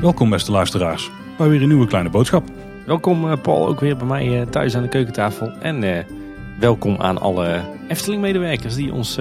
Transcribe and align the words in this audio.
Welkom 0.00 0.30
beste 0.30 0.50
luisteraars 0.50 1.10
bij 1.38 1.48
weer 1.48 1.62
een 1.62 1.68
nieuwe 1.68 1.86
kleine 1.86 2.10
boodschap. 2.10 2.44
Welkom 2.86 3.30
eh, 3.30 3.40
Paul, 3.42 3.66
ook 3.66 3.80
weer 3.80 3.96
bij 3.96 4.06
mij 4.06 4.40
eh, 4.40 4.46
thuis 4.46 4.76
aan 4.76 4.82
de 4.82 4.88
keukentafel. 4.88 5.52
En 5.60 5.82
eh, 5.82 6.04
welkom 6.58 6.96
aan 6.98 7.18
alle 7.18 7.60
Efteling-medewerkers 7.88 8.74
die 8.74 8.92
ons 8.92 9.18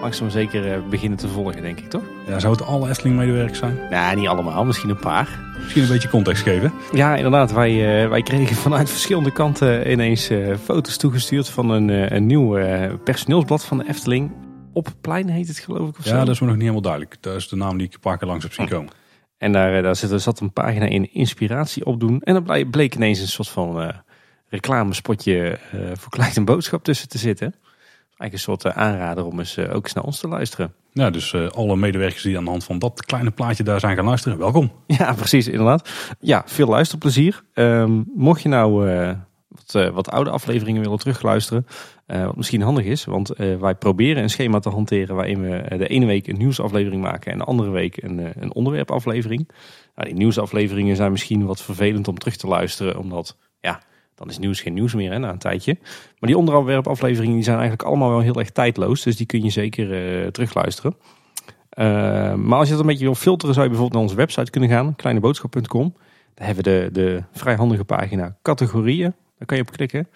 langzaam 0.00 0.30
zeker 0.30 0.72
eh, 0.72 0.78
beginnen 0.90 1.18
te 1.18 1.28
volgen, 1.28 1.62
denk 1.62 1.78
ik, 1.78 1.90
toch? 1.90 2.02
Ja, 2.26 2.38
zou 2.38 2.52
het 2.52 2.64
alle 2.64 2.88
Efteling-medewerkers 2.88 3.58
zijn? 3.58 3.78
Nou, 3.90 4.16
niet 4.16 4.28
allemaal, 4.28 4.64
misschien 4.64 4.90
een 4.90 4.98
paar. 4.98 5.38
Misschien 5.62 5.82
een 5.82 5.88
beetje 5.88 6.08
context 6.08 6.42
geven. 6.42 6.72
Ja, 6.92 7.16
inderdaad. 7.16 7.52
Wij, 7.52 8.02
eh, 8.02 8.08
wij 8.08 8.22
kregen 8.22 8.56
vanuit 8.56 8.90
verschillende 8.90 9.32
kanten 9.32 9.90
ineens 9.90 10.28
eh, 10.28 10.56
foto's 10.64 10.96
toegestuurd 10.96 11.48
van 11.48 11.70
een, 11.70 12.14
een 12.14 12.26
nieuw 12.26 12.58
personeelsblad 13.04 13.64
van 13.64 13.78
de 13.78 13.88
Efteling. 13.88 14.32
Op 14.72 14.88
plein 15.00 15.28
heet 15.28 15.48
het 15.48 15.58
geloof 15.58 15.88
ik 15.88 15.98
of 15.98 16.04
zo. 16.04 16.14
Ja, 16.14 16.24
dat 16.24 16.34
is 16.34 16.40
me 16.40 16.46
nog 16.46 16.54
niet 16.54 16.62
helemaal 16.62 16.82
duidelijk. 16.82 17.16
Dat 17.20 17.36
is 17.36 17.48
de 17.48 17.56
naam 17.56 17.78
die 17.78 17.86
ik 17.86 17.94
een 17.94 18.00
paar 18.00 18.18
keer 18.18 18.28
langs 18.28 18.44
heb 18.44 18.52
zien 18.52 18.68
komen. 18.68 18.92
En 19.38 19.52
daar, 19.52 19.82
daar 19.82 19.96
zat, 19.96 20.22
zat 20.22 20.40
een 20.40 20.52
pagina 20.52 20.86
in 20.86 21.12
inspiratie 21.12 21.84
opdoen. 21.84 22.20
En 22.20 22.34
dan 22.34 22.70
bleek, 22.70 22.94
ineens 22.94 23.20
een 23.20 23.28
soort 23.28 23.48
van 23.48 23.92
reclamespotje 24.48 25.58
voor 25.92 26.10
Klein 26.10 26.44
Boodschap 26.44 26.84
tussen 26.84 27.08
te 27.08 27.18
zitten. 27.18 27.54
Eigenlijk 28.18 28.32
een 28.32 28.58
soort 28.60 28.64
eh, 28.64 28.82
aanrader 28.82 29.24
om 29.24 29.38
eens 29.38 29.56
eh, 29.56 29.74
ook 29.74 29.84
eens 29.84 29.92
naar 29.92 30.04
ons 30.04 30.20
te 30.20 30.28
luisteren. 30.28 30.72
Ja, 30.92 31.10
dus 31.10 31.32
eh, 31.32 31.48
alle 31.48 31.76
medewerkers 31.76 32.22
die 32.22 32.36
aan 32.36 32.44
de 32.44 32.50
hand 32.50 32.64
van 32.64 32.78
dat 32.78 33.04
kleine 33.04 33.30
plaatje 33.30 33.62
daar 33.62 33.80
zijn 33.80 33.96
gaan 33.96 34.04
luisteren, 34.04 34.38
welkom. 34.38 34.72
Ja, 34.86 35.12
precies, 35.12 35.48
inderdaad. 35.48 35.90
Ja, 36.20 36.42
veel 36.46 36.66
luisterplezier. 36.66 37.42
Ehm, 37.52 38.02
mocht 38.14 38.42
je 38.42 38.48
nou 38.48 38.88
wat, 39.48 39.92
wat 39.92 40.10
oude 40.10 40.30
afleveringen 40.30 40.82
willen 40.82 40.98
terugluisteren, 40.98 41.66
wat 42.06 42.36
misschien 42.36 42.62
handig 42.62 42.84
is, 42.84 43.04
want 43.04 43.28
wij 43.36 43.74
proberen 43.74 44.22
een 44.22 44.30
schema 44.30 44.58
te 44.58 44.68
hanteren 44.68 45.14
waarin 45.14 45.40
we 45.40 45.76
de 45.76 45.88
ene 45.88 46.06
week 46.06 46.26
een 46.26 46.38
nieuwsaflevering 46.38 47.02
maken 47.02 47.32
en 47.32 47.38
de 47.38 47.44
andere 47.44 47.70
week 47.70 48.02
een, 48.02 48.32
een 48.40 48.54
onderwerpaflevering. 48.54 49.48
Nou, 49.94 50.08
die 50.08 50.18
nieuwsafleveringen 50.18 50.96
zijn 50.96 51.10
misschien 51.10 51.46
wat 51.46 51.62
vervelend 51.62 52.08
om 52.08 52.18
terug 52.18 52.36
te 52.36 52.46
luisteren, 52.46 52.98
omdat 52.98 53.36
dan 54.18 54.28
is 54.28 54.38
nieuws 54.38 54.60
geen 54.60 54.74
nieuws 54.74 54.94
meer 54.94 55.10
hè, 55.10 55.18
na 55.18 55.30
een 55.30 55.38
tijdje. 55.38 55.76
Maar 56.18 56.30
die 56.30 56.38
onderwerpafleveringen 56.38 57.34
die 57.34 57.44
zijn 57.44 57.58
eigenlijk 57.58 57.88
allemaal 57.88 58.10
wel 58.10 58.20
heel 58.20 58.38
erg 58.38 58.50
tijdloos, 58.50 59.02
dus 59.02 59.16
die 59.16 59.26
kun 59.26 59.42
je 59.42 59.50
zeker 59.50 59.92
eh, 59.92 60.26
terugluisteren. 60.26 60.96
Uh, 61.78 61.84
maar 62.34 62.58
als 62.58 62.66
je 62.66 62.72
dat 62.72 62.80
een 62.80 62.88
beetje 62.88 63.04
wil 63.04 63.14
filteren, 63.14 63.54
zou 63.54 63.66
je 63.66 63.72
bijvoorbeeld 63.72 64.00
naar 64.00 64.10
onze 64.10 64.26
website 64.26 64.50
kunnen 64.50 64.70
gaan, 64.70 64.96
kleineboodschap.com. 64.96 65.94
Daar 66.34 66.46
hebben 66.46 66.64
we 66.64 66.70
de, 66.70 66.88
de 66.92 67.22
vrij 67.32 67.54
handige 67.54 67.84
pagina 67.84 68.36
categorieën. 68.42 69.14
Daar 69.38 69.46
kan 69.46 69.56
je 69.56 69.62
op 69.62 69.70
klikken. 69.70 70.08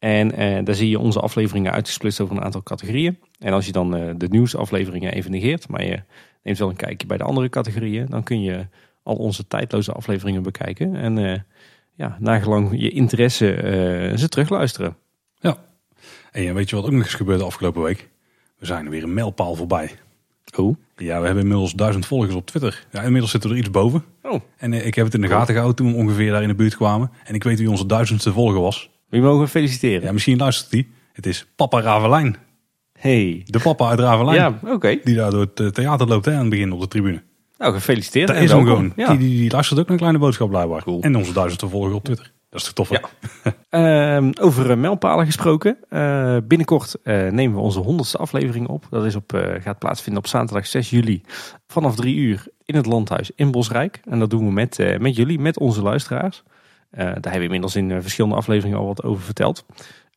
En 0.00 0.32
eh, 0.32 0.64
daar 0.64 0.74
zie 0.74 0.88
je 0.88 0.98
onze 0.98 1.20
afleveringen 1.20 1.72
uitgesplitst 1.72 2.20
over 2.20 2.36
een 2.36 2.42
aantal 2.42 2.62
categorieën. 2.62 3.18
En 3.38 3.52
als 3.52 3.66
je 3.66 3.72
dan 3.72 3.96
eh, 3.96 4.14
de 4.16 4.28
nieuwsafleveringen 4.28 5.12
even 5.12 5.30
negeert, 5.30 5.68
maar 5.68 5.84
je 5.84 6.02
neemt 6.42 6.58
wel 6.58 6.68
een 6.68 6.76
kijkje 6.76 7.06
bij 7.06 7.16
de 7.16 7.24
andere 7.24 7.48
categorieën, 7.48 8.06
dan 8.06 8.22
kun 8.22 8.42
je 8.42 8.66
al 9.02 9.16
onze 9.16 9.46
tijdloze 9.46 9.92
afleveringen 9.92 10.42
bekijken. 10.42 10.96
En 10.96 11.18
eh, 11.18 11.40
ja, 12.00 12.16
nagelang 12.18 12.68
je 12.72 12.90
interesse 12.90 13.54
eh, 13.54 14.16
ze 14.16 14.28
terugluisteren. 14.28 14.96
En 16.30 16.54
weet 16.54 16.70
je 16.70 16.76
wat 16.76 16.84
ook 16.84 16.90
nog 16.90 17.02
eens 17.02 17.14
gebeurde 17.14 17.44
afgelopen 17.44 17.82
week? 17.82 18.08
We 18.58 18.66
zijn 18.66 18.90
weer 18.90 19.02
een 19.02 19.14
mijlpaal 19.14 19.54
voorbij. 19.54 19.90
Oh. 20.56 20.76
Ja, 20.96 21.18
we 21.18 21.24
hebben 21.24 21.42
inmiddels 21.42 21.72
duizend 21.72 22.06
volgers 22.06 22.34
op 22.34 22.46
Twitter. 22.46 22.86
Ja, 22.92 23.02
inmiddels 23.02 23.30
zitten 23.30 23.50
we 23.50 23.56
er 23.56 23.62
iets 23.62 23.70
boven. 23.70 24.04
Oh. 24.22 24.40
En 24.56 24.72
eh, 24.72 24.86
ik 24.86 24.94
heb 24.94 25.04
het 25.04 25.14
in 25.14 25.20
de 25.20 25.28
gaten 25.28 25.54
gehouden 25.54 25.76
toen 25.76 25.92
we 25.92 25.98
ongeveer 25.98 26.30
daar 26.30 26.42
in 26.42 26.48
de 26.48 26.54
buurt 26.54 26.76
kwamen. 26.76 27.10
En 27.24 27.34
ik 27.34 27.44
weet 27.44 27.58
wie 27.58 27.70
onze 27.70 27.86
duizendste 27.86 28.32
volger 28.32 28.60
was. 28.60 28.90
Wie 29.08 29.20
mogen 29.20 29.40
we 29.40 29.48
feliciteren? 29.48 30.02
Ja, 30.02 30.12
misschien 30.12 30.38
luistert 30.38 30.70
hij. 30.70 30.86
Het 31.12 31.26
is 31.26 31.46
Papa 31.56 31.80
Ravelijn. 31.80 32.36
Hey. 32.98 33.42
De 33.44 33.58
papa 33.58 33.88
uit 33.88 33.98
Ravelijn. 33.98 34.36
Ja, 34.36 34.58
oké. 34.72 34.98
Die 35.04 35.14
daar 35.14 35.30
door 35.30 35.40
het 35.40 35.60
eh, 35.60 35.66
theater 35.66 36.06
loopt 36.06 36.24
hè, 36.24 36.32
aan 36.32 36.40
het 36.40 36.50
begin 36.50 36.72
op 36.72 36.80
de 36.80 36.88
tribune. 36.88 37.22
Nou, 37.60 37.72
gefeliciteerd. 37.72 38.26
Dat 38.26 38.36
en 38.36 38.42
is 38.42 38.50
hem 38.50 38.64
gewoon. 38.64 38.92
Ja. 38.96 39.08
Die, 39.08 39.18
die, 39.18 39.38
die 39.38 39.50
luistert 39.50 39.78
ook 39.78 39.84
naar 39.84 39.94
een 39.94 40.00
kleine 40.00 40.18
boodschap 40.18 40.48
blijkbaar. 40.48 40.82
Cool. 40.82 41.00
En 41.00 41.16
onze 41.16 41.32
duizendste 41.32 41.68
volger 41.68 41.94
op 41.94 42.04
Twitter. 42.04 42.32
Dat 42.50 42.60
is 42.60 42.72
toch 42.72 42.74
tof 42.74 42.88
hè? 42.88 42.96
Ja. 42.96 43.54
Ehm, 44.16 44.30
over 44.40 44.70
eh, 44.70 44.76
mijlpalen 44.76 45.26
gesproken. 45.26 45.76
Eh, 45.88 46.36
binnenkort 46.44 46.96
eh, 47.02 47.28
nemen 47.28 47.56
we 47.56 47.62
onze 47.62 47.80
honderdste 47.80 48.18
aflevering 48.18 48.68
op. 48.68 48.86
Dat 48.90 49.04
is 49.04 49.14
op, 49.14 49.42
gaat 49.60 49.78
plaatsvinden 49.78 50.22
op 50.22 50.28
zaterdag 50.28 50.66
6 50.66 50.90
juli 50.90 51.22
vanaf 51.66 51.96
3 51.96 52.16
uur 52.16 52.46
in 52.64 52.74
het 52.74 52.86
landhuis 52.86 53.30
in 53.34 53.50
Bosrijk. 53.50 54.00
En 54.04 54.18
dat 54.18 54.30
doen 54.30 54.44
we 54.46 54.52
met, 54.52 54.98
met 54.98 55.16
jullie, 55.16 55.38
met 55.38 55.58
onze 55.58 55.82
luisteraars. 55.82 56.42
Daar 56.90 57.12
hebben 57.12 57.32
we 57.32 57.44
inmiddels 57.44 57.76
in 57.76 58.02
verschillende 58.02 58.36
afleveringen 58.36 58.78
al 58.78 58.86
wat 58.86 59.02
over 59.02 59.22
verteld. 59.22 59.64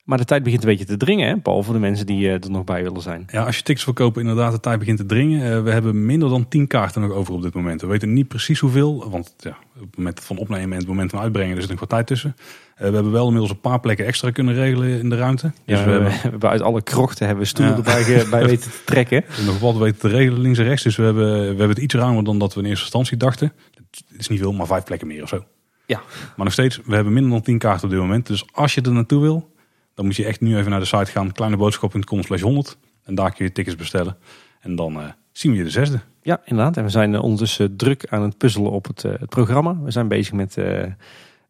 Maar 0.03 0.17
de 0.17 0.25
tijd 0.25 0.43
begint 0.43 0.63
een 0.63 0.69
beetje 0.69 0.85
te 0.85 0.97
dringen, 0.97 1.27
hè, 1.27 1.37
Paul, 1.37 1.63
voor 1.63 1.73
de 1.73 1.79
mensen 1.79 2.05
die 2.05 2.27
eh, 2.27 2.33
er 2.43 2.49
nog 2.51 2.63
bij 2.63 2.83
willen 2.83 3.01
zijn. 3.01 3.25
Ja, 3.31 3.43
als 3.45 3.57
je 3.57 3.63
tickets 3.63 3.85
wil 3.85 3.93
kopen, 3.93 4.21
inderdaad, 4.21 4.51
de 4.51 4.59
tijd 4.59 4.79
begint 4.79 4.97
te 4.97 5.05
dringen. 5.05 5.51
Eh, 5.51 5.63
we 5.63 5.71
hebben 5.71 6.05
minder 6.05 6.29
dan 6.29 6.47
10 6.47 6.67
kaarten 6.67 7.01
nog 7.01 7.11
over 7.11 7.33
op 7.33 7.41
dit 7.41 7.53
moment. 7.53 7.81
We 7.81 7.87
weten 7.87 8.13
niet 8.13 8.27
precies 8.27 8.59
hoeveel, 8.59 9.09
want 9.09 9.33
ja, 9.37 9.57
op 9.75 9.81
het 9.81 9.97
moment 9.97 10.19
van 10.19 10.37
opnemen 10.37 10.71
en 10.71 10.77
het 10.77 10.87
moment 10.87 11.11
van 11.11 11.19
uitbrengen 11.19 11.55
er 11.55 11.61
zit 11.61 11.69
nog 11.71 11.79
wat 11.79 11.89
tijd 11.89 12.07
tussen. 12.07 12.35
Eh, 12.75 12.87
we 12.87 12.93
hebben 12.93 13.11
wel 13.11 13.23
inmiddels 13.25 13.51
een 13.51 13.59
paar 13.59 13.79
plekken 13.79 14.05
extra 14.05 14.31
kunnen 14.31 14.53
regelen 14.53 14.99
in 14.99 15.09
de 15.09 15.15
ruimte. 15.15 15.51
Dus 15.65 15.79
Ja, 15.79 15.85
we 15.85 15.91
we, 15.91 15.91
hebben 15.91 16.11
we 16.11 16.17
hebben 16.29 16.49
uit 16.49 16.61
alle 16.61 16.81
krochten 16.81 17.25
hebben 17.25 17.43
we 17.43 17.49
stoelen 17.49 17.77
Ja. 17.85 17.95
erbij 17.95 18.25
bij 18.39 18.45
weten 18.45 18.71
te 18.71 18.83
trekken. 18.85 19.23
nog 19.45 19.59
wat 19.59 19.77
weten 19.77 19.99
te 19.99 20.07
regelen 20.07 20.41
links 20.41 20.57
en 20.59 20.65
rechts. 20.65 20.83
Dus 20.83 20.95
we 20.95 21.03
hebben, 21.03 21.39
we 21.39 21.45
hebben 21.47 21.69
het 21.69 21.77
iets 21.77 21.93
ruimer 21.95 22.23
dan 22.23 22.39
dat 22.39 22.53
we 22.53 22.59
in 22.59 22.65
eerste 22.65 22.83
instantie 22.83 23.17
dachten. 23.17 23.53
Het 23.75 24.03
is 24.17 24.27
niet 24.27 24.39
veel, 24.39 24.53
maar 24.53 24.67
vijf 24.67 24.83
plekken 24.83 25.07
meer 25.07 25.23
of 25.23 25.29
zo. 25.29 25.43
Ja. 25.85 26.01
Maar 26.35 26.45
nog 26.45 26.53
steeds, 26.53 26.79
we 26.85 26.95
hebben 26.95 27.13
minder 27.13 27.31
dan 27.31 27.41
10 27.41 27.57
kaarten 27.57 27.83
op 27.83 27.89
dit 27.89 27.99
moment. 27.99 28.27
Dus 28.27 28.45
als 28.51 28.73
je 28.75 28.81
er 28.81 28.91
naartoe 28.91 29.21
wil, 29.21 29.51
dan 29.93 30.05
moet 30.05 30.15
je 30.15 30.25
echt 30.25 30.41
nu 30.41 30.57
even 30.57 30.71
naar 30.71 30.79
de 30.79 30.85
site 30.85 31.05
gaan. 31.11 31.31
kleineboodschap.com 31.31 32.23
slash 32.23 32.41
100. 32.41 32.77
En 33.03 33.15
daar 33.15 33.33
kun 33.33 33.45
je 33.45 33.51
tickets 33.51 33.75
bestellen. 33.75 34.17
En 34.59 34.75
dan 34.75 34.99
eh, 34.99 35.05
zien 35.31 35.51
we 35.51 35.57
je 35.57 35.63
de 35.63 35.69
zesde. 35.69 35.99
Ja, 36.21 36.41
inderdaad. 36.45 36.77
En 36.77 36.83
we 36.83 36.89
zijn 36.89 37.13
eh, 37.15 37.23
ondertussen 37.23 37.75
druk 37.77 38.05
aan 38.09 38.21
het 38.21 38.37
puzzelen 38.37 38.71
op 38.71 38.85
het, 38.87 39.03
eh, 39.03 39.11
het 39.19 39.29
programma. 39.29 39.77
We 39.83 39.91
zijn 39.91 40.07
bezig 40.07 40.33
met, 40.33 40.57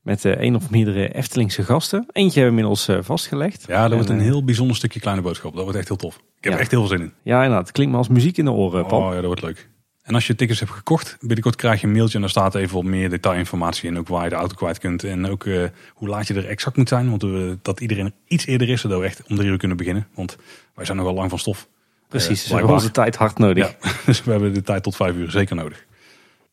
met 0.02 0.26
één 0.26 0.56
of 0.56 0.70
meerdere 0.70 1.14
Eftelingse 1.14 1.64
gasten. 1.64 2.06
Eentje 2.12 2.40
hebben 2.42 2.60
we 2.60 2.64
inmiddels 2.66 3.06
vastgelegd. 3.06 3.66
Ja, 3.68 3.82
dat 3.84 3.94
wordt 3.94 4.10
En, 4.10 4.16
een 4.16 4.22
heel 4.22 4.44
bijzonder 4.44 4.76
stukje 4.76 5.00
kleine 5.00 5.22
boodschap. 5.22 5.54
Dat 5.54 5.64
wordt 5.64 5.78
echt 5.78 5.88
heel 5.88 5.98
tof. 5.98 6.16
Ik 6.16 6.22
heb 6.40 6.44
Ja. 6.44 6.52
er 6.54 6.60
echt 6.60 6.72
heel 6.72 6.80
veel 6.88 6.98
zin 6.98 7.02
in. 7.06 7.14
Ja, 7.24 7.38
inderdaad. 7.38 7.62
Het 7.66 7.72
klinkt 7.72 7.92
me 7.92 7.98
als 7.98 8.08
muziek 8.08 8.38
in 8.38 8.46
de 8.46 8.52
oren, 8.52 8.86
Paul. 8.86 9.02
Oh 9.02 9.08
ja, 9.10 9.16
dat 9.16 9.26
wordt 9.26 9.42
leuk. 9.42 9.70
En 10.04 10.14
als 10.14 10.28
je 10.28 10.36
tickets 10.36 10.60
hebt 10.60 10.72
gekocht, 10.72 11.18
binnenkort 11.20 11.56
krijg 11.56 11.82
je 11.82 11.88
een 11.88 11.94
mailtje 11.94 12.16
en 12.16 12.22
daar 12.22 12.30
staat 12.30 12.56
even 12.56 12.76
wat 12.76 12.84
meer 12.84 13.10
detailinformatie 13.10 13.90
in. 13.90 13.98
Ook 13.98 14.08
waar 14.08 14.24
je 14.24 14.30
de 14.30 14.36
auto 14.36 14.56
kwijt 14.56 14.78
kunt 14.80 15.04
en 15.04 15.26
ook 15.30 15.46
eh, 15.46 15.64
hoe 15.94 16.08
laat 16.08 16.28
je 16.28 16.34
er 16.34 16.48
exact 16.48 16.78
moet 16.78 16.90
zijn. 16.90 17.10
Want 17.10 17.22
we, 17.22 17.58
dat 17.62 17.80
iedereen 17.80 18.06
er 18.06 18.12
iets 18.28 18.46
eerder 18.46 18.70
is, 18.70 18.82
zodat 18.82 19.00
we 19.00 19.06
echt 19.06 19.24
om 19.30 19.36
drie 19.36 19.50
uur 19.50 19.58
kunnen 19.58 19.78
beginnen. 19.78 20.08
Want 20.16 20.38
wij 20.76 20.86
zijn 20.86 20.98
nogal 20.98 21.14
lang 21.14 21.30
van 21.30 21.40
stof. 21.40 21.68
Precies, 22.08 22.30
Eh, 22.30 22.36
dus 22.36 22.48
we 22.48 22.56
hebben 22.56 22.74
onze 22.74 22.92
tijd 22.92 23.16
hard 23.16 23.38
nodig. 23.38 23.76
Ja, 23.82 23.90
dus 24.06 24.24
we 24.24 24.32
hebben 24.32 24.54
de 24.54 24.62
tijd 24.62 24.84
tot 24.84 24.96
vijf 24.96 25.16
uur 25.16 25.32
zeker 25.32 25.56
nodig. 25.56 25.86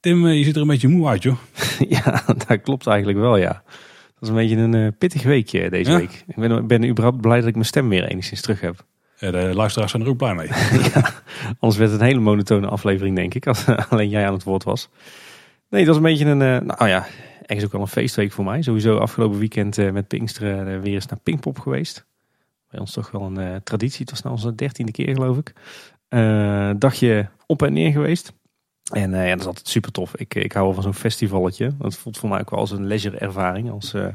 Tim, 0.00 0.26
eh, 0.26 0.38
je 0.38 0.44
ziet 0.44 0.54
er 0.56 0.60
een 0.62 0.66
beetje 0.66 0.88
moe 0.88 1.08
uit, 1.08 1.22
joh. 1.22 1.36
Ja, 1.88 2.22
dat 2.46 2.60
klopt 2.62 2.86
eigenlijk 2.86 3.18
wel, 3.18 3.36
ja. 3.36 3.62
Dat 4.20 4.22
is 4.22 4.28
een 4.28 4.34
beetje 4.34 4.56
een 4.56 4.96
pittig 4.96 5.22
weekje 5.22 5.70
deze 5.70 5.90
Ja? 5.90 5.96
week. 5.96 6.24
Ik 6.26 6.36
ben, 6.36 6.66
ben 6.66 6.88
überhaupt 6.88 7.20
blij 7.20 7.38
dat 7.38 7.48
ik 7.48 7.54
mijn 7.54 7.66
stem 7.66 7.88
weer 7.88 8.04
enigszins 8.04 8.40
terug 8.40 8.60
heb. 8.60 8.84
Eh, 9.20 9.30
de 9.30 9.54
luisteraars 9.54 9.90
zijn 9.90 10.02
er 10.02 10.08
ook 10.08 10.16
blij 10.16 10.34
mee. 10.34 10.48
Anders 11.60 11.76
werd 11.78 11.90
het 11.90 12.00
een 12.00 12.06
hele 12.06 12.20
monotone 12.20 12.66
aflevering, 12.66 13.16
denk 13.16 13.34
ik, 13.34 13.46
als 13.46 13.66
alleen 13.88 14.08
jij 14.08 14.26
aan 14.26 14.32
het 14.32 14.44
woord 14.44 14.64
was. 14.64 14.88
Nee, 15.68 15.80
het 15.80 15.88
was 15.88 15.96
een 15.96 16.02
beetje 16.02 16.24
een, 16.24 16.42
eh, 16.42 16.76
nou 16.76 16.88
ja, 16.88 17.06
ergens 17.42 17.64
ook 17.64 17.72
wel 17.72 17.80
een 17.80 17.86
feestweek 17.86 18.32
voor 18.32 18.44
mij. 18.44 18.62
Sowieso 18.62 18.96
afgelopen 18.96 19.38
weekend 19.38 19.78
eh, 19.78 19.90
met 19.90 20.08
Pinksteren 20.08 20.74
eh, 20.74 20.80
weer 20.80 20.94
eens 20.94 21.06
naar 21.06 21.18
Pinkpop 21.22 21.58
geweest. 21.58 22.06
Bij 22.70 22.80
ons 22.80 22.92
toch 22.92 23.10
wel 23.10 23.22
een 23.22 23.38
eh, 23.38 23.56
traditie. 23.64 24.00
Het 24.00 24.10
was 24.10 24.22
nou 24.22 24.34
onze 24.34 24.54
dertiende 24.54 24.92
keer, 24.92 25.14
geloof 25.14 25.36
ik. 25.36 25.52
Eh, 26.08 26.70
dagje 26.76 27.28
op 27.46 27.62
en 27.62 27.72
neer 27.72 27.92
geweest. 27.92 28.32
En 28.90 29.14
eh, 29.14 29.24
ja, 29.24 29.30
dat 29.30 29.40
is 29.40 29.46
altijd 29.46 29.68
super 29.68 29.92
tof. 29.92 30.16
Ik, 30.16 30.34
ik 30.34 30.52
hou 30.52 30.64
wel 30.64 30.74
van 30.74 30.82
zo'n 30.82 30.94
festivalletje. 30.94 31.72
Dat 31.78 31.96
voelt 31.96 32.18
voor 32.18 32.28
mij 32.28 32.40
ook 32.40 32.50
wel 32.50 32.58
als 32.58 32.70
een 32.70 32.86
leisure 32.86 33.16
ervaring. 33.16 33.70
Als, 33.70 33.94
eh, 33.94 34.06
eh, 34.06 34.14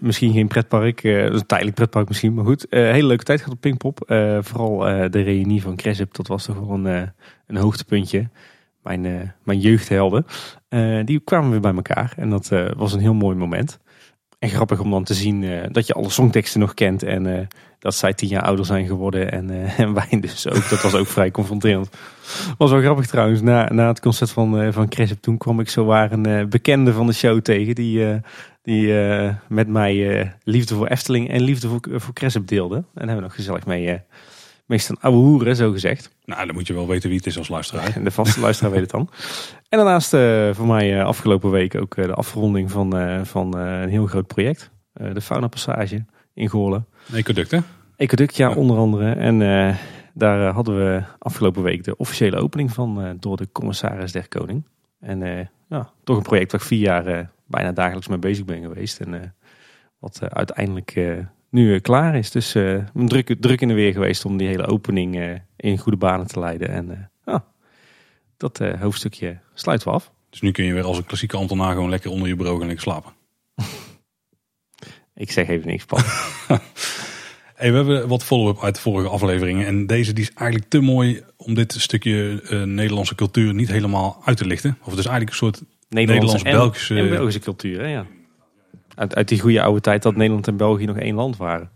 misschien 0.00 0.32
geen 0.32 0.48
pretpark, 0.48 1.04
eh, 1.04 1.24
een 1.24 1.46
tijdelijk 1.46 1.76
pretpark 1.76 2.08
misschien, 2.08 2.34
maar 2.34 2.44
goed. 2.44 2.68
Eh, 2.68 2.80
hele 2.82 3.06
leuke 3.06 3.24
tijd 3.24 3.38
gehad 3.38 3.54
op 3.54 3.60
Pinkpop. 3.60 4.00
Eh, 4.00 4.38
vooral 4.40 4.88
eh, 4.88 5.10
de 5.10 5.20
reunie 5.20 5.62
van 5.62 5.76
Cresip, 5.76 6.14
dat 6.14 6.26
was 6.26 6.44
toch 6.44 6.58
wel 6.58 6.70
een, 6.70 6.86
eh, 6.86 7.08
een 7.46 7.56
hoogtepuntje. 7.56 8.28
Mijn, 8.82 9.06
eh, 9.06 9.28
mijn 9.42 9.58
jeugdhelden. 9.58 10.24
Eh, 10.68 11.04
die 11.04 11.20
kwamen 11.20 11.50
weer 11.50 11.60
bij 11.60 11.74
elkaar 11.74 12.12
en 12.16 12.30
dat 12.30 12.50
eh, 12.52 12.70
was 12.76 12.92
een 12.92 13.00
heel 13.00 13.14
mooi 13.14 13.36
moment. 13.36 13.78
En 14.38 14.48
grappig 14.48 14.80
om 14.80 14.90
dan 14.90 15.04
te 15.04 15.14
zien 15.14 15.44
eh, 15.44 15.68
dat 15.70 15.86
je 15.86 15.92
alle 15.92 16.10
songteksten 16.10 16.60
nog 16.60 16.74
kent 16.74 17.02
en 17.02 17.38
eh, 17.38 17.46
dat 17.78 17.94
zij 17.94 18.14
tien 18.14 18.28
jaar 18.28 18.42
ouder 18.42 18.64
zijn 18.64 18.86
geworden 18.86 19.32
en, 19.32 19.50
en 19.76 19.94
wij 19.94 20.20
dus 20.20 20.48
ook. 20.48 20.68
Dat 20.68 20.82
was 20.82 20.94
ook 20.94 21.06
vrij 21.06 21.30
confronterend. 21.30 21.88
Was 22.58 22.70
wel 22.70 22.80
grappig 22.80 23.06
trouwens. 23.06 23.40
Na, 23.40 23.72
na 23.72 23.88
het 23.88 24.00
concert 24.00 24.30
van, 24.30 24.72
van 24.72 24.88
toen 25.20 25.38
kwam 25.38 25.60
ik 25.60 25.68
zo 25.68 25.84
waar 25.84 26.12
een 26.12 26.48
bekende 26.48 26.92
van 26.92 27.06
de 27.06 27.12
show 27.12 27.40
tegen. 27.40 27.74
Die, 27.74 28.20
die 28.62 28.92
met 29.48 29.68
mij 29.68 30.32
liefde 30.42 30.74
voor 30.74 30.86
Efteling 30.86 31.30
en 31.30 31.42
liefde 31.42 31.68
voor, 31.68 31.80
voor 31.90 32.12
deelde. 32.44 32.76
En 32.76 32.84
hebben 32.94 33.16
we 33.16 33.22
nog 33.22 33.34
gezellig 33.34 33.66
mee, 33.66 34.00
eh 34.68 34.74
mee 34.74 34.78
staan 34.78 34.96
ouwe 35.00 35.18
hoeren, 35.18 35.56
zo 35.56 35.70
gezegd. 35.70 36.10
nou, 36.24 36.46
dan 36.46 36.54
moet 36.54 36.66
je 36.66 36.74
wel 36.74 36.86
weten 36.86 37.08
wie 37.08 37.18
het 37.18 37.26
is 37.26 37.38
als 37.38 37.48
luisteraar. 37.48 37.96
En 37.96 38.04
de 38.10 38.10
vaste 38.10 38.40
luisteraar 38.40 38.72
weet 38.72 38.80
het 38.80 38.90
dan. 38.90 39.10
En 39.68 39.78
daarnaast 39.78 40.14
eh, 40.14 40.54
voor 40.54 40.66
mij 40.66 40.98
eh, 40.98 41.04
afgelopen 41.04 41.50
week 41.50 41.74
ook 41.74 41.96
eh, 41.96 42.04
de 42.04 42.14
afronding 42.14 42.70
van, 42.70 42.92
van 43.26 43.56
een 43.56 43.88
heel 43.88 44.06
groot 44.06 44.26
project. 44.26 44.70
De 44.92 45.20
Fauna 45.20 45.46
Passage 45.46 46.04
in 46.34 46.48
Goorlen. 46.48 46.86
Ecoduct, 47.12 47.50
hè? 47.50 47.58
Ecoduct, 47.96 48.36
ja, 48.36 48.52
onder 48.52 48.76
andere. 48.76 49.12
En 49.12 49.38
daar 50.14 50.52
hadden 50.52 50.76
we 50.76 51.02
afgelopen 51.18 51.62
week 51.62 51.84
de 51.84 51.96
officiële 51.96 52.36
opening 52.36 52.72
van 52.72 53.16
door 53.20 53.36
de 53.36 53.48
commissaris 53.52 54.12
der 54.12 54.28
Koning. 54.28 54.64
En 55.00 55.48
ja, 55.68 55.90
toch 56.04 56.16
een 56.16 56.22
project 56.22 56.52
waar 56.52 56.60
ik 56.60 56.66
vier 56.66 56.78
jaar 56.78 57.30
bijna 57.46 57.72
dagelijks 57.72 58.08
mee 58.08 58.18
bezig 58.18 58.44
ben 58.44 58.62
geweest. 58.62 59.00
En 59.00 59.34
wat 59.98 60.20
uiteindelijk 60.22 60.94
nu 61.50 61.74
eh, 61.74 61.80
klaar 61.80 62.16
is. 62.16 62.30
Dus 62.30 62.54
eh, 62.54 62.78
druk, 62.94 63.36
druk 63.40 63.60
in 63.60 63.68
de 63.68 63.74
weer 63.74 63.92
geweest 63.92 64.24
om 64.24 64.36
die 64.36 64.48
hele 64.48 64.66
opening 64.66 65.16
eh, 65.18 65.30
in 65.56 65.78
goede 65.78 65.98
banen 65.98 66.26
te 66.26 66.38
leiden. 66.40 66.68
En 66.68 67.10
ja, 67.26 67.44
dat 68.36 68.58
hoofdstukje 68.78 69.38
sluiten 69.54 69.88
we 69.88 69.94
af. 69.94 70.12
Dus 70.30 70.40
nu 70.40 70.50
kun 70.50 70.64
je 70.64 70.72
weer 70.72 70.84
als 70.84 70.96
een 70.98 71.06
klassieke 71.06 71.36
ambtenaar 71.36 71.72
gewoon 71.74 71.90
lekker 71.90 72.10
onder 72.10 72.28
je 72.28 72.36
bureau 72.36 72.58
gaan 72.58 72.66
lekker 72.66 72.84
slapen. 72.84 73.12
Ik 75.14 75.30
zeg 75.30 75.48
even 75.48 75.66
niks, 75.68 75.84
Paul. 75.84 76.02
Hey, 77.54 77.70
we 77.70 77.76
hebben 77.76 78.08
wat 78.08 78.24
follow-up 78.24 78.62
uit 78.62 78.74
de 78.74 78.80
vorige 78.80 79.08
afleveringen. 79.08 79.66
En 79.66 79.86
deze 79.86 80.12
die 80.12 80.24
is 80.24 80.32
eigenlijk 80.34 80.70
te 80.70 80.80
mooi 80.80 81.22
om 81.36 81.54
dit 81.54 81.72
stukje 81.72 82.42
Nederlandse 82.66 83.14
cultuur 83.14 83.54
niet 83.54 83.68
helemaal 83.68 84.22
uit 84.24 84.36
te 84.36 84.46
lichten. 84.46 84.78
Of 84.80 84.90
het 84.90 84.98
is 84.98 85.06
eigenlijk 85.06 85.30
een 85.30 85.36
soort 85.36 85.62
Nederlandse 85.88 86.36
en- 86.36 86.42
Nederlands-Belgische- 86.44 86.96
En, 86.98 87.08
Belgische 87.08 87.40
cultuur, 87.40 87.80
hè, 87.80 87.86
ja. 87.86 88.06
Uit, 88.98 89.14
uit 89.14 89.28
die 89.28 89.40
goede 89.40 89.62
oude 89.62 89.80
tijd 89.80 90.02
dat 90.02 90.16
Nederland 90.16 90.46
en 90.48 90.56
België 90.56 90.84
nog 90.84 90.96
één 90.98 91.14
land 91.14 91.36
waren. 91.36 91.70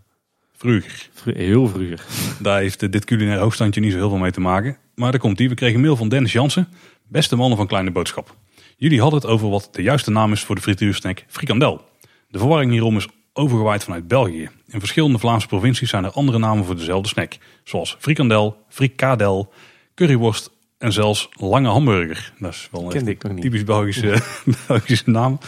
vroeger. 0.55 1.09
Vru- 1.13 1.37
Heel 1.37 1.67
vroeger. 1.67 2.05
Daar 2.39 2.59
heeft 2.59 2.83
eh, 2.83 2.89
dit 2.91 3.05
culinaire 3.05 3.41
hoogstandje 3.41 3.81
niet 3.81 3.91
zo 3.91 3.97
heel 3.97 4.09
veel 4.09 4.17
mee 4.17 4.31
te 4.31 4.41
maken. 4.41 4.77
Maar 4.95 5.11
daar 5.11 5.19
komt 5.19 5.37
die. 5.37 5.49
We 5.49 5.55
kregen 5.55 5.75
een 5.75 5.81
mail 5.81 5.95
van 5.95 6.09
Dennis 6.09 6.31
Jansen. 6.31 6.67
Beste 7.07 7.35
mannen 7.35 7.57
van 7.57 7.67
Kleine 7.67 7.91
Boodschap. 7.91 8.35
Jullie 8.77 9.01
hadden 9.01 9.19
het 9.21 9.29
over 9.29 9.49
wat 9.49 9.69
de 9.71 9.81
juiste 9.81 10.11
naam 10.11 10.31
is 10.31 10.43
voor 10.43 10.55
de 10.55 10.61
frituursnack 10.61 11.23
frikandel. 11.27 11.81
De 12.27 12.37
verwarring 12.39 12.71
hierom 12.71 12.97
is 12.97 13.07
overgewaaid 13.33 13.83
vanuit 13.83 14.07
België. 14.07 14.49
In 14.67 14.79
verschillende 14.79 15.19
Vlaamse 15.19 15.47
provincies 15.47 15.89
zijn 15.89 16.03
er 16.03 16.11
andere 16.11 16.37
namen 16.37 16.65
voor 16.65 16.75
dezelfde 16.75 17.07
snack. 17.07 17.37
Zoals 17.63 17.95
frikandel, 17.99 18.57
frikadel, 18.69 19.53
curryworst 19.95 20.49
en 20.77 20.91
zelfs 20.93 21.29
lange 21.31 21.67
hamburger. 21.69 22.33
Dat 22.39 22.51
is 22.53 22.67
wel 22.71 22.81
een 22.83 23.05
typisch 23.41 23.63
Belgische, 23.63 24.21
Belgische 24.67 25.09
naam. 25.09 25.39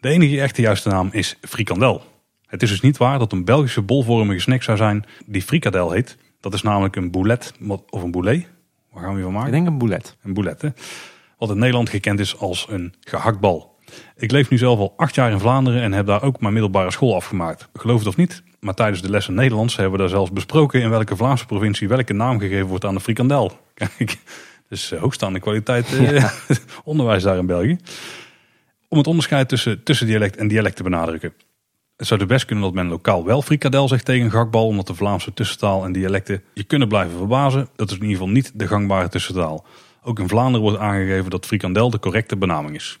De 0.00 0.08
enige 0.08 0.40
echte 0.40 0.60
juiste 0.60 0.88
naam 0.88 1.08
is 1.12 1.36
frikandel. 1.40 2.02
Het 2.46 2.62
is 2.62 2.70
dus 2.70 2.80
niet 2.80 2.96
waar 2.96 3.18
dat 3.18 3.32
een 3.32 3.44
Belgische 3.44 3.82
bolvormige 3.82 4.40
snack 4.40 4.62
zou 4.62 4.76
zijn 4.76 5.04
die 5.26 5.42
frikadel 5.42 5.90
heet. 5.90 6.16
Dat 6.40 6.54
is 6.54 6.62
namelijk 6.62 6.96
een 6.96 7.10
boulet 7.10 7.52
of 7.90 8.02
een 8.02 8.10
boulet. 8.10 8.46
Waar 8.92 9.02
gaan 9.02 9.14
we 9.14 9.22
van 9.22 9.30
Ik 9.30 9.36
maken? 9.36 9.52
denk 9.52 9.66
een 9.66 9.78
boulet. 9.78 10.16
Een 10.22 10.34
boulet, 10.34 10.62
hè? 10.62 10.68
Wat 11.38 11.50
in 11.50 11.58
Nederland 11.58 11.88
gekend 11.88 12.20
is 12.20 12.38
als 12.38 12.66
een 12.70 12.94
gehaktbal. 13.00 13.78
Ik 14.16 14.30
leef 14.30 14.50
nu 14.50 14.58
zelf 14.58 14.78
al 14.78 14.94
acht 14.96 15.14
jaar 15.14 15.30
in 15.30 15.38
Vlaanderen 15.40 15.82
en 15.82 15.92
heb 15.92 16.06
daar 16.06 16.22
ook 16.22 16.40
mijn 16.40 16.52
middelbare 16.52 16.90
school 16.90 17.14
afgemaakt. 17.14 17.68
Geloof 17.74 17.98
het 17.98 18.08
of 18.08 18.16
niet, 18.16 18.42
maar 18.60 18.74
tijdens 18.74 19.02
de 19.02 19.10
lessen 19.10 19.34
Nederlands 19.34 19.76
hebben 19.76 19.92
we 19.92 19.98
daar 19.98 20.08
zelfs 20.08 20.32
besproken 20.32 20.80
in 20.80 20.90
welke 20.90 21.16
Vlaamse 21.16 21.46
provincie 21.46 21.88
welke 21.88 22.12
naam 22.12 22.38
gegeven 22.38 22.66
wordt 22.66 22.84
aan 22.84 22.94
de 22.94 23.00
frikandel. 23.00 23.58
Kijk, 23.74 24.16
dus 24.68 24.92
eh, 24.92 25.00
hoogstaande 25.00 25.40
kwaliteit 25.40 25.98
eh, 25.98 26.30
onderwijs 26.84 27.22
daar 27.22 27.38
in 27.38 27.46
België. 27.46 27.78
Om 28.88 28.98
het 28.98 29.06
onderscheid 29.06 29.48
tussen 29.48 29.82
tussendialect 29.82 30.36
en 30.36 30.48
dialect 30.48 30.76
te 30.76 30.82
benadrukken. 30.82 31.32
Het 31.96 32.06
zou 32.06 32.20
dus 32.20 32.28
best 32.28 32.44
kunnen 32.44 32.64
dat 32.64 32.74
men 32.74 32.88
lokaal 32.88 33.24
wel 33.24 33.42
frikadel 33.42 33.88
zegt 33.88 34.04
tegen 34.04 34.24
een 34.24 34.30
gehaktbal, 34.30 34.66
omdat 34.66 34.86
de 34.86 34.94
Vlaamse 34.94 35.34
tussentaal 35.34 35.84
en 35.84 35.92
dialecten 35.92 36.42
je 36.54 36.64
kunnen 36.64 36.88
blijven 36.88 37.16
verbazen. 37.16 37.68
Dat 37.76 37.90
is 37.90 37.96
in 37.96 38.02
ieder 38.02 38.16
geval 38.16 38.32
niet 38.32 38.52
de 38.54 38.66
gangbare 38.66 39.08
tussentaal. 39.08 39.66
Ook 40.02 40.18
in 40.18 40.28
Vlaanderen 40.28 40.60
wordt 40.60 40.78
aangegeven 40.78 41.30
dat 41.30 41.46
frikandel 41.46 41.90
de 41.90 41.98
correcte 41.98 42.36
benaming 42.36 42.74
is. 42.76 42.98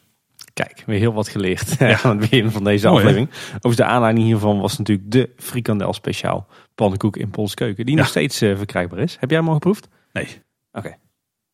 Kijk, 0.52 0.82
weer 0.86 0.98
heel 0.98 1.12
wat 1.12 1.28
geleerd 1.28 1.80
aan 1.80 2.18
het 2.18 2.30
begin 2.30 2.50
van 2.50 2.64
deze 2.64 2.86
Mooi, 2.88 2.98
aflevering. 2.98 3.28
Overigens 3.46 3.76
de 3.76 3.84
aanleiding 3.84 4.26
hiervan 4.26 4.60
was 4.60 4.78
natuurlijk 4.78 5.10
de 5.10 5.30
frikandel 5.36 5.92
speciaal 5.92 6.46
pannenkoek 6.74 7.16
in 7.16 7.30
Pols 7.30 7.54
Keuken. 7.54 7.86
Die 7.86 7.94
Ja. 7.94 8.00
nog 8.00 8.10
steeds 8.10 8.40
eh, 8.40 8.56
verkrijgbaar 8.56 8.98
is. 8.98 9.16
Heb 9.20 9.30
jij 9.30 9.38
hem 9.38 9.48
al 9.48 9.54
geproefd? 9.54 9.88
Nee, 10.12 10.42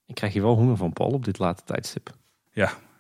Ik 0.07 0.15
krijg 0.15 0.33
hier 0.33 0.43
wel 0.43 0.55
honger 0.55 0.77
van 0.77 0.93
Paul 0.93 1.11
op 1.11 1.25
dit 1.25 1.39
late 1.39 1.63
tijdstip. 1.65 2.11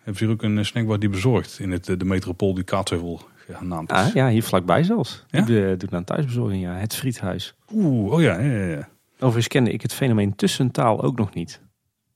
Hebben 0.04 0.16
ze 0.16 0.24
hier 0.24 0.32
ook 0.34 0.42
een 0.42 0.58
eh, 0.58 0.64
snackbar 0.64 0.98
die 0.98 1.08
bezorgt 1.08 1.58
in 1.58 1.70
het, 1.70 1.88
eh, 1.88 1.98
de 1.98 2.04
metropool 2.04 2.54
die 2.54 2.64
Kaatsheuvel 2.64 3.20
genaamd 3.50 3.90
is. 3.90 3.96
Ah, 3.96 4.14
ja, 4.14 4.28
hier 4.28 4.42
vlakbij 4.42 4.82
zelfs. 4.82 5.24
Ja? 5.28 5.40
Die 5.40 5.66
eh, 5.66 5.78
doet 5.78 5.92
aan 5.94 6.04
thuisbezorging, 6.04 6.62
ja. 6.62 6.74
Het 6.74 6.94
Friethuis. 6.94 7.54
Oeh, 7.72 8.12
oh 8.12 8.22
ja, 8.22 8.38
ja, 8.40 8.64
ja. 8.64 8.88
Overigens 9.14 9.48
kende 9.48 9.70
ik 9.72 9.82
het 9.82 9.92
fenomeen 9.94 10.36
tussentaal 10.36 11.02
ook 11.02 11.16
nog 11.18 11.34
niet. 11.34 11.60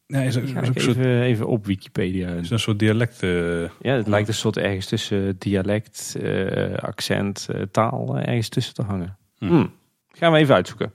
Nee, 0.06 0.26
is, 0.26 0.36
ook 0.38 0.46
soort, 0.46 0.76
even, 0.76 1.22
even 1.22 1.46
op 1.46 1.66
Wikipedia. 1.66 2.28
is 2.28 2.50
een 2.50 2.58
soort 2.58 2.78
dialect. 2.78 3.22
eh, 3.22 3.60
Ja, 3.62 3.68
het 3.94 4.06
lijkt 4.06 4.28
een 4.28 4.34
soort 4.34 4.56
ergens 4.56 4.86
tussen 4.86 5.36
dialect, 5.38 6.16
eh, 6.22 6.74
accent, 6.74 7.48
eh, 7.52 7.62
taal 7.70 8.16
eh, 8.16 8.26
ergens 8.28 8.48
tussen 8.48 8.74
te 8.74 8.82
hangen. 8.82 9.16
Hm. 9.38 9.46
Hmm. 9.46 9.72
Gaan 10.12 10.32
we 10.32 10.38
even 10.38 10.54
uitzoeken. 10.54 10.92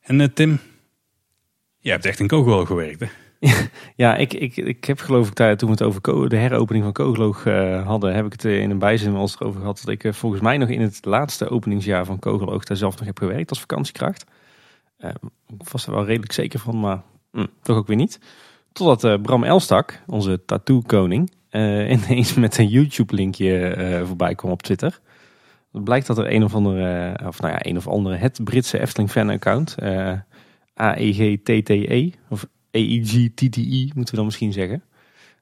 En 0.00 0.20
eh, 0.20 0.26
Tim, 0.34 0.58
jij 1.78 1.92
hebt 1.92 2.04
echt 2.04 2.20
in 2.20 2.26
Kogel 2.26 2.64
gewerkt, 2.64 3.00
hè? 3.00 3.06
Ja, 3.96 4.16
ik, 4.16 4.34
ik, 4.34 4.56
ik 4.56 4.84
heb 4.84 4.98
geloof 4.98 5.28
ik 5.28 5.34
daar, 5.34 5.56
toen 5.56 5.68
we 5.68 5.74
het 5.74 5.84
over 5.84 6.28
de 6.28 6.36
heropening 6.36 6.84
van 6.84 6.92
Kogeloog 6.92 7.46
eh, 7.46 7.86
hadden, 7.86 8.14
heb 8.14 8.26
ik 8.26 8.32
het 8.32 8.44
eh, 8.44 8.60
in 8.60 8.70
een 8.70 8.78
bijzin 8.78 9.12
wel 9.12 9.20
eens 9.20 9.40
erover 9.40 9.60
gehad. 9.60 9.80
Dat 9.84 9.94
ik 9.94 10.04
eh, 10.04 10.12
volgens 10.12 10.42
mij 10.42 10.56
nog 10.56 10.68
in 10.68 10.80
het 10.80 11.04
laatste 11.04 11.48
openingsjaar 11.48 12.04
van 12.04 12.18
Kogeloog 12.18 12.64
daar 12.64 12.76
zelf 12.76 12.96
nog 12.96 13.06
heb 13.06 13.18
gewerkt 13.18 13.50
als 13.50 13.60
vakantiekracht. 13.60 14.24
Eh, 14.98 15.10
ik 15.46 15.68
was 15.70 15.86
er 15.86 15.92
wel 15.92 16.04
redelijk 16.04 16.32
zeker 16.32 16.58
van, 16.58 16.80
maar 16.80 17.02
hm, 17.30 17.46
toch 17.62 17.76
ook 17.76 17.86
weer 17.86 17.96
niet. 17.96 18.20
Totdat 18.72 19.22
Bram 19.22 19.44
Elstak, 19.44 20.02
onze 20.06 20.44
tattoo-koning, 20.44 21.30
eh, 21.48 21.90
ineens 21.96 22.34
met 22.34 22.58
een 22.58 22.68
YouTube-linkje 22.68 23.68
eh, 23.68 24.06
voorbij 24.06 24.34
kwam 24.34 24.50
op 24.50 24.62
Twitter. 24.62 25.00
Het 25.72 25.84
blijkt 25.84 26.06
dat 26.06 26.18
er 26.18 26.32
een 26.32 26.44
of 26.44 26.54
andere, 26.54 27.18
of 27.26 27.40
nou 27.40 27.52
ja, 27.52 27.66
een 27.66 27.76
of 27.76 27.88
andere, 27.88 28.16
het 28.16 28.40
Britse 28.44 28.80
Efteling 28.80 29.10
fan-account, 29.10 29.74
eh 29.78 30.12
AEGTTE, 30.74 32.12
of 32.28 32.46
AEGTTE 32.78 33.90
moeten 33.94 34.10
we 34.10 34.16
dan 34.16 34.24
misschien 34.24 34.52
zeggen. 34.52 34.82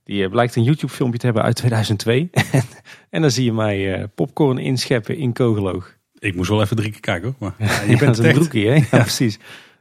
Die 0.05 0.25
eh, 0.25 0.31
blijkt 0.31 0.57
een 0.57 0.63
YouTube-filmpje 0.63 1.19
te 1.19 1.25
hebben 1.25 1.43
uit 1.45 1.57
2002. 1.57 2.31
en 3.11 3.21
dan 3.21 3.31
zie 3.31 3.45
je 3.45 3.53
mij 3.53 3.95
eh, 3.95 4.05
popcorn 4.15 4.59
inscheppen 4.59 5.17
in 5.17 5.33
Kogeloog. 5.33 5.97
Ik 6.19 6.35
moest 6.35 6.49
wel 6.49 6.63
even 6.63 6.77
drie 6.77 6.91
keer 6.91 7.01
kijken, 7.01 7.35
hoor. 7.39 7.53
Maar 7.59 7.69
ja, 7.69 7.83
je 7.91 7.97
bent 7.97 8.19
een 8.19 8.33
broekie, 8.33 8.69
hè? 8.69 8.75
Ja, 8.97 9.03
precies. 9.03 9.39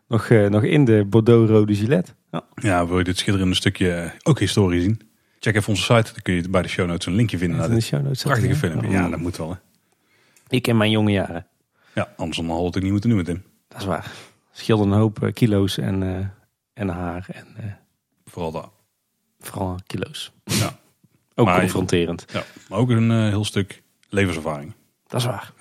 Nog, 0.08 0.28
eh, 0.30 0.48
nog 0.48 0.64
in 0.64 0.86
de 0.86 1.06
Bordeaux-rode 1.10 1.76
gilet. 1.76 2.16
Ja. 2.32 2.44
Ja, 2.56 2.88
wil 2.88 2.98
je 2.98 3.04
dit 3.04 3.18
schitterende 3.18 3.56
stukje 3.56 4.12
ook 4.24 4.40
historie 4.40 4.82
zien? 4.82 5.02
Check 5.40 5.56
even 5.56 5.70
onze 5.70 5.82
site, 5.84 6.12
dan 6.14 6.22
kun 6.22 6.34
je 6.34 6.50
bij 6.50 6.62
de 6.62 6.68
show 6.68 6.88
notes 6.88 7.06
een 7.06 7.16
linkje 7.16 7.38
vinden 7.38 7.58
naar 7.58 7.70
in 7.70 7.76
de 7.76 7.82
show 7.82 8.04
notes. 8.04 8.24
prachtige 8.24 8.56
filmpje. 8.56 8.90
Ja, 8.90 9.06
Oh. 9.06 9.12
dat 9.12 9.20
moet 9.20 9.38
wel, 9.38 9.50
hè? 9.50 9.56
Ik 10.50 10.68
en 10.68 10.78
mijn 10.78 10.92
jonge 10.92 11.12
jaren. 11.12 11.48
Ja, 11.96 12.14
anders 12.18 12.48
had 12.48 12.76
ik 12.76 12.82
niet 12.84 12.92
moeten 12.92 13.10
doen 13.10 13.18
met 13.18 13.28
hem. 13.28 13.44
Dat 13.68 13.80
is 13.80 13.86
waar. 13.86 14.12
Scheelde 14.52 14.84
een 14.84 14.92
hoop 14.92 15.30
kilo's 15.34 15.78
en, 15.78 16.34
en 16.76 16.88
haar. 16.90 17.26
En 17.32 17.48
eh, 17.58 17.64
Vooral 18.26 18.52
dat. 18.52 18.70
vooral 19.40 19.80
kilo's. 19.88 20.32
Ja. 20.44 20.78
Ook 21.36 21.46
Maar- 21.46 21.60
confronterend. 21.60 22.26
Ja, 22.34 22.44
maar 22.70 22.80
ook 22.80 22.90
een 22.90 23.12
eh, 23.12 23.18
heel 23.28 23.46
stuk 23.46 23.82
levenservaring. 24.10 24.74
Dat 25.08 25.20
is 25.20 25.26
waar. 25.26 25.52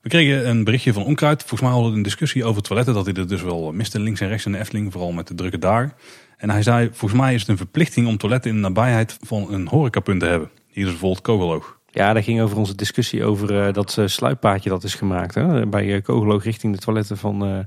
We 0.00 0.08
kregen 0.08 0.48
een 0.48 0.64
berichtje 0.64 0.92
van 0.92 1.04
Onkruid. 1.04 1.38
Volgens 1.40 1.60
mij 1.60 1.70
hadden 1.70 1.90
we 1.90 1.96
een 1.96 2.02
discussie 2.02 2.44
over 2.44 2.62
toiletten. 2.62 2.94
Dat 2.94 3.04
hij 3.06 3.14
er 3.14 3.28
dus 3.28 3.42
wel 3.42 3.72
miste 3.72 4.00
links 4.00 4.20
en 4.20 4.28
rechts 4.28 4.46
in 4.46 4.52
de 4.52 4.58
Efteling. 4.58 4.92
Vooral 4.92 5.12
met 5.12 5.26
de 5.26 5.34
drukke 5.34 5.58
daar. 5.58 5.94
En 6.36 6.50
hij 6.50 6.62
zei, 6.62 6.88
volgens 6.92 7.20
mij 7.20 7.34
is 7.34 7.40
het 7.40 7.48
een 7.48 7.56
verplichting 7.56 8.06
om 8.06 8.16
toiletten 8.16 8.50
in 8.50 8.56
de 8.56 8.62
nabijheid 8.62 9.18
van 9.20 9.52
een 9.52 9.68
horecapunt 9.68 10.20
te 10.20 10.26
hebben. 10.26 10.50
Hier 10.66 10.84
is 10.84 10.90
bijvoorbeeld 10.90 11.22
Kogeloog. 11.22 11.78
Ja, 11.90 12.12
dat 12.12 12.24
ging 12.24 12.40
over 12.40 12.56
onze 12.56 12.74
discussie 12.74 13.24
over 13.24 13.66
eh, 13.66 13.72
dat 13.72 13.98
eh, 13.98 14.06
sluippaadje 14.06 14.68
dat 14.70 14.84
is 14.84 14.94
gemaakt. 14.94 15.34
Hè? 15.34 15.66
Bij 15.66 15.84
uh, 15.86 16.02
Kogeloog 16.02 16.44
richting 16.44 16.74
de 16.74 16.80
toiletten 16.80 17.16
van, 17.18 17.66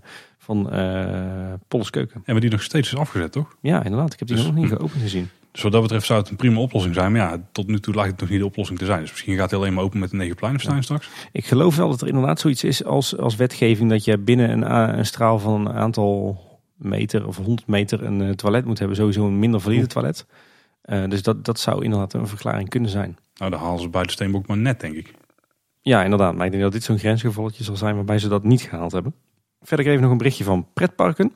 van 0.50 0.72
eh 0.72 1.53
Polskeuken. 1.68 2.22
En 2.25 2.34
we 2.34 2.39
die 2.39 2.50
nog 2.50 2.63
steeds 2.63 2.94
is 2.94 3.00
afgezet, 3.00 3.32
toch? 3.32 3.56
Ja, 3.62 3.84
inderdaad. 3.84 4.13
Ik 4.13 4.20
heb 4.20 4.27
die 4.27 4.38
Dus- 4.38 4.46
nog 4.46 4.56
niet 4.56 4.68
geopend 4.77 5.01
gezien. 5.01 5.29
Dus 5.51 5.62
wat 5.62 5.72
dat 5.72 5.82
betreft 5.82 6.06
zou 6.06 6.20
het 6.20 6.29
een 6.29 6.36
prima 6.36 6.60
oplossing 6.60 6.96
zijn. 6.96 7.12
Maar 7.12 7.22
ja, 7.22 7.41
tot 7.51 7.68
nu 7.68 7.79
toe 7.79 7.94
lijkt 7.96 8.12
het 8.12 8.20
nog 8.20 8.29
niet 8.29 8.39
de 8.39 8.46
oplossing 8.46 8.79
te 8.79 8.86
zijn. 8.86 9.00
Dus 9.00 9.10
misschien 9.10 9.36
gaat 9.38 9.50
hij 9.50 9.60
alleen 9.60 9.74
maar 9.74 9.84
open 9.84 10.00
met 10.00 10.10
de 10.10 10.15
negen 10.15 10.36
pleinenstein 10.36 10.84
straks. 10.84 11.10
Ik 11.32 11.46
geloof 11.46 11.75
wel 11.75 11.89
dat 11.89 12.01
er 12.01 12.08
inderdaad 12.08 12.39
zoiets 12.39 12.63
is 12.63 12.84
als, 12.84 13.18
als 13.18 13.36
wetgeving 13.36 13.89
dat 13.89 14.03
je 14.06 14.18
binnen 14.18 14.72
een, 14.72 15.06
straal 15.06 15.39
van 15.39 15.68
een 15.68 15.74
aantal 15.74 16.41
meter 16.75 17.27
of 17.27 17.38
100 17.38 17.68
meter 17.68 18.03
een 18.03 18.22
eh, 18.22 18.29
toilet 18.29 18.65
moet 18.65 18.79
hebben. 18.79 18.98
Sowieso 18.98 19.25
een 19.25 19.39
minder 19.39 19.62
valide 19.62 19.88
toilet. 19.88 20.25
Eh, 20.82 21.03
dus 21.10 21.22
dat, 21.22 21.46
dat 21.46 21.60
zou 21.60 21.84
inderdaad 21.84 22.13
een 22.13 22.27
verklaring 22.27 22.70
kunnen 22.70 22.89
zijn. 22.89 23.18
Nou, 23.36 23.51
dan 23.51 23.60
halen 23.60 23.82
ze 23.82 23.89
bij 23.89 24.03
de 24.03 24.12
Steenbok 24.12 24.48
maar 24.48 24.58
net, 24.58 24.79
denk 24.79 24.96
ik. 24.96 25.13
Ja, 25.82 26.03
inderdaad. 26.03 26.36
Maar 26.36 26.46
ik 26.46 26.51
denk 26.51 26.63
dat 26.63 26.72
dit 26.72 26.84
zo'n 26.84 26.98
grensgevalletje 27.00 27.63
zal 27.63 27.75
zijn 27.75 27.96
waarbij 27.96 28.20
ze 28.20 28.27
dat 28.27 28.44
niet 28.44 28.62
gehaald 28.62 28.91
hebben. 28.91 29.13
Verder 29.62 29.86
kreeg 29.86 29.98
ik 29.98 30.04
nog 30.04 30.12
een 30.12 30.18
berichtje 30.18 30.44
van 30.44 30.68
pretparken. 30.74 31.32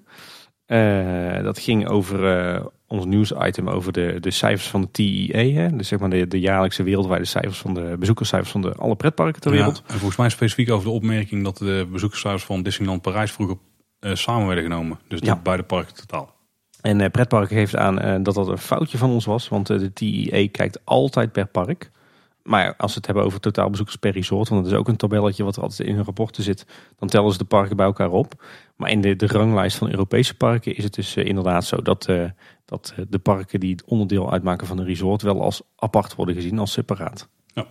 Eh, 0.65 1.43
dat 1.43 1.59
ging 1.59 1.87
over 1.87 2.37
eh, 2.37 2.65
ons 2.87 3.05
nieuwsitem 3.05 3.69
over 3.69 3.91
de, 3.93 4.17
de 4.19 4.31
cijfers 4.31 4.69
van 4.69 4.81
de 4.81 4.91
TIE. 4.91 5.57
Hè? 5.57 5.75
Dus 5.75 5.87
zeg 5.87 5.99
maar 5.99 6.09
de, 6.09 6.27
de 6.27 6.39
jaarlijkse 6.39 6.83
wereldwijde 6.83 7.25
cijfers 7.25 7.57
van 7.57 7.73
de 7.73 7.95
bezoekerscijfers 7.99 8.51
van 8.51 8.61
de 8.61 8.73
alle 8.73 8.95
pretparken 8.95 9.41
ter 9.41 9.51
wereld. 9.51 9.77
Ja, 9.77 9.93
en 9.93 9.97
volgens 9.99 10.17
mij 10.17 10.29
specifiek 10.29 10.71
over 10.71 10.85
de 10.85 10.93
opmerking 10.93 11.43
dat 11.43 11.57
de 11.57 11.87
bezoekerscijfers 11.91 12.43
van 12.43 12.63
Disneyland 12.63 13.01
Parijs 13.01 13.31
vroeger 13.31 13.57
eh, 13.99 14.15
samen 14.15 14.45
werden 14.45 14.63
genomen. 14.63 14.99
Dus 15.07 15.19
Ja. 15.19 15.33
de 15.33 15.39
beide 15.43 15.63
parken 15.63 15.95
totaal. 15.95 16.31
En 16.81 17.11
pretparken 17.11 17.55
geeft 17.57 17.75
aan 17.75 18.23
dat 18.23 18.35
dat 18.35 18.47
een 18.47 18.57
foutje 18.57 18.97
van 18.97 19.09
ons 19.09 19.25
was. 19.25 19.49
Want 19.49 19.67
de 19.67 19.93
TIE 19.93 20.47
kijkt 20.47 20.79
altijd 20.83 21.31
per 21.31 21.45
park. 21.45 21.91
Maar 22.43 22.75
als 22.75 22.91
we 22.91 22.97
het 22.97 23.05
hebben 23.05 23.23
over 23.23 23.39
totaalbezoekers 23.39 23.97
per 23.97 24.11
resort, 24.11 24.49
want 24.49 24.63
dat 24.63 24.73
is 24.73 24.77
ook 24.79 24.87
een 24.87 24.95
tabelletje 24.95 25.43
wat 25.43 25.55
er 25.55 25.61
altijd 25.61 25.87
in 25.87 25.95
hun 25.95 26.03
rapporten 26.03 26.43
zit, 26.43 26.65
dan 26.99 27.07
tellen 27.07 27.31
ze 27.31 27.37
de 27.37 27.43
parken 27.43 27.75
bij 27.75 27.85
elkaar 27.85 28.11
op. 28.11 28.43
Maar 28.75 28.89
in 28.89 29.01
de, 29.01 29.15
de 29.15 29.27
ranglijst 29.27 29.77
van 29.77 29.89
Europese 29.89 30.37
parken 30.37 30.75
is 30.75 30.83
het 30.83 30.93
dus 30.93 31.15
uh, 31.15 31.25
inderdaad 31.25 31.65
zo 31.65 31.81
dat, 31.81 32.07
uh, 32.09 32.25
dat 32.65 32.93
de 33.09 33.19
parken 33.19 33.59
die 33.59 33.77
onderdeel 33.85 34.31
uitmaken 34.31 34.67
van 34.67 34.77
een 34.77 34.85
resort 34.85 35.21
wel 35.21 35.41
als 35.41 35.61
apart 35.75 36.15
worden 36.15 36.35
gezien, 36.35 36.59
als 36.59 36.71
separaat. 36.71 37.29
Ja. 37.47 37.65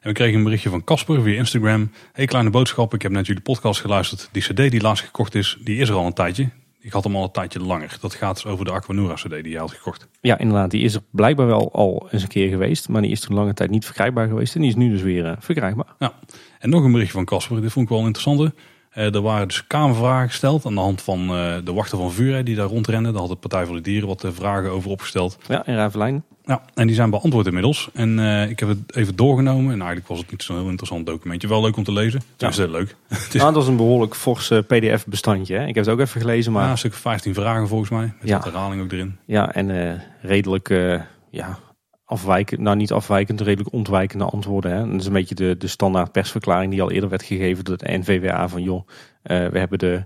En 0.00 0.08
we 0.08 0.12
kregen 0.12 0.38
een 0.38 0.44
berichtje 0.44 0.70
van 0.70 0.84
Casper 0.84 1.22
via 1.22 1.36
Instagram. 1.36 1.90
Hey 2.12 2.26
kleine 2.26 2.50
boodschap, 2.50 2.94
ik 2.94 3.02
heb 3.02 3.12
net 3.12 3.26
jullie 3.26 3.42
podcast 3.42 3.80
geluisterd. 3.80 4.28
Die 4.32 4.42
cd 4.42 4.56
die 4.56 4.80
laatst 4.80 5.04
gekocht 5.04 5.34
is, 5.34 5.58
die 5.64 5.78
is 5.78 5.88
er 5.88 5.94
al 5.94 6.06
een 6.06 6.12
tijdje. 6.12 6.50
Ik 6.84 6.92
had 6.92 7.04
hem 7.04 7.16
al 7.16 7.22
een 7.22 7.30
tijdje 7.30 7.60
langer. 7.60 7.96
Dat 8.00 8.14
gaat 8.14 8.34
dus 8.34 8.46
over 8.46 8.64
de 8.64 8.70
Aquanura 8.70 9.14
CD 9.14 9.30
die 9.30 9.48
je 9.48 9.58
had 9.58 9.72
gekocht. 9.72 10.08
Ja, 10.20 10.38
inderdaad. 10.38 10.70
Die 10.70 10.82
is 10.82 10.94
er 10.94 11.02
blijkbaar 11.10 11.46
wel 11.46 11.72
al 11.72 12.08
eens 12.10 12.22
een 12.22 12.28
keer 12.28 12.48
geweest. 12.48 12.88
Maar 12.88 13.02
die 13.02 13.10
is 13.10 13.20
toen 13.20 13.34
lange 13.34 13.54
tijd 13.54 13.70
niet 13.70 13.84
verkrijgbaar 13.84 14.28
geweest. 14.28 14.54
En 14.54 14.60
die 14.60 14.70
is 14.70 14.76
nu 14.76 14.90
dus 14.90 15.02
weer 15.02 15.24
uh, 15.24 15.32
verkrijgbaar. 15.38 15.94
Ja. 15.98 16.12
En 16.58 16.70
nog 16.70 16.84
een 16.84 16.92
berichtje 16.92 17.16
van 17.16 17.24
Casper. 17.24 17.60
Dit 17.60 17.72
vond 17.72 17.84
ik 17.84 17.90
wel 17.90 18.00
een 18.00 18.06
interessante. 18.06 18.54
Uh, 18.96 19.14
er 19.14 19.20
waren 19.20 19.48
dus 19.48 19.66
kamervragen 19.66 20.28
gesteld 20.28 20.66
aan 20.66 20.74
de 20.74 20.80
hand 20.80 21.02
van 21.02 21.20
uh, 21.20 21.54
de 21.64 21.72
wachter 21.72 21.98
van 21.98 22.12
Vuur 22.12 22.44
die 22.44 22.56
daar 22.56 22.66
rondrenden. 22.66 23.12
Daar 23.12 23.20
had 23.20 23.30
de 23.30 23.36
Partij 23.36 23.66
voor 23.66 23.76
de 23.76 23.82
Dieren 23.82 24.08
wat 24.08 24.24
vragen 24.34 24.70
over 24.70 24.90
opgesteld. 24.90 25.38
Ja, 25.48 25.66
in 25.66 25.74
Ravelijn. 25.74 26.24
Ja, 26.44 26.62
en 26.74 26.86
die 26.86 26.96
zijn 26.96 27.10
beantwoord 27.10 27.46
inmiddels. 27.46 27.88
En 27.92 28.18
uh, 28.18 28.50
ik 28.50 28.60
heb 28.60 28.68
het 28.68 28.96
even 28.96 29.16
doorgenomen. 29.16 29.72
En 29.72 29.78
eigenlijk 29.78 30.08
was 30.08 30.18
het 30.18 30.30
niet 30.30 30.42
zo'n 30.42 30.56
heel 30.56 30.68
interessant 30.68 31.06
documentje. 31.06 31.48
Wel 31.48 31.62
leuk 31.62 31.76
om 31.76 31.84
te 31.84 31.92
lezen. 31.92 32.22
Ja. 32.36 32.46
Het 32.46 32.58
is 32.58 32.66
leuk. 32.66 32.96
het 33.08 33.34
is... 33.34 33.40
Nou, 33.40 33.52
dat 33.52 33.62
is 33.62 33.68
een 33.68 33.76
behoorlijk 33.76 34.14
fors 34.14 34.48
pdf 34.66 35.06
bestandje. 35.06 35.54
Hè? 35.56 35.66
Ik 35.66 35.74
heb 35.74 35.84
het 35.84 35.94
ook 35.94 36.00
even 36.00 36.20
gelezen. 36.20 36.52
Maar... 36.52 36.64
Ja, 36.64 36.70
een 36.70 36.78
stuk 36.78 36.94
15 36.94 37.34
vragen 37.34 37.68
volgens 37.68 37.90
mij. 37.90 38.12
Met 38.20 38.28
ja. 38.28 38.40
herhaling 38.42 38.82
ook 38.82 38.92
erin. 38.92 39.16
Ja, 39.24 39.52
en 39.52 40.00
redelijk 40.22 40.68
ja, 41.30 41.58
afwijkend, 42.04 42.60
nou 42.60 42.76
niet 42.76 42.92
afwijkend, 42.92 43.40
redelijk 43.40 43.74
ontwijkende 43.74 44.24
antwoorden. 44.24 44.72
Hè? 44.72 44.90
dat 44.90 45.00
is 45.00 45.06
een 45.06 45.12
beetje 45.12 45.34
de, 45.34 45.56
de 45.56 45.66
standaard 45.66 46.12
persverklaring 46.12 46.70
die 46.70 46.82
al 46.82 46.90
eerder 46.90 47.08
werd 47.08 47.22
gegeven 47.22 47.64
door 47.64 47.76
de 47.76 47.98
NVWA. 47.98 48.48
Van 48.48 48.62
joh, 48.62 48.88
uh, 48.88 49.48
we 49.48 49.58
hebben 49.58 49.78
de, 49.78 50.04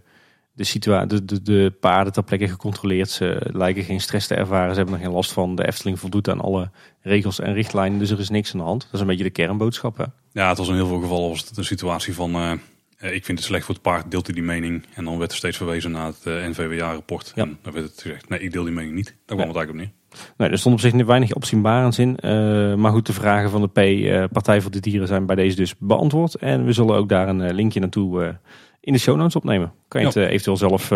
de, 0.52 1.07
de, 1.07 1.25
de, 1.25 1.43
de 1.43 1.73
paarden 1.81 2.12
ter 2.12 2.23
plekke 2.23 2.49
gecontroleerd. 2.49 3.11
Ze 3.11 3.40
lijken 3.52 3.85
geen 3.85 4.00
stress 4.00 4.26
te 4.26 4.35
ervaren. 4.35 4.71
Ze 4.71 4.76
hebben 4.76 4.95
er 4.95 5.05
geen 5.05 5.14
last 5.14 5.33
van. 5.33 5.55
De 5.55 5.67
Efteling 5.67 5.99
voldoet 5.99 6.28
aan 6.28 6.40
alle 6.40 6.71
regels 7.00 7.40
en 7.40 7.55
richtlijnen. 7.55 7.99
Dus 7.99 8.11
er 8.11 8.21
is 8.21 8.28
niks 8.28 8.52
aan 8.52 8.59
de 8.59 8.67
hand. 8.67 8.83
Dat 8.83 8.93
is 8.93 9.00
een 9.00 9.07
beetje 9.07 9.25
de 9.25 9.31
kernboodschap. 9.31 9.97
Hè? 9.97 10.05
Ja, 10.33 10.49
het 10.49 10.59
was 10.59 10.69
in 10.69 10.75
heel 10.75 10.87
veel 10.87 11.00
gevallen 11.00 11.28
was 11.28 11.49
het 11.49 11.57
een 11.57 11.64
situatie 11.64 12.14
van... 12.14 12.37
Uh, 12.37 12.52
ik 13.00 13.25
vind 13.25 13.38
het 13.38 13.47
slecht 13.47 13.64
voor 13.64 13.75
het 13.75 13.83
paard, 13.83 14.11
deelt 14.11 14.26
hij 14.26 14.35
die 14.35 14.45
mening? 14.45 14.85
En 14.95 15.05
dan 15.05 15.19
werd 15.19 15.31
er 15.31 15.37
steeds 15.37 15.57
verwezen 15.57 15.90
naar 15.90 16.07
het 16.07 16.21
uh, 16.25 16.47
NVWA-rapport. 16.47 17.33
Ja. 17.35 17.43
En 17.43 17.59
dan 17.62 17.73
werd 17.73 17.87
het 17.87 18.00
gezegd, 18.00 18.28
nee, 18.28 18.40
ik 18.40 18.52
deel 18.52 18.64
die 18.64 18.73
mening 18.73 18.95
niet. 18.95 19.07
Daar 19.07 19.37
kwam 19.37 19.38
ja. 19.38 19.47
het 19.47 19.57
eigenlijk 19.57 19.88
op 19.88 19.95
neer. 20.11 20.23
Nee, 20.37 20.49
er 20.49 20.59
stond 20.59 20.75
op 20.75 20.81
zich 20.81 21.07
weinig 21.07 21.33
opzienbarends 21.33 21.99
in. 21.99 22.19
Uh, 22.21 22.75
maar 22.75 22.93
goed, 22.93 23.07
de 23.07 23.12
vragen 23.12 23.50
van 23.50 23.61
de 23.61 23.69
P, 23.69 23.78
uh, 23.78 24.25
Partij 24.33 24.61
voor 24.61 24.71
de 24.71 24.81
Dieren, 24.81 25.07
zijn 25.07 25.26
bij 25.26 25.37
deze 25.37 25.57
dus 25.57 25.75
beantwoord. 25.78 26.35
En 26.35 26.64
we 26.64 26.73
zullen 26.73 26.97
ook 26.97 27.09
daar 27.09 27.28
een 27.28 27.55
linkje 27.55 27.81
naartoe 27.81 28.38
in 28.81 28.93
de 28.93 28.99
show 28.99 29.17
notes 29.17 29.37
opnemen. 29.37 29.73
Kan 29.88 30.00
je 30.00 30.07
ja. 30.07 30.21
het 30.21 30.31
eventueel 30.31 30.57
zelf 30.57 30.90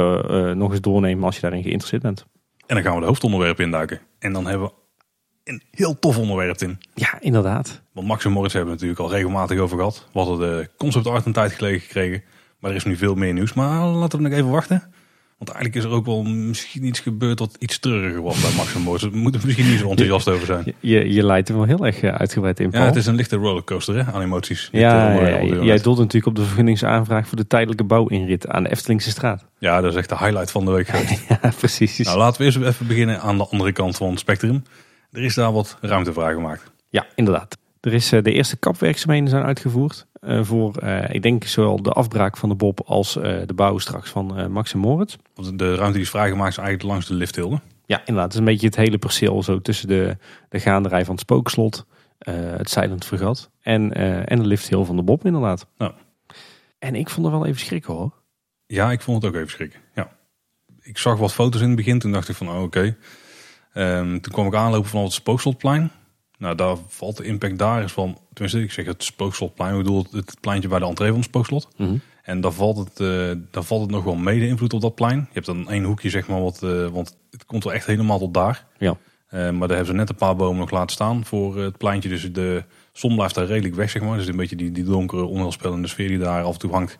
nog 0.54 0.70
eens 0.70 0.80
doornemen 0.80 1.24
als 1.24 1.34
je 1.34 1.40
daarin 1.40 1.62
geïnteresseerd 1.62 2.02
bent. 2.02 2.26
En 2.66 2.74
dan 2.74 2.84
gaan 2.84 2.94
we 2.94 3.00
de 3.00 3.06
hoofdonderwerpen 3.06 3.64
induiken. 3.64 4.00
En 4.18 4.32
dan 4.32 4.46
hebben 4.46 4.66
we 4.66 4.74
een 5.44 5.62
heel 5.70 5.98
tof 5.98 6.18
onderwerp 6.18 6.60
in. 6.60 6.78
Ja, 6.94 7.20
inderdaad. 7.20 7.82
Want 7.92 8.06
Max 8.06 8.24
en 8.24 8.32
Moritz 8.32 8.54
hebben 8.54 8.74
we 8.74 8.80
natuurlijk 8.80 9.08
al 9.10 9.16
regelmatig 9.16 9.58
over 9.58 9.76
gehad. 9.76 10.08
We 10.12 10.18
hadden 10.18 10.38
de 10.38 10.68
concept 10.76 11.06
art 11.06 11.26
een 11.26 11.32
tijd 11.32 11.52
geleden 11.52 11.80
gekregen. 11.80 12.22
Maar 12.58 12.70
er 12.70 12.76
is 12.76 12.84
nu 12.84 12.96
veel 12.96 13.14
meer 13.14 13.32
nieuws. 13.32 13.52
Maar 13.52 13.86
laten 13.86 14.18
we 14.18 14.28
nog 14.28 14.38
even 14.38 14.50
wachten. 14.50 14.92
Want 15.38 15.54
eigenlijk 15.56 15.84
is 15.84 15.92
er 15.92 15.98
ook 15.98 16.06
wel 16.06 16.22
misschien 16.22 16.84
iets 16.84 17.00
gebeurd 17.00 17.38
wat 17.38 17.56
iets 17.58 17.78
treuriger 17.78 18.22
was 18.22 18.40
bij 18.40 18.50
Max 18.56 18.74
Moritz. 18.74 19.04
We 19.04 19.16
moeten 19.16 19.40
misschien 19.44 19.70
niet 19.70 19.78
zo 19.78 19.88
enthousiast 19.88 20.28
over 20.28 20.46
zijn. 20.46 20.74
Je, 20.80 21.12
je 21.12 21.24
leidt 21.24 21.48
er 21.48 21.54
wel 21.54 21.64
heel 21.64 21.86
erg 21.86 22.02
uitgebreid 22.02 22.60
in, 22.60 22.70
Paul. 22.70 22.82
Ja, 22.82 22.88
het 22.88 22.96
is 22.96 23.06
een 23.06 23.14
lichte 23.14 23.36
rollercoaster 23.36 23.94
hè, 23.94 24.12
aan 24.12 24.22
emoties. 24.22 24.68
Ja, 24.72 25.12
ja, 25.12 25.38
ja 25.38 25.62
jij 25.62 25.78
doelt 25.78 25.98
natuurlijk 25.98 26.26
op 26.26 26.36
de 26.36 26.44
vergunningsaanvraag 26.44 27.28
voor 27.28 27.36
de 27.36 27.46
tijdelijke 27.46 27.84
bouwinrit 27.84 28.48
aan 28.48 28.62
de 28.62 28.70
Eftelingse 28.70 29.10
straat. 29.10 29.44
Ja, 29.58 29.80
dat 29.80 29.90
is 29.92 29.98
echt 29.98 30.08
de 30.08 30.18
highlight 30.18 30.50
van 30.50 30.64
de 30.64 30.70
week. 30.70 30.88
ja, 31.28 31.52
precies. 31.58 31.98
Nou, 31.98 32.18
laten 32.18 32.38
we 32.38 32.44
eerst 32.44 32.58
even 32.58 32.86
beginnen 32.86 33.20
aan 33.20 33.38
de 33.38 33.46
andere 33.46 33.72
kant 33.72 33.96
van 33.96 34.10
het 34.10 34.18
spectrum. 34.18 34.62
Er 35.12 35.22
is 35.22 35.34
daar 35.34 35.52
wat 35.52 35.76
ruimte 35.80 36.12
gemaakt. 36.12 36.72
Ja, 36.88 37.06
inderdaad. 37.14 37.58
Er 37.80 37.92
is 37.92 38.08
de 38.08 38.32
eerste 38.32 38.56
kapwerkzaamheden 38.56 39.28
zijn 39.28 39.42
uitgevoerd. 39.44 40.06
Uh, 40.20 40.44
voor, 40.44 40.82
uh, 40.82 41.14
ik 41.14 41.22
denk, 41.22 41.44
zowel 41.44 41.82
de 41.82 41.90
afbraak 41.90 42.36
van 42.36 42.48
de 42.48 42.54
Bob 42.54 42.80
als 42.84 43.12
de 43.12 43.52
bouw 43.54 43.78
straks 43.78 44.10
van 44.10 44.52
Max 44.52 44.72
en 44.72 44.78
Moritz. 44.78 45.16
De 45.54 45.74
ruimte 45.74 45.92
die 45.92 46.02
is 46.02 46.10
vrijgemaakt 46.10 46.50
is 46.50 46.56
eigenlijk 46.56 46.88
langs 46.88 47.06
de 47.06 47.14
lifthilde. 47.14 47.60
Ja, 47.86 47.98
inderdaad. 47.98 48.24
Het 48.24 48.32
is 48.32 48.38
een 48.38 48.44
beetje 48.44 48.66
het 48.66 48.76
hele 48.76 48.98
perceel 48.98 49.42
zo 49.42 49.60
tussen 49.60 49.88
de, 49.88 50.16
de 50.48 50.60
gaanderij 50.60 51.04
van 51.04 51.14
het 51.14 51.22
spookslot, 51.22 51.86
het 52.18 52.70
Silent 52.70 53.04
Vergat 53.04 53.50
en, 53.60 53.92
en 54.26 54.38
de 54.38 54.46
lifthill 54.46 54.84
van 54.84 54.96
de 54.96 55.02
Bob 55.02 55.24
inderdaad. 55.24 55.66
Nou. 55.78 55.92
En 56.78 56.94
ik 56.94 57.10
vond 57.10 57.26
er 57.26 57.32
wel 57.32 57.46
even 57.46 57.60
schrikken 57.60 57.94
hoor. 57.94 58.12
Ja, 58.66 58.92
ik 58.92 59.00
vond 59.00 59.22
het 59.22 59.32
ook 59.32 59.38
even 59.38 59.50
schrikken. 59.50 59.80
Ja. 59.94 60.12
Ik 60.80 60.98
zag 60.98 61.18
wat 61.18 61.32
foto's 61.32 61.60
in 61.60 61.66
het 61.66 61.76
begin, 61.76 61.98
toen 61.98 62.12
dacht 62.12 62.28
ik 62.28 62.36
van 62.36 62.48
oh, 62.48 62.54
oké. 62.54 62.64
Okay. 62.64 62.96
Um, 63.74 64.20
toen 64.20 64.32
kwam 64.32 64.46
ik 64.46 64.54
aanlopen 64.54 64.90
vanaf 64.90 65.04
het 65.04 65.14
spookslotplein. 65.14 65.90
Nou, 66.38 66.54
daar 66.54 66.76
valt 66.88 67.16
de 67.16 67.24
impact 67.24 67.58
daar 67.58 67.82
is 67.82 67.92
van, 67.92 68.18
tenminste, 68.32 68.62
ik 68.62 68.72
zeg 68.72 68.86
het 68.86 69.04
spookslotplein, 69.04 69.72
ik 69.72 69.78
bedoel 69.78 70.06
het 70.10 70.36
pleintje 70.40 70.68
bij 70.68 70.78
de 70.78 70.84
entree 70.84 71.08
van 71.08 71.16
het 71.16 71.26
spookslot. 71.28 71.68
Mm 71.76 71.86
-hmm. 71.86 72.00
En 72.22 72.40
daar 72.40 72.52
valt, 72.52 72.76
het, 72.76 73.00
uh, 73.00 73.32
daar 73.50 73.62
valt 73.62 73.80
het 73.80 73.90
nog 73.90 74.04
wel 74.04 74.14
mede 74.14 74.46
invloed 74.46 74.72
op 74.72 74.80
dat 74.80 74.94
plein. 74.94 75.18
Je 75.18 75.26
hebt 75.32 75.46
dan 75.46 75.70
één 75.70 75.84
hoekje, 75.84 76.10
zeg 76.10 76.28
maar, 76.28 76.42
wat, 76.42 76.60
uh, 76.64 76.86
want 76.86 77.16
het 77.30 77.46
komt 77.46 77.64
wel 77.64 77.72
echt 77.72 77.86
helemaal 77.86 78.18
tot 78.18 78.34
daar. 78.34 78.66
Ja. 78.78 78.96
Uh, 79.30 79.50
maar 79.50 79.68
daar 79.68 79.76
hebben 79.76 79.86
ze 79.86 79.92
net 79.92 80.08
een 80.08 80.14
paar 80.14 80.36
bomen 80.36 80.58
nog 80.58 80.70
laten 80.70 80.90
staan 80.90 81.24
voor 81.24 81.58
het 81.58 81.78
pleintje. 81.78 82.08
Dus 82.08 82.32
de 82.32 82.64
zon 82.92 83.14
blijft 83.14 83.34
daar 83.34 83.46
redelijk 83.46 83.74
weg, 83.74 83.90
zeg 83.90 84.02
maar. 84.02 84.16
Dus 84.16 84.26
een 84.26 84.36
beetje 84.36 84.56
die, 84.56 84.72
die 84.72 84.84
donkere, 84.84 85.24
onheilspellende 85.24 85.88
sfeer 85.88 86.08
die 86.08 86.18
daar 86.18 86.42
af 86.42 86.52
en 86.52 86.58
toe 86.58 86.70
hangt, 86.70 86.96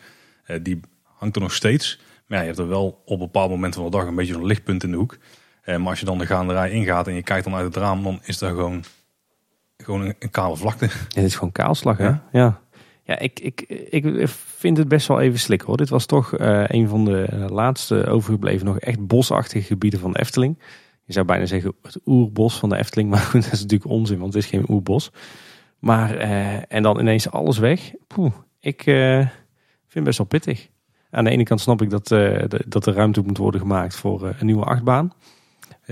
die 0.63 0.81
hangt 1.17 1.37
er 1.37 1.43
nog 1.43 1.55
steeds. 1.55 2.01
Maar 2.27 2.39
ja, 2.39 2.45
je 2.45 2.51
hebt 2.51 2.63
er 2.63 2.69
wel 2.69 3.03
op 3.05 3.19
bepaalde 3.19 3.55
momenten 3.55 3.81
van 3.81 3.91
de 3.91 3.97
dag 3.97 4.07
een 4.07 4.15
beetje 4.15 4.35
een 4.35 4.47
lichtpunt 4.47 4.83
in 4.83 4.91
de 4.91 4.97
hoek. 4.97 5.19
Maar 5.65 5.89
als 5.89 6.01
je 6.01 6.07
dan 6.07 6.19
de 6.19 6.27
gaanderij 6.27 6.71
ingaat 6.71 7.07
en 7.07 7.15
je 7.15 7.23
kijkt 7.23 7.45
dan 7.45 7.55
uit 7.55 7.65
het 7.65 7.77
raam, 7.77 8.03
dan 8.03 8.21
is 8.23 8.39
daar 8.39 8.51
gewoon 8.51 8.85
gewoon 9.77 10.01
een, 10.01 10.15
een 10.19 10.31
kale 10.31 10.57
vlakte. 10.57 10.89
Dit 11.09 11.25
is 11.25 11.35
gewoon 11.35 11.53
kaalslag, 11.53 11.99
hè? 11.99 12.07
Ja. 12.07 12.23
ja. 12.33 12.61
Ja, 13.05 13.19
ik, 13.19 13.41
ik, 13.41 13.61
ik 13.91 14.29
vind 14.29 14.77
het 14.77 14.89
best 14.89 15.09
wel 15.09 15.21
even 15.21 15.39
slik 15.39 15.61
hoor. 15.61 15.77
Dit 15.77 15.89
was 15.89 16.07
toch 16.07 16.39
uh, 16.39 16.65
een 16.67 16.89
van 16.89 17.05
de 17.05 17.47
laatste 17.51 18.07
overgebleven 18.07 18.67
nog 18.67 18.79
echt 18.79 19.07
bosachtige 19.07 19.67
gebieden 19.67 20.01
van 20.01 20.13
de 20.13 20.19
Efteling. 20.19 20.59
Je 21.05 21.13
zou 21.13 21.27
bijna 21.27 21.47
zeggen 21.47 21.75
het 21.83 22.01
oerbos 22.07 22.59
van 22.59 22.69
de 22.69 22.77
Efteling, 22.77 23.11
maar 23.11 23.21
goed, 23.21 23.45
dat 23.45 23.53
is 23.53 23.61
natuurlijk 23.61 23.91
onzin, 23.91 24.19
want 24.19 24.35
het 24.35 24.43
is 24.43 24.49
geen 24.49 24.65
oerbos. 24.69 25.11
Maar, 25.79 26.15
uh, 26.15 26.73
en 26.73 26.83
dan 26.83 26.99
ineens 26.99 27.31
alles 27.31 27.59
weg. 27.59 27.93
Poeh, 28.07 28.33
ik 28.61 28.87
uh, 28.87 29.17
vind 29.17 29.31
het 29.93 30.05
best 30.05 30.19
wel 30.19 30.27
pittig. 30.27 30.69
Aan 31.11 31.25
de 31.25 31.31
ene 31.31 31.43
kant 31.43 31.61
snap 31.61 31.83
ik 31.83 31.91
dat, 31.91 32.07
de, 32.07 32.61
dat 32.67 32.87
er 32.87 32.95
ruimte 32.95 33.23
moet 33.23 33.39
worden 33.39 33.61
gemaakt 33.61 33.97
voor 33.97 34.35
een 34.39 34.47
nieuwe 34.47 34.65
achtbaan. 34.65 35.13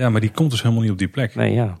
Ja, 0.01 0.09
maar 0.09 0.21
die 0.21 0.31
komt 0.31 0.51
dus 0.51 0.61
helemaal 0.61 0.83
niet 0.83 0.91
op 0.91 0.97
die 0.97 1.07
plek. 1.07 1.35
Nee, 1.35 1.53
ja. 1.53 1.79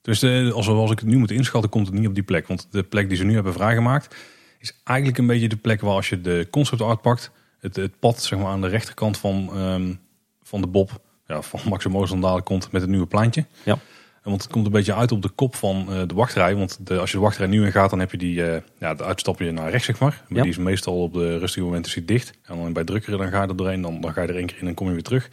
Dus 0.00 0.18
de, 0.18 0.50
als, 0.54 0.68
als 0.68 0.90
ik 0.90 0.98
het 0.98 1.08
nu 1.08 1.16
moet 1.16 1.30
inschatten, 1.30 1.70
komt 1.70 1.86
het 1.86 1.94
niet 1.94 2.06
op 2.06 2.14
die 2.14 2.22
plek. 2.22 2.46
Want 2.46 2.68
de 2.70 2.82
plek 2.82 3.08
die 3.08 3.16
ze 3.16 3.24
nu 3.24 3.34
hebben 3.34 3.52
vrijgemaakt, 3.52 4.14
is 4.58 4.80
eigenlijk 4.84 5.18
een 5.18 5.26
beetje 5.26 5.48
de 5.48 5.56
plek 5.56 5.80
waar 5.80 5.94
als 5.94 6.08
je 6.08 6.20
de 6.20 6.48
concept 6.50 6.80
art 6.80 7.00
pakt, 7.00 7.30
het, 7.60 7.76
het 7.76 7.98
pad 7.98 8.22
zeg 8.22 8.38
maar, 8.38 8.48
aan 8.48 8.60
de 8.60 8.68
rechterkant 8.68 9.18
van, 9.18 9.60
um, 9.60 10.00
van 10.42 10.60
de 10.60 10.66
Bob, 10.66 11.00
ja, 11.26 11.42
van 11.42 11.60
Maximus 11.68 12.08
dan 12.08 12.20
dadelijk 12.20 12.46
komt 12.46 12.72
met 12.72 12.80
het 12.80 12.90
nieuwe 12.90 13.06
pleintje. 13.06 13.44
Ja. 13.64 13.78
Want 14.22 14.42
het 14.42 14.52
komt 14.52 14.66
een 14.66 14.72
beetje 14.72 14.94
uit 14.94 15.12
op 15.12 15.22
de 15.22 15.28
kop 15.28 15.54
van 15.54 15.86
uh, 15.88 16.02
de 16.06 16.14
wachtrij. 16.14 16.56
Want 16.56 16.86
de, 16.86 16.98
als 16.98 17.10
je 17.10 17.16
de 17.16 17.22
wachtrij 17.22 17.46
nu 17.46 17.64
in 17.64 17.72
gaat, 17.72 17.90
dan 17.90 17.98
heb 17.98 18.10
je 18.10 18.18
die, 18.18 18.36
uh, 18.36 18.56
ja, 18.78 18.94
de 18.94 19.04
uitstapje 19.04 19.52
naar 19.52 19.70
rechts, 19.70 19.86
zeg 19.86 19.98
maar. 19.98 20.22
Maar 20.28 20.38
ja. 20.38 20.42
die 20.42 20.50
is 20.50 20.58
meestal 20.58 21.02
op 21.02 21.12
de 21.12 21.38
rustige 21.38 21.66
momenten 21.66 21.92
zit 21.92 22.08
dicht. 22.08 22.32
En 22.44 22.56
dan 22.58 22.72
bij 22.72 22.84
drukkere, 22.84 23.16
dan 23.16 23.30
ga 23.30 23.42
je 23.42 23.48
er 23.48 23.56
doorheen. 23.56 23.80
Dan, 23.80 24.00
dan 24.00 24.12
ga 24.12 24.22
je 24.22 24.28
er 24.28 24.36
één 24.36 24.46
keer 24.46 24.58
in 24.60 24.66
en 24.66 24.74
kom 24.74 24.86
je 24.86 24.92
weer 24.92 25.02
terug. 25.02 25.28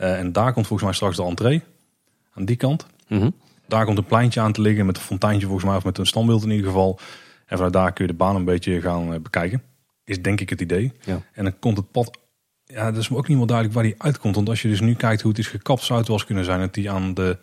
Uh, 0.00 0.18
en 0.18 0.32
daar 0.32 0.52
komt 0.52 0.66
volgens 0.66 0.88
mij 0.88 0.96
straks 0.96 1.16
de 1.16 1.22
entree. 1.22 1.62
Aan 2.34 2.44
die 2.44 2.56
kant. 2.56 2.86
Mm 3.08 3.20
-hmm. 3.20 3.34
Daar 3.68 3.84
komt 3.84 3.98
een 3.98 4.04
pleintje 4.04 4.40
aan 4.40 4.52
te 4.52 4.60
liggen 4.60 4.86
met 4.86 4.96
een 4.96 5.02
fonteintje 5.02 5.46
volgens 5.46 5.66
mij, 5.66 5.76
of 5.76 5.84
met 5.84 5.98
een 5.98 6.06
standbeeld 6.06 6.42
in 6.42 6.50
ieder 6.50 6.66
geval. 6.66 6.98
En 7.46 7.56
vanuit 7.56 7.72
daar 7.72 7.92
kun 7.92 8.04
je 8.06 8.10
de 8.10 8.16
baan 8.16 8.36
een 8.36 8.44
beetje 8.44 8.80
gaan 8.80 9.12
uh, 9.12 9.20
bekijken. 9.20 9.62
Is 10.04 10.22
denk 10.22 10.40
ik 10.40 10.50
het 10.50 10.60
idee. 10.60 10.92
Ja. 11.04 11.20
En 11.32 11.44
dan 11.44 11.58
komt 11.58 11.76
het 11.76 11.90
pad, 11.90 12.18
ja, 12.64 12.90
dat 12.90 13.00
is 13.00 13.10
ook 13.10 13.28
niet 13.28 13.36
meer 13.36 13.46
duidelijk 13.46 13.76
waar 13.76 13.84
die 13.84 13.94
uitkomt. 13.98 14.34
Want 14.34 14.48
als 14.48 14.62
je 14.62 14.68
dus 14.68 14.80
nu 14.80 14.94
kijkt 14.94 15.22
hoe 15.22 15.30
het 15.30 15.40
is 15.40 15.46
gekapt, 15.46 15.82
zou 15.82 15.98
het 15.98 16.08
wel 16.08 16.16
eens 16.16 16.26
kunnen 16.26 16.44
zijn 16.44 16.60
dat 16.60 16.74
die 16.74 16.90
aan 16.90 17.14
de, 17.14 17.38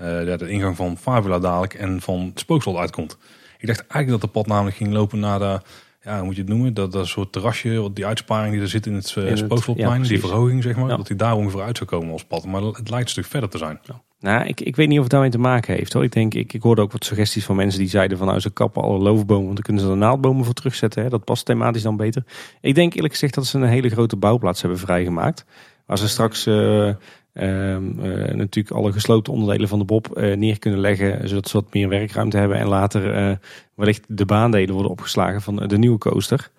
uh, 0.00 0.26
ja, 0.26 0.36
de 0.36 0.48
ingang 0.48 0.76
van 0.76 0.98
Fabula 0.98 1.38
dadelijk 1.38 1.74
en 1.74 2.00
van 2.00 2.20
het 2.20 2.40
spookslot 2.40 2.76
uitkomt. 2.76 3.16
Ik 3.58 3.66
dacht 3.66 3.80
eigenlijk 3.80 4.10
dat 4.10 4.20
de 4.20 4.38
pad 4.38 4.46
namelijk 4.46 4.76
ging 4.76 4.92
lopen 4.92 5.18
naar 5.18 5.38
de, 5.38 5.60
ja, 6.02 6.16
hoe 6.16 6.24
moet 6.24 6.34
je 6.34 6.40
het 6.40 6.50
noemen? 6.50 6.74
Dat, 6.74 6.92
dat 6.92 7.06
soort 7.06 7.32
terrasje, 7.32 7.90
die 7.92 8.06
uitsparing 8.06 8.52
die 8.52 8.62
er 8.62 8.68
zit 8.68 8.86
in 8.86 8.94
het, 8.94 9.14
uh, 9.18 9.36
ja, 9.76 9.98
die 9.98 10.20
verhoging 10.20 10.62
zeg 10.62 10.76
maar, 10.76 10.88
ja. 10.88 10.96
dat 10.96 11.06
die 11.06 11.16
daar 11.16 11.36
ongeveer 11.36 11.62
uit 11.62 11.76
zou 11.76 11.90
komen 11.90 12.12
als 12.12 12.24
pad. 12.24 12.46
Maar 12.46 12.62
het 12.62 12.90
lijkt 12.90 13.04
een 13.04 13.10
stuk 13.12 13.24
verder 13.24 13.48
te 13.48 13.58
zijn. 13.58 13.80
Ja. 13.82 14.02
Nou, 14.20 14.46
ik, 14.46 14.60
ik 14.60 14.76
weet 14.76 14.88
niet 14.88 14.96
of 14.96 15.02
het 15.02 15.12
daarmee 15.12 15.30
te 15.30 15.38
maken 15.38 15.74
heeft 15.74 15.92
hoor. 15.92 16.04
Ik 16.04 16.12
denk, 16.12 16.34
ik, 16.34 16.52
ik 16.52 16.62
hoorde 16.62 16.82
ook 16.82 16.92
wat 16.92 17.04
suggesties 17.04 17.44
van 17.44 17.56
mensen 17.56 17.80
die 17.80 17.88
zeiden 17.88 18.18
van 18.18 18.26
nou 18.26 18.40
ze 18.40 18.50
kappen 18.50 18.82
alle 18.82 18.98
loofbomen, 18.98 19.44
want 19.44 19.54
dan 19.54 19.64
kunnen 19.64 19.82
ze 19.82 19.90
er 19.90 19.96
naaldbomen 19.96 20.44
voor 20.44 20.54
terugzetten. 20.54 21.02
Hè. 21.02 21.08
Dat 21.08 21.24
past 21.24 21.44
thematisch 21.44 21.82
dan 21.82 21.96
beter. 21.96 22.24
Ik 22.60 22.74
denk 22.74 22.94
eerlijk 22.94 23.12
gezegd 23.12 23.34
dat 23.34 23.46
ze 23.46 23.58
een 23.58 23.68
hele 23.68 23.88
grote 23.88 24.16
bouwplaats 24.16 24.60
hebben 24.60 24.78
vrijgemaakt. 24.78 25.44
Waar 25.86 25.98
ze 25.98 26.08
straks 26.08 26.46
uh, 26.46 26.90
Ehm, 27.32 27.98
eh, 27.98 28.34
natuurlijk 28.34 28.76
alle 28.76 28.92
gesloten 28.92 29.32
onderdelen 29.32 29.68
van 29.68 29.78
de 29.78 29.84
bob 29.84 30.16
eh, 30.16 30.36
neer 30.36 30.58
kunnen 30.58 30.80
leggen, 30.80 31.28
zodat 31.28 31.48
ze 31.48 31.56
wat 31.56 31.74
meer 31.74 31.88
werkruimte 31.88 32.36
hebben. 32.36 32.58
En 32.58 32.66
later 32.66 33.14
eh, 33.14 33.36
wellicht 33.74 34.04
de 34.08 34.24
baandelen 34.24 34.74
worden 34.74 34.90
opgeslagen 34.90 35.42
van 35.42 35.56
de 35.56 35.78
nieuwe 35.78 35.98
coaster. 35.98 36.50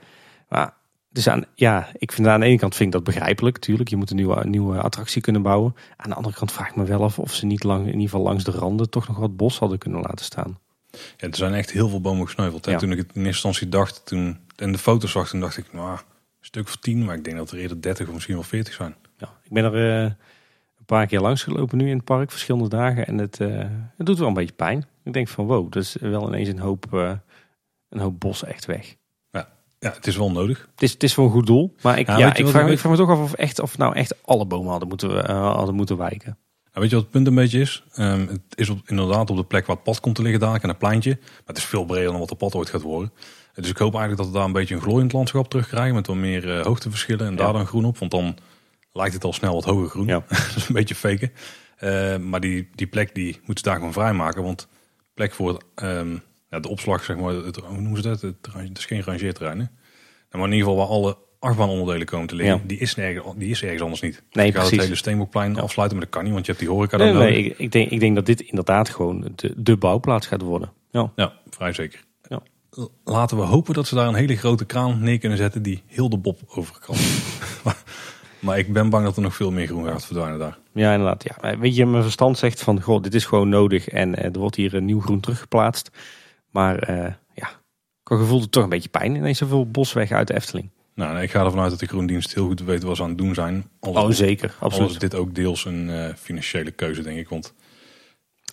Maar 0.49 0.73
dus 1.09 1.29
aan, 1.29 1.45
ja, 1.55 1.89
ik 1.97 2.11
vind 2.11 2.27
aan 2.27 2.39
de 2.39 2.45
ene 2.45 2.57
kant 2.57 2.75
vind 2.75 2.87
ik 2.87 2.93
dat 2.93 3.13
begrijpelijk. 3.13 3.57
Tuurlijk, 3.57 3.89
je 3.89 3.95
moet 3.95 4.09
een 4.09 4.15
nieuwe, 4.15 4.47
nieuwe 4.47 4.81
attractie 4.81 5.21
kunnen 5.21 5.41
bouwen. 5.41 5.75
Aan 5.97 6.09
de 6.09 6.15
andere 6.15 6.35
kant 6.35 6.51
vraag 6.51 6.69
ik 6.69 6.75
me 6.75 6.83
wel 6.83 7.03
af 7.03 7.19
of 7.19 7.33
ze 7.33 7.45
niet 7.45 7.63
lang, 7.63 7.81
in 7.81 7.87
ieder 7.87 8.01
geval 8.01 8.21
langs 8.21 8.43
de 8.43 8.51
randen, 8.51 8.89
toch 8.89 9.07
nog 9.07 9.17
wat 9.17 9.37
bos 9.37 9.59
hadden 9.59 9.77
kunnen 9.77 10.01
laten 10.01 10.25
staan. 10.25 10.59
Ja, 10.91 11.27
er 11.27 11.35
zijn 11.35 11.53
echt 11.53 11.71
heel 11.71 11.89
veel 11.89 12.01
bomen 12.01 12.25
gesneuveld. 12.25 12.65
Ja. 12.65 12.77
toen 12.77 12.91
ik 12.91 12.97
het 12.97 13.07
in 13.07 13.25
eerste 13.25 13.27
instantie 13.29 13.69
dacht, 13.69 14.05
toen 14.05 14.39
en 14.55 14.71
de 14.71 14.77
foto's 14.77 15.11
zag, 15.11 15.29
toen 15.29 15.39
dacht 15.39 15.57
ik, 15.57 15.73
nou, 15.73 15.91
een 15.91 15.99
stuk 16.41 16.67
of 16.67 16.75
tien, 16.75 17.05
maar 17.05 17.15
ik 17.15 17.23
denk 17.23 17.37
dat 17.37 17.51
er 17.51 17.57
eerder 17.57 17.81
30 17.81 18.07
of 18.07 18.13
misschien 18.13 18.35
wel 18.35 18.43
40 18.43 18.73
zijn. 18.73 18.95
Ja, 19.17 19.29
ik 19.43 19.51
ben 19.51 19.63
er 19.63 20.15
paar 20.97 21.07
keer 21.07 21.19
langs 21.19 21.43
gelopen 21.43 21.77
nu 21.77 21.89
in 21.89 21.95
het 21.95 22.05
park, 22.05 22.31
verschillende 22.31 22.69
dagen. 22.69 23.07
En 23.07 23.17
het, 23.17 23.39
eh, 23.39 23.57
het 23.97 24.05
doet 24.05 24.17
wel 24.19 24.27
een 24.27 24.33
beetje 24.33 24.53
pijn. 24.55 24.85
Ik 25.03 25.13
denk 25.13 25.27
van 25.27 25.45
wow, 25.45 25.71
dat 25.71 25.83
is 25.83 25.95
wel 25.99 26.27
ineens 26.27 26.47
een 26.49 26.59
hoop, 26.59 26.93
eh, 26.93 27.11
een 27.89 27.99
hoop 27.99 28.19
bos 28.19 28.43
echt 28.43 28.65
weg. 28.65 28.95
Ja, 29.83 29.91
het 29.95 30.07
is 30.07 30.17
wel 30.17 30.31
nodig. 30.31 30.67
Het 30.71 30.81
is, 30.81 30.91
het 30.91 31.03
is 31.03 31.13
voor 31.13 31.25
een 31.25 31.31
goed 31.31 31.45
doel. 31.45 31.75
Maar 31.81 31.99
ik, 31.99 32.07
Ja, 32.07 32.17
ja, 32.17 32.35
ik, 32.35 32.47
vraag, 32.47 32.65
ik 32.65 32.71
ik 32.71 32.79
vraag 32.79 32.91
me 32.91 32.97
toch 32.97 33.09
af 33.09 33.19
of, 33.19 33.33
echt, 33.33 33.59
of 33.59 33.77
nou 33.77 33.95
echt 33.95 34.15
alle 34.25 34.45
bomen 34.45 34.69
hadden 34.69 34.87
moeten, 34.87 35.27
eh, 35.27 35.53
hadden 35.55 35.75
moeten 35.75 35.97
wijken. 35.97 36.37
Weet 36.73 36.89
je 36.89 36.95
wat 36.95 37.03
het 37.03 37.13
punt 37.13 37.27
een 37.27 37.35
beetje 37.35 37.59
is? 37.59 37.83
Ehm, 37.93 38.27
het 38.27 38.41
is 38.55 38.69
op, 38.69 38.79
inderdaad 38.85 39.29
op 39.29 39.37
de 39.37 39.43
plek 39.43 39.65
waar 39.65 39.75
het 39.75 39.85
pad 39.85 39.99
komt 39.99 40.15
te 40.15 40.21
liggen 40.21 40.39
dadelijk, 40.39 40.63
aan 40.63 40.69
een 40.69 40.77
pleintje. 40.77 41.17
Maar 41.21 41.41
het 41.45 41.57
is 41.57 41.63
veel 41.63 41.85
breder 41.85 42.09
dan 42.11 42.19
wat 42.19 42.29
het 42.29 42.37
pad 42.37 42.55
ooit 42.55 42.69
gaat 42.69 42.81
worden. 42.81 43.11
Dus 43.53 43.69
ik 43.69 43.77
hoop 43.77 43.93
eigenlijk 43.93 44.17
dat 44.23 44.31
we 44.31 44.37
daar 44.37 44.45
een 44.47 44.51
beetje 44.51 44.75
een 44.75 44.81
glooiend 44.81 45.13
landschap 45.13 45.49
terugkrijgen. 45.49 45.95
Met 45.95 46.07
wat 46.07 46.15
meer 46.15 46.63
hoogteverschillen 46.63 47.25
en 47.25 47.31
Ja. 47.31 47.37
daar 47.37 47.53
dan 47.53 47.65
groen 47.65 47.85
op. 47.85 47.97
Want 47.97 48.11
dan 48.11 48.35
lijkt 48.93 49.13
het 49.13 49.23
al 49.23 49.33
snel 49.33 49.53
wat 49.53 49.63
hoger 49.63 49.89
groen. 49.89 50.07
Ja. 50.07 50.23
dat 50.29 50.55
is 50.55 50.67
een 50.67 50.73
beetje 50.75 50.95
faken. 50.95 51.31
Eh, 51.77 52.17
maar 52.17 52.39
die, 52.39 52.69
die 52.75 52.87
plek 52.87 53.15
die 53.15 53.33
moeten 53.35 53.57
ze 53.57 53.63
daar 53.63 53.75
gewoon 53.75 53.93
vrijmaken. 53.93 54.43
Want 54.43 54.67
plek 55.13 55.33
voor 55.33 55.47
het, 55.47 55.63
ehm, 55.75 56.17
ja, 56.49 56.59
de 56.59 56.69
opslag, 56.69 57.03
zeg 57.03 57.17
maar, 57.17 57.33
het, 57.33 57.55
hoe 57.55 57.81
noemen 57.81 58.01
ze 58.01 58.07
dat? 58.09 58.21
Het, 58.21 58.77
is 58.77 58.85
geen 58.85 59.03
rangeerterrein. 59.03 59.59
Hè? 59.59 59.65
Nou, 59.65 59.73
maar 60.31 60.45
in 60.45 60.53
ieder 60.53 60.67
geval 60.67 60.75
waar 60.75 60.95
alle 60.95 61.17
achtbaanonderdelen 61.39 62.07
komen 62.07 62.27
te 62.27 62.35
liggen, 62.35 62.55
Ja. 62.55 62.61
die, 62.65 62.77
is 62.77 62.95
nergens, 62.95 63.35
die 63.37 63.49
is 63.49 63.63
ergens 63.63 63.81
anders 63.81 64.01
niet. 64.01 64.23
Nee, 64.31 64.45
je 64.45 64.51
gaat 64.51 64.61
het 64.61 64.69
precies. 64.69 64.85
hele 64.85 64.97
Steenbokplein 64.99 65.59
afsluiten, 65.59 65.97
maar 65.97 66.05
dat 66.05 66.15
kan 66.15 66.23
niet, 66.23 66.33
want 66.33 66.45
je 66.45 66.51
hebt 66.51 66.63
die 66.63 66.73
horeca 66.73 66.97
Nee, 66.97 67.13
dan 67.13 67.21
nee, 67.21 67.43
ik, 67.43 67.57
ik, 67.57 67.71
denk, 67.71 67.89
ik 67.89 67.99
denk 67.99 68.15
dat 68.15 68.25
dit 68.25 68.41
inderdaad 68.41 68.89
gewoon 68.89 69.31
de, 69.35 69.53
de 69.57 69.77
bouwplaats 69.77 70.27
gaat 70.27 70.41
worden. 70.41 70.71
Ja. 70.91 71.11
Ja, 71.15 71.33
vrij 71.49 71.73
zeker. 71.73 72.03
Ja. 72.27 72.41
Laten 73.03 73.37
we 73.37 73.43
hopen 73.43 73.73
dat 73.73 73.87
ze 73.87 73.95
daar 73.95 74.07
een 74.07 74.15
hele 74.15 74.35
grote 74.35 74.65
kraan 74.65 75.03
neer 75.03 75.17
kunnen 75.17 75.37
zetten 75.37 75.61
die 75.61 75.83
heel 75.85 76.09
de 76.09 76.17
bob 76.17 76.39
over 76.47 76.79
kan. 76.79 76.95
maar 78.41 78.57
ik 78.57 78.73
ben 78.73 78.89
bang 78.89 79.05
dat 79.05 79.15
er 79.15 79.21
nog 79.21 79.35
veel 79.35 79.51
meer 79.51 79.67
groen 79.67 79.85
gaat 79.85 80.05
verdwijnen 80.05 80.39
daar. 80.39 80.57
Ja, 80.73 80.91
inderdaad. 80.91 81.23
Ja. 81.23 81.35
Maar 81.41 81.59
Weet 81.59 81.75
je, 81.75 81.85
mijn 81.85 82.03
verstand 82.03 82.37
zegt 82.37 82.61
van, 82.61 82.81
goh, 82.81 83.01
dit 83.01 83.13
is 83.13 83.25
gewoon 83.25 83.49
nodig 83.49 83.87
en 83.87 84.15
eh, 84.15 84.25
er 84.25 84.39
wordt 84.39 84.55
hier 84.55 84.73
een 84.73 84.85
nieuw 84.85 85.01
groen 85.01 85.19
teruggeplaatst. 85.19 85.89
Maar 86.49 86.79
eh, 86.79 87.13
ja, 87.33 87.47
ik 88.03 88.17
gevoelde 88.17 88.49
toch 88.49 88.63
een 88.63 88.69
beetje 88.69 88.89
pijn. 88.89 89.15
Ineens 89.15 89.37
zoveel 89.37 89.69
bos 89.69 89.93
weg 89.93 90.11
uit 90.11 90.27
de 90.27 90.35
Efteling. 90.35 90.69
Nou, 90.95 91.13
nee, 91.13 91.23
ik 91.23 91.31
ga 91.31 91.43
ervan 91.43 91.59
uit 91.59 91.69
dat 91.69 91.79
de 91.79 91.85
groendienst 91.85 92.33
heel 92.33 92.45
goed 92.47 92.61
weet 92.61 92.83
wat 92.83 92.95
ze 92.95 93.03
aan 93.03 93.09
het 93.09 93.17
doen 93.17 93.33
zijn. 93.33 93.69
Al 93.79 93.93
Oh, 93.93 94.09
zeker. 94.09 94.55
Absoluut. 94.59 94.99
dit 94.99 95.15
ook 95.15 95.35
deels 95.35 95.65
een 95.65 95.89
eh, 95.89 96.13
financiële 96.15 96.71
keuze, 96.71 97.01
denk 97.01 97.17
ik. 97.17 97.29
Want 97.29 97.53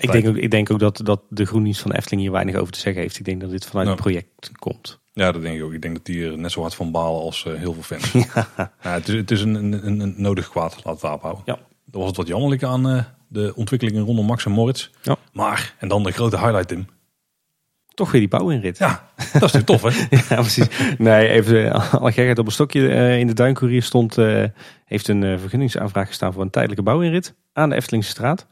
Ik 0.01 0.13
denk 0.13 0.29
ook, 0.29 0.37
ik 0.37 0.51
denk 0.51 0.71
ook 0.71 0.79
dat, 0.79 1.01
dat 1.05 1.21
de 1.29 1.45
groendienst 1.45 1.81
van 1.81 1.91
de 1.91 1.97
Efteling 1.97 2.23
hier 2.23 2.33
weinig 2.33 2.55
over 2.55 2.73
te 2.73 2.79
zeggen 2.79 3.03
heeft. 3.03 3.19
Ik 3.19 3.25
denk 3.25 3.41
dat 3.41 3.51
dit 3.51 3.67
vanuit 3.67 3.89
het 3.89 3.97
project 3.97 4.51
komt. 4.59 5.01
Ja, 5.19 5.33
dat 5.33 5.43
denk 5.43 5.57
ik 5.57 5.63
ook. 5.63 5.73
Ik 5.73 5.83
denk 5.83 5.95
dat 5.95 6.05
die 6.05 6.27
er 6.27 6.39
net 6.39 6.53
zo 6.53 6.61
hard 6.61 6.75
van 6.75 6.91
balen 6.91 7.21
als 7.21 7.45
eh, 7.45 7.55
heel 7.55 7.75
veel 7.75 7.99
fans. 7.99 8.13
ja, 8.83 8.93
het 8.93 9.09
is, 9.09 9.15
het 9.15 9.31
is 9.31 9.41
een, 9.41 9.55
een, 9.55 10.01
een, 10.01 10.15
nodig 10.17 10.49
kwaad, 10.49 10.81
laten 10.85 11.01
we 11.01 11.09
het 11.09 11.21
houden. 11.23 11.43
Ja. 11.45 11.59
Dat 11.85 12.01
was 12.01 12.07
het 12.07 12.17
wat 12.17 12.27
jammerlijk 12.27 12.63
aan 12.63 12.89
eh, 12.89 13.05
de 13.29 13.53
ontwikkelingen 13.55 14.05
rondom 14.05 14.27
Max 14.27 14.45
en 14.45 14.51
Moritz. 14.51 14.91
Ja. 15.03 15.17
Maar, 15.33 15.75
en 15.79 15.89
dan 15.89 16.03
de 16.03 16.13
grote 16.13 16.39
highlight, 16.39 16.69
Tim. 16.69 16.87
Toch 17.95 18.11
weer 18.11 18.21
die 18.21 18.31
bouwinrit. 18.31 18.79
Ja, 18.79 19.09
dat 19.17 19.27
is 19.27 19.53
natuurlijk 19.53 19.67
tof, 19.67 19.83
hè? 19.83 20.07
Ja, 20.35 20.41
precies. 20.41 20.69
Nee, 20.99 21.29
even 21.29 21.73
eh, 21.73 21.95
alle 21.95 22.13
gekheid 22.13 22.39
op 22.39 22.47
een 22.47 22.53
stokje. 22.53 23.19
In 23.19 23.27
de 23.27 23.35
Duincourier 23.35 23.83
stond, 23.83 24.17
heeft 24.85 25.09
een 25.09 25.39
vergunningsaanvraag 25.39 26.07
gestaan 26.07 26.33
voor 26.33 26.43
een 26.43 26.51
tijdelijke 26.51 26.85
bouwinrit 26.85 27.35
aan 27.53 27.69
de 27.69 27.75
Eftelingse 27.75 28.11
straat. 28.11 28.47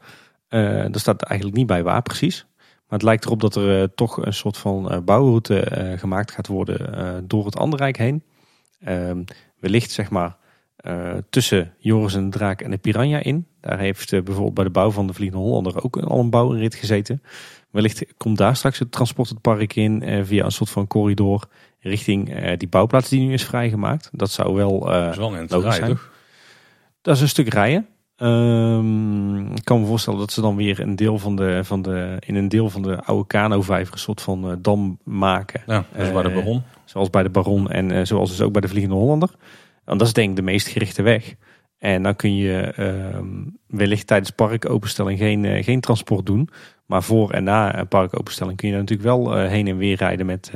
Daar 0.49 0.89
staat 0.91 1.21
eigenlijk 1.21 1.57
niet 1.57 1.67
bij 1.67 1.83
waar 1.83 2.01
precies. 2.01 2.45
Maar 2.87 2.99
het 2.99 3.07
lijkt 3.07 3.25
erop 3.25 3.41
dat 3.41 3.55
er 3.55 3.81
eh, 3.81 3.87
toch 3.95 4.25
een 4.25 4.33
soort 4.33 4.57
van 4.57 4.91
eh, 4.91 4.97
bouwroute 4.99 5.59
eh, 5.59 5.99
gemaakt 5.99 6.31
gaat 6.31 6.47
worden 6.47 7.27
door 7.27 7.45
het 7.45 7.57
Anderrijk 7.57 7.97
heen. 7.97 8.23
Ehm, 8.79 9.23
wellicht 9.59 9.91
zeg 9.91 10.09
maar 10.09 10.37
tussen 11.29 11.73
Joris 11.77 12.15
en 12.15 12.29
de 12.29 12.37
Draak 12.37 12.61
en 12.61 12.71
de 12.71 12.77
Piranha 12.77 13.19
in. 13.19 13.47
Daar 13.61 13.79
heeft 13.79 14.09
bijvoorbeeld 14.09 14.53
bij 14.53 14.63
de 14.63 14.69
bouw 14.69 14.91
van 14.91 15.07
de 15.07 15.13
Vliegende 15.13 15.43
Hollander 15.43 15.83
ook 15.83 15.97
al 15.97 16.19
een 16.19 16.29
bouwinrit 16.29 16.75
gezeten. 16.75 17.23
Wellicht 17.69 18.05
komt 18.17 18.37
daar 18.37 18.55
straks 18.55 18.79
het 18.79 18.91
transport 18.91 19.29
het 19.29 19.41
park 19.41 19.75
in 19.75 20.25
via 20.25 20.45
een 20.45 20.51
soort 20.51 20.69
van 20.69 20.87
corridor 20.87 21.43
richting 21.79 22.55
die 22.57 22.67
bouwplaats 22.67 23.09
die 23.09 23.19
nu 23.19 23.33
is 23.33 23.45
vrijgemaakt. 23.45 24.09
Dat 24.11 24.31
zou 24.31 24.53
wel, 24.55 24.79
Dat 24.79 25.09
is 25.11 25.17
wel 25.17 25.27
een 25.27 25.31
logisch 25.33 25.51
enterij, 25.51 25.75
zijn. 25.75 25.89
toch? 25.89 26.11
dat 27.01 27.15
is 27.15 27.21
een 27.21 27.29
stuk 27.29 27.53
rijden. 27.53 27.87
Ehm, 28.17 29.51
ik 29.51 29.63
kan 29.63 29.79
me 29.79 29.85
voorstellen 29.85 30.19
dat 30.19 30.31
ze 30.31 30.41
dan 30.41 30.55
weer 30.55 30.79
een 30.79 30.95
deel 30.95 31.17
van 31.19 31.35
de, 31.35 31.63
van 31.63 31.81
de, 31.81 32.17
in 32.19 32.35
een 32.35 32.49
deel 32.49 32.69
van 32.69 32.81
de 32.81 33.03
oude 33.03 33.27
kanovijver 33.27 33.93
een 33.93 33.99
soort 33.99 34.21
van 34.21 34.49
eh, 34.49 34.55
dam 34.59 34.99
maken. 35.03 35.61
Ja, 35.65 35.85
is 35.95 36.11
bij 36.11 36.21
de 36.21 36.29
Eh, 36.29 36.35
Baron. 36.35 36.63
Zoals 36.85 37.09
bij 37.09 37.23
de 37.23 37.29
Baron 37.29 37.71
en 37.71 37.91
eh, 37.91 38.05
zoals 38.05 38.29
dus 38.29 38.41
ook 38.41 38.51
bij 38.51 38.61
de 38.61 38.67
Vliegende 38.67 38.95
Hollander. 38.95 39.29
Want 39.85 39.99
dat 39.99 40.07
is 40.07 40.13
denk 40.13 40.29
ik 40.29 40.35
de 40.35 40.41
meest 40.41 40.67
gerichte 40.67 41.01
weg. 41.01 41.35
En 41.77 42.03
dan 42.03 42.15
kun 42.15 42.35
je 42.35 42.59
ehm, 42.59 43.43
wellicht 43.67 44.07
tijdens 44.07 44.29
parkopenstelling 44.29 45.19
geen, 45.19 45.63
geen 45.63 45.81
transport 45.81 46.25
doen. 46.25 46.49
Maar 46.85 47.03
voor 47.03 47.31
en 47.31 47.43
na 47.43 47.79
een 47.79 47.87
parkopenstelling 47.87 48.57
kun 48.57 48.69
je 48.69 48.75
natuurlijk 48.75 49.09
wel 49.09 49.37
heen 49.37 49.67
en 49.67 49.77
weer 49.77 49.97
rijden 49.97 50.25
met 50.25 50.51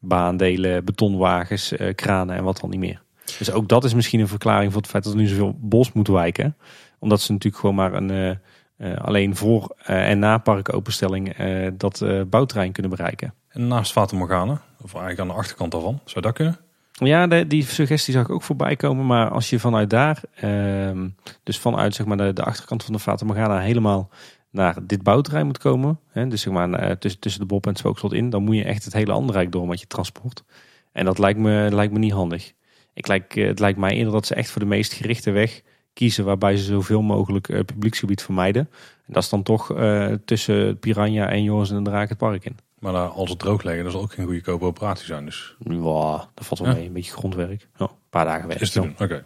baandelen, 0.00 0.84
betonwagens, 0.84 1.74
kranen 1.94 2.36
en 2.36 2.44
wat 2.44 2.60
dan 2.60 2.70
niet 2.70 2.80
meer. 2.80 3.02
Dus 3.38 3.50
ook 3.50 3.68
dat 3.68 3.84
is 3.84 3.94
misschien 3.94 4.20
een 4.20 4.28
verklaring 4.28 4.72
voor 4.72 4.80
het 4.80 4.90
feit 4.90 5.04
dat 5.04 5.12
er 5.12 5.18
nu 5.18 5.26
zoveel 5.26 5.56
bos 5.60 5.92
moet 5.92 6.08
wijken. 6.08 6.56
Omdat 6.98 7.20
ze 7.20 7.32
natuurlijk 7.32 7.60
gewoon 7.60 7.76
maar 7.76 7.92
een, 7.92 8.10
eh, 8.10 8.30
eh, 8.76 8.98
alleen 9.04 9.36
voor 9.36 9.74
eh, 9.78 10.10
en 10.10 10.18
na 10.18 10.38
parkopenstelling 10.38 11.36
dat 11.76 12.04
bouwterrein 12.30 12.72
kunnen 12.72 12.90
bereiken. 12.90 13.34
En 13.48 13.68
naast 13.68 13.92
Fata 13.92 14.16
Morgana, 14.16 14.60
of 14.82 14.92
eigenlijk 14.92 15.20
aan 15.20 15.28
de 15.28 15.40
achterkant 15.40 15.72
daarvan, 15.72 16.00
zou 16.04 16.20
dat 16.20 16.34
kunnen? 16.34 16.58
Ja, 16.92 17.26
de, 17.26 17.46
die 17.46 17.64
suggestie 17.64 18.12
zag 18.12 18.22
ik 18.22 18.30
ook 18.30 18.42
voorbij 18.42 18.76
komen. 18.76 19.06
Maar 19.06 19.30
als 19.30 19.50
je 19.50 19.58
vanuit 19.58 19.90
daar, 19.90 20.22
ehm, 20.34 21.08
dus 21.42 21.58
vanuit 21.58 21.94
zeg 21.94 22.06
maar, 22.06 22.16
de, 22.16 22.32
de 22.32 22.44
achterkant 22.44 22.84
van 22.84 22.92
de 22.92 22.98
Fata 22.98 23.24
Morgana 23.24 23.58
helemaal 23.58 24.08
naar 24.50 24.76
dit 24.82 25.02
bouwterrein 25.02 25.46
moet 25.46 25.58
komen. 25.58 26.00
Hè, 26.10 26.28
dus 26.28 26.42
zeg 26.42 26.52
maar 26.52 26.98
tussen, 26.98 27.20
tussen 27.20 27.40
de 27.40 27.46
Bob 27.46 27.64
en 27.64 27.70
het 27.70 27.78
Spookslot 27.78 28.12
in. 28.12 28.30
Dan 28.30 28.42
moet 28.42 28.56
je 28.56 28.64
echt 28.64 28.84
het 28.84 28.92
hele 28.92 29.12
andere 29.12 29.38
rijk 29.38 29.52
door 29.52 29.66
met 29.66 29.80
je 29.80 29.86
transport. 29.86 30.44
En 30.92 31.04
dat 31.04 31.18
lijkt 31.18 31.38
me, 31.38 31.68
lijkt 31.70 31.92
me 31.92 31.98
niet 31.98 32.12
handig. 32.12 32.52
Ik 32.94 33.06
lijk, 33.06 33.36
eh, 33.36 33.46
het 33.46 33.58
lijkt 33.58 33.78
mij 33.78 33.92
eerder 33.92 34.12
dat 34.12 34.26
ze 34.26 34.34
echt 34.34 34.50
voor 34.50 34.60
de 34.60 34.66
meest 34.66 34.92
gerichte 34.92 35.30
weg 35.30 35.62
kiezen. 35.98 36.24
Waarbij 36.24 36.56
ze 36.56 36.64
zoveel 36.64 37.02
mogelijk 37.02 37.48
eh, 37.48 37.64
publieksgebied 37.64 38.22
vermijden. 38.22 38.68
En 39.06 39.12
dat 39.12 39.22
is 39.22 39.28
dan 39.28 39.42
toch 39.42 39.72
eh, 39.72 40.12
tussen 40.24 40.78
Piranha 40.78 41.28
en 41.28 41.42
Joris 41.42 41.70
en 41.70 41.84
de 41.84 41.90
Draak 41.90 42.08
het 42.08 42.18
park 42.18 42.44
in. 42.44 42.56
Maar 42.78 42.92
daar, 42.92 43.08
als 43.08 43.30
het 43.30 43.38
droog 43.38 43.62
leggen, 43.62 43.84
dat 43.84 43.92
zal 43.92 44.02
ook 44.02 44.12
geen 44.12 44.26
goedkope 44.26 44.64
operatie 44.64 45.06
zijn. 45.06 45.24
Dus 45.24 45.54
Ja, 45.58 46.28
dat 46.34 46.46
valt 46.46 46.60
wel 46.60 46.68
Ja. 46.68 46.74
mee. 46.74 46.86
Een 46.86 46.92
beetje 46.92 47.12
grondwerk. 47.12 47.68
Ja, 47.78 47.84
een 47.84 47.90
paar 48.10 48.24
dagen 48.24 48.48
werk. 48.48 48.60
is 48.60 48.70
te 48.70 48.80
doen. 48.80 48.94
Oké. 48.98 49.24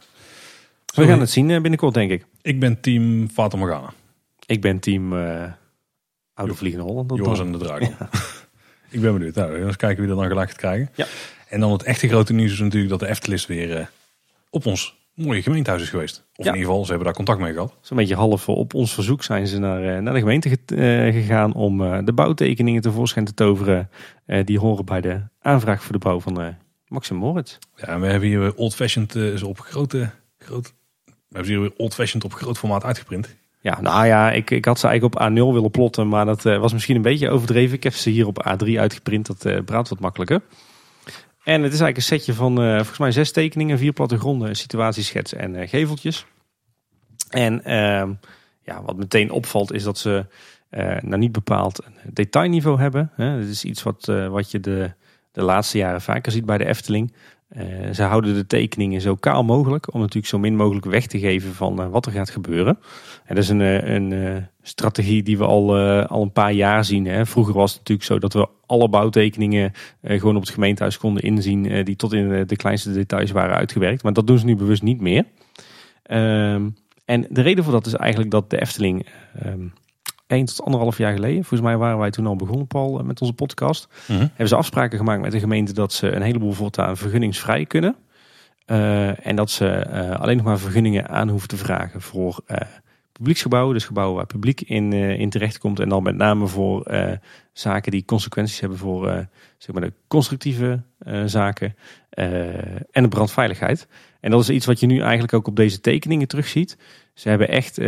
We 0.95 1.07
gaan 1.07 1.21
het 1.21 1.31
zien 1.31 1.51
eh, 1.51 1.61
binnenkort, 1.61 1.95
denk 1.95 2.11
ik. 2.11 2.27
Ik 2.43 2.61
ben 2.61 2.81
team 2.81 3.29
Fata 3.29 3.57
Morgana. 3.57 3.93
Ik 4.47 4.61
ben 4.61 4.79
team 4.79 5.13
eh 5.19 5.53
Oude 6.35 6.55
Vliegende 6.55 6.87
Holland. 6.87 7.13
Joris 7.17 7.39
en 7.41 7.53
de 7.53 7.59
Draak. 7.59 7.83
ik 8.91 9.01
ben 9.01 9.13
benieuwd. 9.13 9.35
Nou, 9.35 9.65
eens 9.67 9.77
kijken 9.77 10.03
wie 10.03 10.11
er 10.11 10.17
dan 10.19 10.27
gelijk 10.29 10.49
gaat 10.49 10.59
krijgen. 10.59 10.91
Ja. 10.95 11.07
En 11.49 11.61
dan 11.61 11.73
het 11.73 11.83
echte 11.83 12.09
grote 12.09 12.33
nieuws 12.33 12.53
is 12.53 12.59
natuurlijk 12.59 12.91
dat 12.91 13.01
de 13.01 13.09
Eftelis 13.09 13.47
weer 13.47 13.91
op 14.51 14.67
ons 14.67 15.01
mooie 15.15 15.43
gemeentehuis 15.43 15.83
is 15.83 15.89
geweest. 15.91 16.17
Of 16.37 16.45
Ja. 16.45 16.51
in 16.51 16.57
ieder 16.57 16.69
geval, 16.69 16.83
ze 16.85 16.89
hebben 16.89 17.07
daar 17.07 17.17
contact 17.17 17.41
mee 17.41 17.53
gehad. 17.53 17.77
Zo'n 17.81 17.97
beetje 17.97 18.15
half 18.15 18.49
op 18.49 18.75
ons 18.75 18.95
verzoek 18.95 19.23
zijn 19.23 19.47
ze 19.47 19.59
naar, 19.59 19.83
eh, 19.97 20.03
naar 20.03 20.13
de 20.15 20.19
gemeente 20.21 20.49
ge- 20.49 20.77
eh, 20.77 21.13
gegaan 21.15 21.55
om 21.55 21.83
eh, 21.85 21.99
de 22.05 22.13
bouwtekeningen 22.13 22.83
tevoorschijn 22.83 23.25
te 23.25 23.35
toveren. 23.35 23.91
die 24.45 24.59
horen 24.59 24.85
bij 24.85 25.01
de 25.01 25.21
aanvraag 25.41 25.83
voor 25.83 25.93
de 25.93 25.99
bouw 25.99 26.21
van 26.21 26.55
Maxim 26.87 27.17
Moritz. 27.17 27.59
Ja, 27.77 27.87
en 27.87 28.01
we 28.01 28.07
hebben 28.07 28.29
hier 28.29 28.39
weer 28.41 28.55
old 28.55 28.75
fashioned 28.75 29.43
op 29.43 29.61
grote, 29.61 30.11
groot, 30.39 30.73
we 31.05 31.13
hebben 31.29 31.45
ze 31.47 31.51
hier 31.53 31.61
weer 31.61 31.73
old 31.77 31.95
fashioned 31.95 32.25
op 32.25 32.35
groot 32.35 32.59
formaat 32.59 32.85
uitgeprint. 32.85 33.37
Ja, 33.61 33.81
nou 33.81 34.07
ja, 34.07 34.31
ik, 34.33 34.51
ik 34.51 34.65
had 34.65 34.79
ze 34.79 34.87
eigenlijk 34.87 35.15
op 35.21 35.29
A0 35.31 35.53
willen 35.55 35.71
plotten, 35.71 36.09
maar 36.09 36.25
dat 36.27 36.43
was 36.43 36.73
misschien 36.73 36.97
een 36.97 37.03
beetje 37.03 37.31
overdreven. 37.31 37.77
Ik 37.77 37.83
heb 37.83 37.95
ze 37.95 38.11
hier 38.11 38.27
op 38.27 38.47
A3 38.49 38.79
uitgeprint, 38.79 39.27
dat 39.27 39.65
braadt 39.65 39.89
wat 39.89 40.01
makkelijker. 40.01 40.43
En 41.45 41.63
het 41.63 41.73
is 41.73 41.81
eigenlijk 41.81 41.97
een 41.97 42.03
setje 42.03 42.35
van 42.35 42.63
eh, 42.63 42.77
volgens 42.77 42.99
mij 42.99 43.13
zes 43.13 43.33
tekeningen, 43.33 43.79
vier 43.79 43.93
plattegronden, 43.93 44.49
een 44.49 44.57
situatieschets 44.57 45.35
en 45.35 45.57
eh, 45.57 45.69
geveltjes. 45.69 46.27
En 47.29 47.65
ehm, 47.65 48.13
ja, 48.63 48.83
wat 48.83 48.97
meteen 48.97 49.31
opvalt 49.31 49.73
is 49.73 49.83
dat 49.83 49.99
ze 49.99 50.27
eh, 50.69 51.01
nou 51.01 51.19
niet 51.19 51.33
bepaald 51.33 51.85
een 51.85 52.15
detailniveau 52.15 52.81
hebben. 52.81 53.11
Hè. 53.15 53.25
Het 53.25 53.49
is 53.49 53.65
iets 53.65 53.83
wat, 53.83 54.05
wat 54.31 54.51
je 54.51 54.61
de 54.61 54.93
de 55.33 55.43
laatste 55.43 55.79
jaren 55.79 56.01
vaker 56.01 56.33
ziet 56.33 56.45
bij 56.45 56.59
de 56.59 56.67
Efteling. 56.67 57.13
ze 57.93 58.03
houden 58.03 58.35
de 58.35 58.47
tekeningen 58.47 59.01
zo 59.01 59.15
kaal 59.15 59.45
mogelijk 59.45 59.95
om 59.95 60.01
natuurlijk 60.01 60.27
zo 60.27 60.39
min 60.39 60.57
mogelijk 60.57 60.87
weg 60.87 61.07
te 61.07 61.19
geven 61.19 61.55
van 61.55 61.91
wat 61.91 62.07
er 62.07 62.13
gaat 62.13 62.31
gebeuren. 62.31 62.79
En 63.25 63.35
dat 63.35 63.45
is 63.45 63.51
een, 63.51 63.93
een 63.95 64.49
strategie 64.63 65.23
die 65.23 65.39
we 65.39 65.45
al, 65.45 65.77
al 66.07 66.23
een 66.23 66.33
paar 66.33 66.53
jaar 66.53 66.85
zien. 66.85 67.07
Hè. 67.07 67.27
Vroeger 67.27 67.55
was 67.55 67.71
het 67.71 67.79
natuurlijk 67.79 68.09
zo 68.09 68.19
dat 68.19 68.33
we 68.33 68.49
alle 68.67 68.89
bouwtekeningen 68.89 69.73
gewoon 70.03 70.37
op 70.37 70.43
het 70.43 70.51
gemeentehuis 70.51 70.99
konden 70.99 71.23
inzien 71.23 71.85
die 71.85 71.97
tot 71.97 72.13
in 72.13 72.47
de 72.47 72.57
kleinste 72.57 72.93
details 72.93 73.31
waren 73.31 73.57
uitgewerkt. 73.57 74.03
Maar 74.03 74.13
dat 74.13 74.27
doen 74.27 74.39
ze 74.39 74.45
nu 74.45 74.57
bewust 74.57 74.83
niet 74.83 75.01
meer. 75.01 75.25
Ehm, 76.03 76.69
en 77.05 77.27
de 77.31 77.41
reden 77.41 77.65
voor 77.65 77.73
dat 77.73 77.87
is 77.87 77.95
eigenlijk 77.95 78.31
dat 78.31 78.51
de 78.51 78.61
Efteling 78.61 79.07
um, 79.47 79.73
tot 80.27 80.63
anderhalf 80.63 80.99
jaar 80.99 81.13
geleden, 81.13 81.45
volgens 81.45 81.61
mij 81.61 81.77
waren 81.77 81.99
wij 81.99 82.11
toen 82.11 82.27
al 82.27 82.37
begonnen, 82.37 82.67
Paul, 82.67 82.99
eh, 82.99 83.05
met 83.05 83.21
onze 83.21 83.33
podcast. 83.33 83.89
Mhm. 84.09 84.19
Hebben 84.19 84.49
ze 84.49 84.57
afspraken 84.57 84.99
gemaakt 84.99 85.21
met 85.21 85.33
de 85.33 85.39
gemeente 85.39 85.73
dat 85.73 85.93
ze 85.93 86.15
een 86.15 86.23
heleboel 86.23 86.53
voortaan 86.53 86.97
vergunningsvrij 86.97 87.67
kunnen. 87.67 87.97
En 89.23 89.37
dat 89.37 89.51
ze 89.51 89.89
alleen 90.19 90.37
nog 90.37 90.47
maar 90.47 90.59
vergunningen 90.59 91.09
aan 91.09 91.29
hoeven 91.29 91.49
te 91.49 91.57
vragen 91.57 92.01
voor 92.01 92.41
publieksgebouwen. 93.13 93.75
Dus 93.75 93.85
gebouwen 93.85 94.17
waar 94.17 94.27
publiek 94.27 94.61
in, 94.61 94.93
in 94.93 95.31
terecht 95.31 95.59
komt. 95.59 95.81
En 95.81 95.89
dan 95.89 96.03
met 96.03 96.17
name 96.17 96.47
voor 96.47 96.93
zaken 97.53 97.91
die 97.91 98.05
consequenties 98.05 98.61
hebben 98.61 98.79
voor 98.79 99.27
zeg 99.59 99.75
maar 99.75 99.85
de 99.85 99.93
constructieve 100.09 100.83
zaken 101.27 101.75
en 102.91 103.03
de 103.03 103.09
brandveiligheid. 103.09 103.89
En 104.21 104.31
dat 104.31 104.41
is 104.41 104.51
iets 104.51 104.67
wat 104.67 104.81
je 104.81 104.87
nu 104.87 105.01
eigenlijk 105.01 105.33
ook 105.33 105.47
op 105.47 105.57
deze 105.57 105.81
tekeningen 105.81 106.29
terugziet. 106.29 106.79
Ze 107.15 107.29
hebben 107.29 107.49
echt 107.49 107.79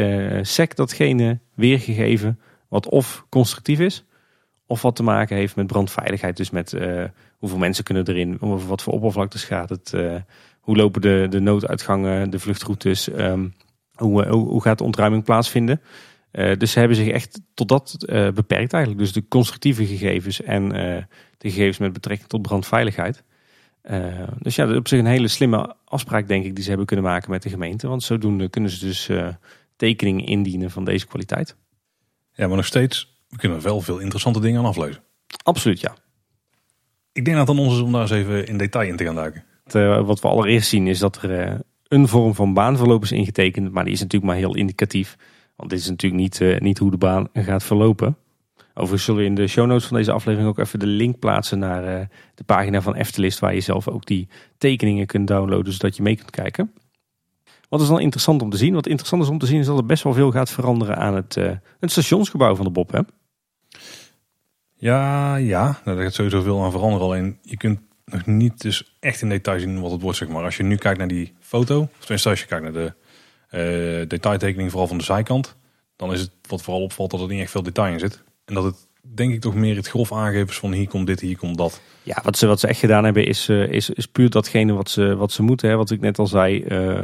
sec 0.43 0.77
datgene 0.77 1.39
weergegeven 1.55 2.41
wat 2.69 2.89
of 2.89 3.27
constructief 3.29 3.81
is, 3.81 4.05
of 4.67 4.83
wat 4.83 4.97
te 4.97 5.03
maken 5.03 5.37
heeft 5.37 5.57
met 5.57 5.67
brandveiligheid. 5.67 6.37
Dus 6.37 6.51
met 6.51 6.77
hoeveel 7.39 7.59
mensen 7.59 7.85
kunnen 7.85 8.09
erin, 8.09 8.41
over 8.41 8.69
wat 8.69 8.83
voor 8.83 8.93
oppervlaktes 8.93 9.45
gaat 9.45 9.69
het, 9.69 9.95
hoe 10.61 10.77
lopen 10.77 11.01
de, 11.01 11.27
de 11.31 11.41
nooduitgangen, 11.41 12.31
de 12.31 12.39
vluchtroutes, 12.39 13.13
um, 13.13 13.55
hoe, 13.95 14.29
hoe, 14.29 14.49
hoe, 14.49 14.63
gaat 14.63 14.79
de 14.79 14.85
ontruiming 14.85 15.25
plaatsvinden. 15.25 15.81
dus 16.31 16.73
ze 16.73 16.79
hebben 16.79 16.97
zich 16.97 17.09
echt 17.09 17.41
tot 17.55 17.69
dat 17.69 17.97
beperkt 18.35 18.73
eigenlijk. 18.73 18.99
Dus 18.99 19.13
de 19.13 19.29
constructieve 19.29 19.87
gegevens 19.87 20.43
en 20.43 20.69
de 21.39 21.51
gegevens 21.51 21.79
met 21.79 21.93
betrekking 21.93 22.29
tot 22.29 22.43
brandveiligheid. 22.43 23.23
Dus 24.39 24.55
ja, 24.55 24.77
op 24.77 24.89
zich 24.89 24.99
een 24.99 25.07
hele 25.07 25.29
slimme 25.29 25.77
afspraak 25.85 26.29
denk 26.29 26.45
ik 26.45 26.55
die 26.55 26.63
ze 26.63 26.69
hebben 26.69 26.87
kunnen 26.87 27.05
maken 27.05 27.31
met 27.31 27.43
de 27.43 27.49
gemeente. 27.49 27.89
Want 27.89 28.03
zodoende 28.03 28.49
kunnen 28.49 28.71
ze 28.71 28.87
dus 28.87 29.11
tekeningen 29.77 30.27
indienen 30.27 30.71
van 30.71 30.85
deze 30.85 31.07
kwaliteit. 31.07 31.57
Ja, 32.33 32.47
maar 32.47 32.57
nog 32.57 32.67
steeds, 32.67 33.19
we 33.29 33.37
kunnen 33.37 33.59
er 33.59 33.65
wel 33.65 33.81
veel 33.81 33.99
interessante 33.99 34.41
dingen 34.41 34.61
aan 34.61 34.67
aflezen. 34.67 35.03
Absoluut, 35.43 35.81
ja. 35.81 35.97
Ik 37.13 37.25
denk 37.25 37.37
dat 37.37 37.49
het 37.49 37.57
aan 37.57 37.65
ons 37.65 37.75
is 37.75 37.81
om 37.81 37.93
daar 37.93 38.01
eens 38.01 38.11
even 38.11 38.47
in 38.47 38.57
detail 38.57 38.89
in 38.89 38.97
te 38.97 39.05
gaan 39.05 39.15
duiken. 39.15 39.45
Uh, 39.73 40.07
wat 40.07 40.21
we 40.21 40.29
allereerst 40.29 40.69
zien 40.69 40.87
is 40.87 40.99
dat 40.99 41.23
er 41.23 41.61
een 41.95 42.09
vorm 42.09 42.35
van 42.35 42.55
baanverloop 42.55 43.03
is 43.03 43.13
ingetekend. 43.13 43.73
Maar 43.73 43.85
die 43.85 43.93
is 43.93 44.01
natuurlijk 44.01 44.33
maar 44.33 44.41
heel 44.41 44.57
indicatief. 44.57 45.17
Want 45.57 45.71
dit 45.71 45.79
is 45.79 45.89
natuurlijk 45.89 46.23
niet, 46.23 46.61
niet 46.61 46.79
hoe 46.79 46.91
de 46.91 46.97
baan 46.97 47.29
gaat 47.33 47.65
verlopen. 47.65 48.17
Overigens 48.75 49.05
zullen 49.05 49.21
we 49.21 49.27
in 49.27 49.35
de 49.35 49.47
show 49.47 49.67
notes 49.67 49.87
van 49.87 49.97
deze 49.97 50.13
aflevering 50.13 50.51
ook 50.51 50.59
even 50.59 50.79
de 50.79 50.87
link 50.87 51.19
plaatsen 51.19 51.59
naar 51.59 52.01
uh, 52.01 52.07
de 52.35 52.45
pagina 52.45 52.81
van 52.81 52.95
Eftelist. 52.95 53.39
Waar 53.39 53.55
je 53.55 53.61
zelf 53.61 53.89
ook 53.89 54.07
die 54.07 54.29
tekeningen 54.59 55.07
kunt 55.07 55.29
downloaden 55.29 55.73
zodat 55.73 55.97
je 55.97 56.03
mee 56.03 56.17
kunt 56.17 56.31
kijken. 56.31 56.73
Wat 57.69 57.81
is 57.81 57.89
dan 57.89 58.01
interessant 58.01 58.43
om 58.43 58.51
te 58.51 58.57
zien? 58.57 58.75
Wat 58.75 58.87
interessant 58.87 59.23
is 59.23 59.29
om 59.29 59.39
te 59.39 59.47
zien 59.47 59.61
is 59.61 59.67
dat 59.67 59.79
er 59.79 59.87
best 59.87 60.03
wel 60.03 60.13
veel 60.13 60.31
gaat 60.31 60.51
veranderen 60.51 60.97
aan 60.97 61.15
het, 61.15 61.37
uh, 61.37 61.51
het 61.81 61.91
stationsgebouw 61.91 62.55
van 62.55 62.65
de 62.65 62.71
Bob. 62.71 62.93
Hè? 62.93 63.01
Ja, 64.75 65.37
ja, 65.37 65.81
daar 65.85 65.97
gaat 65.97 66.15
sowieso 66.15 66.41
veel 66.41 66.65
aan 66.65 66.71
veranderen. 66.71 67.07
Alleen 67.07 67.39
je 67.43 67.57
kunt 67.57 67.81
nog 68.05 68.27
niet 68.27 68.61
dus 68.61 68.97
echt 69.01 69.23
in 69.23 69.29
detail 69.29 69.61
zien 69.61 69.81
wat 69.81 69.91
het 69.91 70.01
wordt. 70.01 70.19
Zeg 70.19 70.29
maar. 70.29 70.45
Als 70.45 70.57
je 70.57 70.63
nu 70.63 70.77
kijkt 70.77 70.99
naar 70.99 71.09
die 71.09 71.35
foto, 71.41 71.81
of 71.81 71.99
tenminste 71.99 72.29
als 72.29 72.41
je 72.41 72.47
kijkt 72.47 72.65
naar 72.65 72.73
de 72.73 72.93
uh, 73.55 74.09
detailtekening 74.09 74.71
vooral 74.71 74.89
van 74.89 74.99
de 74.99 75.05
zijkant. 75.05 75.57
Dan 75.97 76.13
is 76.13 76.21
het 76.21 76.31
wat 76.49 76.63
vooral 76.63 76.83
opvalt 76.83 77.11
dat 77.11 77.21
er 77.21 77.29
niet 77.29 77.41
echt 77.41 77.51
veel 77.51 77.63
detail 77.63 77.93
in 77.93 77.99
zit. 77.99 78.23
En 78.45 78.55
dat 78.55 78.65
het 78.65 78.87
denk 79.15 79.33
ik 79.33 79.41
toch 79.41 79.55
meer 79.55 79.77
het 79.77 79.89
grof 79.89 80.13
aangeven 80.13 80.49
is 80.49 80.59
van 80.59 80.73
hier 80.73 80.89
komt 80.89 81.07
dit, 81.07 81.21
hier 81.21 81.37
komt 81.37 81.59
dat. 81.59 81.81
Ja, 82.03 82.21
wat 82.23 82.39
ze, 82.39 82.47
wat 82.47 82.61
ze 82.61 82.67
echt 82.67 82.79
gedaan 82.79 83.05
hebben 83.05 83.27
is, 83.27 83.49
uh, 83.49 83.73
is, 83.73 83.91
is 83.91 84.07
puur 84.07 84.31
datgene 84.31 84.73
wat 84.73 84.91
ze, 84.91 85.17
wat 85.17 85.33
ze 85.33 85.43
moeten. 85.43 85.69
Hè. 85.69 85.77
Wat 85.77 85.91
ik 85.91 86.01
net 86.01 86.19
al 86.19 86.27
zei, 86.27 86.65
uh, 86.65 87.03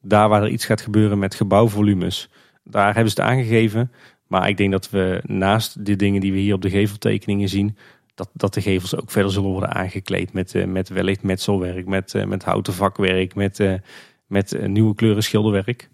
daar 0.00 0.28
waar 0.28 0.42
er 0.42 0.48
iets 0.48 0.64
gaat 0.64 0.80
gebeuren 0.80 1.18
met 1.18 1.34
gebouwvolumes, 1.34 2.28
daar 2.64 2.94
hebben 2.94 3.12
ze 3.12 3.20
het 3.20 3.30
aangegeven. 3.30 3.92
Maar 4.26 4.48
ik 4.48 4.56
denk 4.56 4.72
dat 4.72 4.90
we 4.90 5.20
naast 5.26 5.86
de 5.86 5.96
dingen 5.96 6.20
die 6.20 6.32
we 6.32 6.38
hier 6.38 6.54
op 6.54 6.62
de 6.62 6.70
geveltekeningen 6.70 7.48
zien, 7.48 7.76
dat, 8.14 8.30
dat 8.32 8.54
de 8.54 8.60
gevels 8.60 8.96
ook 8.96 9.10
verder 9.10 9.32
zullen 9.32 9.50
worden 9.50 9.74
aangekleed 9.74 10.32
met, 10.32 10.54
uh, 10.54 10.64
met 10.64 10.88
wellicht 10.88 11.22
metselwerk, 11.22 11.86
met, 11.86 12.26
met 12.26 12.44
houten 12.44 12.72
vakwerk, 12.72 13.34
met, 13.34 13.80
met 14.26 14.66
nieuwe 14.66 14.94
kleuren 14.94 15.22
schilderwerk. 15.22 15.90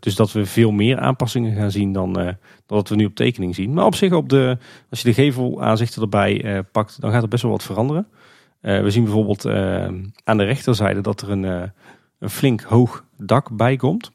Dus 0.00 0.14
dat 0.14 0.32
we 0.32 0.46
veel 0.46 0.70
meer 0.70 0.98
aanpassingen 0.98 1.56
gaan 1.56 1.70
zien 1.70 1.92
dan, 1.92 2.36
wat 2.66 2.88
we 2.88 2.94
nu 2.94 3.04
op 3.04 3.14
tekening 3.14 3.54
zien. 3.54 3.72
Maar 3.72 3.84
op 3.84 3.94
zich, 3.94 4.12
op 4.12 4.28
de, 4.28 4.58
als 4.90 5.02
je 5.02 5.08
de 5.08 5.14
gevelaanzichten 5.14 6.02
erbij 6.02 6.62
pakt, 6.72 7.00
dan 7.00 7.10
gaat 7.10 7.22
er 7.22 7.28
best 7.28 7.42
wel 7.42 7.50
wat 7.50 7.62
veranderen. 7.62 8.06
we 8.60 8.90
zien 8.90 9.04
bijvoorbeeld 9.04 9.46
aan 10.24 10.36
de 10.36 10.44
rechterzijde 10.44 11.00
dat 11.00 11.20
er 11.20 11.30
een, 11.30 11.72
een 12.18 12.30
flink 12.30 12.60
hoog 12.60 13.04
dak 13.16 13.56
bij 13.56 13.76
komt. 13.76 14.12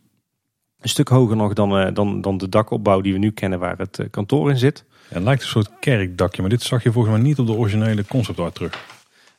Een 0.79 0.89
stuk 0.89 1.07
hoger 1.07 1.35
nog 1.35 1.53
dan, 1.53 1.93
dan, 1.93 2.21
dan 2.21 2.37
de 2.37 2.49
dakopbouw 2.49 3.01
die 3.01 3.13
we 3.13 3.19
nu 3.19 3.31
kennen 3.31 3.59
waar 3.59 3.77
het 3.77 4.07
kantoor 4.11 4.49
in 4.49 4.57
zit. 4.57 4.85
Het 5.07 5.23
lijkt 5.23 5.41
een 5.41 5.47
soort 5.47 5.69
kerkdakje, 5.79 6.41
maar 6.41 6.49
dit 6.49 6.61
zag 6.61 6.83
je 6.83 6.91
volgens 6.91 7.15
mij 7.15 7.23
niet 7.23 7.39
op 7.39 7.47
de 7.47 7.53
originele 7.53 8.05
conceptart 8.05 8.55
terug. 8.55 8.85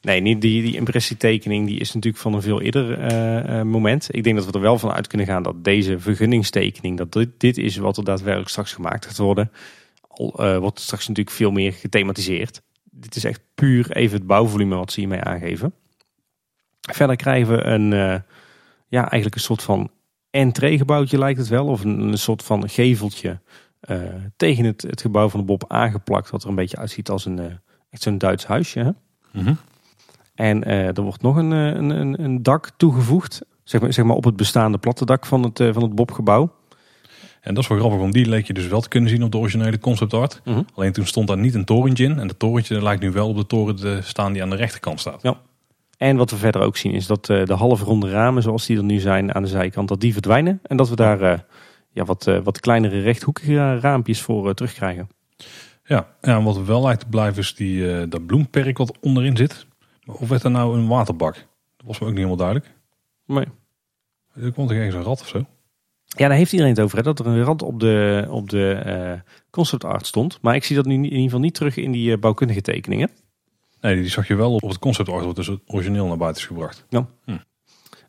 Nee, 0.00 0.20
niet 0.20 0.40
die, 0.40 0.62
die 0.62 0.74
impressietekening 0.74 1.66
die 1.66 1.80
is 1.80 1.94
natuurlijk 1.94 2.22
van 2.22 2.34
een 2.34 2.42
veel 2.42 2.60
eerder 2.60 3.12
uh, 3.12 3.62
moment. 3.62 4.08
Ik 4.10 4.24
denk 4.24 4.36
dat 4.36 4.46
we 4.46 4.52
er 4.52 4.60
wel 4.60 4.78
van 4.78 4.92
uit 4.92 5.06
kunnen 5.06 5.26
gaan 5.26 5.42
dat 5.42 5.64
deze 5.64 5.98
vergunningstekening, 5.98 6.96
dat 6.96 7.12
dit, 7.12 7.28
dit 7.36 7.58
is 7.58 7.76
wat 7.76 7.96
er 7.96 8.04
daadwerkelijk 8.04 8.50
straks 8.50 8.72
gemaakt 8.72 9.06
gaat 9.06 9.16
worden. 9.16 9.52
Al 10.08 10.34
uh, 10.40 10.58
wordt 10.58 10.80
straks 10.80 11.08
natuurlijk 11.08 11.36
veel 11.36 11.50
meer 11.50 11.72
gethematiseerd. 11.72 12.62
Dit 12.90 13.16
is 13.16 13.24
echt 13.24 13.40
puur 13.54 13.90
even 13.90 14.16
het 14.18 14.26
bouwvolume 14.26 14.76
wat 14.76 14.92
ze 14.92 15.00
hiermee 15.00 15.20
aangeven. 15.20 15.74
Verder 16.80 17.16
krijgen 17.16 17.56
we 17.56 17.62
een, 17.62 17.90
ja, 18.88 19.00
eigenlijk 19.00 19.34
een 19.34 19.40
soort 19.40 19.62
van 19.62 19.90
entreegebouwtje 20.30 21.18
lijkt 21.18 21.38
het 21.38 21.48
wel. 21.48 21.66
Of 21.66 21.84
een 21.84 22.18
soort 22.18 22.42
van 22.42 22.68
geveltje 22.68 23.40
tegen 24.36 24.64
het, 24.64 24.82
het 24.82 25.00
gebouw 25.00 25.28
van 25.28 25.40
de 25.40 25.46
Bob 25.46 25.64
aangeplakt. 25.68 26.30
Wat 26.30 26.42
er 26.42 26.48
een 26.48 26.54
beetje 26.54 26.76
uitziet 26.76 27.08
als 27.08 27.24
een, 27.24 27.38
echt 27.90 28.02
zo'n 28.02 28.18
Duits 28.18 28.46
huisje. 28.46 28.78
Hè? 28.78 28.90
Mm 29.40 29.58
en 30.38 30.68
uh, 30.68 30.86
er 30.86 31.02
wordt 31.02 31.22
nog 31.22 31.36
een, 31.36 31.50
een, 31.50 31.90
een, 31.90 32.24
een, 32.24 32.42
dak 32.42 32.70
toegevoegd. 32.76 33.40
Zeg 33.64 33.80
maar, 33.80 33.92
zeg 33.92 34.04
maar 34.04 34.16
op 34.16 34.24
het 34.24 34.36
bestaande 34.36 34.78
platte 34.78 35.04
dak 35.04 35.26
van 35.26 35.42
het, 35.42 35.60
uh, 35.60 35.72
van 35.72 35.82
het 35.82 35.94
Bobgebouw. 35.94 36.54
En 37.40 37.54
dat 37.54 37.62
is 37.62 37.68
wel 37.68 37.78
grappig, 37.78 38.00
want 38.00 38.12
die 38.12 38.28
leek 38.28 38.46
je 38.46 38.52
dus 38.52 38.66
wel 38.66 38.80
te 38.80 38.88
kunnen 38.88 39.10
zien 39.10 39.22
op 39.22 39.32
de 39.32 39.38
originele 39.38 39.78
concept 39.78 40.14
art. 40.14 40.40
Mm 40.44 40.54
-hmm. 40.54 40.66
Alleen 40.74 40.92
toen 40.92 41.06
stond 41.06 41.28
daar 41.28 41.38
niet 41.38 41.54
een 41.54 41.64
torentje 41.64 42.04
in. 42.04 42.18
En 42.18 42.26
de 42.26 42.36
torentje 42.36 42.82
lijkt 42.82 43.02
nu 43.02 43.10
wel 43.10 43.28
op 43.28 43.36
de 43.36 43.46
toren 43.46 43.76
te 43.76 43.98
staan 44.02 44.32
die 44.32 44.42
aan 44.42 44.50
de 44.50 44.56
rechterkant 44.56 45.00
staat. 45.00 45.22
Ja. 45.22 45.40
En 45.96 46.16
wat 46.16 46.30
we 46.30 46.36
verder 46.36 46.60
ook 46.60 46.76
zien 46.76 46.92
is 46.92 47.06
dat 47.06 47.28
uh, 47.28 47.44
de 47.44 47.54
halfronde 47.54 48.10
ramen 48.10 48.42
zoals 48.42 48.66
die 48.66 48.76
er 48.76 48.84
nu 48.84 48.98
zijn 48.98 49.34
aan 49.34 49.42
de 49.42 49.48
zijkant, 49.48 49.88
dat 49.88 50.00
die 50.00 50.12
verdwijnen. 50.12 50.60
En 50.62 50.76
dat 50.76 50.88
we 50.88 50.96
daar 50.96 51.44
ja, 51.92 52.04
wat, 52.04 52.24
wat 52.24 52.60
kleinere 52.60 53.00
rechthoekige 53.00 53.78
raampjes 53.78 54.20
voor 54.20 54.54
terugkrijgen. 54.54 55.08
Ja, 55.84 56.08
en 56.20 56.42
wat 56.42 56.64
wel 56.64 56.82
lijkt 56.82 57.00
te 57.00 57.06
blijven 57.06 57.42
is 57.42 57.54
die, 57.54 58.08
dat 58.08 58.26
bloemperk 58.26 58.78
wat 58.78 58.98
onderin 59.00 59.36
zit. 59.36 59.66
Of 60.06 60.28
werd 60.28 60.44
er 60.44 60.50
nou 60.50 60.78
een 60.78 60.88
waterbak? 60.88 61.34
Dat 61.76 61.86
was 61.86 61.98
me 61.98 62.06
ook 62.06 62.12
niet 62.12 62.24
helemaal 62.24 62.36
duidelijk. 62.36 62.74
Nee. 63.26 63.46
Er 64.34 64.52
komt 64.52 64.70
er 64.70 64.76
ergens 64.76 64.94
een 64.94 65.02
rat 65.02 65.20
of 65.20 65.28
zo. 65.28 65.46
Ja, 66.04 66.28
daar 66.28 66.36
heeft 66.36 66.52
iedereen 66.52 66.74
het 66.74 66.82
over. 66.82 66.96
Hè? 66.96 67.02
Dat 67.02 67.18
er 67.18 67.26
een 67.26 67.42
rat 67.42 67.62
op 67.62 67.80
de, 67.80 68.26
op 68.30 68.50
de 68.50 68.82
uh, 68.86 69.32
concept 69.50 69.84
art 69.84 70.06
stond. 70.06 70.38
Maar 70.42 70.54
ik 70.54 70.64
zie 70.64 70.76
dat 70.76 70.84
nu 70.84 70.94
in 70.94 71.04
ieder 71.04 71.20
geval 71.20 71.40
niet 71.40 71.54
terug 71.54 71.76
in 71.76 71.92
die 71.92 72.10
uh, 72.10 72.18
bouwkundige 72.18 72.60
tekeningen. 72.60 73.10
Nee, 73.80 73.94
die 73.94 74.08
zag 74.08 74.28
je 74.28 74.34
wel 74.34 74.54
op 74.54 74.68
het 74.68 74.78
concept 74.78 75.08
art. 75.08 75.24
Wat 75.24 75.36
dus 75.36 75.50
origineel 75.66 76.06
naar 76.06 76.16
buiten 76.16 76.42
is 76.42 76.48
gebracht. 76.48 76.86
Ja. 76.88 77.06
Hm. 77.24 77.36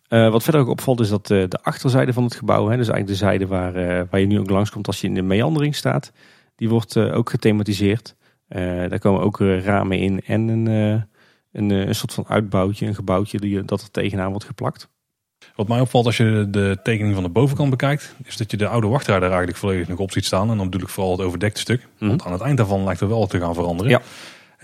Uh, 0.10 0.30
wat 0.30 0.44
verder 0.44 0.62
ook 0.62 0.68
opvalt 0.68 1.00
is 1.00 1.10
dat 1.10 1.28
de 1.28 1.60
achterzijde 1.62 2.14
van 2.14 2.24
het 2.24 2.36
gebouw. 2.36 2.68
Hè, 2.68 2.78
dus 2.78 2.88
eigenlijk 2.88 3.08
de 3.08 3.26
zijde 3.26 3.48
waar, 3.48 3.74
waar 4.10 4.20
je 4.20 4.26
nu 4.26 4.40
ook 4.40 4.50
langskomt 4.50 4.88
als 4.88 5.02
je 5.02 5.08
in 5.08 5.14
de 5.14 5.22
meandering 5.22 5.76
staat. 5.76 6.12
Die 6.56 6.70
wordt 6.70 6.98
ook 6.98 7.30
gethematiseerd. 7.30 8.16
daar 8.48 9.00
komen 9.00 9.22
ook 9.22 9.40
ramen 9.40 9.98
in 9.98 10.22
en 10.26 10.48
een 10.48 10.68
een, 11.52 11.72
eh, 11.72 11.88
een 11.88 11.96
soort 11.96 12.14
van 12.14 12.28
uitbouwtje, 12.28 12.86
een 12.86 12.96
gebouwtje 12.96 13.40
die, 13.40 13.66
dat 13.66 13.82
er 13.82 13.92
tegenaan 13.92 14.30
wordt 14.30 14.46
geplakt. 14.46 14.90
Wat 15.56 15.68
mij 15.68 15.80
opvalt 15.80 16.06
als 16.06 16.18
je 16.18 16.48
de 16.50 16.80
tekening 16.84 17.14
van 17.14 17.24
de 17.24 17.30
bovenkant 17.30 17.70
bekijkt, 17.70 18.16
is 18.24 18.38
dat 18.38 18.52
je 18.52 18.58
de 18.58 18.68
oude 18.68 18.88
wachtrij 18.88 19.20
daar 19.20 19.30
eigenlijk 19.30 19.58
volledig 19.58 19.88
nog 19.88 20.00
op 20.00 20.12
ziet 20.12 20.26
staan. 20.26 20.50
En 20.50 20.58
dan 20.58 20.70
bedoel 20.70 20.88
ik 20.88 20.94
vooral 20.94 21.12
het 21.12 21.22
overdekte 21.22 21.60
stuk. 21.60 21.88
Want 22.00 22.18
mhm. 22.18 22.26
aan 22.26 22.34
het 22.34 22.42
eind 22.42 22.58
daarvan 22.58 22.84
lijkt 22.84 23.02
er 23.02 23.08
wel 23.08 23.28
te 23.28 23.40
gaan 23.40 23.54
veranderen. 23.54 23.92
Ja. 23.92 24.02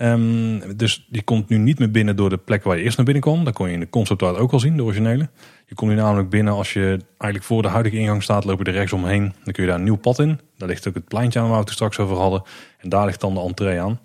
Um, 0.02 0.76
dus 0.76 1.06
die 1.10 1.22
komt 1.22 1.48
nu 1.48 1.58
niet 1.58 1.78
meer 1.78 1.90
binnen 1.90 2.16
door 2.16 2.30
de 2.30 2.36
plek 2.36 2.64
waar 2.64 2.76
je 2.76 2.82
eerst 2.82 2.96
naar 2.96 3.04
binnen 3.04 3.22
kwam. 3.22 3.44
Dat 3.44 3.54
kon 3.54 3.66
je 3.66 3.72
in 3.72 3.80
de 3.80 3.88
concept 3.88 4.22
art 4.22 4.36
ook 4.36 4.52
al 4.52 4.60
zien, 4.60 4.76
de 4.76 4.82
originele. 4.82 5.28
Je 5.66 5.74
komt 5.74 5.90
nu 5.90 5.96
namelijk 5.96 6.30
binnen 6.30 6.52
als 6.52 6.72
je 6.72 7.00
eigenlijk 7.18 7.44
voor 7.44 7.62
de 7.62 7.68
huidige 7.68 7.96
ingang 7.96 8.22
staat, 8.22 8.44
loop 8.44 8.58
je 8.58 8.64
er 8.64 8.72
rechts 8.72 8.92
omheen. 8.92 9.34
Dan 9.44 9.52
kun 9.52 9.62
je 9.62 9.68
daar 9.68 9.78
een 9.78 9.84
nieuw 9.84 9.96
pad 9.96 10.18
in. 10.18 10.40
Daar 10.56 10.68
ligt 10.68 10.88
ook 10.88 10.94
het 10.94 11.08
pleintje 11.08 11.38
aan 11.38 11.48
waar 11.48 11.58
we 11.58 11.64
het 11.64 11.72
straks 11.72 11.98
over 11.98 12.16
hadden. 12.16 12.42
En 12.78 12.88
daar 12.88 13.06
ligt 13.06 13.20
dan 13.20 13.34
de 13.34 13.40
entree 13.40 13.80
aan. 13.80 14.00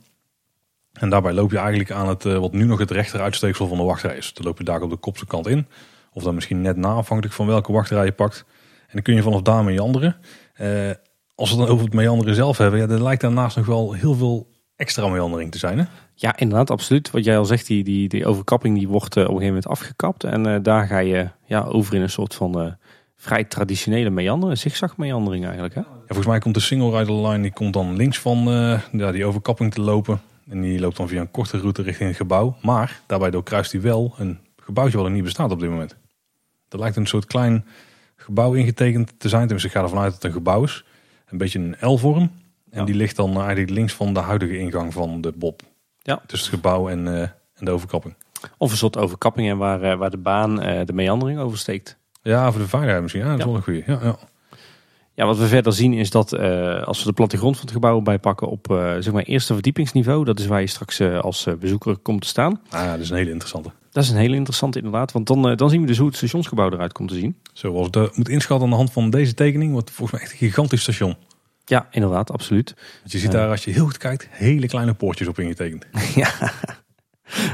En 0.93 1.09
daarbij 1.09 1.33
loop 1.33 1.51
je 1.51 1.57
eigenlijk 1.57 1.91
aan 1.91 2.07
het, 2.07 2.23
wat 2.23 2.53
nu 2.53 2.63
nog 2.63 2.79
het 2.79 2.91
rechteruitsteeksel 2.91 3.67
van 3.67 3.77
de 3.77 3.83
wachtrij 3.83 4.17
is. 4.17 4.33
Dan 4.33 4.45
loop 4.45 4.57
je 4.57 4.63
daar 4.63 4.81
op 4.81 4.89
de 4.89 4.95
kopse 4.95 5.25
kant 5.25 5.47
in. 5.47 5.67
Of 6.13 6.23
dan 6.23 6.35
misschien 6.35 6.61
net 6.61 6.77
na, 6.77 6.93
afhankelijk 6.93 7.35
van 7.35 7.47
welke 7.47 7.71
wachtrij 7.71 8.05
je 8.05 8.11
pakt. 8.11 8.45
En 8.81 8.93
dan 8.93 9.01
kun 9.01 9.15
je 9.15 9.21
vanaf 9.21 9.41
daar 9.41 9.63
meanderen. 9.63 10.15
Uh, 10.61 10.89
als 11.35 11.51
we 11.51 11.57
dan 11.57 11.67
over 11.67 11.85
het 11.85 11.93
meanderen 11.93 12.35
zelf 12.35 12.57
hebben, 12.57 12.79
ja, 12.79 12.87
dan 12.87 13.03
lijkt 13.03 13.21
daarnaast 13.21 13.57
nog 13.57 13.65
wel 13.65 13.93
heel 13.93 14.13
veel 14.13 14.50
extra 14.81 15.07
meandering 15.07 15.51
te 15.51 15.57
zijn. 15.57 15.77
Hè? 15.77 15.85
Ja, 16.15 16.37
inderdaad, 16.37 16.69
absoluut. 16.69 17.11
Wat 17.11 17.23
jij 17.23 17.37
al 17.37 17.45
zegt, 17.45 17.67
die, 17.67 17.83
die, 17.83 18.09
die 18.09 18.25
overkapping 18.25 18.77
die 18.77 18.87
wordt 18.87 19.15
uh, 19.15 19.23
op 19.23 19.29
een 19.29 19.35
gegeven 19.35 19.53
moment 19.53 19.79
afgekapt. 19.79 20.23
En 20.23 20.47
uh, 20.47 20.55
daar 20.61 20.87
ga 20.87 20.97
je 20.97 21.29
ja, 21.45 21.61
over 21.61 21.95
in 21.95 22.01
een 22.01 22.09
soort 22.09 22.35
van 22.35 22.61
uh, 22.61 22.71
vrij 23.15 23.43
traditionele 23.43 24.09
meandering, 24.09 24.59
zigzag 24.59 24.97
meandering 24.97 25.43
eigenlijk. 25.43 25.75
Hè? 25.75 25.81
Ja, 25.81 25.87
volgens 26.07 26.27
mij 26.27 26.39
komt 26.39 26.53
de 26.53 26.59
single 26.59 26.97
rider 26.97 27.27
line 27.27 27.41
die 27.41 27.53
komt 27.53 27.73
dan 27.73 27.95
links 27.95 28.19
van 28.19 28.37
ja, 28.91 29.11
die 29.11 29.25
overkapping 29.25 29.73
te 29.73 29.81
lopen. 29.81 30.21
En 30.49 30.61
die 30.61 30.79
loopt 30.79 30.97
dan 30.97 31.07
via 31.07 31.21
een 31.21 31.31
korte 31.31 31.57
route 31.57 31.81
richting 31.81 32.09
het 32.09 32.17
gebouw. 32.17 32.55
Maar 32.61 33.01
daarbij 33.05 33.31
doorkruist 33.31 33.71
hij 33.71 33.81
wel 33.81 34.13
een 34.17 34.39
gebouwtje 34.55 34.97
wat 34.97 35.05
er 35.05 35.11
niet 35.11 35.23
bestaat 35.23 35.51
op 35.51 35.59
dit 35.59 35.69
moment. 35.69 35.95
Dat 36.67 36.79
lijkt 36.79 36.95
een 36.95 37.07
soort 37.07 37.25
klein 37.25 37.65
gebouw 38.15 38.53
ingetekend 38.53 39.13
te 39.17 39.29
zijn. 39.29 39.41
Tenminste, 39.41 39.67
ik 39.67 39.73
ga 39.73 39.81
ervan 39.81 39.99
uit 39.99 40.11
dat 40.11 40.21
het 40.21 40.23
een 40.23 40.37
gebouw 40.37 40.63
is. 40.63 40.85
Een 41.29 41.37
beetje 41.37 41.59
een 41.59 41.91
L-vorm. 41.93 42.31
En 42.71 42.85
die 42.85 42.95
ligt 42.95 43.15
dan 43.15 43.37
eigenlijk 43.37 43.69
links 43.69 43.93
van 43.93 44.13
de 44.13 44.19
huidige 44.19 44.57
ingang 44.57 44.93
van 44.93 45.21
de 45.21 45.33
Bob. 45.35 45.61
Ja. 46.01 46.21
Tussen 46.25 46.51
het 46.51 46.59
gebouw 46.59 46.89
en, 46.89 47.05
uh, 47.05 47.21
en 47.21 47.31
de 47.65 47.71
overkapping. 47.71 48.15
Of 48.57 48.71
een 48.71 48.77
soort 48.77 48.97
overkapping 48.97 49.49
en 49.49 49.57
waar, 49.57 49.83
uh, 49.83 49.95
waar 49.95 50.09
de 50.09 50.17
baan 50.17 50.67
uh, 50.67 50.81
de 50.85 50.93
meandering 50.93 51.39
oversteekt. 51.39 51.97
Ja, 52.21 52.51
voor 52.51 52.61
de 52.61 52.67
veiligheid 52.67 53.01
misschien. 53.01 53.23
Ja, 53.23 53.29
dat 53.29 53.39
is 53.39 53.45
wel 53.45 53.55
een 53.55 53.63
goede. 53.63 53.83
Ja, 53.85 53.99
ja. 54.01 54.17
ja, 55.13 55.25
wat 55.25 55.37
we 55.37 55.47
verder 55.47 55.73
zien 55.73 55.93
is 55.93 56.09
dat 56.09 56.33
als 56.85 56.99
we 56.99 57.05
de 57.05 57.13
plattegrond 57.13 57.55
van 57.55 57.65
het 57.65 57.73
gebouw 57.73 58.01
bijpakken 58.01 58.47
op 58.47 58.65
zeg 58.99 59.11
maar 59.11 59.23
eerste 59.23 59.53
verdiepingsniveau. 59.53 60.25
Dat 60.25 60.39
is 60.39 60.47
waar 60.47 60.61
je 60.61 60.67
straks 60.67 61.01
als 61.01 61.47
bezoeker 61.59 61.97
komt 61.97 62.21
te 62.21 62.27
staan. 62.27 62.61
Ah, 62.69 62.91
dat 62.91 62.99
is 62.99 63.09
een 63.09 63.17
hele 63.17 63.31
interessante. 63.31 63.71
Dat 63.91 64.03
is 64.03 64.09
een 64.09 64.17
hele 64.17 64.35
interessante 64.35 64.77
inderdaad. 64.77 65.11
Want 65.11 65.27
dan, 65.27 65.55
dan 65.55 65.69
zien 65.69 65.81
we 65.81 65.87
dus 65.87 65.97
hoe 65.97 66.07
het 66.07 66.15
stationsgebouw 66.15 66.71
eruit 66.71 66.93
komt 66.93 67.09
te 67.09 67.15
zien. 67.15 67.37
Zoals 67.53 67.91
de 67.91 68.11
moet 68.13 68.29
inschatten 68.29 68.65
aan 68.65 68.71
de 68.71 68.77
hand 68.77 68.91
van 68.91 69.09
deze 69.09 69.33
tekening. 69.33 69.71
Wordt 69.71 69.91
volgens 69.91 70.11
mij 70.11 70.21
echt 70.21 70.31
een 70.31 70.47
gigantisch 70.47 70.81
station. 70.81 71.15
Ja, 71.71 71.87
inderdaad, 71.91 72.31
absoluut. 72.31 72.73
je 73.03 73.17
ziet 73.17 73.31
daar, 73.31 73.49
als 73.49 73.63
je 73.63 73.71
heel 73.71 73.85
goed 73.85 73.97
kijkt, 73.97 74.27
hele 74.29 74.67
kleine 74.67 74.93
poortjes 74.93 75.27
op 75.27 75.39
ingetekend. 75.39 75.85
ja, 76.15 76.31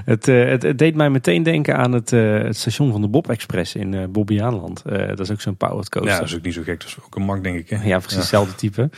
het, 0.05 0.27
uh, 0.27 0.49
het, 0.49 0.63
het, 0.63 0.77
deed 0.77 0.95
mij 0.95 1.09
meteen 1.09 1.43
denken 1.43 1.77
aan 1.77 1.91
het, 1.91 2.11
uh, 2.11 2.41
het 2.41 2.57
station 2.57 2.91
van 2.91 3.01
de 3.01 3.07
Bob 3.07 3.29
Express 3.29 3.75
in 3.75 3.93
uh, 3.93 4.05
Bobbejaanland. 4.09 4.83
dat 4.83 5.19
is 5.19 5.31
ook 5.31 5.41
zo'n 5.41 5.57
powered 5.57 5.89
coaster. 5.89 6.11
Ja, 6.11 6.19
dat 6.19 6.27
is 6.27 6.35
ook 6.35 6.41
niet 6.41 6.53
zo 6.53 6.61
gek. 6.63 6.79
Dat 6.79 6.87
is 6.87 6.97
ook 7.05 7.15
een 7.15 7.21
mak, 7.21 7.43
denk 7.43 7.57
ik. 7.57 7.69
Hè? 7.69 7.83
Ja, 7.83 7.97
precies 7.97 8.17
hetzelfde 8.17 8.55
type. 8.55 8.89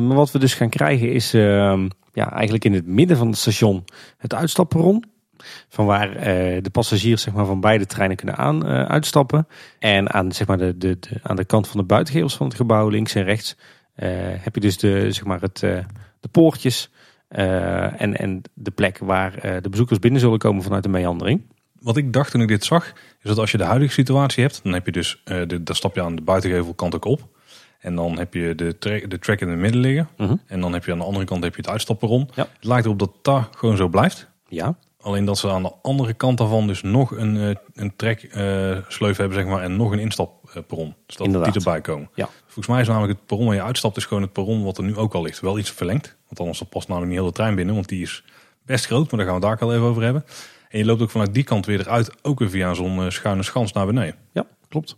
maar 0.00 0.14
wat 0.16 0.30
we 0.30 0.38
dus 0.38 0.54
gaan 0.54 0.68
krijgen 0.68 1.12
is 1.12 1.34
ehm, 1.34 1.88
ja, 2.12 2.32
eigenlijk 2.32 2.64
in 2.64 2.72
het 2.72 2.86
midden 2.86 3.16
van 3.16 3.26
het 3.26 3.38
station 3.38 3.84
het 4.18 4.34
uitstapperon. 4.34 5.04
Van 5.68 5.86
waar 5.86 6.12
de 6.62 6.70
passagiers 6.72 7.22
zeg 7.22 7.34
maar, 7.34 7.46
van 7.46 7.60
beide 7.60 7.86
treinen 7.86 8.16
kunnen 8.16 8.36
aan, 8.36 8.64
uitstappen. 8.66 9.46
En 9.78 10.12
aan, 10.12 10.32
zeg 10.32 10.46
maar, 10.46 10.58
de, 10.58 10.78
de, 10.78 10.98
de, 10.98 11.20
aan 11.22 11.36
de 11.36 11.44
kant 11.44 11.68
van 11.68 11.80
de 11.80 11.86
buitengevels 11.86 12.36
van 12.36 12.46
het 12.46 12.56
gebouw, 12.56 12.88
links 12.88 13.14
en 13.14 13.24
rechts, 13.24 13.56
eh, 13.56 13.64
heb 14.40 14.54
je 14.54 14.60
dus 14.60 14.78
de, 14.78 15.12
zeg 15.12 15.24
maar 15.24 15.40
het, 15.40 15.62
eh, 15.62 15.78
de 16.20 16.28
poortjes 16.28 16.90
eh, 17.28 18.00
en, 18.00 18.16
en 18.18 18.42
de 18.54 18.70
plek 18.70 18.98
waar 18.98 19.60
de 19.62 19.68
bezoekers 19.70 19.98
binnen 19.98 20.20
zullen 20.20 20.38
komen 20.38 20.62
vanuit 20.62 20.82
de 20.82 20.88
meandering. 20.88 21.42
Wat 21.80 21.96
ik 21.96 22.12
dacht 22.12 22.30
toen 22.30 22.40
ik 22.40 22.48
dit 22.48 22.64
zag, 22.64 22.92
is 23.22 23.28
dat 23.28 23.38
als 23.38 23.50
je 23.50 23.58
de 23.58 23.64
huidige 23.64 23.92
situatie 23.92 24.42
hebt, 24.42 24.60
dan 24.62 24.72
heb 24.72 24.86
je 24.86 24.92
dus, 24.92 25.22
de, 25.24 25.62
daar 25.62 25.76
stap 25.76 25.94
je 25.94 26.02
aan 26.02 26.16
de 26.16 26.22
buitengevel 26.22 26.74
kant 26.74 26.94
ook 26.94 27.04
op. 27.04 27.28
En 27.78 27.94
dan 27.94 28.18
heb 28.18 28.34
je 28.34 28.54
de, 28.54 28.78
tra 28.78 29.00
de 29.08 29.18
track 29.18 29.40
in 29.40 29.48
het 29.48 29.58
midden 29.58 29.80
liggen. 29.80 30.08
Mhm. 30.16 30.36
En 30.46 30.60
dan 30.60 30.72
heb 30.72 30.84
je 30.84 30.92
aan 30.92 30.98
de 30.98 31.04
andere 31.04 31.24
kant 31.24 31.44
heb 31.44 31.54
je 31.54 31.60
het 31.60 31.70
uitstapperon. 31.70 32.30
Ja. 32.34 32.42
Het 32.52 32.64
lijkt 32.64 32.84
erop 32.84 32.98
dat 32.98 33.12
dat 33.22 33.48
gewoon 33.56 33.76
zo 33.76 33.88
blijft. 33.88 34.28
Ja. 34.48 34.76
Alleen 35.00 35.24
dat 35.24 35.38
ze 35.38 35.50
aan 35.50 35.62
de 35.62 35.72
andere 35.82 36.14
kant 36.14 36.38
daarvan 36.38 36.66
dus 36.66 36.82
nog 36.82 37.10
een, 37.10 37.58
een 37.74 37.96
trek 37.96 38.28
sleuf 38.88 39.16
hebben, 39.16 39.36
zeg 39.36 39.46
maar, 39.46 39.62
en 39.62 39.76
nog 39.76 39.92
een 39.92 39.98
instapperon. 39.98 40.94
Dus 41.06 41.16
dat 41.16 41.44
die 41.44 41.54
erbij 41.54 41.80
komen. 41.80 42.10
Ja. 42.14 42.28
Volgens 42.44 42.66
mij 42.66 42.80
is 42.80 42.88
namelijk 42.88 43.12
het 43.12 43.26
perron 43.26 43.46
waar 43.46 43.54
je 43.54 43.62
uitstapt, 43.62 43.96
is 43.96 44.04
gewoon 44.04 44.22
het 44.22 44.32
perron 44.32 44.64
wat 44.64 44.78
er 44.78 44.84
nu 44.84 44.96
ook 44.96 45.14
al 45.14 45.22
ligt. 45.22 45.40
Wel 45.40 45.58
iets 45.58 45.70
verlengd, 45.70 46.16
want 46.26 46.40
anders 46.40 46.62
past 46.62 46.88
namelijk 46.88 47.12
niet 47.12 47.20
heel 47.20 47.30
de 47.30 47.36
trein 47.36 47.54
binnen, 47.54 47.74
want 47.74 47.88
die 47.88 48.02
is 48.02 48.24
best 48.62 48.86
groot, 48.86 49.10
maar 49.10 49.20
daar 49.20 49.28
gaan 49.28 49.40
we 49.40 49.46
daar 49.46 49.58
al 49.58 49.74
even 49.74 49.86
over 49.86 50.02
hebben. 50.02 50.24
En 50.68 50.78
je 50.78 50.84
loopt 50.84 51.02
ook 51.02 51.10
vanuit 51.10 51.34
die 51.34 51.44
kant 51.44 51.66
weer 51.66 51.80
eruit, 51.80 52.12
ook 52.22 52.38
weer 52.38 52.50
via 52.50 52.74
zo'n 52.74 52.98
uh, 52.98 53.10
schuine 53.10 53.42
schans 53.42 53.72
naar 53.72 53.86
beneden. 53.86 54.14
Ja, 54.32 54.46
klopt. 54.68 54.96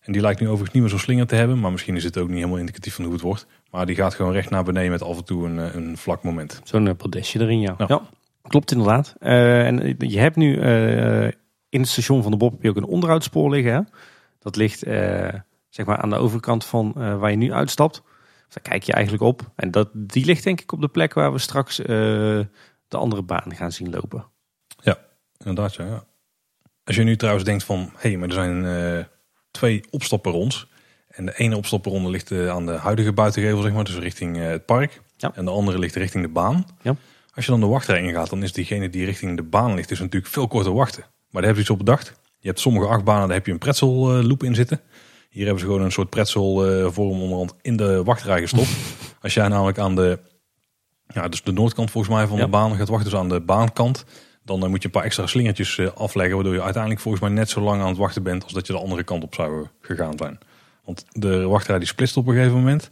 En 0.00 0.12
die 0.12 0.22
lijkt 0.22 0.40
nu 0.40 0.46
overigens 0.46 0.72
niet 0.72 0.82
meer 0.82 0.90
zo'n 0.90 1.00
slinger 1.00 1.26
te 1.26 1.34
hebben, 1.34 1.60
maar 1.60 1.70
misschien 1.70 1.96
is 1.96 2.04
het 2.04 2.18
ook 2.18 2.28
niet 2.28 2.36
helemaal 2.36 2.58
indicatief 2.58 2.94
van 2.94 3.04
hoe 3.04 3.12
het 3.12 3.22
wordt. 3.22 3.46
Maar 3.70 3.86
die 3.86 3.96
gaat 3.96 4.14
gewoon 4.14 4.32
recht 4.32 4.50
naar 4.50 4.64
beneden 4.64 4.90
met 4.90 5.02
af 5.02 5.16
en 5.16 5.24
toe 5.24 5.46
een, 5.46 5.58
eh, 5.58 5.74
een 5.74 5.96
vlak 5.96 6.22
moment. 6.22 6.60
Zo'n 6.64 6.96
podestje 6.96 7.40
erin, 7.40 7.60
ja. 7.60 7.74
ja. 7.86 8.02
Klopt 8.50 8.72
inderdaad. 8.72 9.14
en 9.18 9.94
je 9.98 10.18
hebt 10.18 10.36
nu 10.36 10.60
in 11.68 11.80
het 11.80 11.88
station 11.88 12.22
van 12.22 12.30
de 12.30 12.36
Bob 12.36 12.52
heb 12.52 12.62
je 12.62 12.68
ook 12.68 12.76
een 12.76 12.84
onderhoudspoor 12.84 13.50
liggen. 13.50 13.72
Hè? 13.72 13.80
Dat 14.38 14.56
ligt 14.56 14.78
zeg 15.68 15.86
maar 15.86 15.96
aan 15.96 16.10
de 16.10 16.16
overkant 16.16 16.64
van 16.64 16.92
waar 16.92 17.30
je 17.30 17.36
nu 17.36 17.52
uitstapt. 17.52 18.02
daar 18.48 18.62
kijk 18.62 18.82
je 18.82 18.92
eigenlijk 18.92 19.24
op. 19.24 19.50
En 19.54 19.70
dat, 19.70 19.88
die 19.92 20.24
ligt 20.24 20.44
denk 20.44 20.60
ik 20.60 20.72
op 20.72 20.80
de 20.80 20.88
plek 20.88 21.14
waar 21.14 21.32
we 21.32 21.38
straks 21.38 21.76
de 21.76 22.46
andere 22.88 23.22
baan 23.22 23.54
gaan 23.54 23.72
zien 23.72 23.90
lopen. 23.90 24.26
Ja, 24.80 24.98
inderdaad. 25.38 25.74
Ja. 25.74 26.04
Als 26.84 26.96
je 26.96 27.02
nu 27.02 27.16
trouwens 27.16 27.44
denkt 27.44 27.64
van, 27.64 27.90
hé, 27.96 28.08
hey, 28.08 28.16
maar 28.16 28.28
er 28.28 28.34
zijn 28.34 29.08
twee 29.50 29.84
opstapperons. 29.90 30.68
En 31.08 31.26
de 31.26 31.38
ene 31.38 31.56
opstapperon 31.56 32.10
ligt 32.10 32.32
aan 32.32 32.66
de 32.66 32.72
huidige 32.72 33.12
buitengevel, 33.12 33.62
zeg 33.62 33.72
maar, 33.72 33.84
dus 33.84 33.98
richting 33.98 34.36
het 34.36 34.66
park. 34.66 35.00
Ja. 35.16 35.32
En 35.34 35.44
de 35.44 35.50
andere 35.50 35.78
ligt 35.78 35.94
richting 35.94 36.24
de 36.24 36.30
baan. 36.30 36.66
Ja. 36.82 36.96
Als 37.34 37.44
je 37.44 37.50
dan 37.50 37.60
de 37.60 37.66
wachtrij 37.66 38.02
ingaat, 38.02 38.30
dan 38.30 38.42
is 38.42 38.52
diegene 38.52 38.90
die 38.90 39.04
richting 39.04 39.36
de 39.36 39.42
baan 39.42 39.74
ligt, 39.74 39.88
dus 39.88 39.98
natuurlijk 39.98 40.32
veel 40.32 40.48
korter 40.48 40.72
wachten. 40.72 41.04
Maar 41.30 41.42
daar 41.42 41.50
heb 41.50 41.54
je 41.54 41.60
iets 41.60 41.70
op 41.70 41.78
bedacht. 41.78 42.14
Je 42.38 42.48
hebt 42.48 42.60
sommige 42.60 42.86
achtbanen, 42.86 43.26
daar 43.26 43.36
heb 43.36 43.46
je 43.46 43.52
een 43.52 43.58
pretzel 43.58 44.22
loop 44.22 44.42
in 44.42 44.54
zitten. 44.54 44.80
Hier 45.30 45.44
hebben 45.44 45.60
ze 45.60 45.66
gewoon 45.66 45.82
een 45.82 45.92
soort 45.92 46.10
pretzel 46.10 46.70
uh, 46.70 46.90
vorm 46.90 47.20
onderhand 47.20 47.54
in 47.62 47.76
de 47.76 48.04
wachtrij 48.04 48.40
gestopt. 48.40 48.68
Als 49.22 49.34
jij 49.34 49.48
namelijk 49.48 49.78
aan 49.78 49.94
de, 49.94 50.18
ja, 51.06 51.28
dus 51.28 51.42
de 51.42 51.52
noordkant 51.52 51.90
volgens 51.90 52.14
mij 52.14 52.26
van 52.26 52.38
de 52.38 52.48
baan 52.48 52.76
gaat 52.76 52.88
wachten, 52.88 53.10
dus 53.10 53.18
aan 53.18 53.28
de 53.28 53.40
baankant. 53.40 54.04
Dan 54.44 54.62
uh, 54.62 54.68
moet 54.68 54.82
je 54.82 54.84
een 54.84 54.94
paar 54.94 55.04
extra 55.04 55.26
slingertjes 55.26 55.76
uh, 55.76 55.88
afleggen, 55.94 56.34
waardoor 56.34 56.54
je 56.54 56.62
uiteindelijk 56.62 57.02
volgens 57.02 57.22
mij 57.22 57.32
net 57.32 57.50
zo 57.50 57.60
lang 57.60 57.80
aan 57.80 57.88
het 57.88 57.96
wachten 57.96 58.22
bent 58.22 58.44
als 58.44 58.52
dat 58.52 58.66
je 58.66 58.72
de 58.72 58.78
andere 58.78 59.04
kant 59.04 59.22
op 59.22 59.34
zou 59.34 59.66
gegaan 59.80 60.18
zijn. 60.18 60.38
Want 60.84 61.04
de 61.08 61.42
wachtrij 61.42 61.78
die 61.78 61.88
splitst 61.88 62.16
op 62.16 62.26
een 62.26 62.34
gegeven 62.34 62.56
moment. 62.56 62.90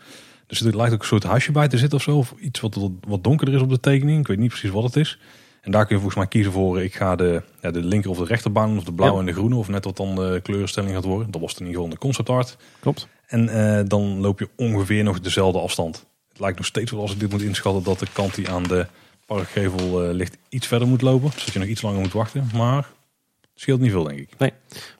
Dus 0.48 0.60
er 0.60 0.76
lijkt 0.76 0.92
ook 0.92 1.00
een 1.00 1.06
soort 1.06 1.22
huisje 1.22 1.52
bij 1.52 1.68
te 1.68 1.78
zitten 1.78 1.98
of 1.98 2.04
zo. 2.04 2.16
Of 2.16 2.34
iets 2.40 2.60
wat, 2.60 2.78
wat 3.08 3.24
donkerder 3.24 3.54
is 3.54 3.60
op 3.60 3.70
de 3.70 3.80
tekening. 3.80 4.20
Ik 4.20 4.26
weet 4.26 4.38
niet 4.38 4.48
precies 4.48 4.70
wat 4.70 4.82
het 4.82 4.96
is. 4.96 5.18
En 5.60 5.70
daar 5.70 5.86
kun 5.86 5.94
je 5.94 6.00
volgens 6.00 6.20
mij 6.20 6.28
kiezen 6.28 6.52
voor, 6.52 6.82
ik 6.82 6.94
ga 6.94 7.16
de, 7.16 7.42
ja, 7.62 7.70
de 7.70 7.82
linker 7.82 8.10
of 8.10 8.18
de 8.18 8.24
rechterbaan, 8.24 8.76
of 8.76 8.84
de 8.84 8.92
blauwe 8.92 9.20
en 9.20 9.26
de 9.26 9.32
groene, 9.32 9.56
of 9.56 9.68
net 9.68 9.84
wat 9.84 9.96
dan 9.96 10.14
de 10.14 10.40
kleurstelling 10.42 10.94
gaat 10.94 11.04
worden. 11.04 11.30
Dat 11.30 11.40
was 11.40 11.52
in 11.52 11.58
ieder 11.58 11.74
geval 11.74 11.88
de 11.88 11.98
concept 11.98 12.28
art. 12.28 12.56
Klopt. 12.80 13.08
En 13.26 13.48
uh, 13.48 13.80
dan 13.86 14.20
loop 14.20 14.38
je 14.38 14.48
ongeveer 14.56 15.04
nog 15.04 15.20
dezelfde 15.20 15.58
afstand. 15.58 16.06
Het 16.28 16.40
lijkt 16.40 16.56
nog 16.56 16.66
steeds 16.66 16.90
wel 16.90 17.00
als 17.00 17.12
ik 17.12 17.20
dit 17.20 17.30
moet 17.30 17.42
inschatten 17.42 17.82
dat 17.82 17.98
de 17.98 18.06
kant 18.12 18.34
die 18.34 18.50
aan 18.50 18.62
de 18.62 18.86
parkgevel 19.26 20.08
uh, 20.08 20.14
ligt 20.14 20.36
iets 20.48 20.66
verder 20.66 20.88
moet 20.88 21.02
lopen. 21.02 21.30
Zodat 21.30 21.52
je 21.52 21.58
nog 21.58 21.68
iets 21.68 21.82
langer 21.82 22.00
moet 22.00 22.12
wachten. 22.12 22.50
Maar 22.54 22.88
scheelt 23.60 23.80
niet 23.80 23.90
veel 23.90 24.04
denk 24.04 24.18
ik. 24.18 24.28
Nee. 24.38 24.52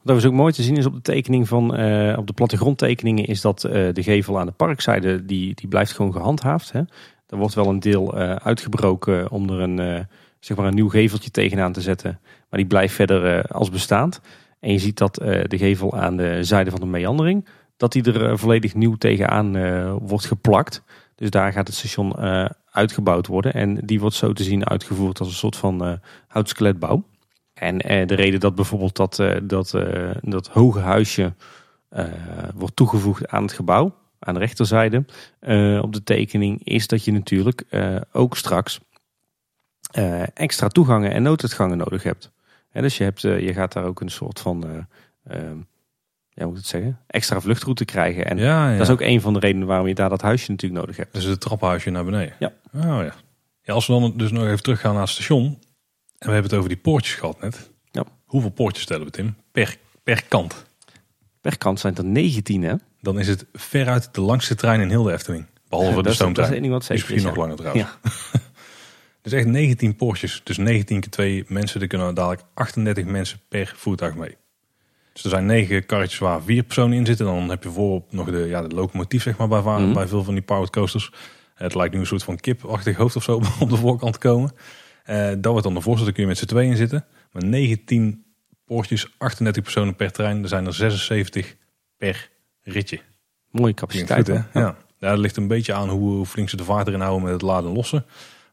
Wat 0.03 0.27
ook 0.27 0.33
mooi 0.33 0.53
te 0.53 0.63
zien 0.63 0.77
is 0.77 0.87
op 0.87 0.95
de 0.95 1.01
tekening 1.01 1.49
van, 1.49 1.81
uh, 1.81 2.19
op 2.19 2.27
de 2.27 2.33
plattegrondtekeningen 2.33 3.25
is 3.25 3.41
dat 3.41 3.61
de 3.61 4.03
gevel 4.03 4.39
aan 4.39 4.47
de 4.47 4.53
parkzijde 4.53 5.25
die, 5.25 5.55
die 5.55 5.69
blijft 5.69 5.93
gewoon 5.93 6.13
gehandhaafd. 6.13 6.73
Hè. 6.73 6.81
Er 7.27 7.37
wordt 7.37 7.55
wel 7.55 7.69
een 7.69 7.81
deel 7.81 8.15
uitgebroken 8.39 9.31
om 9.31 9.51
er 9.51 9.61
een 9.61 10.07
zeg 10.41 10.57
maar 10.57 10.67
een 10.67 10.75
nieuw 10.75 10.89
geveltje 10.89 11.31
tegenaan 11.31 11.73
te 11.73 11.81
zetten. 11.81 12.21
Maar 12.23 12.61
die 12.61 12.69
blijft 12.69 12.95
verder 12.95 13.43
als 13.43 13.71
bestaand. 13.71 14.21
En 14.61 14.73
je 14.73 14.79
ziet 14.79 14.99
dat 14.99 15.15
de 15.15 15.59
gevel 15.59 15.99
aan 15.99 16.17
de 16.17 16.45
zijde 16.45 16.71
van 16.71 16.81
de 16.81 16.87
meandering, 16.87 17.49
dat 17.77 17.93
die 17.93 18.13
er 18.13 18.39
volledig 18.39 18.75
nieuw 18.75 18.95
tegenaan 18.95 19.53
wordt 19.99 20.27
geplakt. 20.27 20.83
Dus 21.15 21.31
daar 21.31 21.53
gaat 21.53 21.67
het 21.67 21.77
station 21.77 22.17
uitgebouwd 22.71 23.27
worden. 23.27 23.55
En 23.55 23.75
die 23.75 24.01
wordt 24.01 24.17
zo 24.17 24.33
te 24.33 24.43
zien 24.43 24.67
uitgevoerd 24.67 25.19
als 25.19 25.29
een 25.29 25.35
soort 25.35 25.57
van 25.57 26.01
houtskeletbouw. 26.27 27.05
En 27.61 27.79
de 27.79 28.15
reden 28.15 28.41
dat 28.41 28.55
bijvoorbeeld 28.55 28.97
dat, 28.97 29.23
dat, 29.43 29.75
dat 30.21 30.49
hoge 30.49 30.79
huisje 30.79 31.35
wordt 32.55 32.77
toegevoegd 32.77 33.29
aan 33.29 33.43
het 33.43 33.53
gebouw, 33.53 33.95
aan 34.19 34.35
de 34.35 34.41
rechterzijde 34.41 35.05
op 35.83 35.93
de 35.93 36.03
tekening, 36.05 36.65
is 36.65 36.87
dat 36.87 37.05
je 37.05 37.13
natuurlijk 37.13 37.65
ook 38.13 38.37
straks 38.37 38.81
extra 40.35 40.69
toegangen 40.69 41.13
en 41.13 41.23
nooduitgangen 41.23 41.79
nodig 41.79 42.03
hebt. 42.03 42.31
dus 42.73 42.97
je, 42.97 43.05
hebt, 43.05 43.21
je 43.21 43.53
gaat 43.53 43.73
daar 43.73 43.85
ook 43.85 44.01
een 44.01 44.11
soort 44.11 44.41
van, 44.41 44.65
uh, 44.67 45.37
ja, 46.29 46.45
moet 46.47 46.57
ik 46.57 46.63
het 46.63 46.67
zeggen, 46.67 46.99
extra 47.07 47.41
vluchtroute 47.41 47.85
krijgen. 47.85 48.27
En 48.27 48.37
ja, 48.37 48.71
ja. 48.71 48.77
dat 48.77 48.87
is 48.87 48.93
ook 48.93 49.01
een 49.01 49.21
van 49.21 49.33
de 49.33 49.39
redenen 49.39 49.67
waarom 49.67 49.87
je 49.87 49.95
daar 49.95 50.09
dat 50.09 50.23
huisje 50.23 50.51
natuurlijk 50.51 50.81
nodig 50.81 50.97
hebt. 50.97 51.15
Dus 51.15 51.25
het 51.25 51.41
trappenhuisje 51.41 51.91
naar 51.91 52.05
beneden. 52.05 52.35
Ja. 52.39 52.53
Oh, 52.75 52.83
ja. 52.83 53.15
ja. 53.63 53.73
Als 53.73 53.87
we 53.87 53.93
dan 53.93 54.13
dus 54.17 54.31
nog 54.31 54.45
even 54.45 54.63
teruggaan 54.63 54.93
naar 54.93 55.03
het 55.03 55.11
station. 55.11 55.59
En 56.19 56.27
we 56.27 56.33
hebben 56.33 56.51
het 56.51 56.55
over 56.55 56.69
die 56.69 56.79
poortjes 56.79 57.15
gehad 57.15 57.41
net. 57.41 57.71
Ja. 57.91 58.05
Hoeveel 58.25 58.51
poortjes 58.51 58.83
stellen 58.83 59.05
we, 59.07 59.13
Tim? 59.13 59.37
Per, 59.53 59.77
per 60.03 60.25
kant? 60.29 60.65
Per 61.41 61.59
kant 61.59 61.81
zijn 61.81 61.97
er 61.97 62.05
19, 62.05 62.63
hè? 62.63 62.75
Dan 63.01 63.19
is 63.19 63.29
het 63.29 63.47
veruit 63.53 64.09
de 64.15 64.21
langste 64.21 64.55
trein 64.55 64.81
in 64.81 64.89
heel 64.89 65.03
de 65.03 65.13
Efteling. 65.13 65.47
Behalve 65.69 66.03
de 66.03 66.13
stoomtrein. 66.13 66.51
Dat 66.53 66.63
is 66.63 66.69
wat 66.69 66.85
zeker 66.85 67.03
is. 67.05 67.11
Misschien 67.11 67.29
nog 67.29 67.37
langer 67.37 67.57
trouwens. 67.57 67.89
Ja. 68.03 68.11
is 69.23 69.33
echt 69.41 69.47
19 69.47 69.97
Porsches. 69.97 70.41
Dus 70.45 70.57
19 70.57 71.01
keer 71.01 71.11
2 71.11 71.45
mensen. 71.49 71.81
Er 71.81 71.87
kunnen 71.87 72.15
dadelijk 72.15 72.43
38 72.55 73.05
mensen 73.05 73.41
per 73.49 73.73
voertuig 73.77 74.15
mee. 74.15 74.37
Dus 75.13 75.25
er 75.25 75.31
zijn 75.31 75.47
9 75.47 75.87
karretjes 75.87 76.19
waar 76.19 76.43
vier 76.43 76.63
personen 76.63 76.97
in 76.99 77.07
zitten. 77.07 77.27
Dan 77.27 77.49
heb 77.49 77.63
je 77.63 77.71
voorop 77.71 78.13
nog 78.13 78.31
de, 78.31 78.39
ja, 78.39 78.63
de 78.63 78.75
locomotief 78.75 79.23
zeg 79.23 79.37
maar, 79.37 79.49
bij, 79.49 79.61
Mhm. 79.61 79.93
bij 79.93 80.07
veel 80.09 80.25
van 80.25 80.35
die 80.35 80.43
powered 80.43 80.71
coasters. 80.71 81.13
Het 81.55 81.75
lijkt 81.75 81.95
nu 81.95 82.01
een 82.01 82.07
soort 82.07 82.23
van 82.23 82.37
kipachtig 82.37 82.97
hoofd 82.97 83.17
of 83.17 83.23
zo 83.23 83.41
op 83.61 83.71
de 83.71 83.77
voorkant 83.77 84.13
te 84.13 84.19
komen. 84.19 84.51
Eh 85.09 85.29
dat 85.29 85.53
wordt 85.53 85.63
dan 85.63 85.75
de 85.75 85.81
voorste, 85.81 86.05
daar 86.05 86.13
kun 86.13 86.23
je 86.23 86.29
met 86.29 86.39
z'n 86.39 86.47
tweeën 86.47 86.71
in 86.71 86.77
zitten. 86.77 87.05
Maar 87.33 87.45
19 87.45 88.25
Porsches, 88.65 89.15
38 89.19 89.63
personen 89.63 89.97
per 89.97 90.13
trein. 90.13 90.43
Er 90.43 90.49
zijn 90.49 90.67
er 90.67 90.75
76 90.75 91.57
per 91.97 92.31
ritje. 92.63 93.01
Mooie 93.51 93.75
capaciteit. 93.75 94.31
goed, 94.31 94.45
hè? 94.53 94.61
Ja. 94.61 94.77
Ja, 94.99 95.11
dat 95.11 95.19
ligt 95.19 95.37
een 95.37 95.47
beetje 95.47 95.73
aan 95.73 95.89
hoe, 95.89 96.27
flink 96.27 96.49
ze 96.49 96.57
de 96.57 96.65
vaart 96.65 96.87
erin 96.87 97.01
houden 97.01 97.23
met 97.23 97.33
het 97.33 97.43
laden 97.43 97.71
en 97.71 97.77
lossen. 97.77 98.05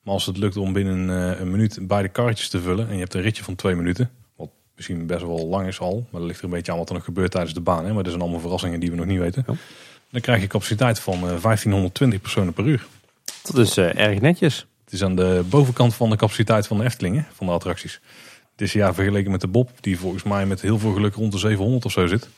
Maar 0.04 0.14
als 0.14 0.26
het 0.26 0.38
lukt 0.38 0.58
om 0.58 0.74
binnen 0.74 1.10
eh, 1.10 1.40
een 1.40 1.52
minuut 1.52 1.80
beide 1.82 2.10
karretjes 2.10 2.50
te 2.50 2.62
vullen... 2.62 2.88
en 2.88 2.94
je 2.94 3.00
hebt 3.00 3.14
een 3.14 3.22
ritje 3.22 3.44
van 3.44 3.56
twee 3.56 3.76
minuten... 3.76 4.12
wat 4.36 4.50
misschien 4.76 5.06
best 5.06 5.22
wel 5.22 5.48
lang 5.48 5.68
is 5.68 5.80
al... 5.80 6.08
maar 6.10 6.20
dat 6.20 6.30
ligt 6.30 6.40
er 6.40 6.46
een 6.46 6.52
beetje 6.52 6.72
aan 6.72 6.78
wat 6.78 6.90
er 6.90 6.96
nog 6.96 7.04
gebeurt 7.04 7.32
tijdens 7.32 7.54
de 7.54 7.62
baan. 7.62 7.86
Hè? 7.86 7.94
Maar 7.94 8.04
dat 8.04 8.12
zijn 8.12 8.22
allemaal 8.22 8.40
verrassingen 8.40 8.80
die 8.80 8.90
we 8.90 8.96
nog 8.96 9.06
niet 9.06 9.20
weten. 9.20 9.44
Ja. 9.48 9.54
Dan 10.12 10.22
krijg 10.22 10.42
je 10.42 10.48
capaciteit 10.48 11.00
van 11.00 11.14
eh, 11.14 11.20
1520 11.20 12.22
personen 12.22 12.54
per 12.54 12.66
uur. 12.66 12.86
Dat 13.44 13.58
is 13.58 13.78
eh, 13.78 14.00
erg 14.00 14.22
netjes. 14.22 14.66
Is 14.96 15.04
aan 15.04 15.16
de 15.16 15.44
bovenkant 15.50 15.96
van 15.96 16.10
de 16.10 16.16
capaciteit 16.16 16.68
van 16.68 16.78
de 16.78 16.84
Efteling, 16.84 17.16
hè, 17.16 17.22
van 17.34 17.48
de 17.48 17.54
attracties. 17.54 18.02
Dus 18.56 18.74
ja, 18.74 18.94
vergeleken 18.94 19.32
met 19.32 19.42
de 19.42 19.48
Bob, 19.48 19.70
die 19.80 20.00
volgens 20.00 20.24
mij 20.24 20.46
met 20.46 20.62
heel 20.62 20.80
veel 20.80 20.94
geluk 20.94 21.14
rond 21.14 21.32
de 21.32 21.38
700 21.38 21.86
of 21.86 21.92
zo 21.92 22.08
zit... 22.08 22.30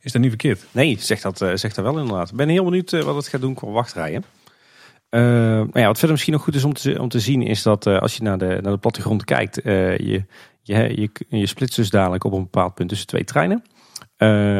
is 0.00 0.12
dat 0.12 0.20
niet 0.20 0.30
verkeerd. 0.30 0.64
Nee, 0.70 0.96
zegt 1.00 1.22
dat, 1.22 1.40
eh, 1.40 1.54
zegt 1.54 1.74
dat 1.74 1.84
wel 1.84 1.98
inderdaad. 1.98 2.30
Ik 2.30 2.36
ben 2.36 2.48
heel 2.48 2.64
benieuwd 2.64 2.92
eh, 2.92 3.02
wat 3.02 3.14
het 3.14 3.28
gaat 3.28 3.40
doen 3.40 3.54
qua 3.54 3.68
wachtrijen. 3.68 4.24
Eh, 5.08 5.20
ja, 5.72 5.86
wat 5.86 5.98
verder 5.98 6.10
misschien 6.10 6.32
nog 6.32 6.42
goed 6.42 6.54
is 6.54 6.64
om 6.64 6.72
te, 6.72 7.00
om 7.00 7.08
te 7.08 7.20
zien 7.20 7.42
is 7.42 7.62
dat 7.62 7.86
als 7.86 8.16
je 8.16 8.22
naar 8.22 8.38
de, 8.38 8.58
naar 8.62 8.72
de 8.72 8.78
plattegrond 8.78 9.24
kijkt, 9.24 9.54
je, 9.64 10.24
je, 10.62 11.00
je, 11.00 11.10
je 11.28 11.46
splitst 11.46 11.76
dus 11.76 11.90
dadelijk 11.90 12.24
op 12.24 12.32
een 12.32 12.42
bepaald 12.42 12.74
punt 12.74 12.88
tussen 12.88 13.06
twee 13.06 13.24
treinen. 13.24 13.62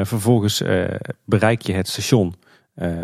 Vervolgens 0.06 0.62
bereik 1.24 1.62
je 1.62 1.72
het 1.72 1.88
station 1.88 2.34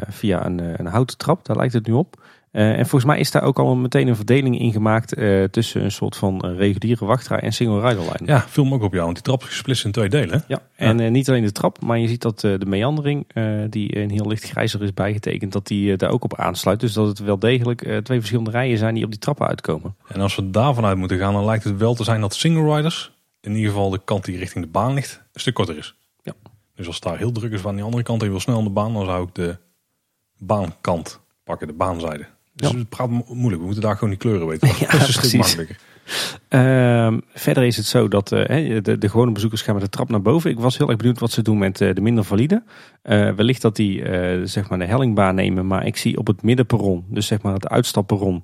via 0.08 0.46
een, 0.46 0.80
een 0.80 0.86
houten 0.86 1.18
trap, 1.18 1.44
daar 1.44 1.56
lijkt 1.56 1.72
het 1.72 1.86
nu 1.86 1.92
op. 1.92 2.16
Eh, 2.58 2.68
en 2.70 2.86
volgens 2.86 3.04
mij 3.04 3.18
is 3.18 3.30
daar 3.30 3.42
ook 3.42 3.58
al 3.58 3.76
meteen 3.76 4.08
een 4.08 4.16
verdeling 4.16 4.58
in 4.58 4.72
gemaakt 4.72 5.14
eh, 5.14 5.44
tussen 5.44 5.84
een 5.84 5.92
soort 5.92 6.16
van 6.16 6.40
eh, 6.40 6.56
reguliere 6.56 7.04
wachtrij 7.04 7.38
en 7.38 7.52
single 7.52 7.80
rider 7.80 8.02
line. 8.02 8.32
Ja, 8.32 8.40
film 8.40 8.74
ook 8.74 8.82
op 8.82 8.92
jou, 8.92 9.04
want 9.04 9.14
die 9.14 9.24
trap 9.24 9.42
is 9.42 9.48
gesplitst 9.48 9.84
in 9.84 9.92
twee 9.92 10.08
delen. 10.08 10.44
Ja, 10.48 10.62
en 10.76 11.12
niet 11.12 11.28
alleen 11.28 11.44
de 11.44 11.52
trap, 11.52 11.80
maar 11.80 11.98
je 11.98 12.08
ziet 12.08 12.22
dat 12.22 12.40
de 12.40 12.66
meandering, 12.66 13.26
die 13.70 13.88
in 13.88 14.10
heel 14.10 14.28
licht 14.28 14.44
grijzer 14.44 14.82
is 14.82 14.94
bijgetekend, 14.94 15.52
dat 15.52 15.66
die 15.66 15.96
daar 15.96 16.10
ook 16.10 16.24
op 16.24 16.36
aansluit. 16.36 16.80
Dus 16.80 16.92
dat 16.92 17.06
het 17.06 17.18
wel 17.18 17.38
degelijk 17.38 17.80
twee 18.02 18.18
verschillende 18.18 18.50
rijen 18.50 18.78
zijn 18.78 18.94
die 18.94 19.04
op 19.04 19.10
die 19.10 19.18
trappen 19.18 19.46
uitkomen. 19.46 19.96
En 20.08 20.20
als 20.20 20.36
we 20.36 20.50
daarvan 20.50 20.84
uit 20.84 20.96
moeten 20.96 21.18
gaan, 21.18 21.32
dan 21.32 21.44
lijkt 21.44 21.64
het 21.64 21.76
wel 21.76 21.94
te 21.94 22.04
zijn 22.04 22.20
dat 22.20 22.34
single 22.34 22.74
riders, 22.74 23.12
in 23.40 23.54
ieder 23.54 23.70
geval 23.70 23.90
de 23.90 24.00
kant 24.04 24.24
die 24.24 24.38
richting 24.38 24.64
de 24.64 24.70
baan 24.70 24.94
ligt, 24.94 25.22
een 25.32 25.40
stuk 25.40 25.54
korter 25.54 25.78
is. 25.78 25.94
Ja. 26.22 26.32
Dus 26.74 26.86
als 26.86 26.94
het 26.94 27.04
daar 27.04 27.18
heel 27.18 27.32
druk 27.32 27.52
is 27.52 27.60
van 27.60 27.74
die 27.74 27.84
andere 27.84 28.02
kant 28.02 28.20
en 28.20 28.26
je 28.26 28.32
wil 28.32 28.40
snel 28.40 28.58
aan 28.58 28.64
de 28.64 28.70
baan, 28.70 28.92
dan 28.92 29.04
zou 29.04 29.26
ik 29.26 29.34
de 29.34 29.56
baankant 30.38 31.20
pakken, 31.44 31.66
de 31.66 31.72
baanzijde. 31.72 32.26
Dus 32.58 32.70
Ja. 32.70 32.76
het 32.78 32.88
praat 32.88 33.10
mo- 33.10 33.24
moeilijk, 33.28 33.58
we 33.58 33.64
moeten 33.64 33.82
daar 33.82 33.94
gewoon 33.94 34.10
die 34.10 34.18
kleuren 34.18 34.46
weten. 34.46 34.68
Ja, 34.68 34.74
dat 34.90 35.00
is 35.00 35.06
een 35.06 35.12
stuk 35.12 35.20
precies. 35.20 35.38
makkelijker. 35.38 35.76
Ehm, 36.48 37.18
verder 37.34 37.64
is 37.64 37.76
het 37.76 37.86
zo 37.86 38.08
dat 38.08 38.32
eh, 38.32 38.82
de, 38.82 38.98
de 38.98 39.08
gewone 39.08 39.32
bezoekers 39.32 39.62
gaan 39.62 39.74
met 39.74 39.82
de 39.84 39.90
trap 39.90 40.08
naar 40.08 40.22
boven. 40.22 40.50
Ik 40.50 40.58
was 40.58 40.78
heel 40.78 40.88
erg 40.88 40.96
benieuwd 40.96 41.18
wat 41.18 41.30
ze 41.30 41.42
doen 41.42 41.58
met 41.58 41.80
eh, 41.80 41.94
de 41.94 42.00
minder 42.00 42.24
valide. 42.24 42.62
Eh, 43.02 43.30
wellicht 43.34 43.62
dat 43.62 43.76
die 43.76 44.02
zeg 44.44 44.68
maar 44.68 44.78
de 44.78 44.84
hellingbaan 44.84 45.34
nemen, 45.34 45.66
maar 45.66 45.86
ik 45.86 45.96
zie 45.96 46.18
op 46.18 46.26
het 46.26 46.42
middenperron, 46.42 47.04
dus 47.08 47.26
zeg 47.26 47.42
maar 47.42 47.52
het 47.54 47.68
uitstapperron, 47.68 48.42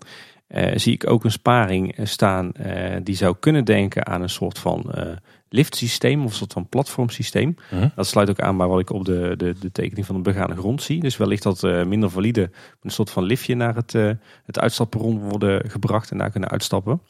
zie 0.75 0.93
ik 0.93 1.11
ook 1.11 1.25
een 1.25 1.31
sparing 1.31 1.97
eh, 1.97 2.07
staan 2.07 2.53
eh, 2.53 2.97
die 3.03 3.17
zou 3.17 3.37
kunnen 3.41 3.65
denken 3.65 4.07
aan 4.07 4.23
een 4.23 4.29
soort 4.29 4.59
van 4.59 4.93
eh, 4.93 5.07
liftsysteem 5.55 6.25
of 6.25 6.31
een 6.31 6.37
soort 6.37 6.53
van 6.53 6.69
platformsysteem. 6.69 7.57
Mhm. 7.71 7.89
Dat 7.95 8.07
sluit 8.07 8.31
ook 8.31 8.41
aan 8.41 8.57
bij 8.57 8.67
wat 8.67 8.81
ik 8.81 8.91
op 8.91 9.05
de, 9.05 9.35
de, 9.37 9.55
de 9.61 9.73
tekening 9.73 10.07
van 10.07 10.17
de 10.17 10.23
begane 10.23 10.57
grond 10.57 10.83
zie. 10.83 11.01
Dus 11.01 11.17
wellicht 11.17 11.43
dat 11.43 11.63
eh, 11.63 11.85
minder 11.85 12.11
valide 12.11 12.51
een 12.83 12.91
soort 12.91 13.11
van 13.11 13.23
liftje 13.23 13.55
naar 13.55 13.75
het, 13.75 13.95
eh, 13.95 14.11
het 14.45 14.59
uitstapperron 14.59 15.19
worden 15.19 15.71
gebracht 15.71 16.11
en 16.11 16.19
daar 16.19 16.31
kunnen 16.31 16.51
uitstappen. 16.51 17.01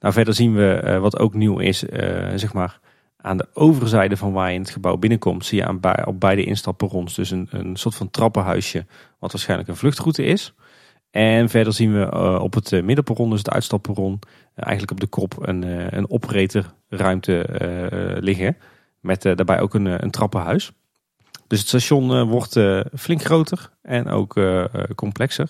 Nou, 0.00 0.14
verder 0.14 0.34
zien 0.34 0.54
we 0.54 0.72
eh, 0.72 1.00
wat 1.00 1.18
ook 1.18 1.34
nieuw 1.34 1.58
is, 1.58 1.86
eh, 1.86 2.32
zeg 2.34 2.52
maar 2.52 2.80
aan 3.20 3.36
de 3.36 3.48
overzijde 3.52 4.16
van 4.16 4.32
waar 4.32 4.48
je 4.48 4.54
in 4.54 4.60
het 4.60 4.70
gebouw 4.70 4.96
binnenkomt, 4.96 5.46
zie 5.46 5.58
je 5.58 5.66
aan 5.66 5.80
bij, 5.80 6.06
op 6.06 6.20
beide 6.20 6.44
instapperrons 6.44 7.14
dus 7.14 7.30
een, 7.30 7.48
een 7.50 7.76
soort 7.76 7.94
van 7.94 8.10
trappenhuisje, 8.10 8.86
wat 9.18 9.32
waarschijnlijk 9.32 9.68
een 9.68 9.76
vluchtroute 9.76 10.24
is. 10.24 10.54
En 11.10 11.48
verder 11.48 11.72
zien 11.72 11.92
we 11.92 12.04
eh, 12.04 12.38
op 12.42 12.54
het 12.54 12.72
eh, 12.72 12.82
middenperron, 12.82 13.30
dus 13.30 13.38
het 13.38 13.50
uitstapperron, 13.50 14.18
eh, 14.54 14.64
eigenlijk 14.66 14.90
op 14.90 15.00
de 15.00 15.06
kop 15.06 15.46
een, 15.46 15.62
een 15.96 16.06
liggen. 18.24 18.56
Met 19.00 19.22
daarbij 19.22 19.60
ook 19.60 19.74
een, 19.74 20.02
een 20.02 20.10
trappenhuis. 20.10 20.72
Dus 21.46 21.58
het 21.58 21.68
station 21.68 22.28
wordt 22.28 22.60
flink 22.94 23.22
groter 23.22 23.70
en 23.82 24.08
ook 24.08 24.40
complexer. 24.94 25.48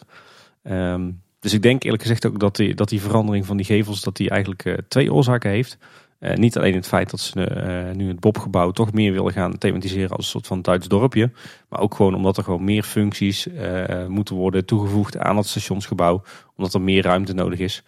Ehm, 0.63 1.11
dus 1.41 1.53
ik 1.53 1.63
denk 1.63 1.83
eerlijk 1.83 2.03
gezegd 2.03 2.27
ook 2.27 2.41
dat 2.41 2.57
die, 2.57 2.75
dat 2.75 2.89
die 2.89 3.01
verandering 3.01 3.47
van 3.47 3.57
die 3.57 3.67
gevels 3.67 4.01
dat 4.01 4.17
die 4.17 4.31
eigenlijk 4.31 4.83
twee 4.89 5.13
oorzaken 5.13 5.51
heeft. 5.51 5.79
Eh, 6.19 6.37
niet 6.37 6.57
alleen 6.57 6.75
het 6.75 6.87
feit 6.87 7.11
dat 7.11 7.21
ze 7.21 7.45
eh, 7.45 7.95
nu 7.95 8.09
het 8.09 8.21
Bobgebouw 8.21 8.71
toch 8.71 8.93
meer 8.93 9.13
willen 9.13 9.33
gaan 9.33 9.59
thematiseren 9.59 10.11
als 10.11 10.25
een 10.25 10.31
soort 10.31 10.47
van 10.47 10.63
Duits 10.63 10.89
dorpje. 10.89 11.31
Maar 11.69 11.81
ook 11.81 11.95
gewoon 11.95 12.15
omdat 12.15 12.37
er 12.37 12.45
gewoon 12.45 12.65
meer 12.65 12.83
functies 12.83 13.49
eh, 13.49 14.07
moeten 14.07 14.35
worden 14.35 14.65
toegevoegd 14.65 15.19
aan 15.19 15.37
het 15.37 15.47
stationsgebouw. 15.47 16.23
Omdat 16.57 16.75
er 16.75 16.81
meer 16.81 17.03
ruimte 17.03 17.33
nodig 17.33 17.59
is. 17.59 17.83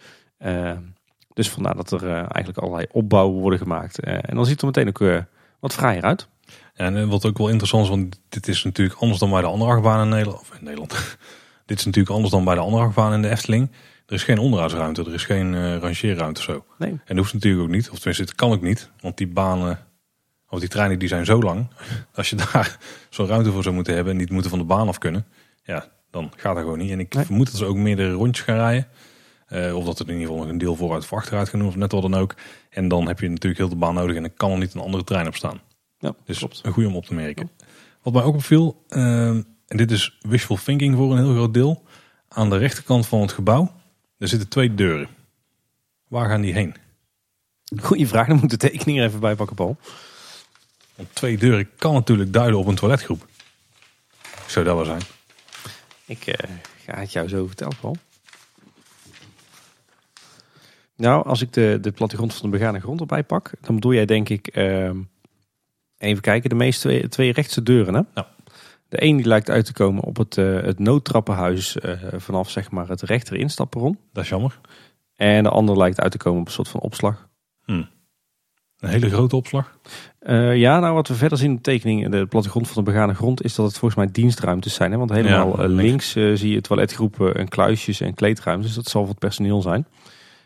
Dus 1.33 1.49
vandaar 1.49 1.75
dat 1.75 1.91
er 1.91 2.07
eigenlijk 2.07 2.57
allerlei 2.57 2.85
opbouwen 2.91 3.39
worden 3.39 3.59
gemaakt. 3.59 3.99
En 3.99 4.35
dan 4.35 4.45
ziet 4.45 4.61
het 4.61 4.75
er 4.75 4.83
meteen 4.83 4.87
ook 4.87 5.25
wat 5.59 5.73
fraaier 5.73 6.03
uit. 6.03 6.27
En 6.73 6.97
eh, 6.97 7.07
wat 7.07 7.25
ook 7.25 7.37
wel 7.37 7.49
interessant 7.49 7.83
is, 7.83 7.89
want 7.89 8.19
dit 8.29 8.47
is 8.47 8.63
natuurlijk 8.63 8.99
anders 8.99 9.19
dan 9.19 9.29
bij 9.29 9.41
de 9.41 9.47
andere 9.47 9.71
achtbanen 9.71 10.17
in 10.17 10.35
Nederland. 10.61 10.91
Dit 11.65 11.79
is 11.79 11.85
natuurlijk 11.85 12.15
anders 12.15 12.33
dan 12.33 12.43
bij 12.43 12.55
de 12.55 12.61
andere 12.61 12.83
achtbanen 12.83 13.15
in 13.15 13.21
de 13.21 13.29
Efteling. 13.29 13.71
Er 14.11 14.17
is 14.17 14.23
geen 14.23 14.37
onderhoudsruimte, 14.39 15.03
er 15.05 15.13
is 15.13 15.23
geen 15.23 15.55
eh 15.55 15.77
rangeerruimte 15.77 16.41
zo. 16.41 16.65
Nee. 16.77 16.89
En 16.89 16.99
dat 17.05 17.17
hoeft 17.17 17.33
natuurlijk 17.33 17.63
ook 17.63 17.69
niet, 17.69 17.89
of 17.89 17.95
tenminste, 17.97 18.23
het 18.23 18.35
kan 18.35 18.51
ook 18.51 18.61
niet. 18.61 18.89
Want 19.01 19.17
die 19.17 19.27
banen, 19.27 19.79
of 20.49 20.59
die 20.59 20.69
treinen, 20.69 20.99
die 20.99 21.07
zijn 21.07 21.25
zo 21.25 21.41
lang. 21.41 21.67
Als 22.15 22.29
je 22.29 22.35
daar 22.35 22.77
zo'n 23.09 23.27
ruimte 23.27 23.51
voor 23.51 23.63
zou 23.63 23.75
moeten 23.75 23.93
hebben 23.93 24.13
en 24.13 24.19
niet 24.19 24.29
moeten 24.29 24.49
van 24.49 24.59
de 24.59 24.65
baan 24.65 24.87
af 24.87 24.97
kunnen. 24.97 25.25
Ja, 25.63 25.85
dan 26.11 26.31
gaat 26.35 26.55
dat 26.55 26.63
gewoon 26.63 26.77
niet. 26.77 26.91
En 26.91 26.99
ik 26.99 27.13
Nee. 27.13 27.25
vermoed 27.25 27.45
dat 27.45 27.55
ze 27.55 27.65
ook 27.65 27.75
meerdere 27.75 28.11
rondjes 28.11 28.45
gaan 28.45 28.55
rijden. 28.55 28.87
Eh, 29.47 29.75
of 29.75 29.85
dat 29.85 29.97
het 29.97 30.07
in 30.07 30.13
ieder 30.13 30.27
geval 30.29 30.41
nog 30.43 30.51
een 30.51 30.57
deel 30.59 30.75
vooruit 30.75 31.03
of 31.03 31.13
achteruit 31.13 31.49
gaan 31.49 31.59
doen, 31.59 31.67
of 31.67 31.75
net 31.75 31.91
wat 31.91 32.01
dan 32.01 32.13
ook. 32.15 32.35
En 32.69 32.87
dan 32.87 33.07
heb 33.07 33.19
je 33.19 33.29
natuurlijk 33.29 33.57
heel 33.61 33.69
de 33.69 33.75
baan 33.75 33.93
nodig 33.93 34.15
en 34.15 34.21
dan 34.21 34.33
kan 34.33 34.51
er 34.51 34.57
niet 34.57 34.73
een 34.73 34.81
andere 34.81 35.03
trein 35.03 35.27
op 35.27 35.35
staan. 35.35 35.61
Ja, 35.99 36.13
Dus 36.25 36.37
klopt. 36.37 36.59
een 36.63 36.71
goede 36.71 36.89
om 36.89 36.95
op 36.95 37.05
te 37.05 37.13
merken. 37.13 37.49
Wat 38.01 38.13
mij 38.13 38.23
ook 38.23 38.35
opviel, 38.35 38.83
ehm, 38.87 39.41
en 39.67 39.77
dit 39.77 39.91
is 39.91 40.17
wishful 40.21 40.55
thinking 40.63 40.95
voor 40.95 41.11
een 41.11 41.17
heel 41.23 41.33
groot 41.33 41.53
deel. 41.53 41.83
Aan 42.27 42.49
de 42.49 42.57
rechterkant 42.57 43.07
van 43.07 43.21
het 43.21 43.31
gebouw, 43.31 43.71
er 44.21 44.27
zitten 44.27 44.49
twee 44.49 44.75
deuren. 44.75 45.07
Waar 46.07 46.29
gaan 46.29 46.41
die 46.41 46.53
heen? 46.53 46.75
Goeie 47.81 48.07
vraag, 48.07 48.27
dan 48.27 48.39
moet 48.39 48.49
de 48.49 48.57
tekening 48.57 48.99
er 48.99 49.05
even 49.05 49.19
bij 49.19 49.35
pakken, 49.35 49.55
Paul. 49.55 49.77
Want 50.95 51.15
twee 51.15 51.37
deuren 51.37 51.69
kan 51.75 51.93
natuurlijk 51.93 52.33
duiden 52.33 52.59
op 52.59 52.67
een 52.67 52.75
toiletgroep. 52.75 53.27
Zou 54.47 54.65
dat 54.65 54.75
wel 54.75 54.85
zijn? 54.85 55.01
Ik 56.05 56.27
eh, 56.27 56.49
ga 56.85 56.99
het 56.99 57.11
jou 57.11 57.27
zo 57.27 57.47
vertellen, 57.47 57.77
Paul. 57.81 57.97
Nou, 60.95 61.25
als 61.25 61.41
ik 61.41 61.53
de, 61.53 61.77
de 61.81 61.91
plattegrond 61.91 62.33
van 62.33 62.51
de 62.51 62.57
begane 62.57 62.79
grond 62.79 62.99
erbij 62.99 63.23
pak, 63.23 63.51
dan 63.61 63.75
bedoel 63.75 63.93
jij 63.93 64.05
denk 64.05 64.29
ik, 64.29 64.47
ehm, 64.47 64.97
even 65.97 66.21
kijken, 66.21 66.49
de 66.49 66.55
meeste 66.55 66.87
twee, 66.87 67.07
twee 67.07 67.33
rechtse 67.33 67.63
deuren. 67.63 67.93
Hè? 67.93 68.01
Ja. 68.13 68.29
De 68.91 69.03
een 69.03 69.15
die 69.17 69.25
lijkt 69.25 69.49
uit 69.49 69.65
te 69.65 69.73
komen 69.73 70.03
op 70.03 70.17
het, 70.17 70.37
eh, 70.37 70.61
het 70.61 70.79
noodtrappenhuis 70.79 71.79
eh, 71.79 71.91
vanaf 72.17 72.49
zeg 72.49 72.71
maar 72.71 72.87
het 72.87 73.01
rechter 73.01 73.35
instapperron. 73.35 73.97
Dat 74.13 74.23
is 74.23 74.29
jammer. 74.29 74.59
En 75.15 75.43
de 75.43 75.49
ander 75.49 75.77
lijkt 75.77 75.99
uit 76.01 76.11
te 76.11 76.17
komen 76.17 76.39
op 76.39 76.45
een 76.45 76.51
soort 76.53 76.67
van 76.67 76.79
opslag. 76.79 77.29
Een 78.79 78.89
hele 78.89 79.09
grote 79.09 79.35
opslag. 79.35 79.77
Eh, 80.19 80.55
ja, 80.55 80.79
nou 80.79 80.93
wat 80.93 81.07
we 81.07 81.13
verder 81.13 81.37
zien 81.37 81.49
in 81.49 81.55
de 81.55 81.61
tekening, 81.61 82.09
de 82.09 82.25
plattegrond 82.25 82.67
van 82.69 82.83
de 82.83 82.91
begane 82.91 83.13
grond, 83.13 83.43
is 83.43 83.55
dat 83.55 83.65
het 83.65 83.77
volgens 83.77 84.03
mij 84.03 84.11
dienstruimtes 84.11 84.73
zijn. 84.73 84.91
Hè? 84.91 84.97
Want 84.97 85.09
helemaal 85.11 85.61
Ja, 85.61 85.67
links. 85.67 86.11
zie 86.11 86.49
je 86.49 86.61
toiletgroepen 86.61 87.35
en 87.35 87.47
kluisjes 87.47 88.01
en 88.01 88.13
kleedruimtes. 88.13 88.67
Dus 88.67 88.75
dat 88.83 88.91
zal 88.91 89.01
voor 89.01 89.09
het 89.09 89.19
personeel 89.19 89.61
zijn. 89.61 89.87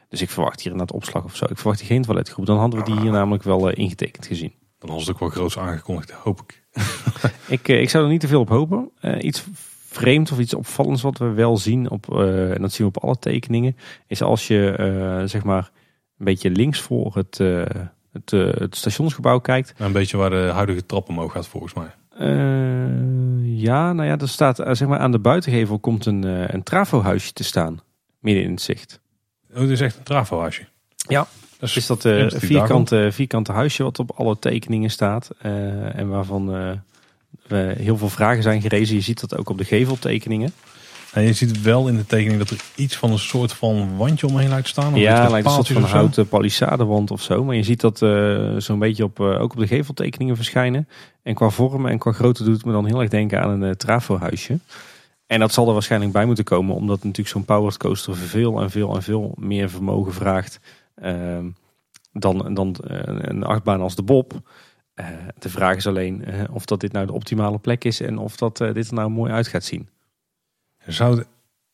Dus 0.10 0.22
ik 0.22 0.30
verwacht 0.30 0.62
hier 0.62 0.72
inderdaad 0.72 0.96
opslag 0.96 1.24
of 1.24 1.36
zo. 1.36 1.46
Ik 1.46 1.58
verwacht 1.58 1.80
hier 1.80 1.88
geen 1.90 2.02
toiletgroep. 2.02 2.46
Dan 2.46 2.58
hadden 2.58 2.80
we 2.80 2.86
die 2.86 3.00
hier 3.00 3.12
namelijk 3.12 3.44
wel 3.44 3.70
ingetekend 3.70 4.26
gezien. 4.26 4.54
Dan 4.80 4.90
was 4.90 5.06
het 5.06 5.10
ook 5.16 5.20
wel 5.20 5.30
groots 5.30 5.58
aangekondigd, 5.58 6.12
hoop 6.12 6.42
ik. 6.42 6.65
Ik, 7.48 7.68
eh, 7.68 7.82
ik 7.82 7.90
zou 7.90 8.04
er 8.04 8.10
niet 8.10 8.20
te 8.20 8.28
veel 8.28 8.40
op 8.40 8.50
hopen. 8.50 8.90
Eh, 9.00 9.24
iets 9.24 9.44
vreemd 9.90 10.32
of 10.32 10.40
iets 10.40 10.54
opvallends 10.54 11.02
wat 11.02 11.18
we 11.18 11.26
wel 11.26 11.58
zien, 11.58 11.90
op, 11.90 12.16
eh, 12.16 12.52
en 12.52 12.62
dat 12.62 12.74
zien 12.74 12.88
we 12.88 12.98
op 12.98 13.04
alle 13.04 13.20
tekeningen, 13.20 13.78
is 14.08 14.22
als 14.22 14.48
je 14.48 15.24
zeg 15.26 15.44
maar 15.44 15.72
een 16.18 16.26
beetje 16.26 16.50
links 16.50 16.82
voor 16.82 17.16
het, 17.16 17.38
het, 18.12 18.32
het 18.32 18.76
stationsgebouw 18.76 19.40
kijkt, 19.40 19.74
Een 19.78 19.92
beetje 19.92 20.18
waar 20.18 20.30
de 20.30 20.50
huidige 20.54 20.86
trap 20.86 21.10
omhoog 21.10 21.32
gaat 21.32 21.48
volgens 21.48 21.74
mij. 21.74 21.94
Ja, 23.42 23.94
nou 23.94 24.08
ja, 24.08 24.18
er 24.18 24.30
staat 24.30 24.56
zeg 24.56 24.88
maar 24.88 25.00
aan 25.00 25.12
de 25.12 25.20
buitengevel 25.20 25.80
komt 25.80 26.06
een, 26.06 26.54
een 26.54 26.64
trafohuisje 26.64 27.34
te 27.34 27.44
staan. 27.44 27.80
Midden 28.20 28.44
in 28.44 28.52
het 28.52 28.62
zicht. 28.62 29.00
Oh, 29.54 29.60
dit 29.60 29.70
is 29.70 29.82
echt 29.82 29.98
een 29.98 30.04
trafohuisje. 30.04 30.66
Ja. 30.96 31.28
Dat 31.60 31.76
is 31.76 31.86
dat 31.86 32.06
uh, 32.06 32.26
vierkante, 32.30 33.10
vierkante 33.12 33.52
huisje 33.52 33.84
wat 33.84 34.00
op 34.00 34.12
alle 34.16 34.40
tekeningen 34.40 34.90
staat. 34.90 35.30
Uh, 35.46 36.00
en 36.00 36.10
waarvan 36.10 36.56
uh, 36.56 36.72
we 37.48 37.76
heel 37.78 37.98
veel 37.98 38.10
vragen 38.10 38.44
zijn 38.44 38.62
gerezen. 38.62 38.96
Je 38.96 39.02
ziet 39.02 39.20
dat 39.20 39.38
ook 39.38 39.50
op 39.50 39.58
de 39.58 39.64
geveltekeningen. 39.64 40.54
En 41.14 41.24
je 41.24 41.34
ziet 41.34 41.62
wel 41.62 41.88
in 41.88 41.96
de 41.96 42.06
tekening 42.06 42.40
dat 42.40 42.50
er 42.50 42.58
iets 42.76 42.96
van 42.96 43.12
een 43.12 43.20
soort 43.20 43.54
van 43.54 43.98
wandje 43.98 44.28
omheen 44.28 44.50
lijkt 44.50 44.68
staan. 44.68 44.96
Ja, 44.96 45.30
lijkt 45.30 45.48
een 45.48 45.54
soort 45.54 45.68
van 45.68 45.84
houten 45.84 46.28
palissadewand 46.28 47.12
of 47.12 47.22
zo. 47.22 47.44
Maar 47.44 47.56
je 47.56 47.64
ziet 47.64 47.82
dat 47.82 47.98
zo'n 48.58 48.80
beetje 48.80 49.04
op, 49.04 49.20
ook 49.20 49.54
op 49.54 49.60
de 49.60 49.68
geveltekeningen 49.68 50.36
verschijnen. 50.36 50.88
En 51.24 51.34
qua 51.34 51.50
vorm 51.50 51.86
en 51.86 51.98
qua 51.98 52.12
grootte 52.12 52.44
doet 52.44 52.56
het 52.56 52.66
me 52.66 52.72
dan 52.72 52.86
heel 52.86 53.02
erg 53.02 53.10
denken 53.10 53.42
aan 53.42 53.62
een 53.62 53.78
trafohuisje. 53.78 54.60
En 55.28 55.40
dat 55.40 55.54
zal 55.54 55.68
er 55.68 55.74
waarschijnlijk 55.74 56.12
bij 56.12 56.26
moeten 56.26 56.44
komen, 56.44 56.76
omdat 56.76 56.98
natuurlijk 56.98 57.28
zo'n 57.28 57.46
powered 57.46 57.78
coaster 57.78 58.16
veel 58.16 58.62
en 58.62 58.72
veel 58.72 58.96
en 58.96 59.04
veel 59.04 59.34
meer 59.38 59.70
vermogen 59.70 60.14
vraagt 60.14 60.60
dan, 62.12 62.54
dan 62.54 62.76
een 62.80 63.44
achtbaan 63.44 63.82
als 63.82 63.96
de 63.96 64.04
Bob. 64.04 64.34
de 65.40 65.50
vraag 65.50 65.76
is 65.76 65.88
alleen 65.88 66.26
of 66.52 66.66
dat 66.66 66.80
dit 66.80 66.92
nou 66.92 67.06
de 67.06 67.14
optimale 67.14 67.60
plek 67.60 67.84
is 67.84 68.02
en 68.02 68.18
of 68.18 68.36
dat 68.36 68.58
dit 68.58 68.88
er 68.88 68.94
nou 68.94 69.10
mooi 69.10 69.32
uit 69.32 69.48
gaat 69.48 69.64
zien. 69.64 69.90
Zou 70.86 71.24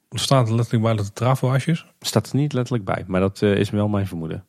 staat 0.09 0.47
er 0.47 0.55
letterlijk 0.55 0.83
bij 0.83 0.95
dat 0.95 1.05
het 1.05 1.67
is? 1.67 1.85
Staat 1.99 2.29
er 2.29 2.35
niet 2.35 2.53
letterlijk 2.53 2.85
bij, 2.85 3.03
maar 3.07 3.21
dat 3.21 3.41
is 3.41 3.69
wel 3.69 3.87
mijn 3.87 4.07
vermoeden. 4.07 4.45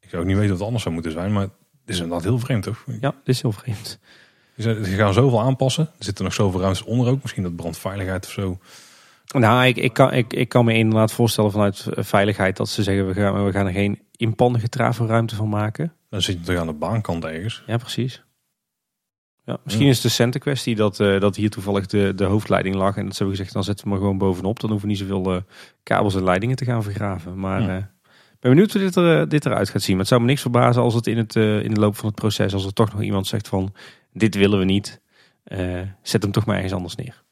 Ik 0.00 0.08
zou 0.08 0.22
ook 0.22 0.28
niet 0.28 0.36
weten 0.36 0.50
wat 0.50 0.58
het 0.58 0.66
anders 0.66 0.82
zou 0.82 0.94
moeten 0.94 1.12
zijn, 1.12 1.32
maar 1.32 1.42
het 1.42 1.52
is 1.84 1.96
inderdaad 2.00 2.24
heel 2.24 2.38
vreemd 2.38 2.62
toch? 2.62 2.84
Ja, 3.00 3.14
het 3.18 3.28
is 3.28 3.42
heel 3.42 3.52
vreemd. 3.52 3.98
Ze 4.56 4.84
gaan 4.84 5.12
zoveel 5.12 5.40
aanpassen. 5.40 5.84
Er 5.98 6.04
zitten 6.04 6.24
nog 6.24 6.34
zoveel 6.34 6.60
ruimtes 6.60 6.84
onder 6.84 7.08
ook. 7.08 7.22
Misschien 7.22 7.42
dat 7.42 7.56
brandveiligheid 7.56 8.26
of 8.26 8.30
zo. 8.30 8.58
Nou, 9.38 9.66
ik, 9.66 9.76
ik, 9.76 9.92
kan, 9.92 10.12
ik, 10.12 10.32
ik 10.32 10.48
kan 10.48 10.64
me 10.64 10.74
inderdaad 10.74 11.12
voorstellen 11.12 11.50
vanuit 11.50 11.86
veiligheid 11.90 12.56
dat 12.56 12.68
ze 12.68 12.82
zeggen 12.82 13.06
we 13.06 13.14
gaan, 13.14 13.44
we 13.44 13.52
gaan 13.52 13.66
er 13.66 13.72
geen 13.72 13.98
inpandige 14.16 14.68
traforuimte 14.68 15.36
van 15.36 15.48
maken. 15.48 15.92
Dan 16.08 16.22
zit 16.22 16.38
je 16.38 16.44
toch 16.44 16.56
aan 16.56 16.66
de 16.66 16.72
baankant 16.72 17.24
ergens. 17.24 17.62
Ja, 17.66 17.76
precies. 17.76 18.24
Ja, 19.44 19.58
misschien 19.64 19.86
is 19.86 19.94
het 19.94 20.02
de 20.02 20.08
centen 20.08 20.40
kwestie 20.40 20.74
dat, 20.74 21.00
uh, 21.00 21.20
dat 21.20 21.36
hier 21.36 21.50
toevallig 21.50 21.86
de, 21.86 22.14
de 22.14 22.24
hoofdleiding 22.24 22.74
lag. 22.74 22.96
En 22.96 23.04
dat 23.04 23.12
ze 23.12 23.18
hebben 23.18 23.36
gezegd, 23.36 23.54
dan 23.54 23.64
zetten 23.64 23.84
we 23.84 23.90
maar 23.90 24.00
gewoon 24.00 24.18
bovenop. 24.18 24.60
Dan 24.60 24.70
hoeven 24.70 24.88
we 24.88 24.94
niet 24.94 25.02
zoveel 25.02 25.34
uh, 25.34 25.40
kabels 25.82 26.14
en 26.14 26.24
leidingen 26.24 26.56
te 26.56 26.64
gaan 26.64 26.82
vergraven. 26.82 27.38
Maar 27.38 27.60
ja. 27.60 27.76
uh, 27.76 27.84
ben 28.40 28.50
benieuwd 28.50 28.72
hoe 28.72 28.80
dit, 28.80 28.96
er, 28.96 29.28
dit 29.28 29.46
eruit 29.46 29.68
gaat 29.68 29.82
zien. 29.82 29.90
Maar 29.90 30.00
het 30.00 30.08
zou 30.08 30.20
me 30.20 30.26
niks 30.26 30.40
verbazen 30.40 30.82
als 30.82 30.94
het 30.94 31.06
in, 31.06 31.16
het, 31.16 31.36
in 31.36 31.74
de 31.74 31.80
loop 31.80 31.96
van 31.96 32.06
het 32.06 32.14
proces... 32.14 32.54
als 32.54 32.66
er 32.66 32.72
toch 32.72 32.92
nog 32.92 33.02
iemand 33.02 33.26
zegt 33.26 33.48
van, 33.48 33.74
dit 34.12 34.34
willen 34.34 34.58
we 34.58 34.64
niet. 34.64 35.00
zet 36.02 36.22
hem 36.22 36.32
toch 36.32 36.46
maar 36.46 36.54
ergens 36.54 36.74
anders 36.74 36.94
neer. 36.94 37.22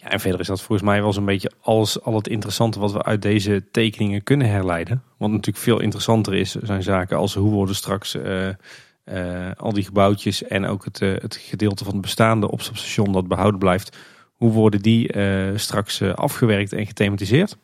Ja, 0.00 0.10
en 0.10 0.20
verder 0.20 0.40
is 0.40 0.46
dat 0.46 0.60
volgens 0.60 0.88
mij 0.88 1.02
wel 1.02 1.12
zo'n 1.12 1.24
beetje 1.24 1.50
alles, 1.60 2.02
al 2.02 2.14
het 2.14 2.28
interessante 2.28 2.78
wat 2.78 2.92
we 2.92 3.02
uit 3.02 3.22
deze 3.22 3.64
tekeningen 3.70 4.22
kunnen 4.22 4.48
herleiden. 4.48 5.02
Want 5.16 5.32
natuurlijk 5.32 5.64
veel 5.64 5.80
interessanter 5.80 6.34
is 6.34 6.54
zijn 6.54 6.82
zaken 6.82 7.16
als 7.16 7.34
hoe 7.34 7.50
worden 7.50 7.74
straks 7.74 8.14
uh, 8.14 9.50
al 9.56 9.72
die 9.72 9.84
gebouwtjes 9.84 10.42
en 10.42 10.66
ook 10.66 10.84
het, 10.84 11.00
uh, 11.00 11.16
het 11.20 11.36
gedeelte 11.36 11.84
van 11.84 11.92
het 11.92 12.02
bestaande 12.02 12.50
opstapstation 12.50 13.12
dat 13.12 13.28
behouden 13.28 13.58
blijft. 13.58 13.96
Hoe 14.32 14.52
worden 14.52 14.82
die 14.82 15.12
straks 15.58 16.02
afgewerkt 16.02 16.72
en 16.72 16.86
gethematiseerd? 16.86 17.56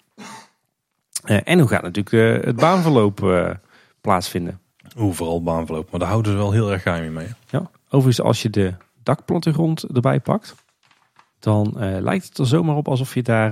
en 1.25 1.59
hoe 1.59 1.69
gaat 1.69 1.83
natuurlijk 1.83 2.45
het 2.45 2.57
baanverloop 2.57 3.21
plaatsvinden? 4.01 4.61
Hoe 4.97 5.15
vooral 5.15 5.43
baanverloop, 5.43 5.91
maar 5.91 6.01
daar 6.01 6.09
houden 6.09 6.33
ze 6.33 6.39
wel 6.39 6.53
heel 6.53 6.73
erg 6.73 6.83
geheim 6.83 7.13
mee. 7.13 7.29
Ja, 7.51 7.71
overigens 7.89 8.27
als 8.27 8.43
je 8.43 8.51
de 8.51 8.75
dakplattegrond 9.03 9.83
erbij 9.83 10.21
pakt, 10.21 10.55
dan 11.45 11.75
lijkt 11.79 12.29
het 12.29 12.39
er 12.39 12.47
zomaar 12.47 12.77
op 12.77 12.89
alsof 12.89 13.15
je 13.15 13.23
daar 13.23 13.51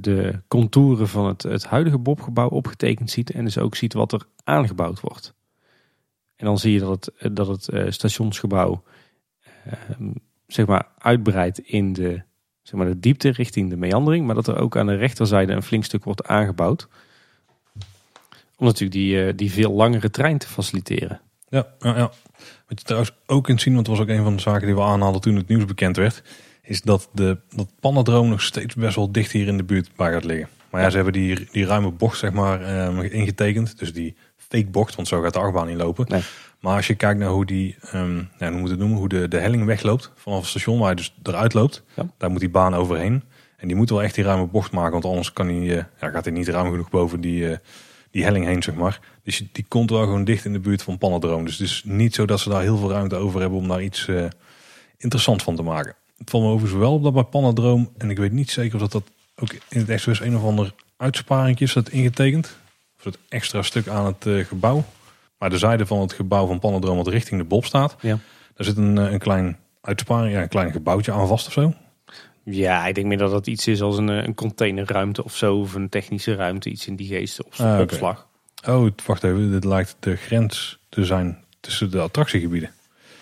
de 0.00 0.40
contouren 0.48 1.08
van 1.08 1.26
het, 1.26 1.42
het 1.42 1.64
huidige 1.64 1.98
Bobgebouw 1.98 2.48
opgetekend 2.48 3.10
ziet. 3.10 3.30
En 3.30 3.44
dus 3.44 3.58
ook 3.58 3.74
ziet 3.74 3.92
wat 3.92 4.12
er 4.12 4.26
aangebouwd 4.44 5.00
wordt. 5.00 5.34
En 6.38 6.46
dan 6.46 6.58
zie 6.58 6.72
je 6.72 6.78
dat 6.78 6.90
het, 6.90 7.16
eh, 7.16 7.30
dat 7.32 7.46
het 7.46 7.94
stationsgebouw 7.94 8.82
uh, 9.66 9.72
zeg 10.46 10.66
maar 10.66 10.88
uitbreidt 10.98 11.58
in 11.58 11.92
de, 11.92 12.22
zeg 12.62 12.74
maar 12.74 12.86
de 12.86 13.00
diepte 13.00 13.28
richting 13.30 13.70
de 13.70 13.76
meandering. 13.76 14.26
Maar 14.26 14.34
dat 14.34 14.46
er 14.46 14.58
ook 14.58 14.76
aan 14.76 14.86
de 14.86 14.94
rechterzijde 14.94 15.52
een 15.52 15.62
flink 15.62 15.84
stuk 15.84 16.04
wordt 16.04 16.26
aangebouwd. 16.26 16.88
Om 18.56 18.66
natuurlijk 18.66 18.92
die, 18.92 19.34
die 19.34 19.52
veel 19.52 19.72
langere 19.72 20.10
trein 20.10 20.38
te 20.38 20.48
faciliteren. 20.48 21.20
Ja, 21.48 21.66
ja, 21.78 21.96
ja. 21.96 22.10
Wat 22.66 22.78
je 22.78 22.84
trouwens 22.84 23.12
ook 23.26 23.44
kunt 23.44 23.60
zien, 23.60 23.74
want 23.74 23.86
het 23.86 23.96
was 23.96 24.06
ook 24.06 24.12
een 24.12 24.22
van 24.22 24.36
de 24.36 24.42
zaken 24.42 24.66
die 24.66 24.74
we 24.74 24.82
aanhaalden 24.82 25.20
toen 25.20 25.36
het 25.36 25.48
nieuws 25.48 25.64
bekend 25.64 25.96
werd. 25.96 26.22
Is 26.68 26.82
dat 26.82 27.08
de 27.12 27.38
dat 27.54 27.68
pannendroom 27.80 28.28
nog 28.28 28.42
steeds 28.42 28.74
best 28.74 28.96
wel 28.96 29.12
dicht 29.12 29.32
hier 29.32 29.46
in 29.46 29.56
de 29.56 29.64
buurt 29.64 29.90
bij 29.96 30.12
gaat 30.12 30.24
liggen. 30.24 30.48
Maar 30.70 30.82
ja, 30.82 30.90
ze 30.90 30.96
hebben 30.96 31.12
die, 31.14 31.48
die 31.52 31.66
ruime 31.66 31.90
bocht 31.90 32.18
zeg 32.18 32.32
maar 32.32 32.62
ingetekend. 33.04 33.78
Dus 33.78 33.92
die 33.92 34.16
fake 34.36 34.66
bocht, 34.66 34.94
want 34.94 35.08
zo 35.08 35.20
gaat 35.20 35.32
de 35.32 35.38
achtbaan 35.38 35.66
niet 35.66 35.76
lopen. 35.76 36.06
Nee. 36.08 36.22
Maar 36.60 36.76
als 36.76 36.86
je 36.86 36.94
kijkt 36.94 37.20
naar 37.20 37.28
hoe 37.28 37.46
die, 37.46 37.76
um, 37.94 38.28
ja, 38.38 38.50
hoe 38.50 38.60
moet 38.60 38.70
het 38.70 38.78
noemen, 38.78 38.98
hoe 38.98 39.08
de, 39.08 39.28
de 39.28 39.38
helling 39.38 39.64
wegloopt 39.64 40.12
vanaf 40.14 40.38
het 40.38 40.48
station 40.48 40.78
waar 40.78 40.88
je 40.90 40.96
dus 40.96 41.14
eruit 41.22 41.54
loopt, 41.54 41.82
ja. 41.94 42.10
daar 42.16 42.30
moet 42.30 42.40
die 42.40 42.50
baan 42.50 42.74
overheen. 42.74 43.22
En 43.56 43.68
die 43.68 43.76
moet 43.76 43.90
wel 43.90 44.02
echt 44.02 44.14
die 44.14 44.24
ruime 44.24 44.46
bocht 44.46 44.72
maken, 44.72 44.92
want 44.92 45.04
anders 45.04 45.32
kan 45.32 45.46
hij, 45.46 45.56
uh, 45.56 45.82
ja, 46.00 46.08
gaat 46.08 46.24
hij 46.24 46.34
niet 46.34 46.48
ruim 46.48 46.70
genoeg 46.70 46.90
boven 46.90 47.20
die, 47.20 47.42
uh, 47.42 47.56
die 48.10 48.24
helling 48.24 48.44
heen, 48.44 48.62
zeg 48.62 48.74
maar. 48.74 49.00
Dus 49.22 49.42
die 49.52 49.64
komt 49.68 49.90
wel 49.90 50.02
gewoon 50.02 50.24
dicht 50.24 50.44
in 50.44 50.52
de 50.52 50.60
buurt 50.60 50.82
van 50.82 50.98
Pannendroom. 50.98 51.44
Dus 51.44 51.58
het 51.58 51.66
is 51.66 51.82
niet 51.86 52.14
zo 52.14 52.26
dat 52.26 52.40
ze 52.40 52.48
daar 52.48 52.62
heel 52.62 52.76
veel 52.76 52.90
ruimte 52.90 53.16
over 53.16 53.40
hebben 53.40 53.58
om 53.58 53.68
daar 53.68 53.82
iets 53.82 54.06
uh, 54.06 54.24
interessant 54.96 55.42
van 55.42 55.56
te 55.56 55.62
maken. 55.62 55.94
Het 56.18 56.30
valt 56.30 56.42
me 56.42 56.50
overigens 56.50 56.80
wel 56.80 56.92
op 56.92 57.02
dat 57.02 57.12
bij 57.12 57.22
Pannendroom, 57.22 57.90
en 57.96 58.10
ik 58.10 58.18
weet 58.18 58.32
niet 58.32 58.50
zeker 58.50 58.74
of 58.74 58.80
dat, 58.80 58.92
dat 58.92 59.02
ook 59.36 59.54
in 59.68 59.84
het 59.86 60.00
SOS 60.00 60.20
een 60.20 60.36
of 60.36 60.42
ander 60.42 60.74
uitsparingje 60.96 61.64
is 61.64 61.72
dat 61.72 61.88
ingetekend. 61.88 62.56
Of 62.98 63.04
het 63.04 63.18
extra 63.28 63.62
stuk 63.62 63.88
aan 63.88 64.06
het 64.06 64.26
uh, 64.26 64.44
gebouw. 64.44 64.84
Maar 65.38 65.50
de 65.50 65.58
zijde 65.58 65.86
van 65.86 66.00
het 66.00 66.12
gebouw 66.12 66.46
van 66.46 66.58
Pannendroom 66.58 66.96
wat 66.96 67.08
richting 67.08 67.40
de 67.40 67.46
Bob 67.46 67.64
staat. 67.64 67.96
Ja. 68.00 68.18
Daar 68.54 68.66
zit 68.66 68.76
een, 68.76 68.96
een 68.96 69.18
klein 69.18 69.58
uitsparing, 69.80 70.34
ja, 70.34 70.42
een 70.42 70.48
klein 70.48 70.72
gebouwtje 70.72 71.12
aan 71.12 71.28
vast 71.28 71.46
of 71.46 71.52
zo. 71.52 71.74
Ja, 72.42 72.86
ik 72.86 72.94
denk 72.94 73.06
meer 73.06 73.18
dat 73.18 73.30
dat 73.30 73.46
iets 73.46 73.66
is 73.66 73.82
als 73.82 73.98
een, 73.98 74.08
een 74.08 74.34
containerruimte 74.34 75.24
of 75.24 75.36
zo. 75.36 75.58
Of 75.58 75.74
een 75.74 75.88
technische 75.88 76.34
ruimte, 76.34 76.70
iets 76.70 76.86
in 76.86 76.96
die 76.96 77.06
geest 77.06 77.44
op 77.44 77.54
ah, 77.56 77.80
opslag. 77.80 78.26
Oh, 78.68 78.90
wacht 79.06 79.24
even. 79.24 79.50
Dit 79.50 79.64
lijkt 79.64 79.96
de 80.00 80.16
grens 80.16 80.78
te 80.88 81.04
zijn 81.04 81.44
tussen 81.60 81.90
de 81.90 82.00
attractiegebieden. 82.00 82.70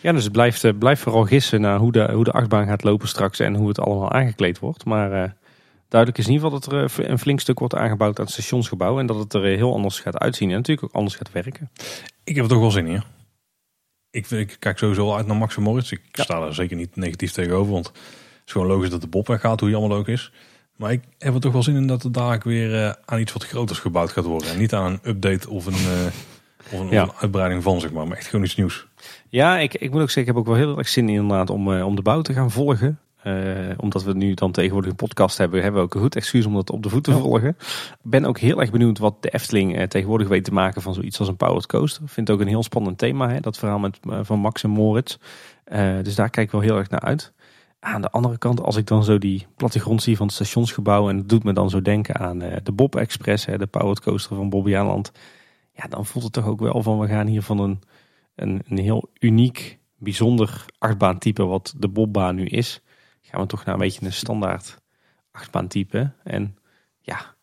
Ja, 0.00 0.12
dus 0.12 0.24
het 0.24 0.32
blijft, 0.32 0.78
blijft 0.78 1.02
vooral 1.02 1.24
gissen 1.24 1.60
naar 1.60 1.78
hoe 1.78 1.92
de, 1.92 2.12
hoe 2.12 2.24
de 2.24 2.32
achtbaan 2.32 2.66
gaat 2.66 2.84
lopen 2.84 3.08
straks 3.08 3.38
en 3.38 3.54
hoe 3.54 3.68
het 3.68 3.80
allemaal 3.80 4.12
aangekleed 4.12 4.58
wordt. 4.58 4.84
Maar 4.84 5.12
uh, 5.12 5.30
Duidelijk 5.88 6.20
is 6.20 6.26
in 6.26 6.32
ieder 6.32 6.50
geval 6.50 6.60
dat 6.60 6.72
er 6.72 7.04
eh, 7.04 7.10
een 7.10 7.18
flink 7.18 7.40
stuk 7.40 7.58
wordt 7.58 7.74
aangebouwd 7.74 8.18
aan 8.18 8.24
het 8.24 8.32
stationsgebouw. 8.32 8.98
En 8.98 9.06
dat 9.06 9.18
het 9.18 9.34
er 9.34 9.44
eh, 9.44 9.56
heel 9.56 9.72
anders 9.72 10.00
gaat 10.00 10.18
uitzien. 10.18 10.50
En 10.50 10.56
natuurlijk 10.56 10.86
ook 10.86 10.94
anders 10.94 11.16
gaat 11.16 11.32
werken. 11.32 11.70
Ik 12.24 12.34
heb 12.34 12.44
er 12.44 12.50
toch 12.50 12.60
wel 12.60 12.70
zin 12.70 12.86
in. 12.86 13.02
Ik, 14.10 14.30
ik 14.30 14.56
kijk 14.58 14.78
sowieso 14.78 15.14
uit 15.14 15.26
naar 15.26 15.36
Max 15.36 15.56
Moritz. 15.56 15.90
Ik 15.92 16.00
sta 16.12 16.40
er 16.40 16.54
zeker 16.54 16.76
niet 16.76 16.96
negatief 16.96 17.32
tegenover. 17.32 17.72
Want 17.72 17.86
het 17.86 17.96
is 18.46 18.52
gewoon 18.52 18.66
logisch 18.66 18.90
dat 18.90 19.00
de 19.00 19.06
Bob 19.06 19.26
weggaat, 19.26 19.60
hoe 19.60 19.70
jammer 19.70 19.96
ook 19.96 20.08
is. 20.08 20.32
Maar 20.76 20.92
ik 20.92 21.02
heb 21.18 21.34
er 21.34 21.40
toch 21.40 21.52
wel 21.52 21.62
zin 21.62 21.76
in 21.76 21.86
dat 21.86 22.02
het 22.02 22.14
daar 22.14 22.40
weer 22.44 22.96
aan 23.04 23.20
iets 23.20 23.32
wat 23.32 23.46
groters 23.46 23.78
gebouwd 23.78 24.12
gaat 24.12 24.24
worden. 24.24 24.50
En 24.50 24.58
niet 24.58 24.74
aan 24.74 24.92
een 24.92 25.10
update 25.10 25.50
of 25.50 25.66
een, 25.66 25.72
uh, 25.72 26.06
of 26.72 26.80
een, 26.80 26.88
ja. 26.88 27.08
uitbreiding 27.20 27.62
van, 27.62 27.80
zeg 27.80 27.92
maar. 27.92 28.08
Maar 28.08 28.16
echt 28.16 28.26
gewoon 28.26 28.44
iets 28.44 28.56
nieuws. 28.56 28.86
Ja, 29.28 29.58
ik, 29.58 29.74
ik 29.74 29.90
moet 29.90 30.00
ook 30.00 30.10
zeggen, 30.10 30.20
ik 30.20 30.28
heb 30.28 30.36
ook 30.36 30.46
wel 30.46 30.54
heel 30.54 30.78
erg 30.78 30.88
zin 30.88 31.08
in 31.08 31.14
inderdaad 31.14 31.50
om, 31.50 31.68
uh, 31.68 31.86
om 31.86 31.96
de 31.96 32.02
bouw 32.02 32.20
te 32.20 32.32
gaan 32.32 32.50
volgen. 32.50 32.98
Uh, 33.24 33.34
omdat 33.76 34.02
we 34.04 34.12
nu 34.12 34.34
dan 34.34 34.52
tegenwoordig 34.52 34.90
een 34.90 34.96
podcast 34.96 35.38
hebben, 35.38 35.62
hebben 35.62 35.80
we 35.80 35.86
ook 35.86 35.94
een 35.94 36.00
goed 36.00 36.16
excuus 36.16 36.46
om 36.46 36.54
dat 36.54 36.70
op 36.70 36.82
de 36.82 36.88
voet 36.88 37.04
te 37.04 37.12
volgen. 37.12 37.48
Ik 37.48 37.96
ben 38.02 38.24
ook 38.24 38.38
heel 38.38 38.60
erg 38.60 38.70
benieuwd 38.70 38.98
wat 38.98 39.22
de 39.22 39.28
Efteling 39.28 39.78
uh, 39.78 39.82
tegenwoordig 39.82 40.28
weet 40.28 40.44
te 40.44 40.52
maken 40.52 40.82
van 40.82 40.94
zoiets 40.94 41.18
als 41.18 41.28
een 41.28 41.36
powered 41.36 41.66
coaster. 41.66 42.02
Ik 42.02 42.08
vind 42.08 42.28
het 42.28 42.36
ook 42.36 42.42
een 42.42 42.50
heel 42.50 42.62
spannend 42.62 42.98
thema, 42.98 43.28
hè, 43.28 43.40
dat 43.40 43.58
verhaal 43.58 43.78
met, 43.78 43.98
van 44.20 44.38
Max 44.38 44.62
en 44.62 44.70
Moritz. 44.70 45.16
dus 46.02 46.14
daar 46.14 46.30
kijk 46.30 46.46
ik 46.46 46.52
wel 46.52 46.60
heel 46.60 46.76
erg 46.76 46.90
naar 46.90 47.00
uit. 47.00 47.32
Aan 47.80 48.02
de 48.02 48.10
andere 48.10 48.38
kant, 48.38 48.62
als 48.62 48.76
ik 48.76 48.86
dan 48.86 49.04
zo 49.04 49.18
die 49.18 49.46
plattegrond 49.56 50.02
zie 50.02 50.16
van 50.16 50.26
het 50.26 50.34
stationsgebouw 50.34 51.08
en 51.08 51.16
het 51.16 51.28
doet 51.28 51.44
me 51.44 51.52
dan 51.52 51.70
zo 51.70 51.82
denken 51.82 52.16
aan 52.16 52.38
de 52.38 52.72
Bob 52.74 52.96
Express, 52.96 53.46
hè, 53.46 53.58
de 53.58 53.66
powered 53.66 54.00
coaster 54.00 54.36
van 54.36 54.48
Bobby 54.48 54.76
Aanland. 54.76 55.12
Ja, 55.76 55.86
dan 55.88 56.06
voelt 56.06 56.24
het 56.24 56.32
toch 56.32 56.46
ook 56.46 56.60
wel 56.60 56.82
van 56.82 56.98
we 56.98 57.06
gaan 57.06 57.26
hier 57.26 57.42
van 57.42 57.58
een, 57.58 57.82
een, 58.34 58.62
een 58.68 58.78
heel 58.78 59.10
uniek, 59.18 59.78
bijzonder 59.96 60.64
achtbaantype 60.78 61.44
wat 61.44 61.74
de 61.78 61.88
Bobbaan 61.88 62.34
nu 62.34 62.46
is 62.46 62.82
gaan 63.26 63.40
we 63.40 63.46
toch 63.46 63.64
naar 63.64 63.74
een 63.74 63.80
beetje 63.80 64.06
een 64.06 64.12
standaard 64.12 64.78
achtbaan 65.30 65.68
type. 65.68 66.12
En 66.22 66.56
ja. 66.98 67.35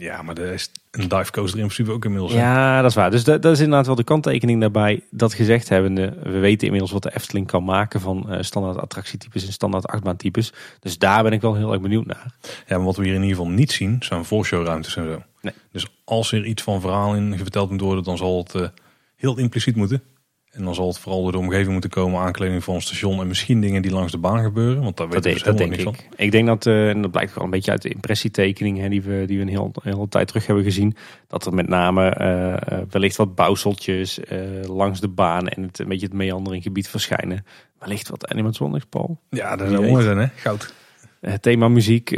Ja, 0.00 0.22
maar 0.22 0.38
er 0.38 0.52
is 0.52 0.70
een 0.90 1.08
dive 1.08 1.30
coaster 1.30 1.58
in 1.58 1.64
principe 1.64 1.90
ook 1.90 2.04
inmiddels. 2.04 2.32
Ja, 2.32 2.80
dat 2.80 2.90
is 2.90 2.96
waar. 2.96 3.10
Dus 3.10 3.24
dat, 3.24 3.42
dat, 3.42 3.52
is 3.52 3.58
inderdaad 3.58 3.86
wel 3.86 3.94
de 3.94 4.04
kanttekening 4.04 4.60
daarbij. 4.60 5.02
Dat 5.10 5.34
gezegd 5.34 5.68
hebbende, 5.68 6.16
we 6.22 6.38
weten 6.38 6.64
inmiddels 6.64 6.92
wat 6.92 7.02
de 7.02 7.14
Efteling 7.14 7.46
kan 7.46 7.64
maken 7.64 8.00
van 8.00 8.26
uh, 8.28 8.36
standaard 8.40 8.76
attractietypes 8.76 9.46
en 9.46 9.52
standaard 9.52 9.86
achtbaantypes. 9.86 10.52
Dus 10.80 10.98
daar 10.98 11.22
ben 11.22 11.32
ik 11.32 11.40
wel 11.40 11.54
heel 11.54 11.72
erg 11.72 11.80
benieuwd 11.80 12.06
naar. 12.06 12.34
Ja, 12.66 12.76
maar 12.76 12.86
wat 12.86 12.96
we 12.96 13.04
hier 13.04 13.14
in 13.14 13.22
ieder 13.22 13.36
geval 13.36 13.52
niet 13.52 13.72
zien, 13.72 13.96
zijn 14.00 14.24
voorshowruimtes 14.24 14.96
en 14.96 15.04
zo. 15.04 15.22
Nee. 15.40 15.54
Dus 15.72 15.86
als 16.04 16.32
er 16.32 16.44
iets 16.44 16.62
van 16.62 16.80
verhaal 16.80 17.14
in 17.14 17.38
verteld 17.38 17.70
moet 17.70 17.80
worden, 17.80 18.04
dan 18.04 18.16
zal 18.16 18.38
het 18.38 18.54
uh, 18.54 18.68
heel 19.16 19.38
impliciet 19.38 19.76
moeten. 19.76 20.02
En 20.50 20.64
dan 20.64 20.74
zal 20.74 20.86
het 20.88 20.98
vooral 20.98 21.22
door 21.22 21.32
de 21.32 21.38
omgeving 21.38 21.72
moeten 21.72 21.90
komen, 21.90 22.20
aankleding 22.20 22.64
van 22.64 22.74
het 22.74 22.82
station 22.82 23.20
en 23.20 23.26
misschien 23.26 23.60
dingen 23.60 23.82
die 23.82 23.90
langs 23.90 24.12
de 24.12 24.18
baan 24.18 24.42
gebeuren. 24.42 24.82
Want 24.82 24.96
daar 24.96 25.08
Dat, 25.08 25.24
weten 25.24 25.30
we 25.52 25.54
denk- 25.58 25.70
dus 25.70 25.84
dat 25.84 25.84
helemaal 25.84 25.92
denk 25.92 26.12
ik. 26.12 26.18
Ik 26.24 26.30
denk 26.30 26.46
dat, 26.46 26.66
eh, 26.66 26.88
en 26.88 27.02
dat 27.02 27.10
blijkt 27.10 27.34
wel 27.34 27.44
een 27.44 27.50
beetje 27.50 27.70
uit 27.70 27.82
de 27.82 27.88
impressietekening 27.88 28.78
hè, 28.78 28.88
die 28.88 29.02
we, 29.02 29.24
die 29.26 29.36
we 29.36 29.42
een 29.42 29.48
heel, 29.48 29.70
een 29.74 29.92
hele 29.92 30.08
tijd 30.08 30.26
terug 30.26 30.46
hebben 30.46 30.64
gezien. 30.64 30.96
Dat 31.26 31.46
er 31.46 31.54
met 31.54 31.68
name 31.68 32.08
eh, 32.10 32.52
eh, 32.52 32.58
wellicht 32.90 33.16
wat 33.16 33.34
bouwseltjes 33.34 34.20
langs 34.66 35.00
de 35.00 35.08
baan 35.08 35.48
en 35.48 35.62
het, 35.62 35.78
een 35.78 35.88
beetje 35.88 36.06
het 36.06 36.14
meanderinggebied 36.14 36.88
verschijnen. 36.88 37.44
Wellicht 37.78 38.08
wat 38.08 38.26
animatronics, 38.28 38.84
Paul. 38.84 39.06
van. 39.06 39.38
Ja, 39.38 39.56
dat 39.56 39.68
zou 39.68 39.80
weet. 39.80 39.90
mooi 39.90 40.04
zijn 40.04 40.18
hè, 40.18 40.26
goud. 40.34 40.74
Het 41.20 41.42
thema 41.42 41.68
muziek. 41.68 42.10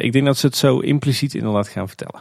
ik 0.00 0.12
denk 0.12 0.24
dat 0.24 0.36
ze 0.36 0.46
het 0.46 0.56
zo 0.56 0.78
impliciet 0.78 1.34
inderdaad 1.34 1.68
gaan 1.68 1.88
vertellen. 1.88 2.20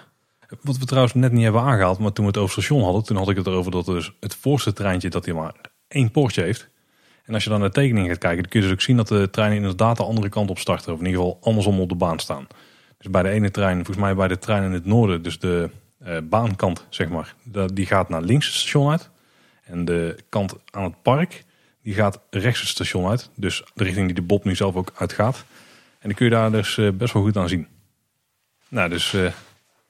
Wat 0.62 0.78
we 0.78 0.86
trouwens 0.86 1.14
net 1.14 1.32
niet 1.32 1.44
hebben 1.44 1.62
aangehaald, 1.62 2.00
maar 2.00 2.12
toen 2.12 2.26
we 2.26 2.32
het 2.32 2.40
over 2.40 2.52
station 2.52 2.84
hadden, 2.84 3.04
toen 3.04 3.18
had 3.18 3.30
ik 3.30 3.38
het 3.38 3.48
erover 3.48 3.72
dat 3.72 3.86
dus 3.86 4.12
het 4.20 4.36
voorste 4.36 4.74
treintje 4.74 5.10
dat 5.10 5.26
hij 5.26 5.34
maar 5.34 5.56
één 5.88 6.12
poortje 6.12 6.42
heeft. 6.42 6.70
En 7.26 7.34
als 7.34 7.44
je 7.44 7.50
dan 7.50 7.60
naar 7.60 7.68
de 7.68 7.74
tekening 7.74 8.08
gaat 8.08 8.18
kijken, 8.18 8.42
dan 8.42 8.52
kun 8.52 8.60
je 8.60 8.66
dus 8.66 8.76
ook 8.76 8.82
zien 8.82 8.98
dat 8.98 9.08
de 9.08 9.30
treinen 9.30 9.58
inderdaad 9.58 9.98
de 9.98 10.04
andere 10.04 10.30
kant 10.30 10.50
op 10.50 10.60
starten. 10.60 10.94
Of 10.94 11.00
in 11.00 11.06
ieder 11.06 11.22
geval 11.22 11.38
andersom 11.42 11.80
op 11.80 11.90
de 11.90 11.96
baan 11.96 12.20
staan. 12.20 12.48
Dus 12.98 13.10
bij 13.10 13.24
de 13.24 13.30
ene 13.30 13.52
trein, 13.52 13.76
volgens 13.76 13.98
mij 13.98 14.16
bij 14.16 14.28
de 14.28 14.38
trein 14.38 14.64
in 14.64 14.72
het 14.72 14.86
noorden, 14.86 15.22
dus 15.22 15.40
de 15.40 15.70
eh, 16.00 16.18
baankant 16.24 16.86
zeg 16.90 17.10
maar, 17.10 17.36
die 17.74 17.86
gaat 17.86 18.10
naar 18.10 18.22
links 18.22 18.46
het 18.46 18.56
station 18.56 18.92
uit. 18.92 19.10
En 19.64 19.86
de 19.86 20.18
kant 20.30 20.56
aan 20.72 20.84
het 20.84 21.02
park, 21.02 21.44
die 21.82 21.94
gaat 21.94 22.20
rechts 22.30 22.60
het 22.60 22.70
station 22.70 23.08
uit. 23.08 23.30
Dus 23.36 23.64
de 23.74 23.84
richting 23.84 24.06
die 24.06 24.16
de 24.16 24.22
Bob 24.22 24.44
nu 24.44 24.56
zelf 24.56 24.76
ook 24.76 24.92
uitgaat. 24.96 25.46
En 26.00 26.08
die 26.08 26.18
kun 26.18 26.26
je 26.26 26.32
daar 26.32 26.52
dus 26.52 26.78
eh, 26.78 26.90
best 26.92 27.14
wel 27.14 27.24
goed 27.24 27.38
aan 27.38 27.50
zien. 27.50 27.68
Nou, 28.68 28.90
dus 28.90 29.14
eh 29.14 29.32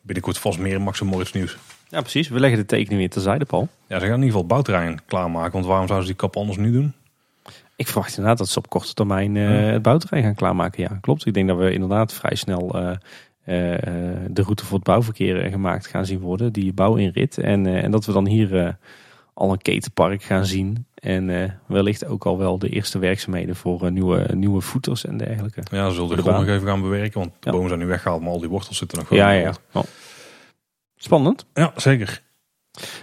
binnenkort 0.01 0.37
vast 0.37 0.59
meer 0.59 0.81
Max 0.81 1.01
en 1.01 1.07
Moritz 1.07 1.31
nieuws. 1.31 1.57
Ja, 1.89 2.01
precies. 2.01 2.27
We 2.27 2.39
leggen 2.39 2.59
de 2.59 2.65
tekening 2.65 2.99
weer 2.99 3.09
terzijde, 3.09 3.45
Paul. 3.45 3.67
Ja, 3.87 3.99
ze 3.99 4.05
gaan 4.05 4.15
in 4.15 4.23
ieder 4.23 4.25
geval 4.25 4.39
het 4.39 4.47
bouwterrein 4.47 4.99
klaarmaken. 5.05 5.51
Want 5.51 5.65
waarom 5.65 5.87
zouden 5.87 6.07
ze 6.07 6.13
die 6.13 6.21
kap 6.21 6.35
anders 6.37 6.57
nu 6.57 6.71
doen? 6.71 6.93
Ik 7.75 7.87
verwacht 7.87 8.09
inderdaad 8.09 8.37
dat 8.37 8.49
ze 8.49 8.57
op 8.57 8.69
korte 8.69 8.93
termijn 8.93 9.37
eh, 9.37 9.71
het 9.71 9.81
bouwterrein 9.81 10.23
gaan 10.23 10.35
klaarmaken. 10.35 10.83
Ja, 10.83 10.97
klopt. 11.01 11.25
Ik 11.25 11.33
denk 11.33 11.47
dat 11.47 11.57
we 11.57 11.73
inderdaad 11.73 12.13
vrij 12.13 12.35
snel 12.35 12.79
eh, 12.79 12.89
eh, 13.73 13.79
de 14.29 14.41
route 14.41 14.65
voor 14.65 14.75
het 14.77 14.87
bouwverkeer 14.87 15.49
gemaakt 15.49 15.87
gaan 15.87 16.05
zien 16.05 16.19
worden. 16.19 16.53
Die 16.53 16.73
bouwinrit. 16.73 17.37
En, 17.37 17.65
en 17.65 17.91
dat 17.91 18.05
we 18.05 18.11
dan 18.11 18.27
hier 18.27 18.77
al 19.39 19.51
een 19.51 19.61
ketenpark 19.61 20.23
gaan 20.23 20.45
zien. 20.45 20.85
En 20.95 21.29
eh, 21.43 21.51
wellicht 21.65 22.05
ook 22.05 22.25
al 22.25 22.37
wel 22.37 22.59
de 22.59 22.69
eerste 22.69 22.99
werkzaamheden 22.99 23.55
voor 23.55 23.85
eh, 23.85 23.91
nieuwe, 23.91 24.27
nieuwe 24.35 24.61
voeters 24.61 25.05
en 25.05 25.17
dergelijke. 25.17 25.61
Ja, 25.71 25.87
ze 25.89 25.93
zullen 25.95 26.09
de 26.09 26.15
de 26.15 26.21
grond 26.21 26.37
nog 26.37 26.47
even 26.47 26.67
gaan 26.67 26.81
bewerken. 26.81 27.19
Want 27.19 27.31
de 27.31 27.37
Ja. 27.41 27.51
bomen 27.51 27.67
zijn 27.67 27.79
nu 27.79 27.85
weggehaald, 27.87 28.21
maar 28.21 28.29
al 28.31 28.39
die 28.39 28.49
wortels 28.49 28.77
zitten 28.77 28.97
nog 28.97 29.09
Ja, 29.09 29.31
ja. 29.31 29.53
Oh. 29.73 29.83
Spannend. 30.95 31.45
Ja, 31.53 31.71
zeker. 31.75 32.21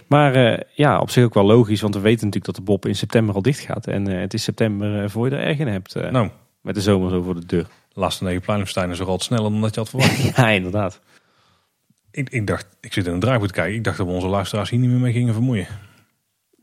Maar 0.06 0.34
eh, 0.34 0.60
ja, 0.74 1.00
op 1.00 1.10
zich 1.10 1.24
ook 1.24 1.34
wel 1.34 1.44
logisch. 1.44 1.80
Want 1.80 1.94
we 1.94 2.00
weten 2.00 2.26
natuurlijk 2.26 2.44
dat 2.44 2.54
de 2.54 2.72
Bob 2.72 2.86
in 2.86 2.96
september 2.96 3.34
al 3.34 3.42
dicht 3.42 3.60
gaat. 3.60 3.86
En 3.86 4.06
het 4.06 4.34
is 4.34 4.42
september 4.42 5.10
voor 5.10 5.28
je 5.28 5.36
er 5.36 5.42
erg 5.46 5.58
in 5.58 5.66
hebt. 5.68 5.94
Nou, 5.94 6.30
Met 6.60 6.74
de 6.74 6.80
zomer 6.80 7.10
zo 7.10 7.22
voor 7.22 7.34
de 7.34 7.46
deur. 7.46 7.66
de 7.92 8.00
laatste 8.00 8.24
negen 8.24 8.40
pleinensteinen 8.42 8.94
is 8.94 9.00
er 9.00 9.06
al 9.06 9.20
sneller 9.20 9.50
dan 9.50 9.60
dat 9.60 9.74
je 9.74 9.80
had 9.80 9.88
verwacht. 9.88 10.22
ja, 10.36 10.48
inderdaad. 10.48 11.00
ik, 12.10 12.30
ik 12.30 12.46
dacht, 12.46 12.66
ik 12.80 12.92
zit 12.92 13.06
in 13.06 13.12
een 13.12 13.20
draaiboek 13.20 13.52
kijken. 13.52 13.74
Ik 13.74 13.84
dacht 13.84 13.96
dat 13.96 14.06
we 14.06 14.12
onze 14.12 14.26
luisteraars 14.26 14.70
hier 14.70 14.78
niet 14.80 14.90
meer 14.90 14.98
mee 15.00 15.12
gingen 15.12 15.32
vermoeien. 15.34 15.66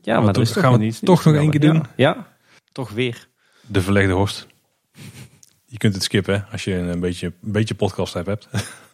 Ja, 0.04 0.14
Maar 0.14 0.24
maar, 0.24 0.32
dat 0.32 0.42
is 0.42 0.52
toch 0.52 0.62
gaan 0.62 0.78
we 0.78 0.92
toch 1.02 1.24
nog 1.24 1.34
één 1.34 1.50
keer 1.50 1.60
doen? 1.60 1.84
Ja, 1.96 2.36
toch 2.72 2.90
weer. 2.90 3.28
De 3.66 3.80
verlegde 3.82 4.12
horst. 4.12 4.46
Je 5.66 5.78
kunt 5.78 5.94
het 5.94 6.02
skippen 6.02 6.34
hè, 6.34 6.40
als 6.52 6.64
je 6.64 6.74
een 6.74 7.00
beetje, 7.00 7.26
een 7.26 7.52
beetje 7.52 7.74
podcast 7.74 8.14
hebt. 8.14 8.48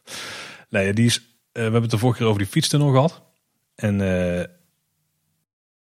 nee, 0.70 0.92
die 0.92 1.06
is, 1.06 1.16
eh, 1.16 1.24
we 1.52 1.60
hebben 1.60 1.82
het 1.82 1.90
de 1.90 1.98
vorige 1.98 2.18
keer 2.18 2.26
over 2.26 2.40
die 2.40 2.50
fietstunnel 2.50 2.90
gehad. 2.90 3.22
En 3.74 4.00
eh, 4.00 4.44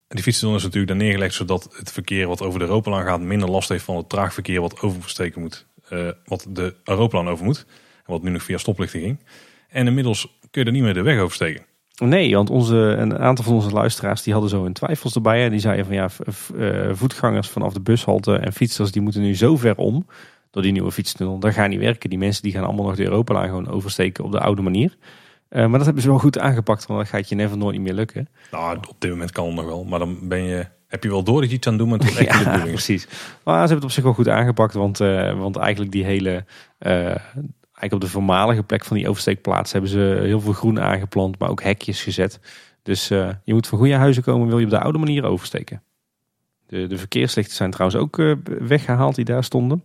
die 0.08 0.24
fietstunnel 0.24 0.58
is 0.58 0.64
natuurlijk 0.64 0.92
daar 0.92 1.02
neergelegd 1.02 1.34
zodat 1.34 1.70
het 1.78 1.92
verkeer 1.92 2.28
wat 2.28 2.42
over 2.42 2.60
de 2.60 2.66
Europalaan 2.66 3.06
gaat 3.06 3.22
minder 3.22 3.50
last 3.50 3.70
heeft 3.70 3.84
van 3.84 3.96
het 3.98 4.10
traag 4.10 4.34
verkeer 4.34 4.62
wat 4.62 4.80
oversteken 4.82 5.42
moet. 5.42 5.66
eh, 5.90 6.10
wat 6.26 6.46
de 6.50 6.76
Europalaan 6.84 7.30
over 7.30 7.46
moet. 7.46 7.66
En 8.06 8.12
wat 8.12 8.24
nu 8.24 8.30
nog 8.30 8.44
via 8.44 8.58
stoplichten 8.58 9.00
ging. 9.00 9.20
En 9.70 9.88
inmiddels 9.88 10.22
kun 10.52 10.62
je 10.62 10.68
er 10.68 10.72
niet 10.74 10.84
meer 10.84 10.94
de 10.94 11.02
weg 11.02 11.20
oversteken. 11.20 11.66
Nee, 12.08 12.36
want 12.36 12.50
onze, 12.50 12.76
een 12.76 13.18
aantal 13.18 13.46
van 13.46 13.54
onze 13.54 13.70
luisteraars 13.70 14.24
die 14.24 14.34
hadden 14.34 14.52
zo 14.52 14.64
hun 14.64 14.74
twijfels 14.74 15.16
erbij. 15.16 15.44
En 15.44 15.52
die 15.52 15.60
zeiden 15.60 15.86
van 15.86 15.96
ja, 15.96 16.10
eh, 16.58 16.90
voetgangers 16.94 17.50
vanaf 17.50 17.74
de 17.74 17.82
bushalte 17.82 18.36
en 18.36 18.54
fietsers 18.54 18.92
die 18.92 19.02
moeten 19.02 19.22
nu 19.22 19.36
zo 19.36 19.58
ver 19.58 19.78
om 19.78 20.06
door 20.52 20.64
die 20.64 20.72
nieuwe 20.72 20.92
fietstunnel. 20.92 21.40
Dat 21.40 21.54
gaat 21.54 21.70
niet 21.70 21.80
werken. 21.80 22.10
Die 22.10 22.20
mensen 22.20 22.44
die 22.44 22.52
gaan 22.52 22.64
allemaal 22.64 22.86
nog 22.86 22.96
de 22.96 23.04
Europalaan 23.04 23.48
gewoon 23.48 23.70
oversteken 23.70 24.24
op 24.24 24.32
de 24.32 24.40
oude 24.40 24.62
manier. 24.62 24.98
Eh, 25.48 25.62
maar 25.62 25.78
dat 25.78 25.86
hebben 25.86 26.04
ze 26.04 26.10
wel 26.10 26.20
goed 26.20 26.40
aangepakt, 26.40 26.86
want 26.86 27.00
dat 27.00 27.10
gaat 27.10 27.30
je 27.30 27.36
never 27.36 27.58
nooit 27.58 27.76
niet 27.76 27.86
meer 27.86 27.94
lukken. 27.94 28.30
Nou, 28.52 28.78
op 28.78 28.96
dit 29.00 29.10
moment 29.10 29.32
kan 29.32 29.46
het 29.46 29.56
nog 29.56 29.66
wel. 29.66 29.84
Maar 29.84 30.00
dan 30.00 30.18
ben 30.22 30.44
je, 30.44 30.66
heb 30.88 31.04
je 31.04 31.10
wel 31.10 31.24
door 31.24 31.42
dat 31.42 31.50
je 31.50 31.56
iets 31.56 31.68
aan 31.68 31.74
het 31.74 31.82
doen 31.82 31.98
bent 31.98 32.18
echt 32.18 32.44
Ja, 32.44 32.58
precies. 32.58 33.08
Maar 33.44 33.54
ze 33.54 33.60
hebben 33.60 33.76
het 33.76 33.84
op 33.84 33.92
zich 33.92 34.04
wel 34.04 34.14
goed 34.14 34.30
aangepakt, 34.30 34.74
want, 34.74 35.00
eh, 35.00 35.40
want 35.40 35.56
eigenlijk 35.56 35.92
die 35.92 36.04
hele, 36.04 36.46
eigenlijk 37.82 37.94
op 37.94 38.02
de 38.02 38.08
voormalige 38.08 38.64
plek 38.64 38.86
van 38.86 38.98
die 38.98 39.10
oversteekplaats 39.10 39.72
hebben 39.72 39.90
ze 39.90 40.20
heel 40.24 40.42
veel 40.42 40.54
groen 40.54 40.80
aangeplant, 40.80 41.40
maar 41.40 41.50
ook 41.50 41.64
hekjes 41.64 42.04
gezet. 42.04 42.40
Dus 42.84 43.10
eh, 43.10 43.30
je 43.44 43.54
moet 43.54 43.68
van 43.68 43.78
goede 43.78 43.94
huizen 43.94 44.24
komen, 44.24 44.48
wil 44.48 44.60
je 44.60 44.66
op 44.66 44.72
de 44.72 44.80
oude 44.80 44.98
manier 44.98 45.24
oversteken. 45.24 45.84
De, 46.68 46.88
de 46.88 46.98
verkeerslichten 46.98 47.56
zijn 47.56 47.72
trouwens 47.72 48.02
ook 48.02 48.20
eh, 48.20 48.32
weggehaald 48.60 49.16
die 49.16 49.26
daar 49.26 49.44
stonden. 49.44 49.84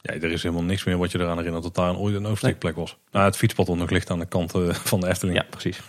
Ja, 0.00 0.12
er 0.14 0.30
is 0.30 0.42
helemaal 0.42 0.64
niks 0.64 0.84
meer 0.84 0.98
wat 0.98 1.12
je 1.12 1.18
eraan 1.18 1.36
herinnert 1.36 1.62
dat 1.62 1.74
daar 1.74 1.96
ooit 1.96 2.14
een 2.14 2.26
oversteekplek 2.26 2.76
was. 2.76 2.96
Nou, 3.10 3.24
het 3.24 3.36
fietspad 3.36 3.68
nog 3.68 3.90
ligt 3.90 4.10
aan 4.10 4.18
de 4.18 4.26
kant 4.26 4.54
eh, 4.54 4.70
van 4.70 5.00
de 5.00 5.08
Efteling. 5.08 5.38
Ja, 5.38 5.46
precies. 5.50 5.80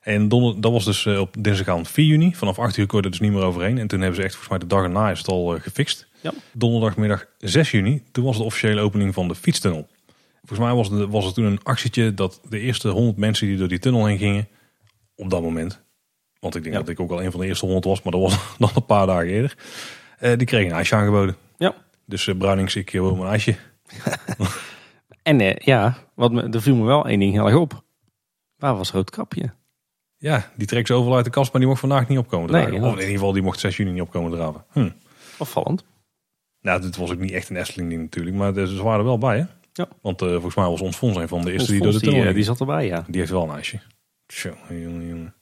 En 0.00 0.28
donder, 0.28 0.60
dat 0.60 0.72
was 0.72 0.84
dus 0.84 1.06
op 1.06 1.34
dinsdagavond 1.38 1.88
4 1.88 2.04
juni. 2.04 2.34
Vanaf 2.34 2.58
8 2.58 2.76
uur 2.76 2.86
kon 2.86 2.98
je 2.98 3.04
er 3.04 3.10
dus 3.10 3.20
niet 3.20 3.32
meer 3.32 3.42
overheen. 3.42 3.78
En 3.78 3.86
toen 3.86 4.00
hebben 4.00 4.16
ze 4.16 4.22
echt 4.22 4.34
volgens 4.34 4.50
mij 4.50 4.58
de 4.58 4.74
dag 4.74 4.82
erna 4.82 5.10
is 5.10 5.18
het 5.18 5.28
al 5.28 5.58
gefixt. 5.58 6.06
Ja. 6.20 6.32
Donderdagmiddag 6.52 7.26
6 7.38 7.70
juni, 7.70 8.02
toen 8.12 8.24
was 8.24 8.36
de 8.36 8.42
officiële 8.42 8.80
opening 8.80 9.14
van 9.14 9.28
de 9.28 9.34
fietstunnel. 9.34 9.88
Volgens 10.44 10.68
mij 10.68 10.76
was, 10.76 10.88
de, 10.90 11.08
was 11.08 11.26
er 11.26 11.32
toen 11.32 11.44
een 11.44 11.62
actietje 11.62 12.14
dat 12.14 12.40
de 12.48 12.58
eerste 12.60 12.88
100 12.88 13.16
mensen 13.16 13.46
die 13.46 13.56
door 13.56 13.68
die 13.68 13.78
tunnel 13.78 14.06
heen 14.06 14.18
gingen, 14.18 14.48
op 15.14 15.30
dat 15.30 15.42
moment, 15.42 15.82
want 16.40 16.54
ik 16.56 16.62
denk 16.62 16.74
Ja. 16.74 16.80
dat 16.80 16.88
ik 16.90 17.00
ook 17.00 17.10
al 17.10 17.22
een 17.22 17.30
van 17.30 17.40
de 17.40 17.46
eerste 17.46 17.64
100 17.64 17.84
was, 17.86 18.02
maar 18.02 18.12
dat 18.12 18.20
was 18.20 18.38
dan 18.58 18.70
een 18.74 18.84
paar 18.86 19.06
dagen 19.06 19.26
eerder, 19.28 19.56
eh, 20.18 20.36
die 20.36 20.46
kregen 20.46 20.70
een 20.70 20.76
ijsje 20.76 20.94
aangeboden. 20.94 21.36
Ja. 21.56 21.74
Dus 22.06 22.26
eh 22.26 22.36
Bruinings, 22.38 22.76
ik 22.76 22.90
wil 22.90 23.16
mijn 23.16 23.30
ijsje. 23.30 23.56
En 25.22 25.40
eh, 25.40 25.56
ja, 25.56 25.96
wat 26.14 26.32
me, 26.32 26.42
er 26.42 26.62
viel 26.62 26.74
me 26.76 26.84
wel 26.84 27.06
één 27.08 27.18
ding 27.18 27.32
heel 27.32 27.46
erg 27.46 27.56
op. 27.56 27.82
Waar 28.56 28.76
was 28.76 28.90
Roodkapje? 28.92 29.52
Ja, 30.16 30.50
die 30.56 30.66
trekt 30.66 30.86
ze 30.86 30.94
overal 30.94 31.16
uit 31.16 31.24
de 31.24 31.30
kast, 31.30 31.50
maar 31.52 31.60
die 31.60 31.68
mocht 31.70 31.80
vandaag 31.80 32.08
niet 32.08 32.18
opkomen 32.18 32.50
Nee, 32.50 32.62
dragen. 32.66 32.82
of 32.82 32.92
in 32.92 32.98
ieder 32.98 33.12
geval, 33.14 33.32
die 33.32 33.42
mocht 33.42 33.60
6 33.60 33.76
juni 33.76 33.90
niet 33.90 34.00
opkomen 34.02 34.30
draven. 34.32 34.64
Hm. 34.72 34.90
Opvallend. 35.38 35.84
Nou, 36.60 36.80
dit 36.80 36.96
was 36.96 37.10
ook 37.10 37.18
niet 37.18 37.30
echt 37.30 37.48
een 37.50 37.56
Efteling 37.56 37.88
ding 37.90 38.00
natuurlijk, 38.02 38.36
maar 38.36 38.54
ze 38.66 38.82
waren 38.82 38.98
er 38.98 39.04
wel 39.04 39.18
bij 39.18 39.38
hè. 39.38 39.44
Ja. 39.80 39.88
Want 40.02 40.22
eh, 40.22 40.28
volgens 40.28 40.54
mij 40.54 40.64
was 40.64 40.80
ons 40.80 40.96
Fons 40.96 41.16
een 41.16 41.28
van 41.28 41.40
de 41.40 41.52
eerste 41.52 41.60
Ons 41.60 41.68
die 41.70 41.80
door 41.80 41.86
de 41.86 41.92
Fons, 41.92 42.02
die, 42.02 42.10
tunnel 42.10 42.28
eh, 42.28 42.34
die 42.34 42.44
zat 42.44 42.60
erbij, 42.60 42.86
ja. 42.86 43.04
Die 43.06 43.18
heeft 43.20 43.32
wel 43.32 43.42
een 43.42 43.54
ijsje. 43.54 43.80
Tjo, 44.26 44.54
jongen, 44.68 45.08
jongen. 45.08 45.34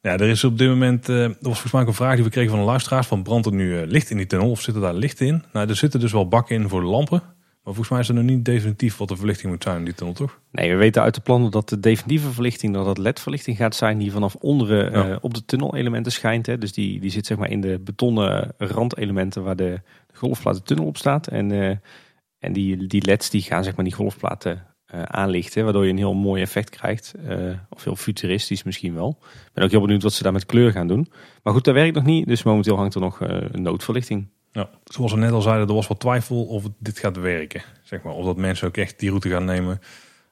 Ja, 0.00 0.12
er 0.12 0.28
is 0.28 0.44
op 0.44 0.58
dit 0.58 0.68
moment, 0.68 1.08
eh, 1.08 1.22
er 1.22 1.28
was 1.28 1.36
volgens 1.40 1.72
mij 1.72 1.82
ook 1.82 1.88
een 1.88 1.94
vraag 1.94 2.14
die 2.14 2.24
we 2.24 2.30
kregen 2.30 2.50
van 2.50 2.58
een 2.58 2.64
luisteraar, 2.64 3.04
van 3.04 3.22
brandt 3.22 3.46
er 3.46 3.52
nu 3.52 3.86
licht 3.86 4.10
in 4.10 4.16
die 4.16 4.26
tunnel 4.26 4.50
of 4.50 4.60
zitten 4.60 4.82
daar 4.82 4.94
lichten 4.94 5.26
in? 5.26 5.44
Nou, 5.52 5.68
er 5.68 5.76
zitten 5.76 6.00
dus 6.00 6.12
wel 6.12 6.28
bakken 6.28 6.56
in 6.56 6.68
voor 6.68 6.80
de 6.80 6.86
lampen, 6.86 7.22
maar 7.62 7.74
volgens 7.74 7.88
mij 7.88 8.00
is 8.00 8.08
er 8.08 8.14
nog 8.14 8.24
niet 8.24 8.44
definitief 8.44 8.96
wat 8.96 9.08
de 9.08 9.16
verlichting 9.16 9.52
moet 9.52 9.62
zijn 9.62 9.78
in 9.78 9.84
die 9.84 9.94
tunnel, 9.94 10.14
toch? 10.14 10.38
Nee, 10.50 10.70
we 10.70 10.76
weten 10.76 11.02
uit 11.02 11.14
de 11.14 11.20
plannen 11.20 11.50
dat 11.50 11.68
de 11.68 11.80
definitieve 11.80 12.30
verlichting, 12.30 12.74
dat 12.74 12.84
dat 12.84 12.98
LED-verlichting 12.98 13.56
gaat 13.56 13.74
zijn 13.74 13.98
die 13.98 14.12
vanaf 14.12 14.34
onderen 14.34 15.08
Ja. 15.08 15.18
op 15.20 15.34
de 15.34 15.44
tunnelelementen 15.44 16.12
schijnt. 16.12 16.46
Hè. 16.46 16.58
Dus 16.58 16.72
die, 16.72 17.00
die 17.00 17.10
zit 17.10 17.26
zeg 17.26 17.38
maar 17.38 17.50
in 17.50 17.60
de 17.60 17.78
betonnen 17.78 18.54
randelementen 18.58 19.42
waar 19.42 19.56
de, 19.56 19.80
de 20.06 20.16
golfplaat 20.16 20.54
de 20.54 20.62
tunnel 20.62 20.86
op 20.86 20.96
staat. 20.96 21.26
En, 21.26 21.80
en 22.42 22.52
die, 22.52 22.86
die 22.86 23.06
LED's 23.06 23.30
die 23.30 23.42
gaan 23.42 23.64
zeg 23.64 23.76
maar 23.76 23.84
die 23.84 23.94
golfplaten 23.94 24.66
eh, 24.86 25.02
aanlichten, 25.02 25.64
waardoor 25.64 25.84
je 25.84 25.90
een 25.90 25.96
heel 25.96 26.14
mooi 26.14 26.42
effect 26.42 26.70
krijgt. 26.70 27.14
Eh, 27.26 27.36
of 27.70 27.84
heel 27.84 27.96
futuristisch 27.96 28.62
misschien 28.62 28.94
wel. 28.94 29.18
Ik 29.20 29.50
ben 29.52 29.64
ook 29.64 29.70
heel 29.70 29.80
benieuwd 29.80 30.02
wat 30.02 30.12
ze 30.12 30.22
daar 30.22 30.32
met 30.32 30.46
kleur 30.46 30.72
gaan 30.72 30.86
doen. 30.86 31.12
Maar 31.42 31.52
goed, 31.52 31.64
dat 31.64 31.74
werkt 31.74 31.94
nog 31.94 32.04
niet, 32.04 32.26
dus 32.26 32.42
momenteel 32.42 32.76
hangt 32.76 32.94
er 32.94 33.00
nog 33.00 33.20
eh, 33.20 33.36
een 33.50 33.62
noodverlichting. 33.62 34.28
Ja, 34.52 34.70
zoals 34.84 35.12
we 35.12 35.18
net 35.18 35.32
al 35.32 35.40
zeiden, 35.40 35.68
er 35.68 35.74
was 35.74 35.86
wat 35.86 36.00
twijfel 36.00 36.44
of 36.44 36.64
dit 36.78 36.98
gaat 36.98 37.16
werken. 37.16 37.62
Zeg 37.82 38.02
maar, 38.02 38.12
of 38.12 38.24
dat 38.24 38.36
mensen 38.36 38.68
ook 38.68 38.76
echt 38.76 38.98
die 38.98 39.08
route 39.08 39.28
gaan 39.28 39.44
nemen. 39.44 39.80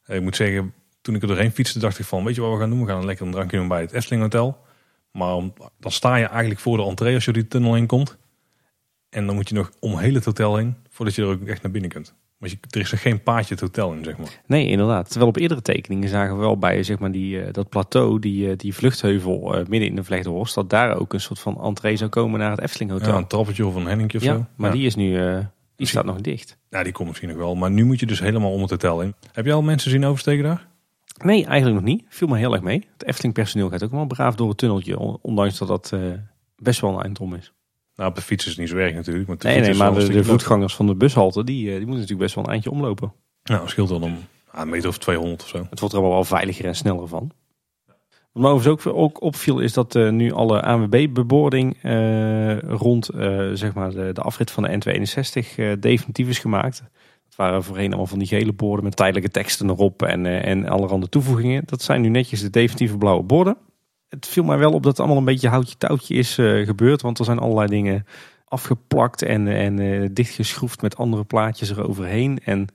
Ik 0.06 0.22
moet 0.22 0.36
zeggen, 0.36 0.74
toen 1.00 1.14
ik 1.14 1.22
er 1.22 1.28
doorheen 1.28 1.52
fietste, 1.52 1.78
dacht 1.78 1.98
ik 1.98 2.04
van, 2.04 2.24
weet 2.24 2.34
je 2.34 2.40
wat 2.40 2.52
we 2.52 2.58
gaan 2.58 2.70
doen? 2.70 2.80
We 2.80 2.86
gaan 2.86 2.98
een 2.98 3.06
lekker 3.06 3.26
een 3.26 3.32
drankje 3.32 3.56
doen 3.56 3.68
bij 3.68 3.80
het 3.80 3.92
Efteling 3.92 4.22
Hotel. 4.22 4.58
Maar 5.12 5.42
dan 5.78 5.92
sta 5.92 6.16
je 6.16 6.26
eigenlijk 6.26 6.61
voor 6.61 6.76
de 6.76 6.82
entree 6.82 7.14
als 7.14 7.24
je 7.24 7.32
die 7.32 7.48
tunnel 7.48 7.74
heen 7.74 7.86
komt. 7.86 8.18
En 9.11 9.26
dan 9.26 9.34
moet 9.34 9.48
je 9.48 9.54
nog 9.54 9.70
om 9.80 9.98
heel 9.98 10.14
het 10.14 10.24
hotel 10.24 10.56
heen, 10.56 10.74
voordat 10.88 11.14
je 11.14 11.22
er 11.22 11.28
ook 11.28 11.46
echt 11.46 11.62
naar 11.62 11.72
binnen 11.72 11.90
kunt. 11.90 12.14
Want 12.38 12.52
je, 12.52 12.58
er 12.70 12.80
is 12.80 12.88
geen 12.90 13.22
paadje 13.22 13.54
het 13.54 13.61
hotel 13.62 13.92
in, 13.92 14.04
zeg 14.04 14.16
maar. 14.18 14.40
Nee, 14.46 14.66
inderdaad. 14.66 15.08
Terwijl 15.08 15.30
op 15.30 15.36
eerdere 15.36 15.62
tekeningen 15.62 16.08
zagen 16.08 16.34
we 16.34 16.40
wel 16.40 16.58
bij 16.58 16.82
zeg 16.82 16.98
maar, 16.98 17.12
die, 17.12 17.42
eh, 17.42 17.52
dat 17.52 17.68
plateau, 17.68 18.18
die, 18.18 18.50
eh, 18.50 18.56
die 18.56 18.74
vluchtheuvel 18.74 19.54
eh, 19.54 19.66
midden 19.66 19.88
in 19.88 19.94
de 19.96 20.04
Vlechte 20.04 20.28
Horst, 20.28 20.54
dat 20.54 20.70
daar 20.70 20.96
ook 20.98 21.12
een 21.12 21.20
soort 21.20 21.38
van 21.38 21.61
entree 21.62 21.96
zou 21.96 22.11
komen 22.11 22.38
naar 22.40 22.50
het 22.50 22.61
Efteling 22.61 22.90
Hotel. 22.90 23.06
Ja, 23.08 23.14
Ja, 23.14 23.20
een 23.20 23.26
trappetje 23.26 23.66
of 23.66 23.74
een 23.74 23.86
henningje 23.86 24.18
of 24.18 24.24
zo. 24.24 24.46
maar 24.56 24.70
Ja. 24.70 24.76
die 24.76 24.86
is 24.86 24.94
nu, 24.94 25.20
die 25.76 25.86
staat 25.86 26.04
nog 26.04 26.20
dicht. 26.20 26.56
Ja, 26.70 26.82
die 26.82 26.92
komt 26.92 27.08
misschien 27.08 27.28
nog 27.28 27.38
wel. 27.38 27.54
Maar 27.54 27.70
nu 27.70 27.84
moet 27.84 28.00
je 28.00 28.06
dus 28.06 28.20
helemaal 28.20 28.52
om 28.52 28.61
het 28.61 28.70
hotel 28.70 29.00
heen. 29.00 29.14
Heb 29.32 29.44
je 29.44 29.52
al 29.52 29.62
mensen 29.62 29.90
zien 29.90 30.04
oversteken 30.04 30.44
daar? 30.44 30.68
Nee, 31.24 31.44
eigenlijk 31.46 31.84
nog 31.84 31.94
niet. 31.94 32.04
Viel 32.08 32.28
me 32.28 32.38
heel 32.38 32.52
erg 32.52 32.62
mee. 32.62 32.86
Het 32.92 33.04
Efteling 33.06 33.34
personeel 33.34 33.68
gaat 33.68 33.82
ook 33.84 33.90
wel 33.90 34.06
braaf 34.06 34.34
door 34.34 34.48
het 34.48 34.58
tunneltje, 34.58 34.98
on- 34.98 35.18
ondanks 35.22 35.58
dat 35.58 35.68
dat 35.68 35.94
best 36.56 36.80
wel 36.80 36.94
een 36.96 37.02
eind 37.02 37.20
om 37.20 37.34
is. 37.34 37.52
Nou, 38.01 38.12
op 38.12 38.18
de 38.18 38.24
fiets 38.24 38.46
is 38.46 38.57
niet 38.57 38.68
zo 38.68 38.76
erg 38.76 38.94
natuurlijk. 38.94 39.28
Maar, 39.28 39.36
nee, 39.40 39.61
nee, 39.61 39.74
maar 39.74 39.94
de, 39.94 40.09
de 40.09 40.24
voetgangers 40.24 40.74
van 40.74 40.86
de 40.86 40.94
bushalte, 40.94 41.44
die, 41.44 41.64
die 41.64 41.72
moeten 41.72 41.88
natuurlijk 41.90 42.20
best 42.20 42.34
wel 42.34 42.44
een 42.44 42.51
eindje 42.51 42.70
omlopen. 42.70 43.12
Nou, 43.42 43.68
scheelt 43.68 43.88
dan 43.88 44.03
om 44.03 44.18
een 44.53 44.68
meter 44.68 44.88
of 44.88 44.98
200 44.98 45.42
of 45.42 45.48
zo. 45.48 45.66
Het 45.70 45.80
wordt 45.80 45.94
er 45.94 46.01
wel 46.01 46.24
veiliger 46.24 46.64
en 46.64 46.74
sneller 46.74 47.09
van. 47.09 47.30
Wat 48.32 48.42
me 48.42 48.48
overigens 48.48 48.86
ook, 48.86 48.96
ook 48.96 49.22
opviel 49.22 49.59
is 49.59 49.72
dat 49.72 49.94
uh, 49.94 50.11
nu 50.11 50.32
alle 50.32 50.62
ANWB-beboording 50.62 51.84
uh, 51.84 52.59
rond 52.59 53.11
uh, 53.14 53.51
zeg 53.53 53.74
maar 53.74 53.90
de, 53.90 54.12
de, 54.12 54.20
afrit 54.20 54.51
van 54.51 54.62
de 54.62 54.70
N261 54.70 55.78
definitief 55.80 56.28
is 56.28 56.38
gemaakt. 56.38 56.82
Het 57.24 57.36
waren 57.36 57.64
voorheen 57.64 57.88
allemaal 57.88 58.07
van 58.07 58.18
die 58.18 58.28
gele 58.28 58.53
borden 58.53 58.84
met 58.84 58.96
tijdelijke 58.96 59.30
teksten 59.30 59.68
erop 59.68 60.03
en, 60.03 60.26
en 60.26 60.68
allerhande 60.68 61.09
toevoegingen. 61.09 61.62
Dat 61.66 61.82
zijn 61.82 62.01
nu 62.01 62.09
netjes 62.09 62.40
de 62.40 62.51
definitieve 62.51 62.98
blauwe 62.98 63.22
borden. 63.22 63.57
Het 64.11 64.26
viel 64.26 64.44
mij 64.44 64.58
wel 64.58 64.72
op 64.72 64.82
dat 64.82 64.92
het 64.92 64.98
allemaal 64.98 65.18
een 65.18 65.24
beetje 65.24 65.48
houtje 65.48 65.76
touwtje 65.78 66.14
is 66.14 66.34
gebeurd. 66.64 67.02
Want 67.02 67.18
er 67.18 67.24
zijn 67.24 67.38
allerlei 67.38 67.68
dingen 67.68 68.06
afgeplakt 68.44 69.22
en, 69.22 69.48
en 69.48 70.14
dichtgeschroefd 70.14 70.82
met 70.82 70.96
andere 70.96 71.24
plaatjes 71.24 71.70
eroverheen. 71.70 72.38
En 72.44 72.68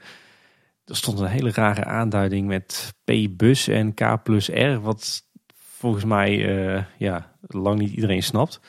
er 0.85 0.95
stond 0.95 1.19
een 1.19 1.27
hele 1.27 1.51
rare 1.51 1.85
aanduiding 1.85 2.47
met 2.47 2.93
P-bus 3.03 3.67
en 3.67 3.93
K 3.93 4.23
plus 4.23 4.47
R. 4.47 4.79
Wat 4.81 5.23
volgens 5.85 6.05
mij 6.05 6.37
uh, 6.37 6.83
ja, 6.97 7.31
lang 7.47 7.79
niet 7.79 7.91
iedereen 7.91 8.23
snapt. 8.23 8.59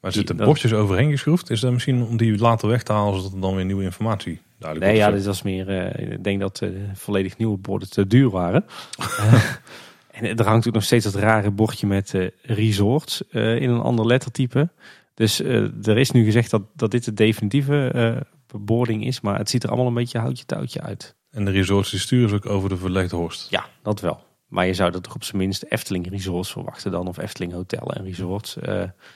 Maar 0.00 0.12
zitten 0.12 0.36
bordjes 0.36 0.72
overheen 0.72 1.10
geschroefd? 1.10 1.50
Is 1.50 1.60
dat 1.60 1.72
misschien 1.72 2.02
om 2.02 2.16
die 2.16 2.38
later 2.38 2.68
weg 2.68 2.82
te 2.82 2.92
halen, 2.92 3.14
zodat 3.14 3.32
er 3.32 3.40
dan 3.40 3.54
weer 3.54 3.64
nieuwe 3.64 3.82
informatie 3.82 4.40
duidelijk 4.58 4.90
Nee, 4.90 5.00
ja, 5.00 5.10
dit 5.10 5.24
was 5.24 5.42
meer. 5.42 5.98
Ik 5.98 6.24
denk 6.24 6.40
dat 6.40 6.62
volledig 6.94 7.36
nieuwe 7.36 7.56
borden 7.56 7.90
te 7.90 8.06
duur 8.06 8.30
waren. 8.30 8.64
en 10.14 10.36
er 10.36 10.46
hangt 10.46 10.66
ook 10.66 10.74
nog 10.74 10.84
steeds 10.84 11.04
dat 11.04 11.14
rare 11.14 11.50
bordje 11.50 11.86
met 11.86 12.14
resorts 12.42 13.22
in 13.30 13.70
een 13.70 13.80
ander 13.80 14.06
lettertype. 14.06 14.70
Dus 15.14 15.40
er 15.82 15.98
is 15.98 16.10
nu 16.10 16.24
gezegd 16.24 16.50
dat, 16.50 16.62
dat 16.74 16.90
dit 16.90 17.04
de 17.04 17.14
definitieve 17.14 18.24
beboording 18.46 19.06
is, 19.06 19.20
maar 19.20 19.38
het 19.38 19.50
ziet 19.50 19.62
er 19.62 19.68
allemaal 19.68 19.86
een 19.86 19.94
beetje 19.94 20.18
houtje 20.18 20.44
touwtje 20.44 20.80
uit. 20.80 21.14
En 21.30 21.44
de 21.44 21.50
resorts 21.50 21.90
die 21.90 22.00
sturen 22.00 22.28
ze 22.28 22.34
ook 22.34 22.46
over 22.46 22.68
de 22.68 22.76
verlegde 22.76 23.16
horst? 23.16 23.50
Ja, 23.50 23.66
dat 23.82 24.00
wel. 24.00 24.22
Maar 24.48 24.66
je 24.66 24.74
zou 24.74 24.90
dat 24.90 25.02
toch 25.02 25.14
op 25.14 25.24
zijn 25.24 25.36
minst 25.36 25.64
Efteling 25.68 26.10
Resorts 26.10 26.52
verwachten 26.52 26.90
dan. 26.90 27.08
Of 27.08 27.18
Efteling 27.18 27.52
Hotel 27.52 27.92
en 27.92 28.04
Resorts. 28.04 28.56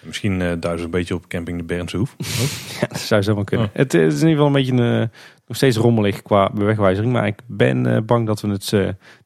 Misschien 0.03 0.41
uh, 0.41 0.53
duizen 0.61 0.85
een 0.85 0.91
beetje 0.91 1.15
op 1.15 1.29
camping 1.29 1.59
de 1.59 1.65
Bernse 1.65 1.97
Hoef. 1.97 2.17
ja, 2.81 2.87
dat 2.87 2.99
zou 2.99 3.23
zo 3.23 3.35
wel 3.35 3.45
kunnen. 3.45 3.71
Het, 3.73 3.95
is 3.95 4.01
in 4.01 4.29
ieder 4.29 4.31
geval 4.31 4.47
een 4.47 4.53
beetje 4.53 4.73
uh, 4.73 5.07
nog 5.47 5.57
steeds 5.57 5.77
rommelig 5.77 6.23
qua 6.23 6.51
bewegwijzering. 6.51 7.13
Maar 7.13 7.27
ik 7.27 7.41
ben 7.47 8.07
bang 8.07 8.27
dat, 8.27 8.41
we 8.41 8.49
het, 8.49 8.71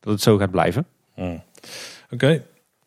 dat 0.00 0.12
het 0.12 0.20
zo 0.20 0.36
gaat 0.36 0.50
blijven. 0.50 0.86
Hmm. 1.14 1.42
Oké. 2.10 2.44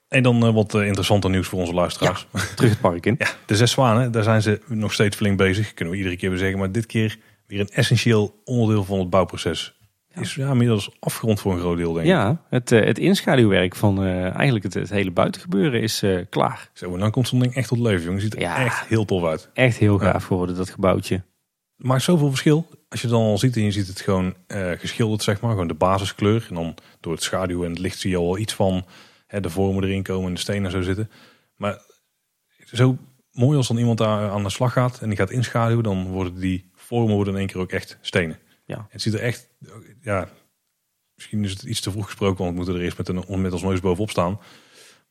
En 0.07 0.23
dan 0.23 0.53
wat 0.53 0.73
interessanter 0.73 1.29
nieuws 1.29 1.47
voor 1.47 1.59
onze 1.59 1.73
luisteraars. 1.73 2.27
terug 2.55 2.71
het 2.71 2.79
park 2.79 3.05
in. 3.05 3.15
ja, 3.19 3.27
de 3.45 3.55
Zes 3.55 3.71
Zwanen, 3.71 4.11
daar 4.11 4.23
zijn 4.23 4.41
ze 4.41 4.61
nog 4.67 4.93
steeds 4.93 5.15
flink 5.15 5.37
bezig. 5.37 5.73
Kunnen 5.73 5.93
we 5.93 5.99
iedere 5.99 6.17
keer 6.17 6.29
weer 6.29 6.39
zeggen. 6.39 6.59
Maar 6.59 6.71
dit 6.71 6.85
keer 6.85 7.17
weer 7.47 7.59
een 7.59 7.69
essentieel 7.69 8.41
onderdeel 8.43 8.83
van 8.83 8.99
het 8.99 9.09
bouwproces 9.09 9.75
is 10.21 10.35
ja, 10.35 10.51
inmiddels 10.51 10.89
afgerond 10.99 11.39
voor 11.39 11.53
een 11.53 11.59
groot 11.59 11.77
deel, 11.77 11.93
denk 11.93 12.05
ik. 12.05 12.11
Ja, 12.11 12.41
het, 12.49 12.71
uh, 12.71 12.85
het 12.85 12.99
inschaduwwerk 12.99 13.75
van 13.75 14.03
uh, 14.03 14.35
eigenlijk 14.35 14.63
het, 14.63 14.73
het, 14.73 14.89
hele 14.89 15.11
buitengebeuren 15.11 15.81
is 15.81 16.03
uh, 16.03 16.25
klaar. 16.29 16.69
Zo, 16.73 16.93
en 16.93 16.99
dan 16.99 17.11
komt 17.11 17.27
zo'n 17.27 17.39
ding 17.39 17.55
echt 17.55 17.67
tot 17.67 17.79
leven, 17.79 18.05
jongen. 18.05 18.21
Ziet 18.21 18.33
er 18.33 18.39
ja, 18.39 18.65
echt 18.65 18.87
heel 18.87 19.05
tof 19.05 19.23
uit. 19.23 19.49
Echt 19.53 19.77
heel 19.77 19.97
gaaf 19.97 20.13
ja. 20.13 20.27
geworden, 20.27 20.55
dat 20.55 20.69
gebouwtje. 20.69 21.23
Maakt 21.75 22.03
zoveel 22.03 22.29
verschil. 22.29 22.67
Als 22.95 23.03
je 23.03 23.09
het 23.09 23.19
dan 23.19 23.29
al 23.29 23.37
ziet 23.37 23.55
en 23.55 23.63
je 23.63 23.71
ziet 23.71 23.87
het 23.87 24.01
gewoon 24.01 24.35
geschilderd, 24.77 25.23
zeg 25.23 25.41
maar. 25.41 25.51
Gewoon 25.51 25.67
de 25.67 25.73
basiskleur. 25.73 26.45
En 26.49 26.55
dan 26.55 26.75
door 26.99 27.13
het 27.13 27.23
schaduw 27.23 27.63
en 27.63 27.69
het 27.69 27.79
licht 27.79 27.99
zie 27.99 28.09
je 28.09 28.17
al 28.17 28.37
iets 28.37 28.53
van 28.53 28.85
hè, 29.27 29.39
de 29.39 29.49
vormen 29.49 29.83
erin 29.83 30.03
komen 30.03 30.27
en 30.27 30.33
de 30.33 30.39
stenen 30.39 30.71
zo 30.71 30.81
zitten. 30.81 31.11
Maar 31.55 31.81
zo 32.65 32.97
mooi 33.31 33.57
als 33.57 33.67
dan 33.67 33.77
iemand 33.77 33.97
daar 33.97 34.29
aan 34.29 34.43
de 34.43 34.49
slag 34.49 34.73
gaat 34.73 34.99
en 35.01 35.07
die 35.07 35.17
gaat 35.17 35.31
inschaduwen, 35.31 35.83
dan 35.83 36.07
worden 36.07 36.39
die 36.39 36.69
vormen 36.73 37.15
worden 37.15 37.33
in 37.33 37.39
één 37.39 37.47
keer 37.47 37.61
ook 37.61 37.71
echt 37.71 37.97
stenen. 38.01 38.39
Ja. 38.65 38.87
Het 38.89 39.01
ziet 39.01 39.13
er 39.13 39.19
echt, 39.19 39.49
ja, 40.01 40.29
misschien 41.15 41.43
is 41.43 41.51
het 41.51 41.63
iets 41.63 41.81
te 41.81 41.91
vroeg 41.91 42.05
gesproken, 42.05 42.37
want 42.37 42.49
we 42.49 42.55
moeten 42.55 42.75
er 42.75 42.81
eerst 42.81 42.97
met, 42.97 43.07
een, 43.07 43.41
met 43.41 43.53
ons 43.53 43.63
neus 43.63 43.79
bovenop 43.79 44.09
staan. 44.09 44.39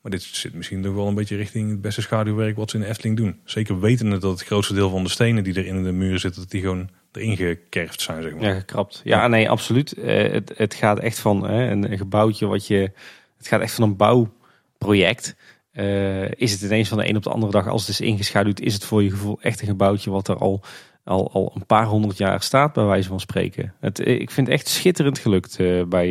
Maar 0.00 0.10
dit 0.10 0.22
zit 0.22 0.54
misschien 0.54 0.82
toch 0.82 0.94
wel 0.94 1.06
een 1.06 1.14
beetje 1.14 1.36
richting 1.36 1.70
het 1.70 1.80
beste 1.80 2.02
schaduwwerk 2.02 2.56
wat 2.56 2.70
ze 2.70 2.76
in 2.76 2.82
de 2.82 2.88
Efteling 2.88 3.16
doen. 3.16 3.40
Zeker 3.44 3.80
wetende 3.80 4.18
dat 4.18 4.30
het 4.30 4.46
grootste 4.46 4.74
deel 4.74 4.90
van 4.90 5.02
de 5.02 5.10
stenen 5.10 5.44
die 5.44 5.54
er 5.54 5.66
in 5.66 5.84
de 5.84 5.92
muren 5.92 6.20
zitten, 6.20 6.40
dat 6.40 6.50
die 6.50 6.60
gewoon 6.60 6.90
erin 7.16 7.36
gekerfd 7.36 8.00
zijn, 8.00 8.22
zeg 8.22 8.34
maar. 8.34 8.42
Ja, 8.42 8.54
gekrapt. 8.54 9.00
Ja, 9.04 9.28
nee, 9.28 9.50
absoluut. 9.50 9.92
Eh, 9.92 10.32
het, 10.32 10.52
het 10.56 10.74
gaat 10.74 10.98
echt 10.98 11.18
van 11.18 11.48
een, 11.48 11.98
gebouwtje 11.98 12.46
wat 12.46 12.66
je... 12.66 12.90
Het 13.36 13.48
gaat 13.48 13.60
echt 13.60 13.74
van 13.74 13.84
een 13.84 13.96
bouwproject. 13.96 15.36
Uh, 15.72 16.30
is 16.30 16.52
het 16.52 16.62
ineens 16.62 16.88
van 16.88 16.98
de 16.98 17.08
een 17.08 17.16
op 17.16 17.22
de 17.22 17.30
andere 17.30 17.52
dag, 17.52 17.68
als 17.68 17.80
het 17.80 17.90
is 17.90 18.00
ingeschaduwd, 18.00 18.60
is 18.60 18.74
het 18.74 18.84
voor 18.84 19.02
je 19.02 19.10
gevoel 19.10 19.38
echt 19.40 19.60
een 19.60 19.66
gebouwtje 19.66 20.10
wat 20.10 20.28
er 20.28 20.36
al 20.36 20.64
al, 21.04 21.32
al 21.32 21.52
een 21.54 21.66
paar 21.66 21.86
honderd 21.86 22.18
jaar 22.18 22.42
staat, 22.42 22.72
bij 22.72 22.84
wijze 22.84 23.08
van 23.08 23.20
spreken. 23.20 23.74
Het, 23.80 24.00
eh, 24.00 24.20
ik 24.20 24.30
vind 24.30 24.46
het 24.46 24.56
echt 24.56 24.68
schitterend 24.68 25.18
gelukt 25.18 25.56
bij 25.88 26.06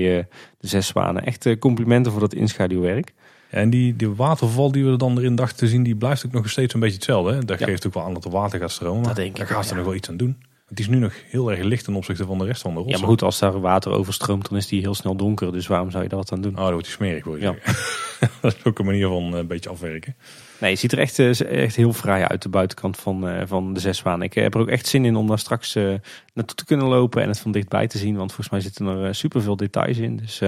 de 0.57 0.67
Zes 0.67 0.87
Zwanen. 0.87 1.25
Echt 1.25 1.59
complimenten 1.59 2.11
voor 2.11 2.21
dat 2.21 2.33
inschaduwwerk. 2.33 3.13
En 3.53 3.69
die, 3.69 3.95
die 3.95 4.09
waterval 4.09 4.71
die 4.71 4.85
we 4.85 4.91
er 4.91 4.97
dan 4.97 5.17
erin 5.17 5.35
dachten 5.35 5.57
te 5.57 5.67
zien, 5.67 5.83
die 5.83 5.95
blijft 5.95 6.25
ook 6.25 6.31
nog 6.31 6.49
steeds 6.49 6.73
een 6.73 6.79
beetje 6.79 6.95
hetzelfde. 6.95 7.33
Hè? 7.33 7.45
Dat 7.45 7.63
geeft 7.63 7.87
ook 7.87 7.93
wel 7.93 8.03
aan 8.03 8.13
dat 8.13 8.25
er 8.25 8.31
water 8.31 8.59
gaat 8.59 8.71
stromen. 8.71 9.03
Dat 9.03 9.15
denk 9.15 9.29
ik. 9.29 9.37
Daar 9.37 9.47
gaat 9.47 9.69
er 9.69 9.75
nog 9.75 9.85
wel 9.85 9.95
iets 9.95 10.09
aan 10.09 10.17
doen. 10.17 10.37
Het 10.73 10.81
is 10.81 10.87
nu 10.87 10.97
nog 10.97 11.13
heel 11.29 11.51
erg 11.51 11.63
licht 11.63 11.83
ten 11.83 11.95
opzichte 11.95 12.25
van 12.25 12.37
de 12.37 12.45
rest 12.45 12.61
van 12.61 12.71
de 12.71 12.77
rotsen. 12.77 12.95
Ja, 12.95 12.99
maar 12.99 13.09
goed, 13.09 13.21
als 13.21 13.39
daar 13.39 13.59
water 13.59 13.91
overstroomt, 13.91 14.49
dan 14.49 14.57
is 14.57 14.67
die 14.67 14.81
heel 14.81 14.93
snel 14.93 15.15
donker. 15.15 15.51
Dus 15.51 15.67
waarom 15.67 15.91
zou 15.91 16.03
je 16.03 16.09
wat 16.09 16.31
aan 16.31 16.41
doen? 16.41 16.57
Oh, 16.57 16.63
dan 16.63 16.71
wordt 16.71 16.87
smerig, 16.87 17.25
je 17.25 17.39
ja. 17.39 17.55
dat 18.41 18.55
is 18.55 18.63
ook 18.63 18.79
een 18.79 18.85
manier 18.85 19.07
van 19.07 19.33
een 19.33 19.47
beetje 19.47 19.69
afwerken. 19.69 20.15
Nee, 20.59 20.71
het 20.71 20.79
ziet 20.79 20.91
er 20.91 20.99
echt, 20.99 21.19
eh, 21.19 21.63
echt 21.63 21.75
heel 21.75 21.93
fraai 21.93 22.23
uit, 22.23 22.41
de 22.41 22.49
buitenkant 22.49 22.97
van, 22.97 23.27
uh, 23.27 23.41
van 23.45 23.73
de 23.73 23.79
zesbaan. 23.79 24.21
Ik 24.21 24.33
heb 24.33 24.53
er 24.53 24.59
ook 24.59 24.67
echt 24.67 24.87
zin 24.87 25.05
in 25.05 25.15
om 25.15 25.27
daar 25.27 25.39
straks 25.39 25.75
uh, 25.75 25.93
naartoe 26.33 26.55
te 26.55 26.65
kunnen 26.65 26.87
lopen 26.87 27.21
en 27.21 27.27
het 27.27 27.39
van 27.39 27.51
dichtbij 27.51 27.87
te 27.87 27.97
zien. 27.97 28.15
Want 28.15 28.31
volgens 28.31 28.49
mij 28.49 28.61
zitten 28.61 28.85
er 28.85 29.07
uh, 29.07 29.13
superveel 29.13 29.55
details 29.55 29.97
in. 29.97 30.15
Dus 30.15 30.41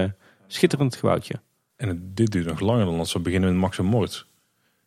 schitterend 0.46 0.96
gebouwtje. 0.96 1.34
En 1.76 1.88
het, 1.88 2.16
dit 2.16 2.32
duurt 2.32 2.46
nog 2.46 2.60
langer 2.60 2.84
dan 2.84 2.98
als 2.98 3.12
we 3.12 3.18
beginnen 3.18 3.50
met 3.50 3.58
Max 3.58 3.78
en 3.78 3.84
Moord. 3.84 4.10
Dus 4.10 4.26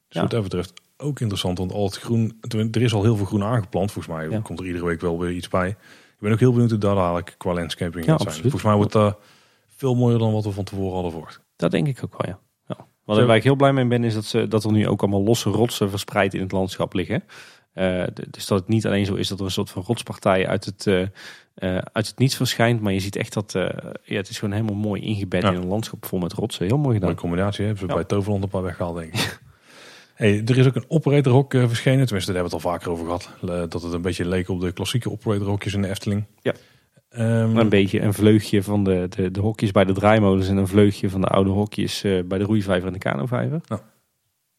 ja. 0.07 0.21
wat 0.21 0.31
dat 0.31 0.43
betreft 0.43 0.81
ook 1.01 1.19
interessant, 1.19 1.57
want 1.57 1.71
al 1.71 1.85
het 1.85 1.97
groen, 1.97 2.37
er 2.71 2.81
is 2.81 2.93
al 2.93 3.03
heel 3.03 3.15
veel 3.15 3.25
groen 3.25 3.43
aangeplant. 3.43 3.91
Volgens 3.91 4.15
mij 4.15 4.29
ja. 4.29 4.39
komt 4.39 4.59
er 4.59 4.65
iedere 4.65 4.85
week 4.85 5.01
wel 5.01 5.19
weer 5.19 5.31
iets 5.31 5.47
bij. 5.47 5.69
Ik 5.69 6.19
ben 6.19 6.31
ook 6.31 6.39
heel 6.39 6.51
benieuwd 6.51 6.69
hoe 6.69 6.79
dat 6.79 6.97
eigenlijk 6.97 7.35
qua 7.37 7.53
landscaping 7.53 8.05
gaat 8.05 8.21
zijn. 8.21 8.33
Volgens 8.33 8.63
mij 8.63 8.75
wordt 8.75 8.91
dat 8.91 9.19
veel 9.75 9.95
mooier 9.95 10.19
dan 10.19 10.33
wat 10.33 10.43
we 10.43 10.51
van 10.51 10.63
tevoren 10.63 10.93
hadden 10.93 11.11
verwacht. 11.11 11.41
Dat 11.55 11.71
denk 11.71 11.87
ik 11.87 12.03
ook 12.03 12.21
wel, 12.21 12.35
ja. 12.35 12.39
Wat 13.05 13.25
waar 13.25 13.35
ik 13.35 13.43
heel 13.43 13.55
blij 13.55 13.73
mee 13.73 13.87
ben, 13.87 14.03
is 14.03 14.13
dat, 14.13 14.25
ze, 14.25 14.47
dat 14.47 14.63
er 14.63 14.71
nu 14.71 14.87
ook 14.87 15.01
allemaal 15.01 15.23
losse 15.23 15.49
rotsen 15.49 15.89
verspreid 15.89 16.33
in 16.33 16.41
het 16.41 16.51
landschap 16.51 16.93
liggen. 16.93 17.23
Uh, 17.73 18.03
dus 18.29 18.45
dat 18.45 18.59
het 18.59 18.67
niet 18.67 18.85
alleen 18.85 19.05
zo 19.05 19.15
is 19.15 19.27
dat 19.27 19.39
er 19.39 19.45
een 19.45 19.51
soort 19.51 19.69
van 19.69 19.83
rotspartij 19.83 20.47
uit 20.47 20.65
het, 20.65 20.85
uh, 20.85 21.07
uit 21.91 22.07
het 22.07 22.17
niets 22.17 22.35
verschijnt. 22.35 22.81
Maar 22.81 22.93
je 22.93 22.99
ziet 22.99 23.15
echt 23.15 23.33
dat 23.33 23.51
ja, 24.03 24.15
het 24.15 24.29
is 24.29 24.39
gewoon 24.39 24.53
helemaal 24.53 24.75
mooi 24.75 25.01
ingebed 25.01 25.43
in 25.43 25.53
een 25.53 25.67
landschap 25.67 26.05
vol 26.05 26.19
met 26.19 26.33
rotsen. 26.33 26.65
Heel 26.65 26.77
mooi 26.77 26.93
gedaan. 26.93 27.09
Mooie 27.09 27.21
combinatie, 27.21 27.65
hebben 27.65 27.87
ze 27.87 27.93
bij 27.93 28.03
Toverland 28.03 28.43
een 28.43 28.49
paar 28.49 28.63
weggehaald 28.63 28.97
denk 28.97 29.13
ik. 29.13 29.39
hey, 30.19 30.41
er 30.45 30.57
is 30.57 30.67
ook 30.67 30.75
een 30.75 30.85
operatorhok 30.87 31.51
verschenen. 31.51 32.05
Tenminste, 32.05 32.31
daar 32.31 32.41
hebben 32.41 32.59
we 32.59 32.65
het 32.65 32.65
al 32.65 32.71
vaker 32.71 32.91
over 32.91 33.05
gehad. 33.05 33.69
dat 33.71 33.81
het 33.81 33.93
een 33.93 34.01
beetje 34.01 34.25
leek 34.25 34.49
op 34.49 34.61
de 34.61 34.71
klassieke 34.71 35.11
operatorhokjes 35.11 35.73
in 35.73 35.81
de 35.81 35.89
Efteling. 35.89 36.25
Ja. 36.41 36.53
Um, 37.17 37.57
een 37.57 37.69
beetje 37.69 38.01
een 38.01 38.13
vleugje 38.13 38.63
van 38.63 38.83
de, 38.83 39.07
de, 39.09 39.31
de 39.31 39.39
hokjes 39.39 39.71
bij 39.71 39.85
de 39.85 39.93
draaimolens 39.93 40.47
en 40.47 40.57
een 40.57 40.67
vleugje 40.67 41.09
van 41.09 41.21
de 41.21 41.27
oude 41.27 41.49
hokjes 41.49 42.03
uh, 42.03 42.23
bij 42.23 42.37
de 42.37 42.43
roeivijver 42.43 42.87
en 42.87 42.93
de 42.93 42.99
kanovijver. 42.99 43.61
Nou, 43.67 43.81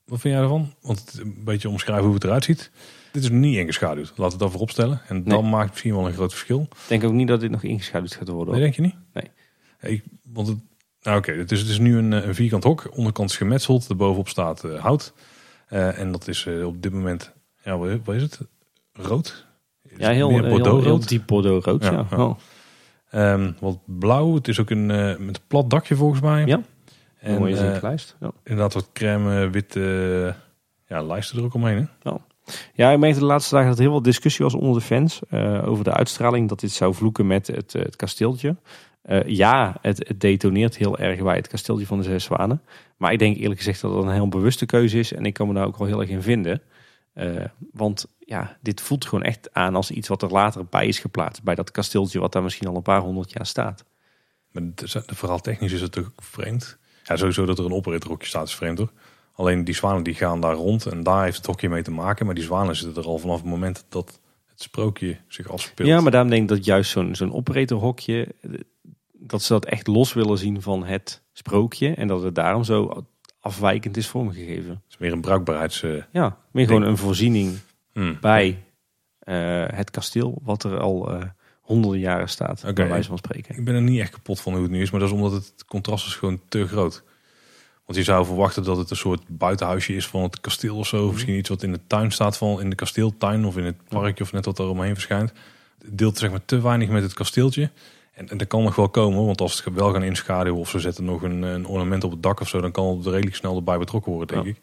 wat 0.05 0.21
vind 0.21 0.35
jij 0.35 0.43
ervan? 0.43 0.75
Want 0.81 1.01
het, 1.01 1.21
een 1.21 1.45
beetje 1.45 1.69
omschrijven 1.69 2.05
hoe 2.05 2.15
het 2.15 2.25
eruit 2.25 2.45
ziet. 2.45 2.71
Dit 3.13 3.23
is 3.23 3.31
niet 3.31 3.57
ingeschaduwd. 3.57 4.09
Laten 4.09 4.25
we 4.25 4.31
het 4.31 4.39
dan 4.39 4.51
voorop 4.51 4.71
stellen. 4.71 5.01
En 5.09 5.25
dan 5.25 5.49
maakt 5.49 5.63
het 5.63 5.71
misschien 5.71 5.95
wel 5.95 6.07
een 6.07 6.13
groot 6.13 6.31
verschil. 6.31 6.61
Ik 6.71 6.89
denk 6.89 7.05
ook 7.05 7.13
niet 7.13 7.29
dat 7.29 7.41
dit 7.41 7.51
nog 7.51 7.63
ingeschaduwd 7.63 8.15
gaat 8.15 8.29
worden. 8.29 8.55
Nee, 8.55 8.63
denk 8.63 8.75
je 8.75 8.83
niet? 8.83 8.97
Nee. 9.13 9.31
Hey, 9.79 10.03
want 10.33 10.47
het, 10.47 10.59
nou 11.03 11.19
oké, 11.19 11.29
okay, 11.29 11.41
het, 11.41 11.53
is, 11.53 11.61
het 11.61 11.69
is 11.69 11.79
nu 11.79 11.97
een, 11.97 12.13
een 12.13 12.35
vierkant 12.35 12.65
hok. 12.65 12.91
Onderkant 12.97 13.31
is 13.31 13.37
gemetseld. 13.37 13.89
Erbovenop 13.89 14.29
staat 14.29 14.65
uh, 14.65 14.81
hout. 14.81 15.13
Uh, 15.73 15.99
en 15.99 16.12
dat 16.12 16.29
is 16.29 16.45
uh, 16.45 16.66
op 16.66 16.83
dit 16.83 16.93
moment, 16.93 17.33
ja, 17.64 17.79
wat 17.79 18.14
is 18.14 18.23
het? 18.23 18.41
Rood? 18.93 19.47
Ja, 19.97 20.11
heel, 20.11 20.29
heel, 20.29 20.83
heel, 20.83 21.01
diep 21.01 21.27
bordeaux 21.27 21.64
rood. 21.64 21.85
Ja, 21.85 22.07
ja. 22.11 22.16
Oh. 22.16 22.37
Um, 23.14 23.57
wat 23.61 23.79
blauw. 23.85 24.35
Het 24.35 24.49
is 24.49 24.61
ook 24.61 24.71
een 24.71 24.91
uh, 24.91 25.16
met 25.16 25.37
een 25.37 25.47
plat 25.47 25.71
dakje 25.71 25.97
volgens 25.97 26.21
mij. 26.21 26.47
Ja. 26.47 26.61
En, 27.18 27.39
mooie 27.39 27.75
uh, 27.75 27.83
lijst. 27.83 28.16
Ja. 28.21 28.31
Inderdaad 28.45 28.75
wat 28.75 28.89
crème 28.93 29.51
witte 29.51 30.35
ja, 30.87 31.03
lijsten 31.03 31.39
er 31.39 31.45
ook 31.45 31.55
omheen. 31.55 31.77
Hè? 31.77 32.11
Ja. 32.11 32.18
Ja, 32.75 32.91
ik 32.91 32.99
merkte 32.99 33.21
de 33.21 33.27
laatste 33.27 33.55
dagen 33.55 33.68
dat 33.68 33.79
er 33.79 33.85
heel 33.85 33.93
veel 33.93 34.03
discussie 34.03 34.45
was 34.45 34.55
onder 34.55 34.75
de 34.75 34.87
fans 34.87 35.21
over 35.64 35.85
de 35.85 35.93
uitstraling 35.93 36.49
dat 36.49 36.61
dit 36.61 36.73
zou 36.73 36.95
vloeken 36.95 37.27
met 37.27 37.47
het, 37.47 37.73
het 37.73 37.97
kasteeltje. 37.97 38.57
Ja, 39.27 39.77
het, 39.81 40.09
het, 40.09 40.21
detoneert 40.21 40.77
heel 40.77 40.99
erg 40.99 41.23
bij 41.23 41.37
het 41.37 41.49
kasteeltje 41.49 41.87
van 41.87 41.99
de 41.99 42.05
Zes 42.05 42.25
Zwanen. 42.25 42.62
Maar 43.01 43.13
ik 43.13 43.19
denk 43.19 43.37
eerlijk 43.37 43.59
gezegd 43.59 43.81
dat 43.81 43.95
het 43.95 44.05
een 44.05 44.13
heel 44.13 44.29
bewuste 44.29 44.67
keuze 44.67 44.99
is 44.99 45.13
en 45.13 45.27
ik 45.27 45.35
kan 45.35 45.49
me 45.49 45.55
daar 45.55 45.67
ook 45.67 45.77
wel 45.77 45.87
heel 45.87 46.01
erg 46.01 46.09
in 46.09 46.23
vinden. 46.23 46.63
Uh, 47.15 47.45
want 47.73 48.07
ja, 48.19 48.57
dit 48.63 48.81
voelt 48.81 49.05
gewoon 49.05 49.25
echt 49.25 49.55
aan 49.55 49.75
als 49.75 49.91
iets 49.91 50.09
wat 50.09 50.23
er 50.23 50.31
later 50.31 50.67
bij 50.67 50.87
is 50.87 50.99
geplaatst. 50.99 51.43
Bij 51.43 51.55
dat 51.55 51.71
kasteeltje 51.71 52.21
wat 52.21 52.33
daar 52.33 52.43
misschien 52.43 52.69
al 52.69 52.77
een 52.77 52.83
paar 52.83 53.01
honderd 53.01 53.33
jaar 53.33 53.47
staat. 53.47 53.85
Maar 54.51 54.63
vooral 55.07 55.41
technisch 55.41 55.73
is 55.73 55.81
het 55.81 55.93
toch 55.93 56.13
vreemd? 56.17 56.79
Ja, 57.05 57.17
sowieso 57.17 57.47
dat 57.47 57.59
er 57.59 57.65
een 57.65 57.73
operatorhokje 57.73 58.29
staat 58.29 58.47
is 58.47 58.55
vreemd 58.55 58.79
hoor. 58.79 58.93
Alleen 59.35 59.65
die 59.65 59.75
zwanen 59.75 60.03
die 60.03 60.15
gaan 60.15 60.41
daar 60.41 60.55
rond 60.55 60.87
en 60.87 61.03
daar 61.03 61.25
heeft 61.25 61.37
het 61.37 61.47
hokje 61.47 61.69
mee 61.69 61.83
te 61.83 61.91
maken. 61.91 62.27
Maar 62.27 62.35
die 62.35 62.45
zwanen 62.45 62.77
zitten 62.77 63.03
er 63.03 63.09
al 63.09 63.19
vanaf 63.19 63.37
het 63.37 63.47
moment 63.47 63.85
dat 63.89 64.21
het 64.47 64.63
sprookje 64.63 65.17
zich 65.29 65.51
afspeelt. 65.51 65.89
Ja, 65.89 66.01
maar 66.01 66.11
daarom 66.11 66.31
denk 66.31 66.43
ik 66.43 66.49
dat 66.49 66.65
juist 66.65 66.91
zo'n 66.91 67.15
zo'n 67.15 67.33
operatorhokje, 67.33 68.35
eh, 68.41 68.51
dat 69.21 69.43
ze 69.43 69.53
dat 69.53 69.64
echt 69.64 69.87
los 69.87 70.12
willen 70.12 70.39
zien 70.39 70.62
van 70.62 70.85
het 70.85 71.23
sprookje. 71.33 71.95
En 71.95 72.09
dat 72.09 72.23
het 72.23 72.35
daarom 72.35 72.64
zo 72.64 73.07
afwijkend 73.41 73.97
is 73.97 74.07
vormgegeven. 74.09 74.71
Het 74.71 74.81
is 74.89 74.99
meer 74.99 75.12
een 75.12 75.21
bruikbaarheids... 75.21 75.83
eh, 75.83 76.03
Ja, 76.12 76.37
meer 76.53 76.66
gewoon 76.66 76.83
een 76.83 76.97
voorziening 76.97 77.59
hmm. 77.93 78.18
bij 78.21 78.62
eh, 79.18 79.64
het 79.66 79.91
kasteel, 79.91 80.41
wat 80.43 80.64
er 80.64 80.79
al 80.79 81.12
eh, 81.12 81.27
honderden 81.61 82.01
jaren 82.01 82.29
staat, 82.29 82.62
Oké. 82.62 82.73
bij 82.73 82.89
wijze 82.89 83.09
van 83.09 83.18
spreken. 83.18 83.57
Ik 83.57 83.64
ben 83.64 83.75
er 83.75 83.83
niet 83.83 84.01
echt 84.01 84.11
kapot 84.11 84.41
van 84.41 84.53
hoe 84.53 84.62
het 84.62 84.71
nu 84.71 84.83
is, 84.83 84.91
maar 84.91 85.01
dat 85.01 85.09
is 85.09 85.14
omdat 85.14 85.33
het 85.33 85.64
contrast 85.66 86.07
is 86.07 86.14
gewoon 86.14 86.41
te 86.49 86.66
groot. 86.66 87.03
Want 87.85 87.99
je 87.99 88.11
zou 88.11 88.27
verwachten 88.27 88.64
dat 88.64 88.77
het 88.77 88.91
een 88.91 88.97
soort 88.97 89.23
buitenhuisje 89.29 89.95
is 89.95 90.07
van 90.07 90.23
het 90.23 90.41
kasteel 90.41 90.77
of 90.77 90.87
zo. 90.87 91.07
Of 91.07 91.12
misschien 91.12 91.37
iets 91.37 91.49
wat 91.49 91.62
in 91.62 91.73
de 91.73 91.81
tuin 91.87 92.11
staat 92.11 92.37
van 92.37 92.61
in 92.61 92.71
de 92.71 92.77
kasteeltuin 92.77 93.45
of 93.45 93.57
in 93.57 93.64
het 93.64 93.89
parkje 93.89 94.25
of 94.25 94.33
net 94.33 94.45
wat 94.45 94.59
er 94.59 94.68
omheen 94.68 94.95
verschijnt. 94.95 95.33
Het 95.85 95.99
deelt 95.99 96.18
zeg 96.18 96.31
maar 96.31 96.45
te 96.45 96.61
weinig 96.61 96.89
met 96.89 97.03
het 97.03 97.14
kasteeltje. 97.14 97.71
En, 98.21 98.29
en 98.29 98.39
dat 98.39 98.47
kan 98.47 98.62
nog 98.62 98.77
wel 98.77 98.89
komen, 98.89 99.25
want 99.27 99.41
als 99.41 99.64
het 99.64 99.75
wel 99.75 99.93
gaan 99.93 100.03
inschaduwen 100.03 100.59
of 100.61 100.71
ze 100.71 100.79
zetten 100.79 101.05
nog 101.05 101.23
een, 101.23 101.43
een 101.43 101.66
ornament 101.66 102.05
op 102.05 102.11
het 102.11 102.23
dak 102.23 102.41
of 102.41 102.49
zo, 102.49 102.61
dan 102.61 102.71
kan 102.71 102.97
het 102.97 103.07
redelijk 103.07 103.37
snel 103.37 103.57
erbij 103.57 103.79
betrokken 103.79 104.12
worden, 104.12 104.35
denk 104.35 104.47
Ja. 104.47 104.51
ik. 104.51 104.59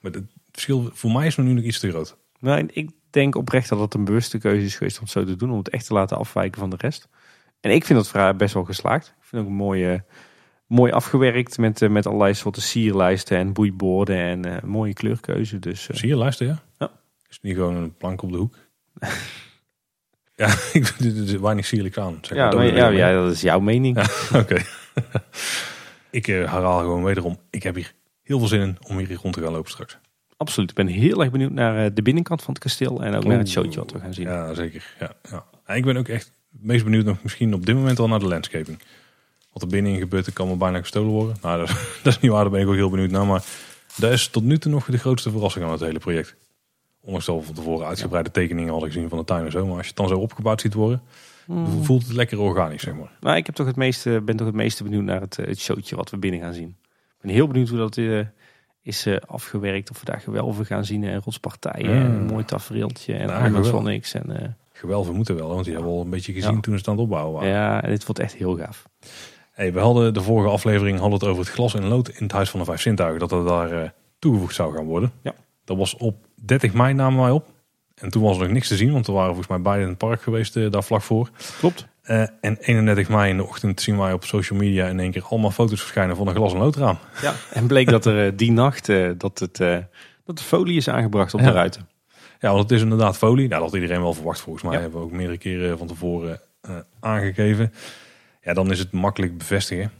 Maar 0.00 0.12
het 0.12 0.24
verschil 0.50 0.90
voor 0.92 1.12
mij 1.12 1.26
is 1.26 1.36
nog 1.36 1.46
nu 1.46 1.52
nog 1.52 1.64
iets 1.64 1.80
te 1.80 1.90
groot. 1.90 2.16
Nou, 2.40 2.68
ik 2.72 2.90
denk 3.10 3.34
oprecht 3.34 3.68
dat 3.68 3.78
het 3.80 3.94
een 3.94 4.04
bewuste 4.04 4.38
keuze 4.38 4.64
is 4.64 4.76
geweest 4.76 4.96
om 4.96 5.02
het 5.02 5.12
zo 5.12 5.24
te 5.24 5.36
doen, 5.36 5.50
om 5.50 5.58
het 5.58 5.68
echt 5.68 5.86
te 5.86 5.92
laten 5.92 6.16
afwijken 6.16 6.60
van 6.60 6.70
de 6.70 6.76
rest. 6.78 7.08
En 7.60 7.70
ik 7.70 7.84
vind 7.84 7.98
dat 7.98 8.08
vrij 8.08 8.36
best 8.36 8.54
wel 8.54 8.64
geslaagd. 8.64 9.06
Ik 9.06 9.24
vind 9.24 9.42
het 9.42 9.50
ook 9.52 9.58
mooi, 9.58 9.92
eh, 9.92 10.00
mooi 10.66 10.92
afgewerkt 10.92 11.58
met, 11.58 11.82
eh, 11.82 11.88
met 11.88 12.06
allerlei 12.06 12.34
soorten 12.34 12.62
sierlijsten 12.62 13.38
en 13.38 13.52
boeiborden 13.52 14.16
en 14.16 14.44
eh, 14.44 14.62
mooie 14.62 14.92
kleurkeuze. 14.92 15.58
Dus 15.58 15.86
Zie 15.86 16.08
je, 16.08 16.16
luister 16.16 16.46
ja? 16.46 16.62
Ja. 16.78 16.90
Is 17.28 17.34
het 17.34 17.42
niet 17.42 17.54
gewoon 17.56 17.74
een 17.74 17.94
plank 17.96 18.22
op 18.22 18.30
de 18.32 18.38
hoek? 18.38 18.56
ja, 20.38 20.54
ik 20.78 20.94
er 20.98 21.40
weinig 21.40 21.66
sierlijk 21.66 21.98
aan. 21.98 22.18
Zeg 22.20 22.38
ja, 22.38 22.50
maar, 22.50 22.74
ja, 22.74 22.88
ja, 22.88 23.22
dat 23.22 23.32
is 23.32 23.40
jouw 23.40 23.60
mening. 23.60 23.98
Oké. 24.34 24.54
ik 26.10 26.28
eh, 26.28 26.34
herhaal 26.34 26.78
gewoon 26.78 27.04
wederom. 27.04 27.38
Ik 27.50 27.62
heb 27.62 27.74
hier 27.74 27.94
heel 28.22 28.38
veel 28.38 28.48
zin 28.48 28.60
in 28.60 28.78
om 28.88 28.98
hier 28.98 29.14
rond 29.22 29.34
te 29.34 29.42
gaan 29.42 29.52
lopen 29.52 29.70
straks. 29.70 29.98
Absoluut. 30.36 30.70
Ik 30.70 30.76
ben 30.76 30.86
heel 30.86 31.20
erg 31.20 31.30
benieuwd 31.30 31.50
naar 31.50 31.84
eh, 31.84 31.90
de 31.94 32.02
binnenkant 32.02 32.42
van 32.42 32.54
het 32.54 32.62
kasteel 32.62 33.02
en 33.02 33.14
ook 33.14 33.24
naar 33.24 33.38
het 33.38 33.48
showtje 33.48 33.78
wat 33.78 33.92
we 33.92 33.98
gaan 33.98 34.14
zien. 34.14 34.26
Ja, 34.26 34.54
zeker. 34.54 34.94
Ja, 35.00 35.12
ja. 35.30 35.74
Ik 35.74 35.84
ben 35.84 35.96
ook 35.96 36.08
echt 36.08 36.32
het 36.52 36.64
meest 36.64 36.84
benieuwd 36.84 37.04
nog 37.04 37.22
misschien 37.22 37.54
op 37.54 37.66
dit 37.66 37.74
moment 37.74 37.98
al 37.98 38.08
naar 38.08 38.18
de 38.18 38.28
landscaping. 38.28 38.78
Wat 39.52 39.62
er 39.62 39.68
binnenin 39.68 39.98
gebeurt, 39.98 40.24
dat 40.24 40.34
kan 40.34 40.48
me 40.48 40.56
bijna 40.56 40.78
gestolen 40.78 41.10
worden. 41.10 41.36
Nou, 41.42 41.58
dat, 41.58 41.68
dat 42.02 42.12
is 42.12 42.20
niet 42.20 42.30
waar, 42.30 42.42
daar 42.42 42.50
ben 42.50 42.60
ik 42.60 42.68
ook 42.68 42.74
heel 42.74 42.90
benieuwd 42.90 43.10
naar. 43.10 43.26
Maar 43.26 43.44
dat 43.96 44.12
is 44.12 44.28
tot 44.28 44.44
nu 44.44 44.58
toe 44.58 44.72
nog 44.72 44.84
de 44.84 44.98
grootste 44.98 45.30
verrassing 45.30 45.64
aan 45.64 45.70
het 45.70 45.80
hele 45.80 45.98
project. 45.98 46.36
Ondanks 47.08 47.26
dat 47.26 47.36
we 47.38 47.42
van 47.42 47.54
tevoren 47.54 47.86
uitgebreide 47.86 48.30
tekeningen 48.30 48.70
hadden 48.72 48.90
gezien 48.92 49.08
van 49.08 49.18
de 49.18 49.24
tuin 49.24 49.44
en 49.44 49.50
zo. 49.50 49.66
Maar 49.66 49.72
als 49.76 49.82
je 49.82 49.88
het 49.88 49.96
dan 49.96 50.08
zo 50.08 50.18
opgebouwd 50.18 50.60
ziet 50.60 50.74
worden, 50.74 51.02
Hmm. 51.46 51.84
voelt 51.84 52.02
het 52.06 52.12
lekker 52.16 52.40
organisch, 52.40 52.82
zeg 52.82 52.94
maar. 52.94 53.10
Maar 53.20 53.36
ik 53.36 53.46
heb 53.46 53.54
toch 53.54 53.66
het 53.66 53.76
meeste, 53.76 54.20
ben 54.24 54.36
toch 54.36 54.46
het 54.46 54.56
meeste 54.56 54.82
benieuwd 54.82 55.02
naar 55.02 55.20
het, 55.20 55.38
eh, 55.38 55.46
het 55.46 55.58
showtje 55.60 55.96
wat 55.96 56.10
we 56.10 56.16
binnen 56.16 56.40
gaan 56.40 56.52
zien. 56.54 56.76
Ik 56.88 57.16
ben 57.20 57.30
heel 57.30 57.46
benieuwd 57.46 57.68
hoe 57.68 57.78
dat 57.78 57.96
eh, 57.96 58.20
is 58.82 59.06
eh, 59.06 59.16
afgewerkt. 59.26 59.90
Of 59.90 59.98
we 60.00 60.04
daar 60.04 60.20
gewelven 60.20 60.66
gaan 60.66 60.84
zien 60.84 61.04
en 61.04 61.20
rotspartijen. 61.24 61.90
En 61.90 62.10
een 62.10 62.26
mooi 62.26 62.44
tafereeltje 62.44 63.14
en 63.14 63.28
ja, 63.28 63.46
gewelf. 63.48 63.82
niks. 63.82 64.14
En, 64.14 64.40
eh, 64.42 64.48
Gewelven 64.72 65.14
moeten 65.14 65.36
wel, 65.36 65.48
want 65.48 65.64
die 65.64 65.72
hebben 65.74 65.90
we 65.92 65.98
al 65.98 66.04
een 66.04 66.10
beetje 66.10 66.32
gezien 66.32 66.54
Ja. 66.54 66.60
toen 66.60 66.72
ze 66.72 66.78
het 66.78 66.88
aan 66.88 66.94
het 66.94 67.02
opbouwen 67.02 67.32
waren. 67.34 67.48
ja, 67.48 67.82
en 67.82 67.90
dit 67.90 68.04
wordt 68.06 68.20
echt 68.20 68.34
heel 68.34 68.56
gaaf. 68.56 68.88
Hey, 69.52 69.72
we 69.72 69.78
hadden 69.80 70.14
de 70.14 70.22
vorige 70.22 70.48
aflevering 70.50 70.98
hadden 70.98 71.18
het 71.18 71.28
over 71.28 71.42
het 71.44 71.52
glas 71.52 71.74
en 71.74 71.84
lood 71.84 72.08
in 72.08 72.22
het 72.22 72.32
Huis 72.32 72.50
van 72.50 72.58
de 72.60 72.66
Vijf 72.66 72.80
Zintuigen. 72.80 73.18
Dat 73.20 73.30
dat 73.30 73.48
daar 73.48 73.94
toegevoegd 74.18 74.54
zou 74.54 74.74
gaan 74.76 74.84
worden. 74.84 75.12
Ja. 75.22 75.34
Dat 75.64 75.76
was 75.76 75.96
op 75.96 76.26
30 76.44 76.72
mei 76.72 76.94
namen 76.94 77.22
wij 77.22 77.30
op. 77.30 77.46
En 77.94 78.10
toen 78.10 78.22
was 78.22 78.36
er 78.36 78.42
nog 78.42 78.52
niks 78.52 78.68
te 78.68 78.76
zien, 78.76 78.92
want 78.92 79.06
we 79.06 79.12
waren 79.12 79.28
volgens 79.28 79.48
mij 79.48 79.60
beide 79.60 79.82
in 79.82 79.88
het 79.88 79.98
park 79.98 80.22
geweest 80.22 80.56
eh, 80.56 80.70
daar 80.70 80.84
vlak 80.84 81.02
voor. 81.02 81.30
Klopt. 81.58 81.86
Eh, 82.02 82.20
en 82.40 82.56
31 82.60 83.08
mei 83.08 83.30
in 83.30 83.36
de 83.36 83.44
ochtend 83.44 83.80
zien 83.80 83.98
wij 83.98 84.12
op 84.12 84.24
social 84.24 84.58
media 84.58 84.86
in 84.86 85.00
één 85.00 85.10
keer 85.10 85.22
allemaal 85.22 85.50
foto's 85.50 85.80
verschijnen 85.80 86.16
van 86.16 86.28
een 86.28 86.34
glas 86.34 86.52
en 86.52 86.58
loodraam. 86.58 86.98
Ja. 87.22 87.34
En 87.52 87.66
bleek 87.66 87.88
dat 87.88 88.06
er 88.06 88.26
eh, 88.26 88.32
die 88.36 88.52
nacht 88.52 88.86
dat, 89.18 89.38
het, 89.38 89.56
dat 90.24 90.38
de 90.38 90.44
folie 90.44 90.76
is 90.76 90.88
aangebracht 90.88 91.34
op 91.34 91.40
Ja. 91.40 91.46
de 91.46 91.52
ruiten. 91.52 91.88
Ja, 92.40 92.50
want 92.50 92.62
het 92.62 92.72
is 92.72 92.82
inderdaad 92.82 93.16
folie. 93.16 93.48
Nou, 93.48 93.62
dat 93.62 93.70
had 93.70 93.80
iedereen 93.80 94.02
wel 94.02 94.14
verwacht 94.14 94.40
volgens 94.40 94.64
mij. 94.64 94.74
Ja. 94.74 94.80
Hebben 94.80 94.98
we 95.00 95.04
ook 95.06 95.12
meerdere 95.12 95.38
keren 95.38 95.78
van 95.78 95.86
tevoren 95.86 96.40
aangegeven. 97.00 97.72
Ja, 98.42 98.52
dan 98.52 98.70
is 98.70 98.78
het 98.78 98.92
makkelijk 98.92 99.38
bevestigen. 99.38 99.90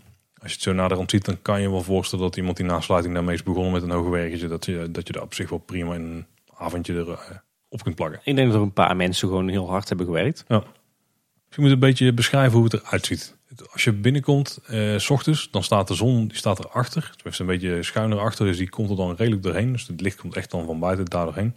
Als 0.43 0.51
je 0.51 0.57
het 0.57 0.63
zo 0.63 0.73
naderhand 0.73 1.11
ziet, 1.11 1.25
dan 1.25 1.43
kan 1.43 1.61
je 1.61 1.71
wel 1.71 1.83
voorstellen 1.83 2.25
dat 2.25 2.37
iemand 2.37 2.57
die 2.57 2.67
na 2.67 2.81
sluiting 2.81 3.15
daarmee 3.15 3.35
is 3.35 3.43
begonnen 3.43 3.73
met 3.73 3.83
een 3.83 3.91
hoge 3.91 4.47
dat 4.49 4.65
je, 4.65 4.91
dat 4.91 5.07
je 5.07 5.13
daar 5.13 5.23
op 5.23 5.35
zich 5.35 5.51
wel 5.51 5.59
prima 5.59 5.95
in 5.95 6.03
een 6.03 6.27
avondje 6.55 6.95
erop 6.95 7.43
op 7.69 7.83
kunt 7.83 7.95
plakken. 7.95 8.21
Ik 8.25 8.37
denk 8.37 8.47
dat 8.49 8.57
er 8.57 8.63
een 8.63 8.73
paar 8.73 8.97
mensen 8.97 9.29
gewoon 9.29 9.49
heel 9.49 9.69
hard 9.69 9.89
hebben 9.89 10.07
gewerkt. 10.07 10.45
Dus 10.49 11.57
je 11.57 11.63
moet 11.63 11.71
een 11.71 11.79
beetje 11.79 12.13
beschrijven 12.13 12.59
hoe 12.59 12.65
het 12.65 12.73
eruit 12.73 13.07
ziet. 13.07 13.37
Als 13.73 13.85
je 13.85 13.93
binnenkomt, 13.93 14.59
eh, 14.67 14.99
s 14.99 15.11
ochtends, 15.11 15.51
dan 15.51 15.63
staat 15.63 15.89
de 15.89 15.95
zon 15.95 16.29
die 16.29 16.37
staat 16.37 16.59
erachter. 16.59 17.09
Het 17.13 17.23
heeft 17.23 17.39
een 17.39 17.47
beetje 17.47 17.83
schuin 17.83 18.13
erachter, 18.13 18.47
dus 18.47 18.57
die 18.57 18.69
komt 18.69 18.91
er 18.91 18.97
dan 18.97 19.15
redelijk 19.17 19.43
doorheen. 19.43 19.73
Dus 19.73 19.87
het 19.87 20.01
licht 20.01 20.21
komt 20.21 20.37
echt 20.37 20.51
dan 20.51 20.67
van 20.67 20.79
buiten 20.79 21.05
daar 21.05 21.25
doorheen. 21.25 21.55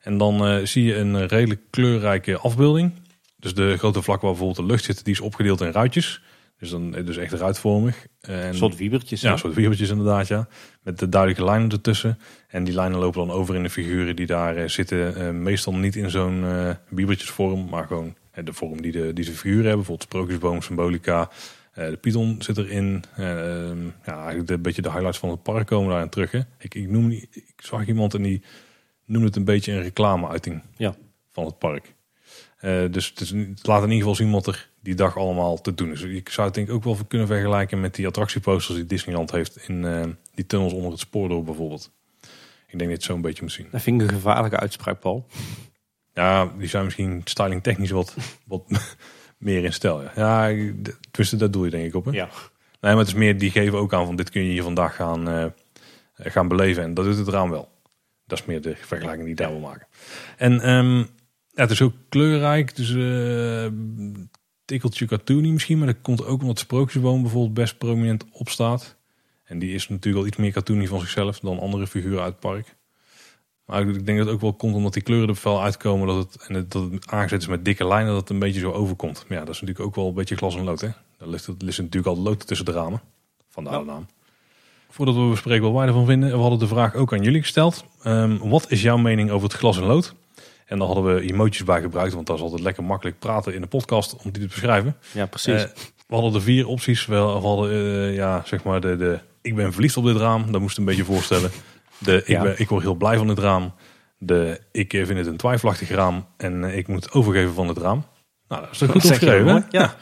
En 0.00 0.18
dan 0.18 0.46
eh, 0.46 0.64
zie 0.64 0.84
je 0.84 0.96
een 0.96 1.26
redelijk 1.26 1.60
kleurrijke 1.70 2.38
afbeelding. 2.38 2.92
Dus 3.36 3.54
de 3.54 3.76
grote 3.78 4.02
vlak 4.02 4.20
waar 4.20 4.30
bijvoorbeeld 4.30 4.66
de 4.66 4.72
lucht 4.72 4.84
zit, 4.84 5.04
die 5.04 5.14
is 5.14 5.20
opgedeeld 5.20 5.60
in 5.60 5.70
ruitjes. 5.70 6.22
Dus, 6.58 6.70
dan, 6.70 6.90
dus 6.90 7.16
echt 7.16 7.32
ruitvormig. 7.32 8.06
En, 8.20 8.46
Een 8.46 8.54
soort 8.54 8.76
wiebertjes. 8.76 9.20
ja, 9.20 9.32
een 9.32 9.38
soort 9.38 9.54
wiebeltjes 9.54 9.90
inderdaad, 9.90 10.28
ja. 10.28 10.48
Met 10.82 10.98
de 10.98 11.08
duidelijke 11.08 11.44
lijnen 11.44 11.70
ertussen. 11.70 12.18
En 12.48 12.64
die 12.64 12.74
lijnen 12.74 12.98
lopen 12.98 13.26
dan 13.26 13.36
over 13.36 13.54
in 13.54 13.62
de 13.62 13.70
figuren 13.70 14.16
die 14.16 14.26
daar 14.26 14.56
eh, 14.56 14.68
zitten. 14.68 15.16
Eh, 15.16 15.30
meestal 15.30 15.74
niet 15.74 15.96
in 15.96 16.10
zo'n 16.10 16.44
eh 16.44 16.70
wiebeltjesvorm, 16.88 17.68
maar 17.68 17.86
gewoon 17.86 18.14
de 18.44 18.52
vorm 18.52 18.82
die 18.82 18.92
de, 18.92 19.12
die 19.12 19.24
de 19.24 19.30
figuren 19.30 19.56
hebben. 19.56 19.76
Bijvoorbeeld 19.76 20.08
sprookjesboom, 20.08 20.62
symbolica. 20.62 21.30
De 21.74 21.98
python 22.00 22.36
zit 22.38 22.58
erin. 22.58 23.04
Eh, 23.16 23.30
ehm, 23.30 23.84
ja, 24.04 24.16
eigenlijk 24.16 24.46
de, 24.46 24.54
een 24.54 24.62
beetje 24.62 24.82
de 24.82 24.88
highlights 24.90 25.18
van 25.18 25.30
het 25.30 25.42
park 25.42 25.66
komen 25.66 25.90
daarin 25.90 26.08
terug. 26.08 26.30
Hè. 26.30 26.40
Ik, 26.58 26.74
ik, 26.74 26.88
noem, 26.90 27.10
ik 27.10 27.54
zag 27.56 27.86
iemand 27.86 28.14
en 28.14 28.22
die 28.22 28.42
noemde 29.06 29.26
het 29.26 29.36
een 29.36 29.44
beetje 29.44 29.72
een 29.72 29.82
reclameuiting 29.82 30.62
Ja. 30.76 30.94
van 31.32 31.44
het 31.44 31.58
park. 31.58 31.94
Dus 32.90 33.08
het, 33.08 33.20
is, 33.20 33.30
het 33.30 33.66
laat 33.66 33.78
in 33.82 33.88
ieder 33.90 33.98
geval 33.98 34.14
zien 34.14 34.30
wat 34.30 34.46
er 34.46 34.68
die 34.84 34.94
dag 34.94 35.16
allemaal 35.16 35.60
te 35.60 35.74
doen 35.74 35.90
is. 35.90 36.02
Ik 36.02 36.28
zou 36.28 36.46
het 36.46 36.56
denk 36.56 36.68
ik 36.68 36.74
ook 36.74 36.84
wel 36.84 36.98
kunnen 37.08 37.26
vergelijken 37.26 37.80
met 37.80 37.94
die 37.94 38.06
attractieposters 38.06 38.76
die 38.76 38.86
Disneyland 38.86 39.30
heeft 39.30 39.68
in 39.68 39.84
eh, 39.84 40.02
die 40.34 40.46
tunnels 40.46 40.72
onder 40.72 40.90
het 40.90 41.00
spoor 41.00 41.28
door 41.28 41.44
bijvoorbeeld. 41.44 41.90
Ik 42.66 42.78
denk 42.78 42.80
dat 42.80 42.88
je 42.88 42.94
het 42.94 43.02
zo 43.02 43.14
een 43.14 43.20
beetje 43.20 43.42
moet 43.42 43.52
zien. 43.52 43.68
Dat 43.70 43.82
vind 43.82 44.00
ik 44.00 44.08
een 44.08 44.14
gevaarlijke 44.14 44.58
uitspraak, 44.58 45.00
Paul. 45.00 45.26
Ja, 46.12 46.52
die 46.58 46.68
zijn 46.68 46.84
misschien 46.84 47.20
styling 47.24 47.62
technisch 47.62 47.90
wat, 47.90 48.16
wat 48.46 48.62
meer 49.38 49.64
in 49.64 49.72
stijl. 49.72 50.02
Ja, 50.02 50.46
tenminste 50.46 51.36
dat 51.36 51.52
doe 51.52 51.64
je 51.64 51.70
denk 51.70 51.86
ik 51.86 51.94
op. 51.94 52.04
Hè? 52.04 52.10
Ja. 52.10 52.28
Nee, 52.80 52.92
maar 52.92 52.96
het 52.96 53.06
is 53.06 53.14
meer, 53.14 53.38
die 53.38 53.50
geven 53.50 53.78
ook 53.78 53.92
aan 53.92 54.06
van 54.06 54.16
dit 54.16 54.30
kun 54.30 54.42
je 54.42 54.50
hier 54.50 54.62
vandaag 54.62 54.94
gaan, 54.94 55.28
eh, 55.28 55.46
gaan 56.14 56.48
beleven. 56.48 56.82
En 56.82 56.94
dat 56.94 57.04
doet 57.04 57.16
het 57.16 57.28
raam 57.28 57.50
wel. 57.50 57.68
Dat 58.26 58.38
is 58.38 58.44
meer 58.44 58.60
de 58.60 58.76
vergelijking 58.76 59.22
die 59.22 59.32
ik 59.32 59.38
daar 59.38 59.50
wil 59.50 59.60
maken. 59.60 59.86
En 60.36 60.60
ehm, 60.60 60.98
ja, 60.98 61.62
het 61.62 61.70
is 61.70 61.82
ook 61.82 61.94
kleurrijk. 62.08 62.76
Dus 62.76 62.94
eh 62.94 63.72
tikkeltje 64.64 65.06
cartoony 65.06 65.48
misschien. 65.48 65.78
Maar 65.78 65.86
dat 65.86 66.00
komt 66.02 66.24
ook 66.24 66.40
omdat 66.40 66.58
Sprookjesboom 66.58 67.22
bijvoorbeeld 67.22 67.54
best 67.54 67.78
prominent 67.78 68.24
op 68.32 68.48
staat. 68.48 68.96
En 69.44 69.58
die 69.58 69.74
is 69.74 69.88
natuurlijk 69.88 70.22
al 70.22 70.28
iets 70.28 70.36
meer 70.36 70.52
cartoony 70.52 70.86
van 70.86 71.00
zichzelf 71.00 71.40
dan 71.40 71.60
andere 71.60 71.86
figuren 71.86 72.22
uit 72.22 72.32
het 72.32 72.40
park. 72.40 72.76
Maar 73.64 73.88
ik 73.88 74.06
denk 74.06 74.18
dat 74.18 74.26
het 74.26 74.34
ook 74.34 74.40
wel 74.40 74.52
komt 74.52 74.74
omdat 74.74 74.92
die 74.92 75.02
kleuren 75.02 75.28
er 75.28 75.34
fel 75.34 75.62
uitkomen. 75.62 76.06
Dat 76.06 76.16
het, 76.16 76.46
en 76.48 76.54
het, 76.54 76.70
dat 76.70 76.90
het 76.90 77.10
aangezet 77.10 77.40
is 77.40 77.48
met 77.48 77.64
dikke 77.64 77.86
lijnen. 77.86 78.12
Dat 78.12 78.20
het 78.20 78.30
een 78.30 78.38
beetje 78.38 78.60
zo 78.60 78.70
overkomt. 78.70 79.24
Maar 79.28 79.38
ja, 79.38 79.44
dat 79.44 79.54
is 79.54 79.60
natuurlijk 79.60 79.86
ook 79.86 79.94
wel 79.94 80.08
een 80.08 80.14
beetje 80.14 80.36
glas 80.36 80.56
en 80.56 80.64
lood. 80.64 80.80
Hè? 80.80 80.88
Daar 81.18 81.28
ligt, 81.28 81.46
het 81.46 81.62
ligt 81.62 81.78
natuurlijk 81.78 82.16
al 82.16 82.22
lood 82.22 82.46
tussen 82.46 82.66
de 82.66 82.72
ramen. 82.72 83.00
Vandaar 83.48 83.78
de 83.78 83.84
naam. 83.84 84.06
Voordat 84.88 85.14
we 85.14 85.28
bespreken 85.30 85.64
wat 85.64 85.72
wij 85.72 85.86
ervan 85.86 86.06
vinden. 86.06 86.30
We 86.30 86.36
hadden 86.36 86.58
de 86.58 86.66
vraag 86.66 86.94
ook 86.94 87.12
aan 87.12 87.22
jullie 87.22 87.40
gesteld. 87.40 87.84
Ehm, 88.02 88.38
wat 88.38 88.70
is 88.70 88.82
jouw 88.82 88.96
mening 88.96 89.30
over 89.30 89.48
het 89.48 89.56
glas 89.56 89.76
en 89.76 89.84
lood? 89.84 90.14
En 90.66 90.78
daar 90.78 90.86
hadden 90.86 91.14
we 91.14 91.20
emoties 91.32 91.64
bij 91.64 91.80
gebruikt. 91.80 92.14
Want 92.14 92.26
dat 92.26 92.36
is 92.36 92.42
altijd 92.42 92.62
lekker 92.62 92.84
makkelijk 92.84 93.18
praten 93.18 93.54
in 93.54 93.60
de 93.60 93.66
podcast 93.66 94.16
om 94.16 94.30
die 94.30 94.42
te 94.42 94.48
beschrijven. 94.48 94.96
Ja, 95.12 95.26
precies. 95.26 95.62
Eh, 95.64 95.70
we 96.06 96.14
hadden 96.14 96.34
er 96.34 96.42
vier 96.42 96.66
opties. 96.66 97.06
We 97.06 97.14
hadden, 97.14 97.70
eh, 97.70 98.14
ja, 98.14 98.42
zeg 98.44 98.64
maar, 98.64 98.80
de, 98.80 98.96
de 98.96 99.18
ik 99.42 99.54
ben 99.54 99.72
verliefd 99.72 99.96
op 99.96 100.04
dit 100.04 100.16
raam. 100.16 100.52
Dat 100.52 100.60
moest 100.60 100.78
een 100.78 100.84
beetje 100.84 101.04
voorstellen. 101.04 101.50
De 101.98 102.16
ik, 102.16 102.26
Ja. 102.26 102.42
ben, 102.42 102.54
ik 102.60 102.68
word 102.68 102.82
heel 102.82 102.94
blij 102.94 103.16
van 103.16 103.26
dit 103.26 103.38
raam. 103.38 103.72
De 104.18 104.60
ik 104.72 104.92
eh, 104.92 105.06
vind 105.06 105.18
het 105.18 105.26
een 105.26 105.36
twijfelachtig 105.36 105.88
raam. 105.88 106.26
En 106.36 106.64
ik 106.64 106.88
moet 106.88 107.12
overgeven 107.12 107.54
van 107.54 107.68
het 107.68 107.78
raam. 107.78 108.04
Nou, 108.48 108.62
dat 108.62 108.70
is 108.72 108.78
toch 108.78 108.90
goed 108.90 109.04
opgeschreven? 109.04 109.66
Ja. 109.70 109.94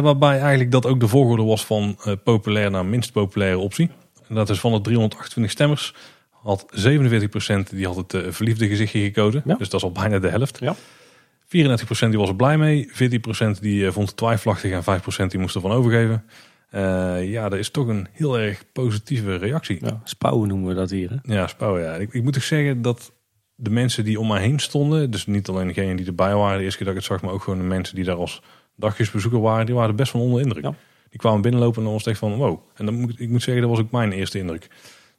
Waarbij 0.00 0.38
eigenlijk 0.40 0.70
dat 0.70 0.86
ook 0.86 1.00
de 1.00 1.08
volgorde 1.08 1.42
was 1.42 1.64
van 1.66 1.98
populair 2.24 2.70
naar 2.70 2.86
minst 2.86 3.12
populaire 3.12 3.58
optie. 3.58 3.90
En 4.28 4.34
dat 4.34 4.50
is 4.50 4.60
van 4.60 4.72
de 4.72 4.80
328 4.80 5.50
stemmers. 5.52 5.94
Had 6.44 6.66
47% 6.72 7.70
die 7.70 7.86
had 7.86 7.96
het 7.96 8.14
eh, 8.14 8.22
verliefde 8.28 8.68
gezichtje 8.68 9.00
gekozen. 9.00 9.42
Ja. 9.44 9.54
Dus 9.54 9.68
dat 9.68 9.80
is 9.80 9.86
al 9.86 9.92
bijna 9.92 10.18
de 10.18 10.28
helft. 10.28 10.58
Ja. 10.60 10.74
34% 10.76 11.48
die 12.08 12.18
was 12.18 12.28
er 12.28 12.36
blij 12.36 12.58
mee. 12.58 12.90
14% 13.56 13.60
die 13.60 13.86
eh, 13.86 13.92
vond 13.92 14.08
het 14.08 14.16
twijfelachtig. 14.16 14.72
En 14.72 15.00
5% 15.26 15.26
die 15.26 15.40
moest 15.40 15.54
ervan 15.54 15.70
overgeven. 15.70 16.24
Eh, 16.70 17.30
ja, 17.30 17.44
er 17.44 17.58
is 17.58 17.70
toch 17.70 17.86
een 17.86 18.08
heel 18.12 18.38
erg 18.38 18.64
positieve 18.72 19.36
reactie. 19.36 19.78
Ja, 19.80 20.00
spouwen 20.04 20.48
noemen 20.48 20.68
we 20.68 20.74
dat 20.74 20.90
hier. 20.90 21.10
Hè? 21.10 21.34
Ja, 21.34 21.46
spouwen. 21.46 21.82
Ja. 21.82 21.94
Ik, 21.94 22.12
ik 22.12 22.22
moet 22.22 22.32
toch 22.32 22.42
zeggen 22.42 22.82
dat 22.82 23.12
de 23.54 23.70
mensen 23.70 24.04
die 24.04 24.20
om 24.20 24.28
mij 24.28 24.42
heen 24.42 24.58
stonden, 24.58 25.10
dus 25.10 25.26
niet 25.26 25.48
alleen 25.48 25.66
degenen 25.66 25.96
die 25.96 26.06
erbij 26.06 26.34
waren 26.34 26.58
de 26.58 26.64
eerste 26.64 26.76
keer 26.76 26.86
dat 26.86 26.96
ik 26.96 27.02
het 27.02 27.10
zag, 27.10 27.22
maar 27.22 27.32
ook 27.32 27.42
gewoon 27.42 27.58
de 27.58 27.64
mensen 27.64 27.94
die 27.94 28.04
daar 28.04 28.16
als 28.16 28.42
dagjesbezoeker 28.76 29.40
waren, 29.40 29.66
die 29.66 29.74
waren 29.74 29.96
best 29.96 30.12
wel 30.12 30.22
onder 30.22 30.40
indruk. 30.40 30.64
Ja. 30.64 30.74
Die 31.10 31.18
kwamen 31.18 31.40
binnenlopen 31.40 31.76
en 31.76 31.82
dan 31.82 31.92
was 31.92 32.02
het 32.02 32.10
echt 32.10 32.18
van 32.18 32.34
wow. 32.34 32.60
En 32.74 32.84
dan 32.84 32.94
moet, 32.94 33.20
ik 33.20 33.28
moet 33.28 33.42
zeggen, 33.42 33.62
dat 33.62 33.70
was 33.70 33.80
ook 33.80 33.90
mijn 33.90 34.12
eerste 34.12 34.38
indruk. 34.38 34.64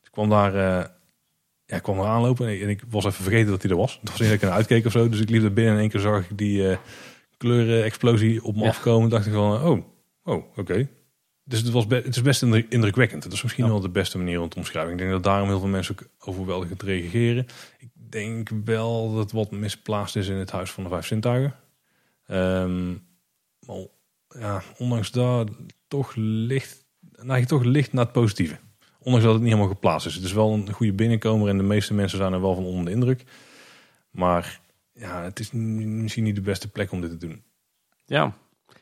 Ik 0.04 0.12
kwam 0.12 0.30
daar, 0.30 0.56
uh, 0.56 0.86
ja, 1.66 1.76
ik 1.76 1.84
kwam 1.84 2.00
er 2.00 2.06
aanlopen 2.06 2.48
en 2.48 2.54
ik, 2.54 2.62
en 2.62 2.70
ik, 2.70 2.82
was 2.90 3.06
even 3.06 3.24
vergeten 3.24 3.50
dat 3.52 3.62
hij 3.62 3.72
er 3.72 3.78
was. 3.78 3.98
Het 4.02 4.10
was 4.10 4.20
niet 4.20 4.30
dat 4.30 4.38
ik 4.38 4.44
naar 4.44 4.52
uitkeek 4.58 4.86
of 4.86 4.92
zo, 4.92 5.10
dus 5.10 5.20
ik 5.20 5.30
liep 5.30 5.44
er 5.44 5.54
binnen 5.54 5.72
en 5.74 5.78
in 5.78 5.82
één 5.84 5.92
keer 5.92 6.00
zag 6.00 6.30
ik 6.30 6.38
die 6.38 6.62
uh, 6.62 6.78
kleurenexplosie 7.38 8.44
op 8.44 8.56
me 8.56 8.62
Ja. 8.62 8.68
afkomen. 8.70 9.10
dacht 9.10 9.26
ik 9.26 9.34
van, 9.34 9.62
oh, 9.64 9.80
oh, 10.24 10.44
oké. 10.58 10.88
Dus 11.44 11.60
het, 11.62 11.70
was 11.72 11.86
het 11.90 12.16
is 12.16 12.22
best 12.22 12.42
indruk- 12.42 12.72
indrukwekkend. 12.72 13.24
Het 13.24 13.34
is 13.34 13.42
misschien 13.44 13.64
Ja. 13.66 13.70
wel 13.72 13.80
de 13.80 13.90
beste 13.90 14.18
manier 14.18 14.42
om 14.42 14.50
te 14.50 14.58
omschrijven. 14.58 14.92
Ik 14.92 14.98
denk 14.98 15.12
dat 15.12 15.24
daarom 15.24 15.48
heel 15.50 15.60
veel 15.60 15.68
mensen 15.70 15.96
ook 16.00 16.08
overweldigend 16.28 16.82
reageren. 16.82 17.46
Ik 17.78 17.90
denk 17.94 18.50
wel 18.66 19.10
dat 19.14 19.20
het 19.24 19.32
wat 19.32 19.52
misplaatst 19.52 20.16
is 20.16 20.28
in 20.28 20.36
het 20.36 20.52
Huis 20.52 20.72
van 20.72 20.84
de 20.84 20.90
Vijf 20.90 21.06
Zintuigen. 21.06 21.56
Ehm, 22.28 22.90
maar 23.60 23.78
ja, 24.40 24.64
ondanks 24.78 25.12
dat 25.12 25.50
toch 25.88 26.12
licht, 26.16 26.86
nou, 27.22 27.40
je 27.40 27.46
toch 27.46 27.64
licht 27.64 27.94
naar 27.94 28.04
het 28.04 28.14
positieve. 28.14 28.58
Ondanks 29.06 29.26
dat 29.26 29.34
het 29.34 29.44
niet 29.44 29.54
helemaal 29.54 29.74
geplaatst 29.74 30.08
is. 30.08 30.16
Het 30.16 30.24
is 30.24 30.34
wel 30.34 30.54
een 30.54 30.72
goede 30.72 30.94
binnenkomer 30.94 31.50
en 31.50 31.58
de 31.58 31.64
meeste 31.64 31.94
mensen 31.94 32.18
zijn 32.18 32.34
er 32.34 32.42
wel 32.42 32.56
van 32.56 32.66
onder 32.66 32.86
de 32.86 32.92
indruk. 32.92 33.24
Maar 34.12 34.60
ja, 34.94 35.24
het 35.24 35.40
is 35.40 35.52
misschien 35.52 36.24
niet 36.24 36.36
de 36.36 36.42
beste 36.42 36.68
plek 36.68 36.92
om 36.92 37.02
dit 37.02 37.10
te 37.10 37.18
doen. 37.18 37.44
Ja. 38.06 38.38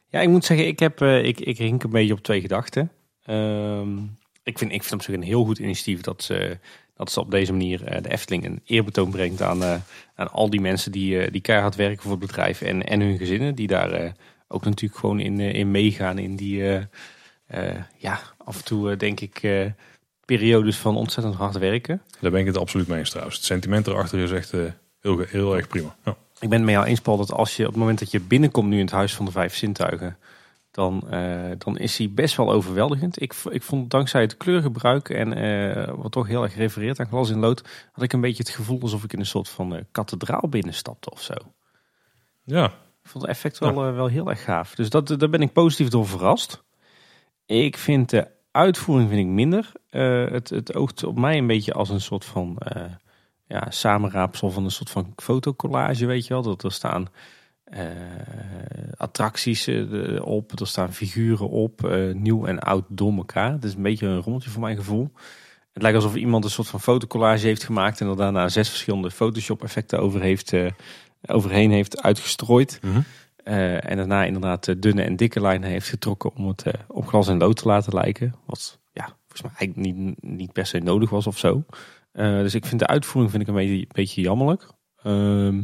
ja, 0.07 0.19
ik 0.19 0.30
moet 0.30 0.45
zeggen, 0.45 0.67
ik, 0.67 0.80
heb, 0.80 1.01
eh, 1.01 1.24
ik, 1.24 1.39
ik 1.39 1.57
rink 1.57 1.84
een 1.84 1.89
beetje 1.89 2.13
op 2.13 2.24
twee 2.24 2.41
gedachten. 2.41 2.91
Ehm, 3.24 3.97
ik, 4.43 4.57
vind, 4.57 4.71
ik 4.71 4.84
vind 4.84 4.93
op 4.93 5.01
zich 5.01 5.15
een 5.15 5.24
heel 5.24 5.45
goed 5.45 5.59
initiatief 5.59 6.01
dat 6.01 6.24
ze, 6.24 6.57
dat 6.95 7.11
ze 7.11 7.19
op 7.19 7.32
deze 7.32 7.51
manier 7.51 7.84
eh, 7.84 8.01
de 8.01 8.09
Efteling 8.09 8.45
een 8.45 8.61
eerbetoon 8.65 9.11
brengt 9.11 9.41
aan, 9.41 9.63
eh, 9.63 9.76
aan 10.15 10.32
al 10.32 10.49
die 10.49 10.61
mensen 10.61 10.91
die, 10.91 11.32
die 11.32 11.41
keihard 11.41 11.76
werken 11.76 12.01
voor 12.01 12.11
het 12.11 12.19
bedrijf 12.19 12.61
en, 12.61 12.88
en 12.88 13.01
hun 13.01 13.17
gezinnen. 13.17 13.55
Die 13.55 13.67
daar 13.67 14.15
ook 14.47 14.65
natuurlijk 14.65 14.99
gewoon 14.99 15.19
in, 15.19 15.39
in 15.39 15.71
meegaan 15.71 16.17
in 16.17 16.36
die, 16.36 16.63
ja, 17.97 18.19
af 18.38 18.57
en 18.57 18.63
toe 18.63 18.95
denk 18.95 19.19
ik, 19.19 19.41
periodes 20.26 20.78
van 20.78 20.95
ontzettend 20.95 21.36
hard 21.36 21.57
werken. 21.57 22.01
Daar 22.19 22.32
ben 22.32 22.39
ik 22.39 22.45
het 22.45 22.57
absoluut 22.57 22.88
mee 22.88 22.99
eens 22.99 23.09
trouwens. 23.09 23.36
Het 23.36 23.45
sentiment 23.45 23.88
erachter 23.88 24.19
is 24.19 24.32
echt 24.32 24.53
eh, 24.53 24.61
heel, 24.99 25.19
heel 25.19 25.55
erg 25.55 25.67
prima. 25.67 25.95
Ja. 26.05 26.15
Ik 26.39 26.49
ben 26.49 26.57
het 26.57 26.67
met 26.67 26.74
jou 26.74 26.86
eens, 26.86 27.01
Paul, 27.01 27.17
dat 27.17 27.32
als 27.32 27.55
je 27.55 27.63
op 27.63 27.69
het 27.69 27.80
moment 27.80 27.99
dat 27.99 28.11
je 28.11 28.19
binnenkomt 28.19 28.69
nu 28.69 28.76
in 28.78 28.86
het 28.86 28.93
Huis 28.93 29.15
van 29.15 29.26
de 29.26 29.32
Vijf 29.32 29.55
Zintuigen, 29.55 30.17
dan, 30.71 31.09
eh, 31.09 31.51
dan 31.57 31.78
is 31.78 31.97
hij 31.97 32.11
best 32.11 32.36
wel 32.36 32.51
overweldigend. 32.51 33.21
Ik, 33.21 33.34
ik 33.49 33.63
vond 33.63 33.89
dankzij 33.89 34.21
het 34.21 34.38
kleurgebruik 34.38 35.09
en 35.09 35.34
eh, 35.34 35.93
wat 35.95 36.11
toch 36.11 36.28
heel 36.28 36.43
erg 36.43 36.55
refereert 36.55 36.99
aan 36.99 37.07
glas 37.07 37.30
in 37.30 37.39
lood, 37.39 37.88
had 37.91 38.03
ik 38.03 38.13
een 38.13 38.21
beetje 38.21 38.43
het 38.43 38.51
gevoel 38.51 38.82
alsof 38.82 39.03
ik 39.03 39.13
in 39.13 39.19
een 39.19 39.26
soort 39.26 39.49
van 39.49 39.86
kathedraal 39.91 40.47
binnenstapte 40.49 41.11
of 41.11 41.21
zo. 41.21 41.34
ja, 42.43 42.65
Ik 43.03 43.09
vond 43.09 43.24
het 43.24 43.34
effect 43.34 43.59
wel, 43.59 43.93
wel 43.93 44.07
heel 44.07 44.30
erg 44.30 44.43
gaaf. 44.43 44.76
Dus 44.76 44.89
dat, 44.89 45.07
daar 45.07 45.30
ben 45.30 45.41
ik 45.41 45.53
positief 45.53 45.88
door 45.88 46.07
verrast. 46.07 46.63
Ik 47.45 47.78
vind 47.78 48.09
de 48.09 48.28
uitvoering 48.54 49.10
vind 49.10 49.22
ik 49.22 49.28
minder. 49.28 49.72
Eh, 49.89 50.26
het, 50.32 50.49
het 50.49 50.76
oogt 50.76 51.04
op 51.04 51.20
mij 51.20 51.38
een 51.38 51.47
beetje 51.47 51.74
als 51.74 51.89
een 51.89 52.01
soort 52.01 52.26
van 52.26 52.58
eh, 52.58 52.84
ja, 53.47 53.66
samenraapsel 53.70 54.51
van 54.51 54.64
een 54.64 54.72
soort 54.72 54.89
van 54.89 55.14
fotocollage, 55.16 56.06
weet 56.06 56.28
je 56.28 56.34
wel. 56.34 56.41
Dat 56.41 56.64
er 56.64 56.72
staan 56.72 57.08
eh, 57.64 57.88
attracties 58.97 59.70
op, 60.22 60.60
er 60.60 60.68
staan 60.68 60.93
figuren 60.93 61.49
op, 61.49 61.95
nieuw 62.14 62.45
en 62.45 62.60
oud 62.60 62.86
door 62.88 63.14
elkaar. 63.14 63.51
Het 63.51 63.64
is 63.64 63.74
een 63.74 63.82
beetje 63.82 64.08
een 64.08 64.22
rommeltje 64.22 64.49
voor 64.49 64.62
mijn 64.62 64.78
gevoel. 64.78 65.12
Het 65.74 65.82
lijkt 65.82 65.97
alsof 65.97 66.16
iemand 66.16 66.43
een 66.43 66.49
soort 66.49 66.68
van 66.68 66.82
fotocollage 66.82 67.45
heeft 67.45 67.64
gemaakt 67.64 68.01
en 68.01 68.08
er 68.08 68.16
daarna 68.16 68.49
zes 68.49 68.70
verschillende 68.70 69.12
Photoshop 69.12 69.64
effecten 69.64 69.99
over 69.99 70.38
overheen 71.26 71.72
heeft 71.72 72.01
uitgestrooid. 72.01 72.80
Mhm. 72.82 73.01
Eh, 73.44 73.89
en 73.89 73.98
daarna 73.98 74.24
inderdaad 74.26 74.66
de 74.66 74.80
dunne 74.80 75.02
en 75.02 75.16
dikke 75.16 75.41
lijnen 75.41 75.70
heeft 75.70 75.89
getrokken 75.89 76.36
om 76.36 76.48
het 76.48 76.64
eh, 76.64 76.74
op 76.88 77.08
glas 77.08 77.28
en 77.28 77.38
lood 77.38 77.56
te 77.56 77.68
laten 77.68 77.94
lijken. 77.94 78.36
Wat 78.46 78.80
ja, 78.91 79.06
volgens 79.06 79.41
mij 79.41 79.52
eigenlijk 79.58 79.96
niet, 79.96 80.22
niet 80.22 80.54
per 80.54 80.66
se 80.66 80.80
nodig 80.80 81.10
was 81.10 81.28
of 81.28 81.38
zo. 81.38 81.64
Eh, 82.12 82.38
dus 82.38 82.56
ik 82.56 82.66
vind 82.66 82.80
de 82.80 82.88
uitvoering 82.88 83.32
vind 83.32 83.44
ik 83.44 83.50
een 83.50 83.56
beetje, 83.56 83.88
beetje 83.91 84.22
jammerlijk. 84.22 84.70
Ehm, 85.04 85.56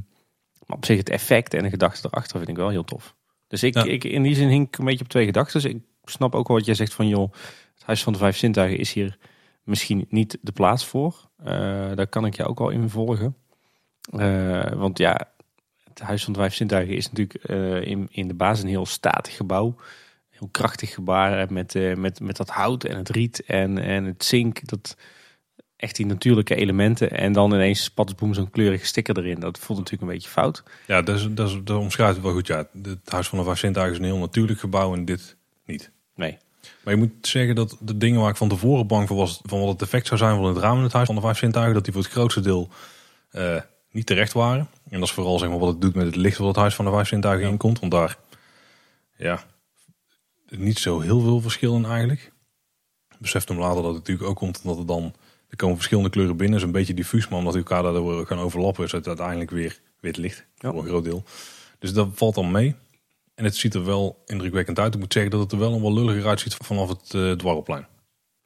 maar 0.66 0.78
op 0.78 0.86
zich 0.86 0.98
het 0.98 1.10
effect 1.10 1.54
en 1.54 1.64
de 1.64 1.70
gedachte 1.70 2.08
erachter 2.12 2.38
vind 2.38 2.50
ik 2.50 2.56
wel 2.56 2.70
heel 2.70 2.84
tof. 2.84 3.16
Dus 3.48 3.64
ik, 3.64 3.74
Ja. 3.74 3.84
ik, 3.84 4.04
in 4.04 4.24
die 4.24 4.36
zin 4.36 4.50
hink 4.50 4.68
ik 4.68 4.78
een 4.78 4.86
beetje 4.86 5.04
op 5.04 5.10
twee 5.10 5.26
gedachten. 5.26 5.62
Dus 5.62 5.72
ik 5.72 5.82
snap 6.04 6.36
ook 6.36 6.48
wel 6.48 6.58
wat 6.58 6.66
jij 6.66 6.76
zegt 6.76 6.94
van 6.94 7.08
joh, 7.08 7.32
het 7.74 7.84
Huis 7.86 8.04
van 8.04 8.14
de 8.14 8.20
Vijf 8.20 8.38
Zintuigen 8.38 8.80
is 8.80 8.94
hier 8.94 9.18
misschien 9.64 10.06
niet 10.10 10.38
de 10.42 10.52
plaats 10.52 10.86
voor. 10.86 11.30
Eh, 11.38 11.56
daar 11.96 12.08
kan 12.08 12.26
ik 12.26 12.36
je 12.36 12.46
ook 12.46 12.60
wel 12.60 12.70
in 12.70 12.90
volgen. 12.90 13.36
Eh, 14.12 14.72
want 14.72 14.98
ja, 14.98 15.32
het 16.00 16.08
Huis 16.08 16.24
van 16.24 16.34
de 16.34 16.40
Vijf 16.40 16.54
Zintuigen 16.54 16.96
is 16.96 17.12
natuurlijk 17.12 17.44
eh, 17.44 17.82
in, 17.82 18.08
in 18.12 18.28
de 18.28 18.34
basis 18.34 18.64
een 18.64 18.70
heel 18.70 18.86
statig 18.86 19.36
gebouw. 19.36 19.76
Heel 20.30 20.50
krachtig 20.52 20.94
gebaar 20.94 21.54
met, 21.54 21.76
eh, 21.76 21.96
met, 21.96 22.20
met 22.20 22.38
dat 22.38 22.50
hout 22.50 22.84
en 22.84 22.98
het 22.98 23.10
riet 23.10 23.44
en, 23.44 23.78
en 23.78 24.06
het 24.06 24.26
zink. 24.26 24.68
Dat, 24.68 24.96
echt 25.76 25.96
die 25.96 26.06
natuurlijke 26.06 26.56
elementen. 26.56 27.12
En 27.12 27.34
dan 27.34 27.54
ineens 27.54 27.94
boem 28.16 28.34
zo'n 28.34 28.50
kleurige 28.50 28.86
sticker 28.86 29.18
erin. 29.18 29.40
Dat 29.40 29.60
voelt 29.60 29.80
natuurlijk 29.80 30.10
een 30.10 30.16
beetje 30.16 30.30
fout. 30.30 30.64
ja 30.88 31.02
dat, 31.02 31.16
is, 31.16 31.28
dat, 31.30 31.50
is, 31.50 31.60
dat 31.64 31.78
omschrijft 31.78 32.14
het 32.14 32.24
wel 32.24 32.34
goed. 32.34 32.48
Ja. 32.48 32.68
Het 32.84 32.98
Huis 33.06 33.28
van 33.28 33.38
de 33.38 33.44
Vijf 33.44 33.60
Zintuigen 33.60 33.94
is 33.94 34.00
een 34.00 34.12
heel 34.12 34.18
natuurlijk 34.18 34.60
gebouw 34.60 34.94
en 34.94 35.06
dit 35.06 35.36
niet. 35.66 35.92
Nee. 36.16 36.38
Maar 36.84 36.94
je 36.94 37.00
moet 37.00 37.28
zeggen 37.28 37.56
dat 37.56 37.78
de 37.80 37.98
dingen 37.98 38.22
waar 38.22 38.30
ik 38.30 38.36
van 38.36 38.50
tevoren 38.50 38.88
bang 38.88 39.08
voor 39.08 39.18
was, 39.18 39.40
van 39.44 39.60
wat 39.60 39.70
het 39.70 39.82
effect 39.82 40.08
zou 40.08 40.20
zijn 40.20 40.36
van 40.36 40.46
het 40.46 40.58
raam 40.58 40.78
in 40.78 40.84
het 40.84 40.94
Huis 40.94 41.06
van 41.06 41.16
de 41.16 41.22
Vijf 41.22 41.38
Zintuigen, 41.38 41.74
dat 41.74 41.84
die 41.84 41.94
voor 41.94 42.02
het 42.02 42.12
grootste 42.12 42.42
deel 42.42 42.70
eh, 43.32 43.62
niet 43.92 44.06
terecht 44.06 44.34
waren. 44.34 44.70
En 44.90 45.00
dat 45.00 45.08
is 45.08 45.14
vooral 45.14 45.40
zeg 45.40 45.50
maar, 45.50 45.60
wat 45.60 45.70
het 45.70 45.82
doet 45.82 45.96
met 45.96 46.06
het 46.06 46.16
licht 46.16 46.38
wat 46.38 46.48
het 46.48 46.56
Huis 46.56 46.76
van 46.76 46.86
de 46.86 46.92
Vijf 46.92 47.08
Zintuigen 47.08 47.50
inkomt. 47.50 47.80
Want 47.80 47.92
daar, 47.92 48.18
ja, 49.18 49.44
niet 50.50 50.80
zo 50.80 51.00
heel 51.00 51.22
veel 51.22 51.42
verschil 51.42 51.76
in 51.76 51.86
eigenlijk. 51.86 52.32
Ik 53.10 53.20
besefte 53.20 53.54
hem 53.54 53.62
later 53.62 53.82
dat 53.82 53.94
het 53.94 53.98
natuurlijk 53.98 54.30
ook 54.30 54.38
komt 54.38 54.62
omdat 54.64 54.80
er 54.80 54.86
dan, 54.86 55.14
er 55.50 55.58
komen 55.58 55.76
verschillende 55.76 56.10
kleuren 56.10 56.38
binnen. 56.38 56.58
is 56.58 56.64
een 56.64 56.72
beetje 56.72 56.94
diffuus, 56.94 57.28
maar 57.28 57.40
omdat 57.40 57.54
die 57.54 57.64
elkaar 57.64 57.84
daardoor 57.84 58.26
gaan 58.26 58.40
overlappen, 58.40 58.84
is 58.84 58.92
het 58.92 59.08
uiteindelijk 59.08 59.52
weer 59.52 59.80
wit 60.00 60.18
licht. 60.18 60.46
Ja. 60.58 60.72
Voor 60.72 60.80
een 60.82 60.88
groot 60.88 61.04
deel. 61.04 61.24
Dus 61.80 61.94
dat 61.94 62.08
valt 62.14 62.36
dan 62.36 62.52
mee. 62.52 62.76
En 63.36 63.44
het 63.44 63.56
ziet 63.56 63.74
er 63.74 63.86
wel 63.86 64.24
indrukwekkend 64.26 64.80
uit. 64.80 64.94
Ik 64.94 65.00
moet 65.00 65.14
zeggen 65.14 65.32
dat 65.32 65.40
het 65.40 65.52
er 65.52 65.58
wel 65.58 65.72
nog 65.72 65.82
wel 65.82 65.94
lulliger 65.94 66.28
uitziet 66.28 66.56
vanaf 66.56 66.90
het 66.90 67.40
dwarrelplein. 67.40 67.88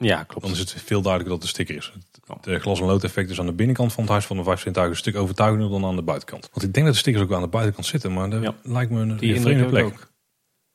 Ja, 0.04 0.24
klopt. 0.24 0.41
Dan 0.45 0.51
is 0.51 0.60
het 0.60 0.72
veel 0.72 1.01
duidelijker 1.01 1.39
dat 1.39 1.47
het 1.49 1.58
een 1.58 1.66
sticker 1.66 1.76
is. 1.76 1.93
Ja. 2.28 2.51
Het 2.51 2.62
glas- 2.62 2.80
en 2.80 2.86
lood 2.86 3.04
effect 3.04 3.30
is 3.30 3.39
aan 3.39 3.45
de 3.45 3.54
binnenkant 3.54 3.93
van 3.93 4.04
het 4.04 4.12
huis 4.12 4.26
van 4.26 4.38
de 4.38 4.43
vijf 4.43 4.60
zintuigen 4.62 4.93
een 4.95 4.99
stuk 5.01 5.16
overtuigender 5.16 5.70
dan 5.70 5.86
aan 5.86 5.95
de 5.95 6.01
buitenkant. 6.01 6.49
Want 6.54 6.66
ik 6.66 6.74
denk 6.74 6.86
dat 6.86 6.93
de 6.95 7.01
stickers 7.01 7.24
ook 7.24 7.34
aan 7.34 7.41
de 7.41 7.47
buitenkant 7.47 7.86
zitten, 7.88 8.14
maar 8.14 8.30
dat 8.30 8.41
Ja. 8.43 8.56
lijkt 8.64 8.91
me 8.91 9.01
een, 9.01 9.18
Die 9.18 9.41
vreemde 9.41 9.66
plek. 9.66 9.86
ook. 9.86 10.12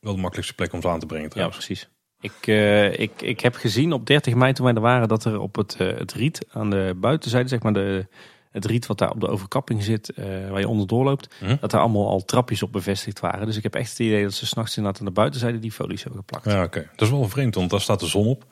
Wel 0.00 0.12
de 0.14 0.20
makkelijkste 0.20 0.54
plek 0.56 0.72
om 0.72 0.80
ze 0.82 0.88
aan 0.88 1.00
te 1.00 1.06
brengen 1.06 1.24
Ja, 1.24 1.30
trouwens. 1.30 1.64
precies. 1.66 1.88
Ik, 2.20 2.46
eh, 2.46 2.98
ik, 2.98 3.22
ik 3.22 3.40
heb 3.40 3.54
gezien 3.54 3.92
op 3.92 4.06
30 4.06 4.34
mei 4.34 4.52
toen 4.52 4.64
wij 4.64 4.74
er 4.74 4.80
waren 4.80 5.08
dat 5.08 5.24
er 5.24 5.38
op 5.40 5.56
het, 5.56 5.76
eh, 5.78 5.96
het 5.98 6.12
riet 6.12 6.46
aan 6.50 6.70
de 6.70 6.94
buitenzijde, 6.96 7.48
zeg 7.48 7.62
maar 7.62 7.72
de, 7.72 8.06
het 8.50 8.64
riet 8.64 8.86
wat 8.86 8.98
daar 8.98 9.10
op 9.10 9.20
de 9.20 9.28
overkapping 9.28 9.82
zit, 9.82 10.08
eh, 10.10 10.24
waar 10.50 10.60
je 10.60 10.68
onderdoor 10.68 11.04
loopt, 11.04 11.34
Hm? 11.38 11.56
dat 11.60 11.72
er 11.72 11.78
allemaal 11.80 12.08
al 12.08 12.24
trapjes 12.24 12.62
op 12.62 12.72
bevestigd 12.72 13.20
waren. 13.20 13.46
Dus 13.46 13.56
ik 13.56 13.62
heb 13.62 13.74
echt 13.74 13.90
het 13.90 13.98
idee 13.98 14.22
dat 14.22 14.32
ze 14.34 14.46
s'nachts 14.46 14.76
inderdaad 14.76 15.00
aan 15.00 15.06
de 15.06 15.12
buitenzijde 15.12 15.58
die 15.58 15.72
folies 15.72 16.02
hebben 16.02 16.20
geplakt. 16.20 16.44
Ja, 16.44 16.62
oké. 16.62 16.88
Dat 16.96 17.08
is 17.08 17.10
wel 17.14 17.28
vreemd, 17.28 17.54
want 17.54 17.70
daar 17.70 17.80
staat 17.80 18.00
de 18.00 18.06
zon 18.06 18.26
op. 18.26 18.44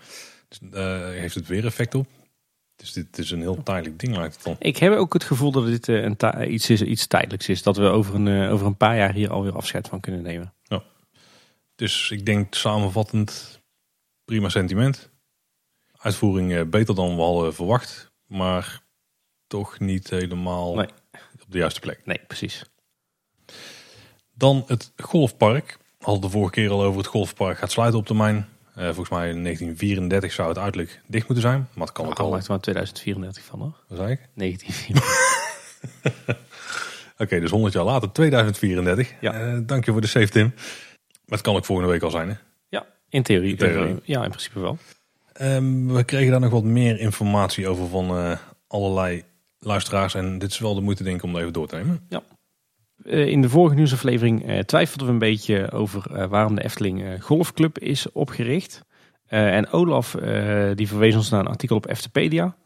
Dus, 0.49 0.59
eh, 0.73 1.01
heeft 1.09 1.35
het 1.35 1.47
weer 1.47 1.65
effect 1.65 1.95
op. 1.95 2.07
Dus 2.77 2.93
dit 2.93 3.19
is 3.19 3.31
een 3.31 3.41
heel 3.41 3.63
tijdelijk 3.63 3.99
ding 3.99 4.17
lijkt 4.17 4.35
het 4.35 4.45
dan. 4.45 4.57
Ik 4.59 4.77
heb 4.77 4.93
ook 4.93 5.13
het 5.13 5.25
gevoel 5.25 5.51
dat 5.51 5.67
dit 5.67 5.89
eh, 5.89 6.03
een 6.03 6.17
ta- 6.17 6.45
iets, 6.45 6.71
is, 6.71 6.83
iets 6.83 7.07
tijdelijks 7.07 7.49
is. 7.49 7.63
Dat 7.63 7.77
we 7.77 7.85
over 7.85 8.15
een, 8.15 8.29
eh, 8.29 8.53
over 8.53 8.67
een 8.67 8.77
paar 8.77 8.97
jaar 8.97 9.13
hier 9.13 9.31
alweer 9.31 9.57
afscheid 9.57 9.89
van 9.89 10.01
kunnen 10.01 10.23
nemen. 10.23 10.53
Dus 11.75 12.11
ik 12.11 12.27
denk 12.27 12.55
samenvattend 12.55 13.61
prima 14.25 14.49
sentiment. 14.49 15.11
Uitvoering 15.97 16.55
eh, 16.55 16.63
beter 16.65 16.95
dan 16.95 17.17
we 17.17 17.23
hadden 17.23 17.55
verwacht, 17.55 18.13
maar 18.27 18.83
toch 19.47 19.79
niet 19.81 20.11
helemaal 20.11 20.75
Nee. 20.75 20.87
op 21.43 21.45
de 21.53 21.59
juiste 21.59 21.81
plek. 21.81 22.01
Nee, 22.05 22.21
precies. 22.27 22.65
Dan 24.35 24.65
het 24.67 24.93
golfpark. 24.97 25.79
Hadden 25.99 26.23
de 26.23 26.31
vorige 26.31 26.53
keer 26.53 26.71
al 26.71 26.83
over 26.83 26.99
het 26.99 27.07
golfpark 27.07 27.59
gaat 27.59 27.71
sluiten 27.73 27.99
op 27.99 28.07
termijn. 28.07 28.49
Eh, 28.77 28.85
volgens 28.85 29.09
mij 29.09 29.29
in 29.29 29.43
1934 29.43 30.33
zou 30.33 30.49
het 30.49 30.59
uiterlijk 30.59 31.01
dicht 31.07 31.29
moeten 31.29 31.49
zijn. 31.51 31.69
Maar 31.75 31.87
het 31.87 31.97
kan 31.97 32.07
ook 32.07 32.19
Al 32.19 32.25
al. 32.25 32.31
maakt 32.31 32.45
er 32.45 32.51
maar 32.51 32.61
2034 32.61 33.45
van 33.45 33.61
hoor. 33.61 33.77
Wat 33.89 33.99
zei 33.99 34.11
ik? 34.13 34.21
1934. 34.35 36.25
Oké, 37.19 37.41
dus 37.41 37.51
100 37.51 37.73
jaar 37.75 37.85
later, 37.85 38.13
2034. 38.13 39.13
Ja. 39.21 39.33
Eh, 39.33 39.59
dank 39.63 39.85
je 39.85 39.93
voor 39.93 40.01
de 40.01 40.07
save, 40.07 40.29
Tim. 40.29 40.45
Maar 40.55 41.39
het 41.39 41.41
kan 41.41 41.57
ook 41.57 41.65
volgende 41.65 41.91
week 41.91 42.03
al 42.03 42.11
zijn. 42.11 42.29
Hè? 42.29 42.35
ja, 42.69 42.87
in 43.09 43.23
theorie. 43.23 43.51
In 43.51 43.57
theorie. 43.57 43.95
Eh, 43.95 44.01
Ja, 44.05 44.23
in 44.25 44.31
principe 44.31 44.61
wel. 44.61 44.79
Ehm, 45.33 45.87
we 45.87 46.05
kregen 46.05 46.31
daar 46.31 46.41
nog 46.41 46.51
wat 46.51 46.65
meer 46.65 47.01
informatie 47.01 47.69
over 47.69 47.89
van 47.89 48.39
allerlei 48.69 49.25
luisteraars. 49.59 50.15
En 50.15 50.39
dit 50.39 50.51
is 50.51 50.59
wel 50.59 50.75
de 50.75 50.81
moeite 50.81 51.03
denk 51.03 51.17
ik 51.17 51.23
om 51.23 51.33
dat 51.33 51.41
even 51.41 51.53
door 51.53 51.67
te 51.69 51.77
nemen. 51.77 52.07
Eh, 52.09 52.19
in 53.07 53.41
de 53.41 53.49
vorige 53.49 53.75
nieuwsaflevering 53.75 54.47
eh, 54.47 54.59
twijfelden 54.59 55.07
we 55.07 55.13
een 55.13 55.19
beetje 55.19 55.71
over 55.71 56.13
eh, 56.13 56.27
waarom 56.27 56.55
de 56.55 56.65
Efteling 56.65 57.03
eh, 57.03 57.21
Golfclub 57.21 57.79
is 57.79 58.13
opgericht. 58.13 58.85
en 59.27 59.71
Olaf 59.71 60.17
die 60.75 60.89
verwees 60.89 61.15
ons 61.15 61.31
naar 61.31 61.41
een 61.41 61.47
artikel 61.47 61.77
op 61.77 61.87
Eftepedia, 61.87 62.57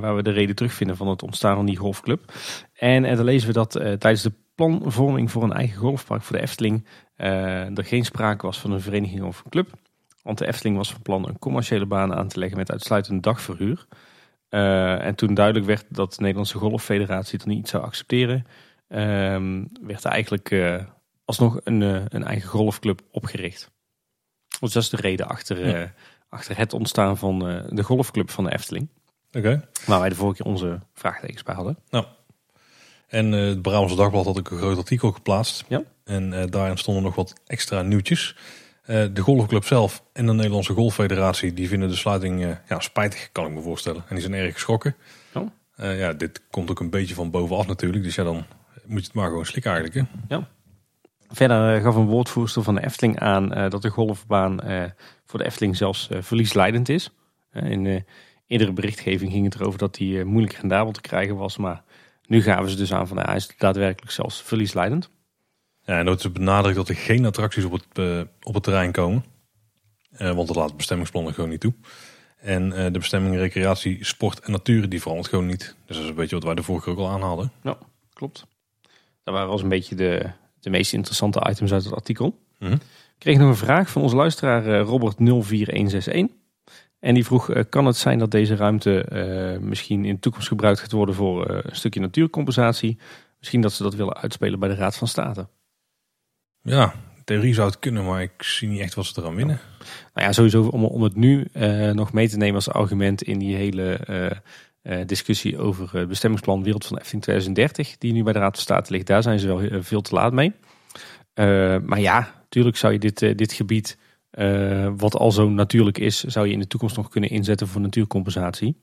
waar 0.00 0.16
we 0.16 0.22
de 0.22 0.30
reden 0.30 0.54
terugvinden 0.54 0.96
van 0.96 1.08
het 1.08 1.22
ontstaan 1.22 1.56
van 1.56 1.66
die 1.66 1.76
golfclub. 1.76 2.32
En 2.74 3.02
daar 3.02 3.24
lezen 3.24 3.48
we 3.48 3.54
dat 3.54 3.70
tijdens 3.70 4.22
de 4.22 4.32
planvorming 4.54 5.30
voor 5.30 5.42
een 5.42 5.52
eigen 5.52 5.78
golfpark 5.78 6.22
voor 6.22 6.36
de 6.36 6.42
Efteling 6.42 6.86
er 7.16 7.84
geen 7.84 8.04
sprake 8.04 8.46
was 8.46 8.60
van 8.60 8.72
een 8.72 8.80
vereniging 8.80 9.22
of 9.22 9.42
een 9.44 9.50
club. 9.50 9.68
Want 10.22 10.38
de 10.38 10.46
Efteling 10.46 10.76
was 10.76 10.92
van 10.92 11.02
plan 11.02 11.28
een 11.28 11.38
commerciële 11.38 11.86
baan 11.86 12.14
aan 12.14 12.28
te 12.28 12.38
leggen 12.38 12.58
met 12.58 12.70
uitsluitend 12.70 13.22
dagverhuur. 13.22 13.86
En 14.48 15.14
toen 15.14 15.34
duidelijk 15.34 15.66
werd 15.66 15.84
dat 15.88 16.10
de 16.10 16.20
Nederlandse 16.20 16.58
Golffederatie 16.58 17.38
het 17.38 17.46
niet 17.46 17.68
zou 17.68 17.82
accepteren, 17.84 18.46
uh, 18.88 19.62
werd 19.80 20.04
er 20.04 20.10
eigenlijk 20.10 20.50
uh, 20.50 20.84
alsnog 21.24 21.60
een, 21.64 21.80
uh, 21.80 22.02
een, 22.08 22.24
eigen 22.24 22.48
golfclub 22.48 23.00
opgericht. 23.10 23.70
Dus 24.60 24.72
dat 24.72 24.82
is 24.82 24.88
de 24.88 24.96
reden 24.96 25.28
achter, 25.28 25.68
ja. 25.68 25.92
achter 26.28 26.56
het 26.56 26.72
ontstaan 26.72 27.16
van 27.18 27.38
de 27.68 27.82
golfclub 27.82 28.30
van 28.30 28.44
de 28.44 28.52
Efteling. 28.52 28.88
Oké. 29.32 29.68
Waar 29.86 30.00
wij 30.00 30.08
de 30.08 30.14
vorige 30.14 30.42
keer 30.42 30.52
onze 30.52 30.80
vraagtekens 30.94 31.42
bij 31.42 31.54
hadden. 31.54 31.78
Nou. 31.90 32.04
En 33.06 33.32
het 33.32 33.62
Brabantse 33.62 33.96
Dagblad 33.96 34.24
had 34.24 34.38
ook 34.38 34.50
een 34.50 34.58
groot 34.58 34.76
artikel 34.76 35.12
geplaatst. 35.12 35.64
Ja. 35.68 35.82
En 36.04 36.50
daarin 36.50 36.78
stonden 36.78 37.02
nog 37.02 37.14
wat 37.14 37.32
extra 37.46 37.82
nieuwtjes. 37.82 38.36
Uh, 38.88 39.06
de 39.12 39.20
golfclub 39.20 39.64
zelf 39.64 40.02
en 40.12 40.26
de 40.26 40.32
Nederlandse 40.32 40.72
Golffederatie 40.72 41.54
die 41.54 41.68
vinden 41.68 41.88
de 41.88 41.96
sluiting 41.96 42.44
uh, 42.44 42.50
ja, 42.68 42.80
spijtig, 42.80 43.28
kan 43.32 43.46
ik 43.46 43.52
me 43.52 43.60
voorstellen. 43.60 44.04
En 44.08 44.14
die 44.14 44.24
zijn 44.24 44.34
erg 44.34 44.52
geschrokken. 44.52 44.96
Oh. 45.34 45.46
Uh, 45.80 45.98
ja, 45.98 46.12
dit 46.12 46.42
komt 46.50 46.70
ook 46.70 46.80
een 46.80 46.90
beetje 46.90 47.14
van 47.14 47.30
bovenaf 47.30 47.66
natuurlijk. 47.66 48.04
Dus 48.04 48.14
ja, 48.14 48.24
dan 48.24 48.46
moet 48.88 49.00
je 49.00 49.06
het 49.06 49.14
maar 49.14 49.28
gewoon 49.28 49.46
slikken 49.46 49.72
eigenlijk. 49.72 50.08
Hè? 50.08 50.34
Ja. 50.36 50.48
Verder 51.28 51.80
gaf 51.80 51.94
een 51.94 52.06
woordvoerster 52.06 52.62
van 52.62 52.74
de 52.74 52.84
Efteling 52.84 53.18
aan 53.18 53.70
dat 53.70 53.82
de 53.82 53.88
golfbaan 53.88 54.60
voor 55.24 55.38
de 55.38 55.44
Efteling 55.44 55.76
zelfs 55.76 56.08
verliesleidend 56.20 56.88
is. 56.88 57.10
in 57.52 58.04
eerdere 58.46 58.72
berichtgeving 58.72 59.32
ging 59.32 59.44
het 59.44 59.54
erover 59.54 59.78
dat 59.78 59.94
die 59.94 60.24
moeilijk 60.24 60.54
rendabel 60.54 60.92
te 60.92 61.00
krijgen 61.00 61.36
was. 61.36 61.56
Maar 61.56 61.82
nu 62.26 62.42
gaven 62.42 62.70
ze 62.70 62.76
dus 62.76 62.92
aan 62.92 63.08
van 63.08 63.18
hij 63.18 63.36
is 63.36 63.54
daadwerkelijk 63.58 64.12
zelfs 64.12 64.42
verliesleidend. 64.42 65.10
Ja, 65.84 65.98
en 65.98 66.04
dat 66.04 66.18
is 66.18 66.32
benadrukt 66.32 66.76
dat 66.76 66.88
er 66.88 66.94
geen 66.94 67.26
attracties 67.26 67.64
op 67.64 67.72
het, 67.72 67.84
uh, 67.94 68.20
op 68.42 68.54
het 68.54 68.62
terrein 68.62 68.92
komen. 68.92 69.24
Uh, 70.12 70.32
want 70.32 70.46
dat 70.46 70.56
laat 70.56 70.68
het 70.68 70.76
bestemmingsplan 70.76 71.34
gewoon 71.34 71.50
niet 71.50 71.60
toe. 71.60 71.74
En 72.36 72.66
uh, 72.66 72.84
de 72.84 72.98
bestemming 72.98 73.36
recreatie, 73.36 74.04
sport 74.04 74.40
en 74.40 74.52
natuur 74.52 74.88
die 74.88 75.00
verandert 75.00 75.28
gewoon 75.28 75.46
niet. 75.46 75.76
Dus 75.86 75.96
dat 75.96 76.04
is 76.04 76.10
een 76.10 76.16
beetje 76.16 76.34
wat 76.34 76.44
wij 76.44 76.54
de 76.54 76.62
vorige 76.62 76.84
keer 76.84 76.92
ook 76.92 76.98
al 76.98 77.08
aanhaalden. 77.08 77.52
Ja, 77.62 77.78
klopt. 78.12 78.46
Dat 79.28 79.36
waren 79.36 79.52
wel 79.52 79.62
een 79.62 79.68
beetje 79.68 79.94
de, 79.94 80.30
de 80.60 80.70
meest 80.70 80.92
interessante 80.92 81.46
items 81.50 81.72
uit 81.72 81.84
het 81.84 81.94
artikel. 81.94 82.26
Mm 82.58 82.68
-hmm. 82.68 82.76
Ik 82.76 83.18
kreeg 83.18 83.38
nog 83.38 83.48
een 83.48 83.56
vraag 83.56 83.90
van 83.90 84.02
onze 84.02 84.16
luisteraar 84.16 84.86
Robert04161. 84.86 86.36
En 87.00 87.14
die 87.14 87.24
vroeg, 87.24 87.68
kan 87.68 87.86
het 87.86 87.96
zijn 87.96 88.18
dat 88.18 88.30
deze 88.30 88.56
ruimte 88.56 89.06
misschien 89.60 90.04
in 90.04 90.14
de 90.14 90.20
toekomst 90.20 90.48
gebruikt 90.48 90.80
gaat 90.80 90.92
worden 90.92 91.14
voor 91.14 91.48
een 91.48 91.76
stukje 91.76 92.00
natuurcompensatie? 92.00 92.98
Misschien 93.38 93.60
dat 93.60 93.72
ze 93.72 93.82
dat 93.82 93.94
willen 93.94 94.16
uitspelen 94.16 94.58
bij 94.58 94.68
de 94.68 94.74
Raad 94.74 94.96
van 94.96 95.08
State. 95.08 95.48
Ja, 96.62 96.94
theorie 97.24 97.54
zou 97.54 97.68
het 97.68 97.78
kunnen, 97.78 98.04
maar 98.04 98.22
ik 98.22 98.42
zie 98.42 98.68
niet 98.68 98.80
echt 98.80 98.94
wat 98.94 99.06
ze 99.06 99.20
eraan 99.20 99.34
winnen. 99.34 99.60
Nou 100.14 100.26
ja, 100.26 100.32
sowieso 100.32 100.62
om, 100.62 100.84
om 100.84 101.02
het 101.02 101.14
nu 101.16 101.48
uh, 101.52 101.90
nog 101.90 102.12
mee 102.12 102.28
te 102.28 102.36
nemen 102.36 102.54
als 102.54 102.70
argument 102.70 103.22
in 103.22 103.38
die 103.38 103.56
hele 103.56 104.00
discussie 105.06 105.58
over 105.58 105.98
het 105.98 106.08
bestemmingsplan 106.08 106.62
Wereld 106.62 106.86
van 106.86 106.98
Efteling 106.98 107.22
2030, 107.22 107.98
die 107.98 108.12
nu 108.12 108.22
bij 108.22 108.32
de 108.32 108.38
Raad 108.38 108.54
van 108.54 108.62
State 108.62 108.92
ligt. 108.92 109.06
Daar 109.06 109.22
zijn 109.22 109.38
ze 109.38 109.46
wel 109.46 109.82
veel 109.82 110.00
te 110.00 110.14
laat 110.14 110.32
mee. 110.32 110.52
maar 111.80 112.00
ja, 112.00 112.34
natuurlijk 112.40 112.76
zou 112.76 112.92
je 112.92 112.98
dit, 112.98 113.18
dit 113.18 113.52
gebied, 113.52 113.98
wat 114.96 115.16
al 115.16 115.32
zo 115.32 115.48
natuurlijk 115.48 115.98
is, 115.98 116.24
zou 116.24 116.46
je 116.46 116.52
in 116.52 116.58
de 116.58 116.66
toekomst 116.66 116.96
nog 116.96 117.08
kunnen 117.08 117.30
inzetten 117.30 117.68
voor 117.68 117.80
natuurcompensatie. 117.80 118.76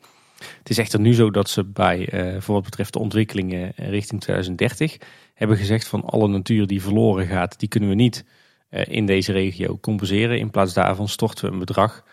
Het 0.58 0.70
is 0.70 0.78
echter 0.78 1.00
nu 1.00 1.14
zo 1.14 1.32
dat 1.32 1.50
ze 1.50 1.64
bij, 1.64 2.10
voor 2.40 2.54
wat 2.56 2.64
betreft 2.64 2.94
de 2.94 3.00
ontwikkelingen 3.00 3.72
richting 3.76 4.22
2030, 4.22 4.98
hebben 5.34 5.58
gezegd 5.58 5.88
van 5.88 6.04
alle 6.04 6.28
natuur 6.28 6.68
die 6.68 6.82
verloren 6.82 7.28
gaat, 7.28 7.60
die 7.60 7.70
kunnen 7.70 7.90
we 7.90 7.96
niet 7.96 8.26
in 8.70 9.06
deze 9.06 9.32
regio 9.32 9.78
compenseren. 9.78 10.40
In 10.40 10.50
plaats 10.50 10.74
daarvan 10.74 11.08
storten 11.08 11.46
we 11.46 11.52
een 11.52 11.60
bedrag 11.60 12.04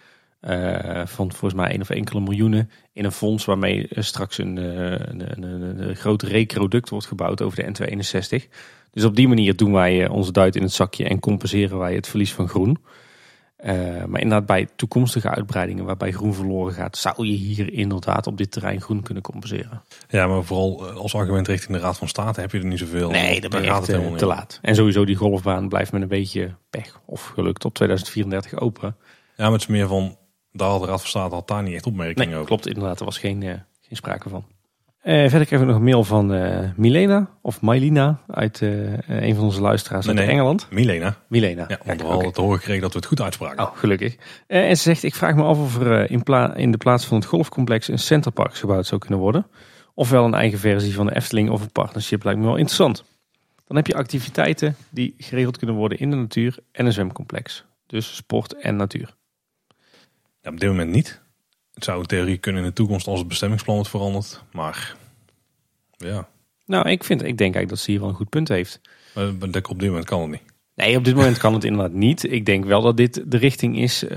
van 1.04 1.32
volgens 1.32 1.54
mij 1.54 1.74
een 1.74 1.80
of 1.80 1.90
enkele 1.90 2.20
miljoenen 2.20 2.70
in 2.92 3.04
een 3.04 3.12
fonds 3.12 3.44
waarmee 3.44 3.86
straks 3.90 4.38
een, 4.38 4.56
een, 4.56 5.42
een, 5.42 5.88
een 5.88 5.96
groot 5.96 6.22
recroduct 6.22 6.88
wordt 6.88 7.06
gebouwd 7.06 7.42
over 7.42 7.56
de 7.56 7.94
N261. 8.44 8.48
Dus 8.90 9.04
op 9.04 9.16
die 9.16 9.28
manier 9.28 9.56
doen 9.56 9.72
wij 9.72 10.08
onze 10.08 10.32
duit 10.32 10.56
in 10.56 10.62
het 10.62 10.72
zakje 10.72 11.04
en 11.04 11.20
compenseren 11.20 11.78
wij 11.78 11.94
het 11.94 12.08
verlies 12.08 12.32
van 12.32 12.48
groen. 12.48 12.78
Uh, 13.64 14.04
maar 14.04 14.20
inderdaad, 14.20 14.46
bij 14.46 14.68
toekomstige 14.76 15.28
uitbreidingen 15.28 15.84
waarbij 15.84 16.12
groen 16.12 16.34
verloren 16.34 16.72
gaat, 16.72 16.96
zou 16.96 17.26
je 17.26 17.32
hier 17.32 17.72
inderdaad 17.72 18.26
op 18.26 18.36
dit 18.36 18.50
terrein 18.50 18.80
groen 18.80 19.02
kunnen 19.02 19.22
compenseren. 19.22 19.82
Ja, 20.08 20.26
maar 20.26 20.44
vooral 20.44 20.90
als 20.90 21.14
argument 21.14 21.48
richting 21.48 21.76
de 21.76 21.82
Raad 21.82 21.98
van 21.98 22.08
State 22.08 22.40
heb 22.40 22.52
je 22.52 22.58
er 22.58 22.64
niet 22.64 22.78
zoveel. 22.78 23.10
Nee, 23.10 23.40
dat 23.40 23.50
ben 23.50 23.62
je 23.62 23.68
echt 23.68 23.84
te, 23.84 24.12
te 24.16 24.26
laat. 24.26 24.58
En 24.62 24.74
sowieso 24.74 25.04
die 25.04 25.16
golfbaan 25.16 25.68
blijft 25.68 25.92
met 25.92 26.02
een 26.02 26.08
beetje 26.08 26.54
pech 26.70 27.00
of 27.06 27.24
geluk 27.24 27.58
tot 27.58 27.74
2034 27.74 28.60
open. 28.60 28.96
Ja, 29.36 29.44
maar 29.44 29.52
het 29.52 29.60
is 29.60 29.66
meer 29.66 29.88
van, 29.88 30.16
de 30.52 30.64
Raad 30.64 31.00
van 31.00 31.08
State 31.08 31.34
had 31.34 31.48
daar 31.48 31.62
niet 31.62 31.74
echt 31.74 31.86
opmerkingen 31.86 32.28
nee, 32.28 32.36
over. 32.36 32.46
klopt 32.46 32.66
inderdaad, 32.66 32.98
er 32.98 33.04
was 33.04 33.18
geen, 33.18 33.42
uh, 33.42 33.50
geen 33.80 33.96
sprake 33.96 34.28
van. 34.28 34.44
Uh, 35.04 35.28
verder 35.28 35.46
kregen 35.46 35.58
we 35.58 35.72
nog 35.72 35.76
een 35.76 35.84
mail 35.84 36.04
van 36.04 36.34
uh, 36.34 36.58
Milena, 36.76 37.28
of 37.40 37.62
Mylina, 37.62 38.20
uit 38.26 38.60
uh, 38.60 38.98
een 39.06 39.34
van 39.34 39.44
onze 39.44 39.60
luisteraars 39.60 40.06
nee, 40.06 40.16
uit 40.16 40.24
nee, 40.24 40.34
Engeland. 40.34 40.66
Milena. 40.70 41.16
Milena. 41.28 41.64
Ja, 41.68 41.78
want 41.84 42.00
we 42.00 42.06
hadden 42.06 42.26
het 42.26 42.36
horen 42.36 42.58
gekregen 42.58 42.82
dat 42.82 42.92
we 42.92 42.98
het 42.98 43.06
goed 43.06 43.20
uitspraken. 43.20 43.64
Oh, 43.64 43.76
gelukkig. 43.76 44.16
en 44.46 44.76
ze 44.76 44.82
zegt, 44.82 45.02
ik 45.02 45.14
vraag 45.14 45.34
me 45.34 45.42
af 45.42 45.58
of 45.58 45.80
er 45.80 46.10
in, 46.10 46.22
in, 46.54 46.70
de 46.70 46.76
plaats 46.76 47.04
van 47.04 47.16
het 47.16 47.26
golfcomplex 47.26 47.88
een 47.88 47.98
centerpark 47.98 48.54
gebouwd 48.54 48.86
zou 48.86 49.00
kunnen 49.00 49.18
worden. 49.18 49.46
Ofwel 49.94 50.24
een 50.24 50.34
eigen 50.34 50.58
versie 50.58 50.94
van 50.94 51.06
de 51.06 51.14
Efteling 51.14 51.50
of 51.50 51.62
een 51.62 51.72
partnership 51.72 52.24
lijkt 52.24 52.38
me 52.38 52.46
wel 52.46 52.56
interessant. 52.56 53.04
Dan 53.66 53.76
heb 53.76 53.86
je 53.86 53.94
activiteiten 53.94 54.76
die 54.90 55.14
geregeld 55.18 55.58
kunnen 55.58 55.76
worden 55.76 55.98
in 55.98 56.10
de 56.10 56.16
natuur 56.16 56.58
en 56.72 56.86
een 56.86 56.92
zwemcomplex. 56.92 57.64
Dus 57.86 58.16
sport 58.16 58.54
en 58.54 58.76
natuur. 58.76 59.14
Ja, 60.42 60.50
op 60.50 60.60
dit 60.60 60.68
moment 60.68 60.90
niet. 60.90 61.20
Het 61.74 61.84
zou 61.84 62.00
in 62.00 62.06
theorie 62.06 62.38
kunnen 62.38 62.62
in 62.62 62.68
de 62.68 62.74
toekomst 62.74 63.06
als 63.06 63.18
het 63.18 63.28
bestemmingsplan 63.28 63.74
wordt 63.74 63.90
veranderd. 63.90 64.42
Maar 64.52 64.96
ja. 65.96 66.28
Nou, 66.66 66.88
ik, 66.88 67.04
vind, 67.04 67.20
ik 67.20 67.26
denk 67.26 67.40
eigenlijk 67.54 67.68
dat 67.68 67.78
ze 67.78 67.90
hier 67.90 68.00
wel 68.00 68.08
een 68.08 68.14
goed 68.14 68.28
punt 68.28 68.48
heeft. 68.48 68.80
Maar 69.14 69.28
op 69.68 69.78
dit 69.78 69.88
moment 69.88 70.04
kan 70.04 70.20
het 70.20 70.30
niet. 70.30 70.51
Nee, 70.74 70.96
op 70.96 71.04
dit 71.04 71.14
moment 71.14 71.38
kan 71.38 71.54
het 71.54 71.64
inderdaad 71.64 71.92
niet. 71.92 72.32
Ik 72.32 72.46
denk 72.46 72.64
wel 72.64 72.82
dat 72.82 72.96
dit 72.96 73.22
de 73.26 73.36
richting 73.36 73.78
is 73.78 74.04
uh, 74.04 74.10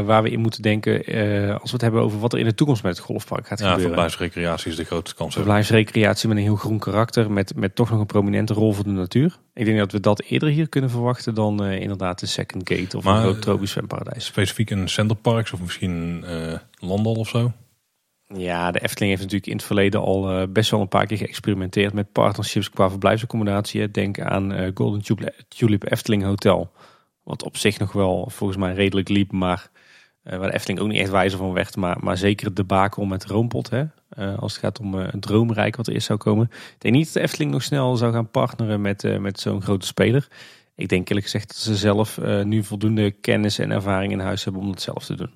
waar 0.00 0.22
we 0.22 0.30
in 0.30 0.40
moeten 0.40 0.62
denken 0.62 1.14
uh, 1.14 1.50
als 1.52 1.70
we 1.70 1.72
het 1.72 1.80
hebben 1.80 2.00
over 2.00 2.18
wat 2.18 2.32
er 2.32 2.38
in 2.38 2.44
de 2.44 2.54
toekomst 2.54 2.82
met 2.82 2.96
het 2.96 3.04
golfpark 3.06 3.46
gaat 3.46 3.58
ja, 3.58 3.64
gebeuren. 3.64 3.86
verblijfsrecreatie 3.86 4.70
is 4.70 4.76
de 4.76 4.84
grootste 4.84 5.16
kans. 5.16 5.34
Verblijfsrecreatie 5.34 6.28
met 6.28 6.36
een 6.36 6.42
heel 6.42 6.56
groen 6.56 6.78
karakter, 6.78 7.30
met, 7.30 7.56
met 7.56 7.74
toch 7.74 7.90
nog 7.90 8.00
een 8.00 8.06
prominente 8.06 8.54
rol 8.54 8.72
voor 8.72 8.84
de 8.84 8.90
natuur. 8.90 9.38
Ik 9.54 9.64
denk 9.64 9.78
dat 9.78 9.92
we 9.92 10.00
dat 10.00 10.22
eerder 10.22 10.48
hier 10.48 10.68
kunnen 10.68 10.90
verwachten 10.90 11.34
dan 11.34 11.64
uh, 11.64 11.80
inderdaad 11.80 12.20
de 12.20 12.26
Second 12.26 12.68
Gate 12.68 12.96
of 12.96 13.04
maar, 13.04 13.16
een 13.16 13.22
groot 13.22 13.42
tropisch 13.42 13.70
zwemparadijs. 13.70 14.24
Specifiek 14.24 14.70
een 14.70 14.88
centerparks 14.88 15.52
of 15.52 15.60
misschien 15.60 16.24
Landal 16.78 17.14
of 17.14 17.28
zo? 17.28 17.52
Ja, 18.34 18.70
de 18.70 18.80
Efteling 18.80 19.10
heeft 19.10 19.22
natuurlijk 19.22 19.50
in 19.50 19.56
het 19.56 19.66
verleden 19.66 20.00
al 20.00 20.40
uh, 20.40 20.46
best 20.48 20.70
wel 20.70 20.80
een 20.80 20.88
paar 20.88 21.06
keer 21.06 21.16
geëxperimenteerd 21.16 21.92
met 21.92 22.12
partnerships 22.12 22.70
qua 22.70 22.90
verblijfsaccommodatie. 22.90 23.90
Denk 23.90 24.20
aan 24.20 24.52
uh, 24.52 24.70
Golden 24.74 25.02
Tulip 25.48 25.90
Efteling 25.90 26.22
Hotel. 26.22 26.72
Wat 27.22 27.42
op 27.42 27.56
zich 27.56 27.78
nog 27.78 27.92
wel 27.92 28.28
volgens 28.30 28.58
mij 28.58 28.74
redelijk 28.74 29.08
liep, 29.08 29.32
maar 29.32 29.70
uh, 30.24 30.36
waar 30.38 30.48
de 30.48 30.54
Efteling 30.54 30.80
ook 30.80 30.88
niet 30.88 31.00
echt 31.00 31.10
wijzer 31.10 31.38
van 31.38 31.52
werd. 31.52 31.76
Maar, 31.76 31.96
maar 32.00 32.16
zeker 32.16 32.46
het 32.46 32.56
debakel 32.56 33.04
met 33.04 33.24
Roompot, 33.24 33.70
hè, 33.70 33.84
als 34.36 34.52
het 34.52 34.60
gaat 34.60 34.80
om 34.80 34.94
een 34.94 35.20
droomrijk 35.20 35.76
wat 35.76 35.86
er 35.86 35.92
eerst 35.92 36.06
zou 36.06 36.18
komen. 36.18 36.50
Ik 36.50 36.76
denk 36.78 36.94
niet 36.94 37.04
dat 37.04 37.14
de 37.14 37.20
Efteling 37.20 37.50
nog 37.50 37.62
snel 37.62 37.96
zou 37.96 38.12
gaan 38.12 38.30
partneren 38.30 38.80
met, 38.80 39.20
met 39.20 39.40
zo'n 39.40 39.62
grote 39.62 39.86
speler. 39.86 40.28
Ik 40.74 40.88
denk 40.88 41.08
eerlijk 41.08 41.26
gezegd 41.26 41.48
dat 41.48 41.56
ze 41.56 41.76
zelf 41.76 42.20
nu 42.44 42.64
voldoende 42.64 43.10
kennis 43.10 43.58
en 43.58 43.70
ervaring 43.70 44.12
in 44.12 44.20
huis 44.20 44.44
hebben 44.44 44.62
om 44.62 44.68
dat 44.68 44.82
zelf 44.82 45.04
te 45.04 45.14
doen. 45.14 45.30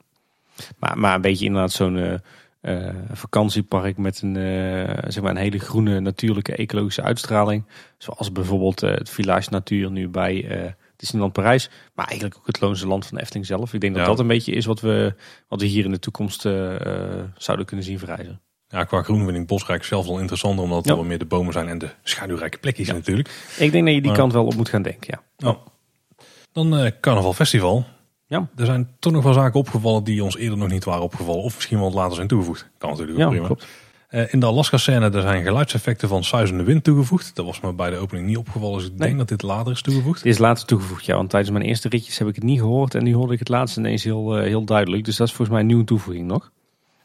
Maar, 0.78 0.98
maar 0.98 1.14
een 1.14 1.20
beetje 1.20 1.44
inderdaad 1.44 1.72
zo'n 1.72 2.20
uh, 2.66 2.88
vakantiepark 3.12 3.96
met 3.96 4.22
een, 4.22 4.34
uh, 4.34 4.98
zeg 5.06 5.22
maar 5.22 5.30
een 5.30 5.36
hele 5.36 5.58
groene, 5.58 6.00
natuurlijke, 6.00 6.56
ecologische 6.56 7.02
uitstraling. 7.02 7.64
Zoals 7.98 8.32
bijvoorbeeld 8.32 8.82
uh, 8.82 8.90
het 8.90 9.10
Village 9.10 9.50
Natuur 9.50 9.90
nu 9.90 10.08
bij 10.08 10.74
Disneyland 10.96 11.32
Parijs. 11.32 11.70
Maar 11.94 12.06
eigenlijk 12.06 12.38
ook 12.38 12.46
het 12.46 12.60
Loonse 12.60 12.86
Land 12.86 13.06
van 13.06 13.16
de 13.16 13.22
Efteling 13.22 13.46
zelf. 13.46 13.74
Ik 13.74 13.80
denk 13.80 13.94
dat 13.94 14.02
ja. 14.02 14.08
dat 14.08 14.18
een 14.18 14.26
beetje 14.26 14.52
is 14.52 14.66
wat 14.66 14.80
we, 14.80 15.14
wat 15.48 15.60
we 15.60 15.66
hier 15.66 15.84
in 15.84 15.90
de 15.90 15.98
toekomst 15.98 16.40
zouden 17.36 17.66
kunnen 17.66 17.84
zien 17.84 17.98
verrijzen. 17.98 18.40
Ja, 18.68 18.84
qua 18.84 19.02
groen 19.02 19.24
vind 19.24 19.36
ik 19.36 19.46
Bosrijk 19.46 19.84
zelf 19.84 20.06
wel 20.06 20.18
interessanter, 20.18 20.64
omdat 20.64 20.84
ja. 20.84 20.94
wel 20.94 21.04
meer 21.04 21.18
de 21.18 21.24
bomen 21.24 21.52
zijn 21.52 21.68
en 21.68 21.78
de 21.78 21.90
schaduwrijke 22.02 22.58
plekjes 22.58 22.86
ja. 22.86 22.92
natuurlijk. 22.92 23.54
Ik 23.58 23.72
denk 23.72 23.84
dat 23.84 23.94
je 23.94 24.02
die 24.02 24.12
kant 24.12 24.32
wel 24.32 24.46
op 24.46 24.54
moet 24.54 24.68
gaan 24.68 24.82
denken, 24.82 25.20
ja. 25.36 25.48
Oh. 25.48 25.66
Dan 26.52 26.92
Carnaval 27.00 27.32
Festival. 27.32 27.86
Ja. 28.28 28.48
Er 28.56 28.66
zijn 28.66 28.88
toch 28.98 29.12
nog 29.12 29.22
wel 29.24 29.32
zaken 29.32 29.60
opgevallen 29.60 30.04
die 30.04 30.24
ons 30.24 30.36
eerder 30.36 30.58
nog 30.58 30.68
niet 30.68 30.84
waren 30.84 31.02
opgevallen. 31.02 31.42
Of 31.42 31.54
misschien 31.54 31.78
wel 31.80 31.92
later 31.92 32.14
zijn 32.14 32.28
toegevoegd. 32.28 32.68
Kan 32.78 32.90
natuurlijk 32.90 33.18
ook 33.18 33.24
ja, 33.24 33.30
prima. 33.30 33.46
Klopt. 33.46 33.66
Eh, 34.08 34.32
in 34.32 34.40
de 34.40 34.46
Alaska-scène 34.46 35.08
daar 35.10 35.22
zijn 35.22 35.42
geluidseffecten 35.44 36.08
van 36.08 36.24
suizende 36.24 36.62
wind 36.64 36.84
toegevoegd. 36.84 37.34
Dat 37.34 37.44
was 37.46 37.60
me 37.60 37.72
bij 37.72 37.90
de 37.90 37.96
opening 37.96 38.26
niet 38.26 38.36
opgevallen, 38.36 38.78
dus 38.78 38.86
ik 38.86 38.90
Nee. 38.94 39.06
denk 39.08 39.18
dat 39.18 39.28
dit 39.28 39.42
later 39.42 39.72
is 39.72 39.82
toegevoegd. 39.82 40.18
Het 40.18 40.26
is 40.32 40.38
later 40.38 40.66
toegevoegd, 40.66 41.04
ja. 41.04 41.16
Want 41.16 41.30
tijdens 41.30 41.52
mijn 41.52 41.64
eerste 41.64 41.88
ritjes 41.88 42.18
heb 42.18 42.28
ik 42.28 42.34
het 42.34 42.44
niet 42.44 42.58
gehoord. 42.60 42.94
En 42.94 43.04
nu 43.04 43.14
hoorde 43.14 43.32
ik 43.32 43.38
het 43.38 43.48
laatst 43.48 43.76
ineens 43.76 44.04
heel, 44.04 44.36
eh, 44.36 44.42
heel 44.44 44.64
duidelijk. 44.64 45.04
Dus 45.04 45.16
dat 45.16 45.26
is 45.26 45.32
volgens 45.32 45.50
mij 45.56 45.60
een 45.60 45.70
nieuwe 45.72 45.84
toevoeging 45.84 46.26
nog. 46.26 46.50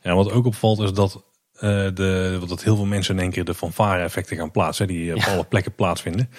Ja, 0.02 0.16
wat 0.16 0.32
ook 0.32 0.46
opvalt 0.46 0.80
is 0.80 0.94
dat, 0.94 1.24
eh, 1.54 1.70
de, 1.94 2.40
dat 2.48 2.64
heel 2.64 2.76
veel 2.76 2.86
mensen 2.86 3.16
in 3.16 3.22
één 3.22 3.32
keer 3.32 3.46
de 3.46 3.54
fanfare-effecten 3.54 4.38
gaan 4.38 4.52
plaatsen. 4.52 4.88
Die 4.88 5.16
op 5.16 5.22
Ja. 5.22 5.34
alle 5.34 5.44
plekken 5.44 5.76
plaatsvinden. 5.76 6.30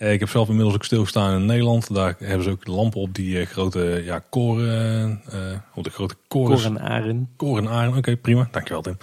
Eh, 0.00 0.12
ik 0.12 0.20
heb 0.20 0.28
zelf 0.28 0.48
inmiddels 0.48 0.74
ook 0.74 0.84
stilgestaan 0.84 1.40
in 1.40 1.46
Nederland. 1.46 1.94
Daar 1.94 2.14
hebben 2.18 2.44
ze 2.44 2.50
ook 2.50 2.66
lampen 2.66 3.00
op 3.00 3.14
die 3.14 3.40
eh, 3.40 3.46
grote 3.46 4.00
ja, 4.04 4.18
koren, 4.30 5.20
eh, 5.30 5.38
op 5.74 5.84
de 5.84 5.90
grote 5.90 6.14
koren, 6.28 6.56
Cor 6.56 6.64
en 6.66 6.80
Aren. 6.80 7.28
korenaren. 7.36 7.96
Oké, 7.96 8.16
prima. 8.16 8.48
Dankjewel 8.50 8.82
Tim. 8.82 8.96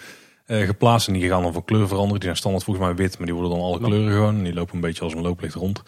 Eh, 0.46 0.66
geplaatst 0.66 1.08
en 1.08 1.14
die 1.14 1.30
gaan 1.30 1.42
dan 1.44 1.54
van 1.54 1.64
kleur 1.66 1.88
veranderen. 1.88 2.14
Die 2.20 2.24
zijn 2.24 2.36
standaard 2.36 2.64
volgens 2.64 2.86
mij 2.86 2.96
wit, 2.96 3.18
maar 3.18 3.26
die 3.28 3.36
worden 3.36 3.52
dan 3.58 3.62
alle 3.66 3.80
kleuren 3.80 4.12
gewoon. 4.12 4.38
En 4.38 4.44
die 4.44 4.54
lopen 4.54 4.76
een 4.76 4.82
beetje 4.82 5.04
als 5.04 5.14
een 5.14 5.22
looplicht 5.22 5.54
rond. 5.56 5.84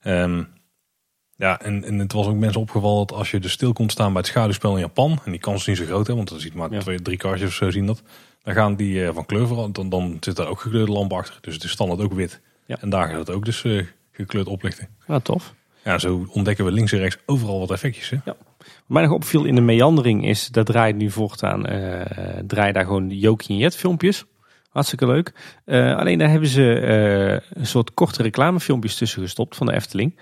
Ehm, 0.00 0.42
ja, 1.36 1.60
en, 1.60 1.84
en 1.84 1.98
het 1.98 2.12
was 2.12 2.26
ook 2.26 2.34
mensen 2.36 2.60
opgevallen 2.60 3.06
dat 3.06 3.16
als 3.16 3.30
je 3.30 3.38
dus 3.40 3.52
stil 3.52 3.72
komt 3.72 3.92
staan 3.92 4.12
bij 4.12 4.20
het 4.20 4.30
schaduwspel 4.30 4.74
in 4.74 4.80
Japan, 4.80 5.18
en 5.24 5.30
die 5.30 5.40
kans 5.40 5.60
is 5.60 5.66
niet 5.66 5.76
zo 5.76 5.84
groot, 5.84 6.06
hè, 6.06 6.14
want 6.14 6.28
dan 6.28 6.40
ziet 6.40 6.54
maar 6.54 6.72
Ja. 6.72 6.80
twee, 6.80 7.02
drie 7.02 7.16
kaartjes 7.16 7.48
of 7.48 7.54
zo 7.54 7.70
zien 7.70 7.86
dat, 7.86 8.02
dan 8.42 8.54
gaan 8.54 8.76
die 8.76 9.12
van 9.12 9.26
kleur 9.26 9.46
veranderen. 9.46 9.72
Dan, 9.72 9.88
dan 9.88 10.16
zit 10.20 10.36
daar 10.36 10.48
ook 10.48 10.60
gekleurde 10.60 10.92
lamp 10.92 11.12
achter. 11.12 11.38
Dus 11.40 11.54
het 11.54 11.64
is 11.64 11.70
standaard 11.70 12.00
ook 12.00 12.12
wit. 12.12 12.40
Ja. 12.66 12.76
En 12.80 12.90
daar 12.90 13.08
gaat 13.08 13.18
het 13.18 13.30
ook 13.30 13.44
dus 13.44 13.64
gekleurd 14.16 14.46
oplichten. 14.46 14.88
Ja, 15.06 15.18
tof. 15.18 15.54
Ja, 15.84 15.98
zo 15.98 16.26
ontdekken 16.30 16.64
we 16.64 16.72
links 16.72 16.92
en 16.92 16.98
rechts 16.98 17.18
overal 17.26 17.58
wat 17.58 17.70
effectjes. 17.70 18.10
Hè? 18.10 18.18
Wat 18.24 18.36
mij 18.86 19.02
nog 19.02 19.12
opviel 19.12 19.44
in 19.44 19.54
de 19.54 19.60
meandering 19.60 20.26
is, 20.26 20.48
dat 20.48 20.66
draait 20.66 20.96
nu 20.96 21.10
voortaan, 21.10 21.66
eh 21.66 22.38
draai 22.46 22.72
daar 22.72 22.84
gewoon 22.84 23.10
Jokie 23.10 23.48
en 23.48 23.56
Jet 23.56 23.76
filmpjes. 23.76 24.24
Hartstikke 24.70 25.06
leuk. 25.06 25.58
Eh, 25.64 25.96
alleen 25.96 26.18
daar 26.18 26.30
hebben 26.30 26.48
ze 26.48 26.72
eh, 26.80 27.58
een 27.60 27.66
soort 27.66 27.94
korte 27.94 28.22
reclamefilmpjes 28.22 28.96
tussen 28.96 29.22
gestopt 29.22 29.56
van 29.56 29.66
de 29.66 29.72
Efteling. 29.72 30.18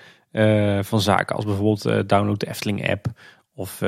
Van 0.81 1.01
zaken 1.01 1.37
als 1.37 1.45
bijvoorbeeld 1.45 2.09
download 2.09 2.41
de 2.41 2.49
Efteling 2.49 2.91
app. 2.91 3.07
Of 3.55 3.83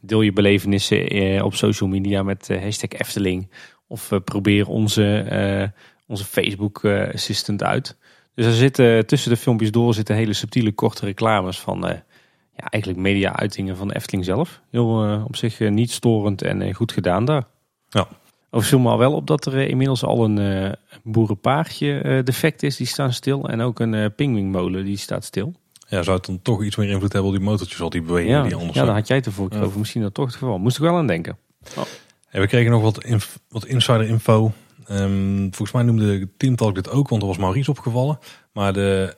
deel 0.00 0.20
je 0.20 0.32
belevenissen 0.32 1.42
op 1.44 1.54
social 1.54 1.88
media 1.88 2.22
met 2.22 2.48
hashtag 2.48 3.00
Efteling. 3.00 3.50
Of 3.86 4.10
probeer 4.24 4.68
onze, 4.68 5.72
onze 6.06 6.24
Facebook 6.24 6.84
assistant 6.84 7.62
uit. 7.62 7.96
Dus 8.34 8.46
er 8.46 8.52
zitten 8.52 9.06
tussen 9.06 9.30
de 9.30 9.36
filmpjes 9.36 9.70
door 9.70 9.94
zitten 9.94 10.14
hele 10.16 10.32
subtiele 10.32 10.72
korte 10.72 11.04
reclames 11.04 11.60
van 11.60 11.86
eh, 11.86 11.98
ja, 12.56 12.64
eigenlijk 12.68 13.02
media-uitingen 13.02 13.76
van 13.76 13.88
de 13.88 13.94
Efteling 13.96 14.24
zelf. 14.24 14.60
Heel 14.70 15.04
eh, 15.04 15.24
op 15.24 15.36
zich 15.36 15.60
eh, 15.60 15.70
niet 15.70 15.90
storend 15.90 16.42
en 16.42 16.74
goed 16.74 16.92
gedaan 16.92 17.24
daar. 17.24 17.44
Ja. 17.88 18.08
Of 18.50 18.66
viel 18.66 18.78
me 18.78 18.88
al 18.90 18.98
wel 18.98 19.12
op 19.12 19.26
dat 19.26 19.46
er 19.46 19.68
inmiddels 19.68 20.04
al 20.04 20.24
een 20.24 20.74
boerenpaardje 21.02 22.20
defect 22.24 22.62
is. 22.62 22.76
Die 22.76 22.86
staan 22.86 23.12
stil. 23.12 23.48
En 23.48 23.60
ook 23.60 23.80
een 23.80 24.14
pingwingmolen 24.14 24.84
die 24.84 24.96
staat 24.96 25.24
stil. 25.24 25.54
Ja, 25.88 26.02
zou 26.02 26.16
het 26.16 26.26
dan 26.26 26.42
toch 26.42 26.62
iets 26.64 26.76
meer 26.76 26.88
invloed 26.90 27.12
hebben 27.12 27.30
op 27.30 27.36
die 27.36 27.46
motortjes, 27.46 27.80
al 27.80 27.90
die 27.90 28.02
bewegingen 28.02 28.36
Ja, 28.36 28.42
die 28.42 28.50
ja 28.50 28.56
anders 28.56 28.74
daar 28.76 28.84
zijn? 28.84 28.96
had 28.98 29.08
jij 29.08 29.16
het 29.16 29.28
Ja. 29.52 29.60
over. 29.60 29.78
Misschien 29.78 30.02
dat 30.02 30.14
toch 30.14 30.26
het 30.26 30.34
geval. 30.34 30.58
Moest 30.58 30.76
ik 30.76 30.82
wel 30.82 30.96
aan 30.96 31.06
denken. 31.06 31.38
En 32.30 32.40
we 32.40 32.46
kregen 32.46 32.70
nog 32.70 32.82
wat, 32.82 33.04
inf- 33.04 33.38
wat 33.48 33.64
insider 33.66 34.08
info. 34.08 34.52
Ehm, 34.86 35.40
volgens 35.40 35.72
mij 35.72 35.82
noemde 35.82 36.28
Teamtalk 36.36 36.74
dit 36.74 36.90
ook, 36.90 37.08
want 37.08 37.22
er 37.22 37.28
was 37.28 37.38
Maurice 37.38 37.70
opgevallen. 37.70 38.18
Maar 38.52 38.72
de, 38.72 39.14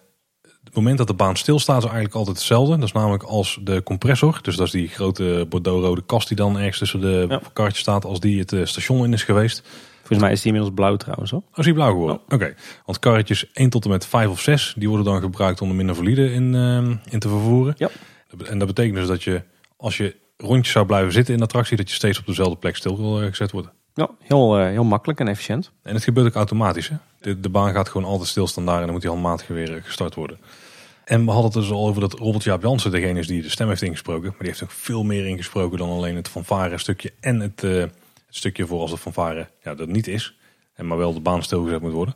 het 0.64 0.74
moment 0.74 0.98
dat 0.98 1.06
de 1.06 1.14
baan 1.14 1.36
stilstaat 1.36 1.78
is 1.78 1.84
eigenlijk 1.84 2.14
altijd 2.14 2.36
hetzelfde. 2.36 2.74
Dat 2.76 2.84
is 2.84 2.92
namelijk 2.92 3.22
als 3.22 3.58
de 3.62 3.82
compressor, 3.82 4.38
dus 4.42 4.56
dat 4.56 4.66
is 4.66 4.72
die 4.72 4.88
grote 4.88 5.46
bordeaux-rode 5.48 6.02
kast 6.06 6.28
die 6.28 6.36
dan 6.36 6.56
ergens 6.58 6.78
tussen 6.78 7.00
de 7.00 7.26
Ja. 7.28 7.40
karretjes 7.52 7.80
staat, 7.82 8.04
als 8.04 8.20
die 8.20 8.38
het 8.38 8.52
eh, 8.52 8.64
station 8.64 9.04
in 9.04 9.12
is 9.12 9.24
geweest. 9.24 9.62
Volgens 9.98 10.18
mij 10.20 10.32
is 10.32 10.38
die 10.42 10.46
inmiddels 10.52 10.74
blauw 10.74 10.96
trouwens 10.96 11.30
hoor. 11.30 11.40
Oh, 11.40 11.58
is 11.58 11.64
die 11.64 11.74
blauw 11.74 11.90
geworden? 11.90 12.20
Oké, 12.28 12.54
want 12.84 12.98
karretjes 12.98 13.50
1 13.52 13.70
tot 13.70 13.84
en 13.84 13.90
met 13.90 14.06
5 14.06 14.28
of 14.28 14.40
6, 14.40 14.74
die 14.76 14.88
worden 14.88 15.06
dan 15.06 15.20
gebruikt 15.20 15.60
om 15.60 15.68
de 15.68 15.74
minder 15.74 15.94
valide 15.94 16.32
in, 16.32 16.54
ehm, 16.54 16.94
in 17.10 17.18
te 17.18 17.28
vervoeren. 17.28 17.74
Ja. 17.78 17.88
En 18.44 18.58
dat 18.58 18.66
betekent 18.66 18.94
dus 18.96 19.06
dat 19.06 19.22
je, 19.22 19.42
als 19.76 19.96
je 19.96 20.16
rondjes 20.36 20.72
zou 20.72 20.86
blijven 20.86 21.12
zitten 21.12 21.32
in 21.32 21.38
de 21.38 21.44
attractie, 21.46 21.76
dat 21.76 21.88
je 21.88 21.94
steeds 21.94 22.18
op 22.18 22.26
dezelfde 22.26 22.56
plek 22.56 22.76
stil 22.76 22.96
wil 22.96 23.20
eh, 23.20 23.28
gezet 23.28 23.50
worden. 23.50 23.72
Ja, 23.96 24.10
heel, 24.20 24.58
eh, 24.58 24.66
heel 24.66 24.84
makkelijk 24.84 25.20
en 25.20 25.28
efficiënt. 25.28 25.70
En 25.82 25.94
het 25.94 26.04
gebeurt 26.04 26.26
ook 26.26 26.34
automatisch. 26.34 26.88
Hè? 26.88 26.96
De, 27.20 27.40
de 27.40 27.48
baan 27.48 27.72
gaat 27.72 27.88
gewoon 27.88 28.06
altijd 28.06 28.28
stilstaan 28.28 28.66
daar 28.66 28.76
en 28.76 28.82
dan 28.82 28.92
moet 28.92 29.00
die 29.00 29.10
handmatig 29.10 29.46
weer 29.46 29.76
eh, 29.76 29.82
gestart 29.82 30.14
worden. 30.14 30.38
En 31.04 31.24
we 31.24 31.30
hadden 31.30 31.50
het 31.50 31.60
dus 31.60 31.70
al 31.70 31.86
over 31.86 32.00
dat 32.00 32.12
Robert 32.12 32.44
Jaap 32.44 32.62
Jansen 32.62 32.90
degene 32.90 33.18
is 33.18 33.26
die 33.26 33.42
de 33.42 33.48
stem 33.48 33.68
heeft 33.68 33.82
ingesproken. 33.82 34.28
Maar 34.28 34.38
die 34.38 34.48
heeft 34.48 34.62
ook 34.62 34.70
veel 34.70 35.04
meer 35.04 35.26
ingesproken 35.26 35.78
dan 35.78 35.88
alleen 35.88 36.16
het 36.16 36.28
fanfare 36.28 36.78
stukje 36.78 37.12
en 37.20 37.40
het, 37.40 37.64
eh, 37.64 37.72
het 37.80 37.92
stukje 38.28 38.66
voor 38.66 38.80
als 38.80 38.90
het 38.90 39.00
fanfare 39.00 39.48
ja, 39.62 39.74
dat 39.74 39.88
niet 39.88 40.06
is. 40.06 40.36
En 40.74 40.86
maar 40.86 40.98
wel 40.98 41.14
de 41.14 41.20
baan 41.20 41.42
stilgezet 41.42 41.80
moet 41.80 41.92
worden. 41.92 42.14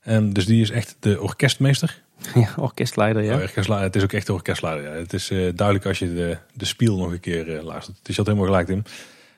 En 0.00 0.32
dus 0.32 0.46
die 0.46 0.60
is 0.60 0.70
echt 0.70 0.96
de 1.00 1.20
orkestmeester. 1.20 2.02
ja, 2.34 2.54
orkestleider 2.56 3.22
ja. 3.22 3.34
Oh, 3.34 3.42
orkestleider. 3.42 3.86
Het 3.86 3.96
is 3.96 4.02
ook 4.02 4.12
echt 4.12 4.26
de 4.26 4.32
orkestleider. 4.32 4.92
Ja. 4.92 4.98
Het 4.98 5.12
is 5.12 5.28
duidelijk 5.28 5.86
als 5.86 5.98
je 5.98 6.14
de, 6.14 6.38
de 6.52 6.64
spiel 6.64 6.96
nog 6.96 7.10
een 7.10 7.20
keer 7.20 7.56
eh, 7.56 7.62
luistert. 7.62 7.98
Het 7.98 8.08
is 8.08 8.16
dat 8.16 8.26
helemaal 8.26 8.46
gelijk 8.46 8.68
in. 8.68 8.84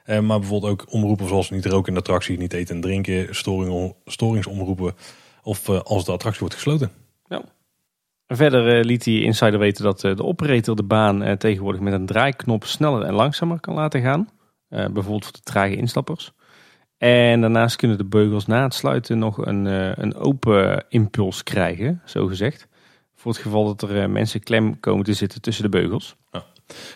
Eh, 0.09 0.21
maar 0.21 0.39
bijvoorbeeld 0.39 0.73
ook 0.73 0.93
omroepen 0.93 1.29
zoals 1.29 1.51
niet 1.51 1.67
roken 1.67 1.89
in 1.89 1.95
de 1.95 2.01
attractie, 2.01 2.39
niet 2.39 2.53
eten 2.53 2.75
en 2.75 2.81
drinken, 2.81 3.35
storing, 3.35 3.95
storingsomroepen. 4.05 4.95
Of 5.43 5.69
eh, 5.69 5.81
als 5.81 6.05
de 6.05 6.13
attractie 6.13 6.41
wordt 6.41 6.55
gesloten. 6.55 6.91
En 8.27 8.37
Verder 8.37 8.79
eh, 8.79 8.85
liet 8.85 9.05
die 9.05 9.23
insider 9.23 9.59
weten 9.59 9.85
dat 9.85 10.01
de 10.01 10.25
operator 10.25 10.77
de 10.77 10.83
baan 10.83 11.37
tegenwoordig 11.39 11.81
met 11.81 11.93
een 11.93 12.07
draaiknop 12.07 12.65
sneller 12.65 13.03
en 13.03 13.15
langzamer 13.15 13.61
kan 13.61 13.75
laten 13.75 14.03
gaan. 14.03 14.29
Bijvoorbeeld 14.69 15.25
voor 15.25 15.33
de 15.33 15.43
trage 15.43 15.77
instappers. 15.77 16.33
En 16.99 17.41
daarnaast 17.41 17.77
kunnen 17.77 17.99
de 17.99 18.05
beugels 18.05 18.47
na 18.47 18.63
het 18.63 18.75
sluiten 18.75 19.19
nog 19.19 19.47
een, 19.47 19.65
een 20.03 20.15
open 20.15 20.85
impuls 20.89 21.43
krijgen, 21.43 22.03
zo 22.05 22.27
gezegd. 22.27 22.69
Voor 23.15 23.33
het 23.33 23.41
geval 23.41 23.65
dat 23.65 23.91
er 23.91 24.11
mensen 24.11 24.41
klem 24.41 24.81
komen 24.81 25.05
te 25.05 25.13
zitten 25.13 25.41
tussen 25.41 25.63
de 25.63 25.71
beugels. 25.71 26.17
Ja, 26.31 26.45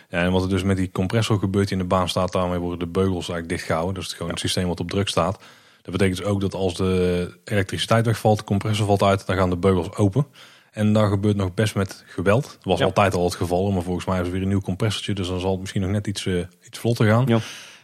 en 0.09 0.31
wat 0.31 0.43
er 0.43 0.49
dus 0.49 0.63
met 0.63 0.77
die 0.77 0.91
compressor 0.91 1.39
gebeurt 1.39 1.67
die 1.67 1.77
in 1.77 1.83
de 1.83 1.89
baan 1.89 2.09
staat, 2.09 2.31
daarmee 2.31 2.59
worden 2.59 2.79
de 2.79 2.87
beugels 2.87 3.29
eigenlijk 3.29 3.49
dichtgehouden. 3.49 3.93
Dus 3.93 4.03
het 4.03 4.11
is 4.11 4.17
gewoon 4.17 4.31
een 4.31 4.37
systeem 4.37 4.67
wat 4.67 4.79
op 4.79 4.89
druk 4.89 5.07
staat. 5.07 5.39
Dat 5.81 5.91
betekent 5.91 6.17
dus 6.17 6.25
ook 6.27 6.41
dat 6.41 6.53
als 6.53 6.75
de 6.75 7.37
elektriciteit 7.45 8.05
wegvalt, 8.05 8.37
de 8.37 8.43
compressor 8.43 8.85
valt 8.85 9.03
uit, 9.03 9.25
dan 9.25 9.35
gaan 9.35 9.49
de 9.49 9.57
beugels 9.57 9.95
open. 9.95 10.25
En 10.71 10.93
dat 10.93 11.07
gebeurt 11.09 11.35
nog 11.35 11.53
best 11.53 11.75
met 11.75 12.03
geweld. 12.07 12.43
Dat 12.43 12.63
was 12.63 12.79
Ja. 12.79 12.85
altijd 12.85 13.13
al 13.15 13.23
het 13.23 13.35
geval, 13.35 13.71
maar 13.71 13.81
volgens 13.83 14.05
mij 14.05 14.19
is 14.19 14.25
er 14.25 14.31
weer 14.31 14.41
een 14.41 14.47
nieuw 14.47 14.61
compressortje, 14.61 15.13
dus 15.13 15.27
dan 15.27 15.39
zal 15.39 15.51
het 15.51 15.59
misschien 15.59 15.81
nog 15.81 15.91
net 15.91 16.07
iets, 16.07 16.25
eh, 16.25 16.33
iets 16.65 16.79
vlotter 16.79 17.07
gaan. 17.07 17.25
Ja. 17.27 17.39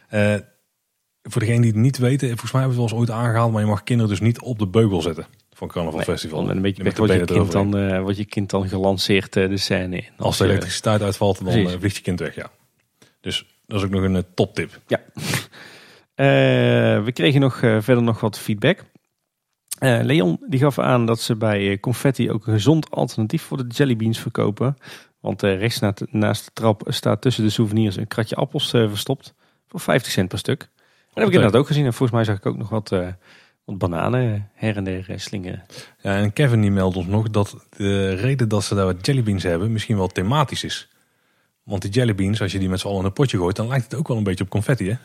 Eh, 0.08 0.40
voor 1.22 1.40
degenen 1.40 1.62
die 1.62 1.70
het 1.70 1.80
niet 1.80 1.98
weten, 1.98 2.28
volgens 2.28 2.52
mij 2.52 2.60
hebben 2.60 2.78
we 2.78 2.84
het 2.84 2.92
wel 2.92 3.00
eens 3.00 3.10
ooit 3.10 3.18
aangehaald, 3.20 3.52
maar 3.52 3.62
je 3.62 3.68
mag 3.68 3.82
kinderen 3.82 4.10
dus 4.10 4.20
niet 4.20 4.40
op 4.40 4.58
de 4.58 4.66
beugel 4.66 5.02
zetten 5.02 5.26
van 5.60 5.68
Carnaval 5.68 5.98
Nee, 5.98 6.06
Festival. 6.06 6.42
Met 6.44 6.56
een 6.56 6.62
beetje 6.62 6.82
Met 6.82 6.98
wordt 6.98 7.12
je, 7.12 7.24
kind 7.24 7.52
dan, 7.52 7.76
eh, 7.76 8.00
wordt 8.00 8.16
je 8.16 8.24
kind 8.24 8.50
dan 8.50 8.68
gelanceerd 8.68 9.36
eh, 9.36 9.48
de 9.48 9.56
scène 9.56 9.96
in. 9.96 10.08
Als 10.16 10.38
de 10.38 10.44
elektriciteit 10.44 11.02
uitvalt, 11.02 11.44
dan 11.44 11.54
eh, 11.54 11.78
vliegt 11.78 11.96
je 11.96 12.02
kind 12.02 12.20
weg, 12.20 12.34
ja. 12.34 12.50
Dus 13.20 13.46
dat 13.66 13.78
is 13.78 13.84
ook 13.84 13.90
nog 13.90 14.02
een 14.02 14.24
toptip. 14.34 14.80
Ja. 14.86 15.00
We 17.04 17.10
kregen 17.12 17.40
nog, 17.40 17.58
verder 17.58 18.02
nog 18.02 18.20
wat 18.20 18.38
feedback. 18.38 18.84
Leon 19.78 20.40
die 20.48 20.60
gaf 20.60 20.78
aan 20.78 21.06
dat 21.06 21.20
ze 21.20 21.36
bij 21.36 21.78
Confetti 21.78 22.30
ook 22.30 22.46
een 22.46 22.52
gezond 22.52 22.90
alternatief 22.90 23.42
voor 23.42 23.56
de 23.56 23.74
jellybeans 23.74 24.18
verkopen. 24.18 24.76
Want 25.20 25.42
rechts 25.42 25.78
na- 25.78 25.94
naast 26.10 26.44
de 26.44 26.50
trap 26.52 26.82
staat 26.86 27.22
tussen 27.22 27.44
de 27.44 27.50
souvenirs 27.50 27.96
een 27.96 28.06
kratje 28.06 28.34
appels 28.36 28.70
verstopt. 28.70 29.34
Voor 29.68 29.80
50 29.80 30.12
cent 30.12 30.28
per 30.28 30.38
stuk. 30.38 30.68
Dat 31.12 31.18
heb 31.18 31.26
ik 31.26 31.32
inderdaad 31.34 31.60
ook 31.60 31.66
gezien. 31.66 31.84
En 31.84 31.92
volgens 31.92 32.18
mij 32.18 32.24
zag 32.24 32.36
ik 32.36 32.46
ook 32.46 32.56
nog 32.56 32.68
wat, 32.68 32.92
eh, 32.92 33.08
wat 33.64 33.78
bananen 33.78 34.50
her 34.54 34.76
en 34.76 34.84
der 34.84 35.10
eh, 35.10 35.18
slingeren. 35.18 35.62
Ja, 36.00 36.16
en 36.16 36.32
Kevin 36.32 36.60
die 36.60 36.70
meldt 36.70 36.96
ons 36.96 37.06
nog 37.06 37.30
dat 37.30 37.66
de 37.76 38.14
reden 38.14 38.48
dat 38.48 38.64
ze 38.64 38.74
daar 38.74 38.84
wat 38.84 39.06
jellybeans 39.06 39.42
hebben 39.42 39.72
misschien 39.72 39.96
wel 39.96 40.08
thematisch 40.08 40.64
is. 40.64 40.88
Want 41.62 41.82
die 41.82 41.90
jellybeans, 41.90 42.40
als 42.40 42.52
je 42.52 42.58
die 42.58 42.68
met 42.68 42.80
z'n 42.80 42.86
allen 42.86 42.98
in 43.00 43.04
een 43.04 43.12
potje 43.12 43.36
gooit, 43.36 43.56
dan 43.56 43.68
lijkt 43.68 43.84
het 43.84 43.94
ook 43.94 44.08
wel 44.08 44.16
een 44.16 44.22
beetje 44.22 44.44
op 44.44 44.50
confetti, 44.50 44.88
hè? 44.88 44.96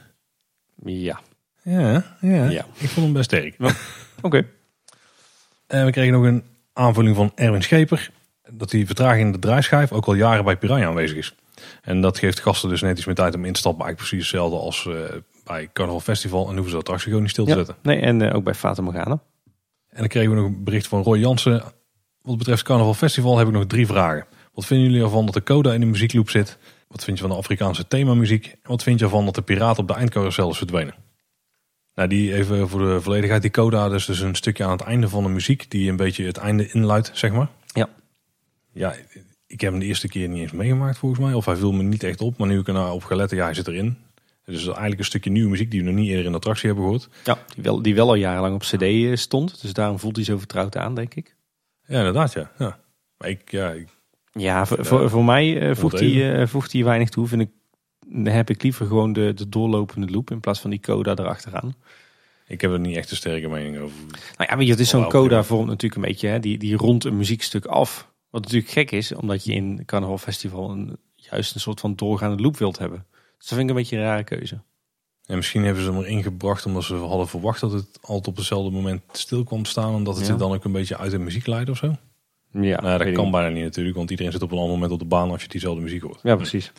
Ja, 0.83 1.19
Ja, 1.61 2.03
ja. 2.21 2.49
Ja. 2.49 2.65
Ik 2.77 2.89
vond 2.89 3.05
hem 3.05 3.13
best 3.13 3.25
sterk. 3.25 3.55
oké. 4.21 4.45
En 5.67 5.85
we 5.85 5.91
kregen 5.91 6.13
nog 6.13 6.23
een 6.23 6.43
aanvulling 6.73 7.15
van 7.15 7.31
Erwin 7.35 7.63
Scheper. 7.63 8.09
Dat 8.49 8.69
die 8.69 8.85
vertraging 8.85 9.25
in 9.25 9.31
de 9.31 9.39
draaischijf 9.39 9.91
ook 9.91 10.05
al 10.05 10.13
jaren 10.13 10.43
bij 10.43 10.57
Piranha 10.57 10.87
aanwezig 10.87 11.17
is. 11.17 11.35
En 11.81 12.01
dat 12.01 12.17
geeft 12.17 12.39
gasten 12.39 12.69
dus 12.69 12.81
net 12.81 12.97
iets 12.97 13.05
meer 13.05 13.15
tijd 13.15 13.35
om 13.35 13.45
in 13.45 13.53
te 13.53 13.59
stappen. 13.59 13.85
Eigenlijk 13.85 14.09
precies 14.09 14.31
hetzelfde 14.31 14.57
als 14.57 14.85
eh, 14.85 15.15
bij 15.45 15.69
Carnaval 15.73 15.99
Festival. 16.01 16.41
En 16.41 16.47
hoeven 16.53 16.65
ze 16.65 16.71
de 16.71 16.77
attractie 16.77 17.07
gewoon 17.07 17.21
niet 17.21 17.31
stil 17.31 17.43
te 17.45 17.49
Ja. 17.49 17.55
zetten. 17.57 17.75
Nee, 17.81 17.99
en 17.99 18.21
eh, 18.21 18.35
ook 18.35 18.43
bij 18.43 18.53
Fata 18.53 18.81
Morgana. 18.81 19.19
En 19.89 19.97
dan 19.99 20.07
kregen 20.07 20.29
we 20.29 20.35
nog 20.35 20.45
een 20.45 20.63
bericht 20.63 20.87
van 20.87 21.03
Roy 21.03 21.17
Jansen. 21.17 21.63
Wat 22.21 22.37
betreft 22.37 22.63
Carnaval 22.63 22.93
Festival 22.93 23.37
heb 23.37 23.47
ik 23.47 23.53
nog 23.53 23.65
drie 23.65 23.85
vragen. 23.87 24.25
Wat 24.53 24.65
vinden 24.65 24.87
jullie 24.87 25.03
ervan 25.03 25.25
dat 25.25 25.33
de 25.33 25.43
coda 25.43 25.73
in 25.73 25.79
de 25.79 25.85
muziekloop 25.85 26.29
zit? 26.29 26.57
Wat 26.87 27.03
vind 27.03 27.17
je 27.17 27.23
van 27.23 27.31
de 27.31 27.39
Afrikaanse 27.39 27.87
themamuziek? 27.87 28.45
En 28.45 28.69
wat 28.69 28.83
vind 28.83 28.99
je 28.99 29.05
ervan 29.05 29.25
dat 29.25 29.35
de 29.35 29.41
piraat 29.41 29.77
op 29.79 29.87
de 29.87 29.93
eindcarousel 29.93 30.49
is 30.49 30.57
verdwenen? 30.57 30.95
Nou, 31.95 32.09
die 32.09 32.33
even 32.33 32.69
voor 32.69 32.79
de 32.79 33.01
volledigheid. 33.01 33.41
Die 33.41 33.51
coda 33.51 33.85
is 33.93 34.05
dus 34.05 34.19
een 34.19 34.35
stukje 34.35 34.63
aan 34.63 34.71
het 34.71 34.81
einde 34.81 35.09
van 35.09 35.23
de 35.23 35.29
muziek. 35.29 35.71
Die 35.71 35.89
een 35.89 35.95
beetje 35.95 36.25
het 36.25 36.37
einde 36.37 36.67
inluidt, 36.71 37.11
zeg 37.13 37.31
maar. 37.31 37.47
Ja. 37.73 37.89
Ja, 38.71 38.93
ik 39.47 39.61
heb 39.61 39.71
hem 39.71 39.79
de 39.79 39.85
eerste 39.85 40.07
keer 40.07 40.27
niet 40.27 40.41
eens 40.41 40.51
meegemaakt 40.51 40.97
volgens 40.97 41.21
mij. 41.21 41.33
Of 41.33 41.45
hij 41.45 41.55
viel 41.55 41.71
me 41.71 41.83
niet 41.83 42.03
echt 42.03 42.21
op. 42.21 42.37
Maar 42.37 42.47
nu 42.47 42.59
ik 42.59 42.67
er 42.67 42.73
nou 42.73 42.93
op 42.93 43.03
ga 43.03 43.15
letten, 43.15 43.37
ja, 43.37 43.43
hij 43.43 43.53
zit 43.53 43.67
erin. 43.67 43.97
Dus 44.45 44.65
eigenlijk 44.65 44.99
een 44.99 45.05
stukje 45.05 45.29
nieuwe 45.29 45.49
muziek 45.49 45.71
die 45.71 45.79
we 45.79 45.85
nog 45.85 45.95
niet 45.95 46.07
eerder 46.07 46.25
in 46.25 46.31
de 46.31 46.37
attractie 46.37 46.65
hebben 46.67 46.83
gehoord. 46.85 47.09
Ja, 47.23 47.37
die 47.53 47.63
wel, 47.63 47.81
die 47.81 47.95
wel 47.95 48.07
al 48.07 48.15
jarenlang 48.15 48.55
op 48.55 48.61
cd 48.61 48.81
eh, 48.81 49.15
stond. 49.15 49.61
Dus 49.61 49.73
daarom 49.73 49.99
voelt 49.99 50.15
hij 50.15 50.25
zo 50.25 50.37
vertrouwd 50.37 50.77
aan, 50.77 50.95
denk 50.95 51.13
ik. 51.13 51.35
Ja, 51.87 51.97
inderdaad, 51.97 52.33
ja. 52.33 52.51
ja. 52.57 52.79
Maar 53.17 53.29
ik, 53.29 53.51
ja, 53.51 53.71
ik, 53.71 53.87
Ja, 54.31 54.65
voor, 54.65 54.85
voor, 54.85 55.09
voor 55.09 55.25
mij 55.25 55.59
eh, 55.69 55.75
voegt, 55.75 55.99
hij, 55.99 56.39
eh, 56.39 56.47
voegt 56.47 56.71
hij 56.71 56.83
weinig 56.83 57.09
toe. 57.09 57.27
Vind 57.27 57.41
ik, 57.41 57.49
dan 58.07 58.33
heb 58.33 58.49
ik 58.49 58.63
liever 58.63 58.85
gewoon 58.85 59.13
de, 59.13 59.33
de 59.33 59.49
doorlopende 59.49 60.11
loop 60.11 60.31
in 60.31 60.39
plaats 60.39 60.59
van 60.59 60.69
die 60.69 60.79
coda 60.79 61.15
erachteraan. 61.15 61.75
ik 62.47 62.61
heb 62.61 62.71
er 62.71 62.79
niet 62.79 62.95
echt 62.95 63.11
een 63.11 63.17
sterke 63.17 63.47
mening 63.47 63.77
over. 63.77 63.97
Nou 64.37 64.49
ja, 64.49 64.57
weet 64.57 64.65
je, 64.65 64.71
het 64.71 64.81
is 64.81 64.89
zo'n 64.89 65.09
coda 65.09 65.43
vormt 65.43 65.67
natuurlijk 65.67 65.95
een 65.95 66.07
beetje, 66.07 66.27
hè, 66.27 66.39
die, 66.39 66.57
die 66.57 66.75
rond 66.75 67.03
een 67.03 67.17
muziekstuk 67.17 67.65
af. 67.65 68.13
Wat 68.29 68.41
natuurlijk 68.41 68.71
gek 68.71 68.91
is, 68.91 69.13
omdat 69.13 69.45
je 69.45 69.53
in 69.53 69.83
Carnaval 69.85 70.17
Festival 70.17 70.69
een, 70.69 70.97
juist 71.15 71.53
een 71.55 71.61
soort 71.61 71.79
van 71.79 71.95
doorgaande 71.95 72.43
loop 72.43 72.57
wilt 72.57 72.77
hebben. 72.77 73.05
Dus 73.45 73.53
dat 73.53 73.59
vind 73.63 73.69
ik 73.69 73.75
een 73.75 73.81
beetje 73.81 73.97
een 73.97 74.03
rare 74.11 74.23
keuze. 74.23 74.59
En 75.25 75.35
misschien 75.35 75.63
hebben 75.63 75.83
ze 75.83 75.91
hem 75.91 75.99
erin 76.01 76.23
gebracht 76.23 76.65
omdat 76.65 76.83
ze 76.83 76.95
hadden 76.95 77.27
verwacht 77.27 77.59
dat 77.61 77.71
het 77.71 77.87
altijd 78.01 78.27
op 78.27 78.35
hetzelfde 78.35 78.71
moment 78.71 79.01
stil 79.11 79.43
kwam 79.43 79.65
staan. 79.65 79.95
En 79.95 80.03
dat 80.03 80.13
het 80.15 80.23
Ja. 80.25 80.29
zich 80.31 80.39
dan 80.39 80.53
ook 80.53 80.63
een 80.63 80.71
beetje 80.71 80.97
uit 80.97 81.11
de 81.11 81.17
muziek 81.19 81.47
leidt 81.47 81.69
of 81.69 81.77
zo. 81.77 81.95
Ja, 82.51 82.81
nou, 82.81 82.97
dat 83.03 83.13
kan 83.13 83.23
niet. 83.23 83.31
bijna 83.33 83.49
niet 83.49 83.63
natuurlijk, 83.63 83.95
want 83.95 84.09
iedereen 84.09 84.31
zit 84.31 84.41
op 84.41 84.51
een 84.51 84.57
ander 84.57 84.71
moment 84.73 84.91
op 84.91 84.99
de 84.99 85.05
baan 85.05 85.29
als 85.31 85.41
je 85.41 85.47
diezelfde 85.47 85.81
muziek 85.81 86.01
hoort. 86.01 86.19
Ja, 86.23 86.35
precies. 86.35 86.71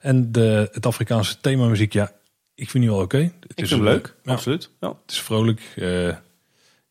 En 0.00 0.32
de, 0.32 0.68
het 0.72 0.86
Afrikaanse 0.86 1.40
themamuziek, 1.40 1.92
ja, 1.92 2.12
ik 2.54 2.70
vind 2.70 2.84
die 2.84 2.92
wel 2.92 3.02
oké. 3.02 3.16
Het 3.18 3.32
Ik 3.46 3.60
is 3.60 3.68
vind 3.68 3.70
hem 3.70 3.80
een- 3.80 3.84
leuk, 3.86 4.14
Ja, 4.24 4.32
absoluut. 4.32 4.70
Ja. 4.80 4.88
het 4.88 5.10
is 5.10 5.20
vrolijk. 5.20 5.60
eh, 5.76 6.16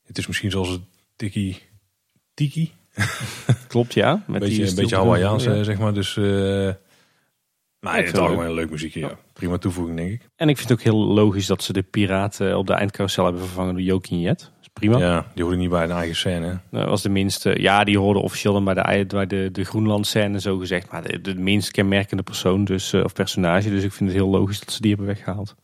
het 0.06 0.18
is 0.18 0.28
misschien 0.28 0.52
zoals 0.52 0.70
het 0.70 0.82
tiki, 1.16 1.58
tiki. 2.34 2.72
Klopt, 3.68 3.94
ja. 3.94 4.12
Met 4.14 4.26
Een 4.28 4.40
beetje, 4.48 4.58
die 4.62 4.70
een 4.70 4.76
beetje 4.76 4.96
Hawaiiaans, 4.96 5.44
Ja. 5.44 5.54
eh, 5.54 5.64
zeg 5.64 5.78
maar. 5.80 5.94
Dus, 5.94 6.18
eh 6.18 6.70
nou, 7.80 7.98
ik 7.98 8.00
in 8.00 8.08
het 8.08 8.16
vind 8.16 8.18
het 8.18 8.18
algemeen 8.18 8.50
een 8.50 8.54
leuk 8.54 8.70
muziekje, 8.70 9.00
ja. 9.00 9.18
Prima 9.34 9.58
toevoeging, 9.58 9.98
denk 9.98 10.12
ik. 10.12 10.30
En 10.36 10.50
ik 10.50 10.58
vind 10.58 10.70
het 10.70 10.78
ook 10.78 10.84
heel 10.84 11.06
logisch 11.06 11.46
dat 11.46 11.64
ze 11.64 11.74
de 11.74 11.82
piraten 11.82 12.58
op 12.58 12.68
de 12.68 12.74
eindcarousel 12.74 13.24
hebben 13.24 13.42
vervangen 13.42 13.74
door 13.74 13.84
Jokin 13.84 14.20
Jet. 14.20 14.52
Is 14.62 14.68
prima. 14.74 14.98
Ja, 14.98 15.26
die 15.34 15.44
hoorde 15.44 15.60
niet 15.60 15.70
bij 15.70 15.84
een 15.84 15.92
eigen 15.92 16.16
scène. 16.16 16.60
Dat 16.72 16.88
was 16.88 17.02
de 17.02 17.10
minste. 17.10 17.62
Ja, 17.62 17.84
die 17.84 17.98
hoorde 17.98 18.20
officieel 18.20 18.54
dan 18.54 18.64
bij 18.64 18.74
de, 18.74 19.06
bij 19.08 19.28
de, 19.28 19.50
de 19.52 19.64
Groenland 19.64 20.08
scène 20.08 20.40
zo 20.40 20.58
gezegd. 20.58 20.92
Maar 20.92 21.04
de, 21.04 21.22
de 21.22 21.36
minst 21.36 21.72
kenmerkende 21.72 22.24
persoon 22.24 22.64
dus, 22.64 22.94
eh, 22.94 23.04
of 23.04 23.14
personage. 23.14 23.70
Dus 23.70 23.84
ik 23.84 23.92
vind 23.92 24.10
het 24.10 24.20
heel 24.20 24.30
logisch 24.30 24.60
dat 24.60 24.72
ze 24.72 24.82
die 24.82 24.90
hebben 24.90 25.08
weggehaald. 25.08 25.56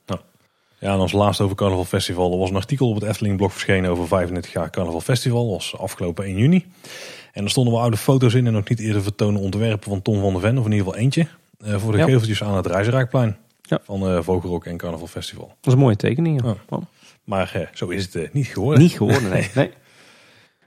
Ja, 0.80 0.94
en 0.94 1.00
als 1.00 1.12
laatste 1.12 1.44
over 1.44 1.56
Carnaval 1.56 1.86
Festival. 1.86 2.32
Er 2.32 2.38
was 2.38 2.50
een 2.50 2.56
artikel 2.56 2.90
op 2.90 2.96
het 2.96 3.04
Efteling 3.04 3.38
blog 3.38 3.52
verschenen 3.52 3.92
over 3.92 4.08
35 4.08 4.54
jaar 4.54 4.70
Carnaval 4.70 5.02
Festival. 5.02 5.44
Dat 5.44 5.54
was 5.54 5.78
afgelopen 5.78 6.26
1 6.26 6.38
juni. 6.38 6.66
En 7.34 7.44
er 7.44 7.50
stonden 7.50 7.74
wel 7.74 7.82
oude 7.82 7.98
foto's 7.98 8.34
in 8.34 8.48
en 8.48 8.54
nog 8.54 8.70
niet 8.70 8.80
eerder 8.80 9.04
vertonen 9.04 9.42
ontwerpen 9.42 9.90
van 9.90 10.02
Tom 10.02 10.20
van 10.22 10.32
der 10.32 10.42
Ven. 10.42 10.58
Of 10.58 10.66
in 10.66 10.72
ieder 10.72 10.86
geval 10.86 11.02
eentje. 11.02 11.28
Eh, 11.58 11.76
voor 11.78 11.92
de 11.92 11.98
Ja. 11.98 12.04
geveltjes 12.04 12.44
aan 12.44 12.56
het 12.56 12.66
Reizenraakplein. 12.66 13.38
Ja. 13.62 13.80
Van 13.84 14.08
eh 14.08 14.22
Vogelrok 14.22 14.66
en 14.66 14.78
Carnaval 14.78 15.08
Festival. 15.08 15.48
Dat 15.48 15.56
is 15.62 15.74
een 15.74 15.80
mooie 15.80 15.96
tekening. 15.96 16.44
ja. 16.44 16.56
Oh. 16.70 16.82
Maar 17.24 17.52
eh, 17.54 17.68
zo 17.74 17.88
is 17.88 18.14
het 18.14 18.34
niet 18.34 18.48
geworden. 18.48 18.82
Niet 18.82 18.92
geworden, 18.98 19.30
nee. 19.30 19.50
nee. 19.56 19.72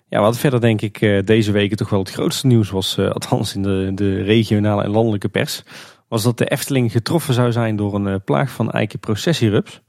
Ja, 0.09 0.21
wat 0.21 0.39
verder 0.39 0.61
denk 0.61 0.81
ik 0.81 1.27
deze 1.27 1.53
weken 1.53 1.77
toch 1.77 1.89
wel 1.91 1.99
het 1.99 2.11
grootste 2.11 2.47
nieuws 2.47 2.71
was, 2.71 2.99
althans 2.99 3.55
in 3.55 3.63
de, 3.63 3.91
de 3.95 4.23
regionale 4.23 4.83
en 4.83 4.91
landelijke 4.91 5.29
pers, 5.29 5.63
was 6.09 6.23
dat 6.23 6.39
de 6.39 6.45
Efteling 6.49 6.93
getroffen 6.93 7.35
zou 7.35 7.53
zijn 7.53 7.77
door 7.77 7.95
een 7.95 8.23
plaag 8.25 8.51
van 8.51 8.71
eikenprocessierups. 8.71 9.81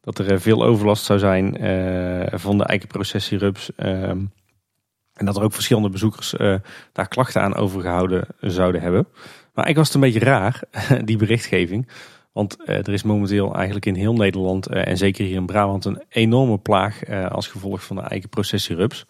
Dat 0.00 0.18
er 0.18 0.40
veel 0.40 0.64
overlast 0.64 1.04
zou 1.04 1.18
zijn 1.18 1.52
van 2.40 2.58
de 2.58 2.64
eikenprocessierups. 2.64 3.70
ehm, 3.76 4.18
en 5.14 5.26
dat 5.26 5.36
er 5.36 5.42
ook 5.42 5.52
verschillende 5.54 5.88
bezoekers 5.90 6.34
daar 6.92 7.08
klachten 7.08 7.42
aan 7.42 7.54
overgehouden 7.54 8.26
zouden 8.40 8.80
hebben. 8.80 9.06
Maar 9.54 9.68
ik 9.68 9.76
was 9.76 9.86
het 9.86 9.94
een 9.94 10.00
beetje 10.00 10.18
raar, 10.18 10.60
die 11.04 11.16
berichtgeving. 11.16 11.88
Want 12.34 12.64
eh, 12.64 12.76
er 12.76 12.92
is 12.92 13.02
momenteel 13.02 13.54
eigenlijk 13.54 13.86
in 13.86 13.94
heel 13.94 14.14
Nederland 14.14 14.66
eh, 14.66 14.86
en 14.86 14.96
zeker 14.96 15.24
hier 15.24 15.36
in 15.36 15.46
Brabant 15.46 15.84
een 15.84 16.02
enorme 16.08 16.58
plaag 16.58 17.04
eh, 17.04 17.30
als 17.30 17.48
gevolg 17.48 17.84
van 17.84 17.96
de 17.96 18.02
eikenprocessierups. 18.02 19.06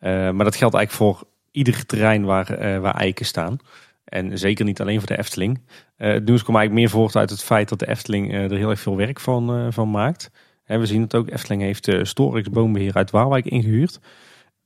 Maar 0.00 0.44
dat 0.44 0.56
geldt 0.56 0.74
eigenlijk 0.74 0.90
voor 0.90 1.28
ieder 1.50 1.86
terrein 1.86 2.24
waar, 2.24 2.80
waar 2.80 2.94
eiken 2.94 3.26
staan. 3.26 3.56
En 4.04 4.38
zeker 4.38 4.64
niet 4.64 4.80
alleen 4.80 4.98
voor 4.98 5.08
de 5.08 5.18
Efteling. 5.18 5.62
Het 5.96 6.24
nieuws 6.24 6.42
komt 6.42 6.56
eigenlijk 6.56 6.72
meer 6.72 7.00
voort 7.00 7.16
uit 7.16 7.30
het 7.30 7.42
feit 7.42 7.68
dat 7.68 7.78
de 7.78 7.88
Efteling 7.88 8.34
er 8.34 8.56
heel 8.56 8.70
erg 8.70 8.80
veel 8.80 8.96
werk 8.96 9.20
van, 9.20 9.72
van 9.72 9.90
maakt. 9.90 10.30
Hè, 10.64 10.78
we 10.78 10.86
zien 10.86 11.00
het 11.00 11.14
ook, 11.14 11.30
Efteling 11.30 11.62
heeft 11.62 11.88
Storix 12.02 12.50
Boombeheer 12.50 12.94
uit 12.94 13.10
Waalwijk 13.10 13.44
ingehuurd. 13.44 14.00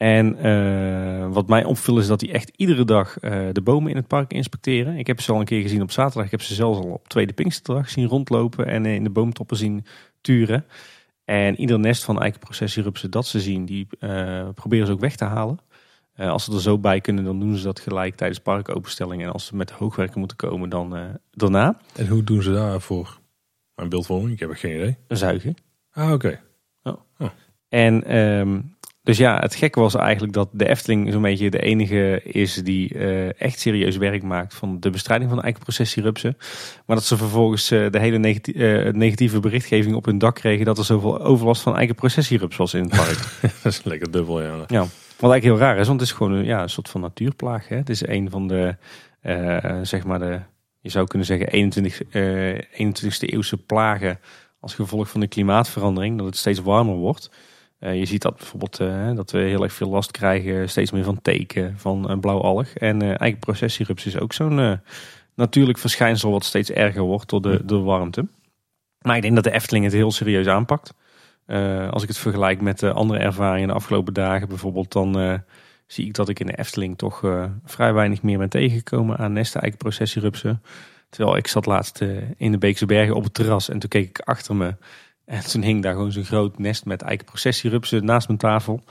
En 0.00 0.38
eh, 0.38 1.32
wat 1.32 1.48
mij 1.48 1.64
opviel 1.64 1.98
is 1.98 2.06
dat 2.06 2.20
die 2.20 2.32
echt 2.32 2.52
iedere 2.56 2.84
dag 2.84 3.18
eh, 3.18 3.48
de 3.52 3.60
bomen 3.60 3.90
in 3.90 3.96
het 3.96 4.06
park 4.06 4.32
inspecteren. 4.32 4.96
Ik 4.96 5.06
heb 5.06 5.20
ze 5.20 5.32
al 5.32 5.38
een 5.38 5.44
keer 5.44 5.62
gezien 5.62 5.82
op 5.82 5.90
zaterdag. 5.90 6.24
Ik 6.24 6.30
heb 6.30 6.42
ze 6.42 6.54
zelfs 6.54 6.78
al 6.78 6.84
op 6.84 7.08
tweede 7.08 7.32
Pinksterdag 7.32 7.90
zien 7.90 8.06
rondlopen 8.06 8.66
en 8.66 8.86
eh, 8.86 8.94
in 8.94 9.04
de 9.04 9.10
boomtoppen 9.10 9.56
zien 9.56 9.84
turen. 10.20 10.64
En 11.24 11.60
ieder 11.60 11.78
nest 11.78 12.04
van 12.04 12.20
eikenprocessierupsen 12.20 13.10
dat 13.10 13.26
ze 13.26 13.40
zien, 13.40 13.64
die 13.64 13.86
proberen 14.54 14.86
ze 14.86 14.92
ook 14.92 15.00
weg 15.00 15.16
te 15.16 15.24
halen. 15.24 15.58
Als 16.16 16.44
ze 16.44 16.52
er 16.52 16.60
zo 16.60 16.78
bij 16.78 17.00
kunnen, 17.00 17.24
dan 17.24 17.40
doen 17.40 17.56
ze 17.56 17.64
dat 17.64 17.80
gelijk 17.80 18.16
tijdens 18.16 18.40
parkopenstellingen. 18.40 19.26
En 19.26 19.32
als 19.32 19.46
ze 19.46 19.56
met 19.56 19.70
hoogwerken 19.70 20.18
moeten 20.18 20.36
komen, 20.36 20.68
dan 20.68 21.18
daarna. 21.30 21.80
En 21.96 22.08
hoe 22.08 22.24
doen 22.24 22.42
ze 22.42 22.52
daarvoor? 22.52 23.20
Mijn 23.74 23.88
beeldvorming? 23.88 24.32
Ik 24.32 24.40
heb 24.40 24.50
er 24.50 24.56
geen 24.56 24.74
idee. 24.74 24.96
Zuigen. 25.08 25.54
Ah, 25.90 26.12
oké. 26.12 26.40
En 27.68 28.04
ehm, 28.04 28.60
dus 29.10 29.18
ja, 29.18 29.38
het 29.38 29.54
gekke 29.54 29.80
was 29.80 29.94
eigenlijk 29.94 30.32
dat 30.32 30.48
de 30.52 30.68
Efteling 30.68 31.12
zo'n 31.12 31.22
beetje 31.22 31.50
de 31.50 31.58
enige 31.58 32.20
is 32.22 32.54
die 32.54 32.94
eh, 32.94 33.40
echt 33.40 33.60
serieus 33.60 33.96
werk 33.96 34.22
maakt 34.22 34.54
van 34.54 34.80
de 34.80 34.90
bestrijding 34.90 35.30
van 35.30 35.38
de 35.38 35.44
eikenprocessierupsen. 35.44 36.36
Maar 36.86 36.96
dat 36.96 37.04
ze 37.04 37.16
vervolgens 37.16 37.70
eh, 37.70 37.90
de 37.90 37.98
hele 37.98 38.18
negati- 38.18 38.52
eh, 38.52 38.92
negatieve 38.92 39.40
berichtgeving 39.40 39.94
op 39.94 40.04
hun 40.04 40.18
dak 40.18 40.34
kregen 40.34 40.64
dat 40.64 40.78
er 40.78 40.84
zoveel 40.84 41.20
overlast 41.20 41.62
van 41.62 41.76
eikenprocessierups 41.76 42.56
was 42.56 42.74
in 42.74 42.82
het 42.82 42.90
park. 42.90 43.18
Dat 43.62 43.72
is 43.72 43.84
lekker 43.84 44.10
dubbel, 44.10 44.42
ja. 44.42 44.48
ja, 44.48 44.80
wat 45.18 45.30
eigenlijk 45.30 45.42
heel 45.42 45.58
raar 45.58 45.78
is, 45.78 45.86
want 45.86 46.00
het 46.00 46.08
is 46.08 46.16
gewoon 46.16 46.32
een, 46.32 46.44
ja, 46.44 46.62
een 46.62 46.70
soort 46.70 46.88
van 46.88 47.00
natuurplaag. 47.00 47.68
Hè? 47.68 47.76
Het 47.76 47.90
is 47.90 48.06
een 48.06 48.30
van 48.30 48.48
de, 48.48 48.76
zeg 49.82 50.04
maar 50.04 50.18
de, 50.18 50.40
je 50.80 50.90
zou 50.90 51.06
kunnen 51.06 51.26
zeggen 51.26 51.48
21, 51.48 52.02
eh 52.02 52.88
21ste 52.88 53.26
eeuwse 53.26 53.56
plagen 53.56 54.18
als 54.60 54.74
gevolg 54.74 55.08
van 55.10 55.20
de 55.20 55.28
klimaatverandering, 55.28 56.16
dat 56.16 56.26
het 56.26 56.36
steeds 56.36 56.60
warmer 56.60 56.94
wordt. 56.94 57.30
Uh, 57.80 57.98
je 57.98 58.04
ziet 58.04 58.22
dat 58.22 58.36
bijvoorbeeld 58.36 58.80
uh, 58.80 59.14
dat 59.14 59.30
we 59.30 59.38
heel 59.38 59.62
erg 59.62 59.72
veel 59.72 59.88
last 59.88 60.10
krijgen, 60.10 60.68
steeds 60.68 60.90
meer 60.90 61.04
van 61.04 61.22
teken, 61.22 61.78
van 61.78 62.10
uh, 62.10 62.18
blauwalg. 62.18 62.68
En 62.68 63.18
eigen 63.18 63.38
processierups 63.38 64.06
is 64.06 64.18
ook 64.18 64.32
zo'n 64.32 64.80
natuurlijk 65.34 65.78
verschijnsel 65.78 66.30
wat 66.30 66.44
steeds 66.44 66.70
erger 66.70 67.02
wordt 67.02 67.28
door 67.28 67.42
de, 67.42 67.64
de 67.64 67.78
warmte. 67.78 68.26
Maar 69.00 69.16
ik 69.16 69.22
denk 69.22 69.34
dat 69.34 69.44
de 69.44 69.52
Efteling 69.52 69.84
het 69.84 69.94
heel 69.94 70.12
serieus 70.12 70.46
aanpakt. 70.46 70.94
als 71.90 72.02
ik 72.02 72.08
het 72.08 72.18
vergelijk 72.18 72.60
met 72.60 72.82
andere 72.82 73.20
ervaringen 73.20 73.68
de 73.68 73.74
afgelopen 73.74 74.14
dagen 74.14 74.48
bijvoorbeeld, 74.48 74.92
dan 74.92 75.42
zie 75.86 76.06
ik 76.06 76.14
dat 76.14 76.28
ik 76.28 76.40
in 76.40 76.46
de 76.46 76.58
Efteling 76.58 76.98
toch 76.98 77.48
vrij 77.64 77.92
weinig 77.92 78.22
meer 78.22 78.38
ben 78.38 78.48
tegengekomen 78.48 79.16
aan 79.16 79.32
nesten 79.32 79.60
eigen 79.60 79.78
processierupsen. 79.78 80.62
Terwijl 81.08 81.36
ik 81.36 81.46
zat 81.46 81.66
laatst 81.66 82.00
in 82.36 82.52
de 82.52 82.58
Beekse 82.58 82.86
Bergen 82.86 83.14
op 83.14 83.24
het 83.24 83.34
terras 83.34 83.68
en 83.68 83.78
toen 83.78 83.88
keek 83.88 84.08
ik 84.08 84.20
achter 84.20 84.56
me 84.56 84.74
en 85.30 85.44
toen 85.44 85.62
hing 85.62 85.82
daar 85.82 85.92
gewoon 85.92 86.12
zo'n 86.12 86.24
groot 86.24 86.58
nest 86.58 86.84
met 86.84 87.02
eikenprocessierupsen 87.02 88.04
naast 88.04 88.26
mijn 88.26 88.38
tafel. 88.38 88.82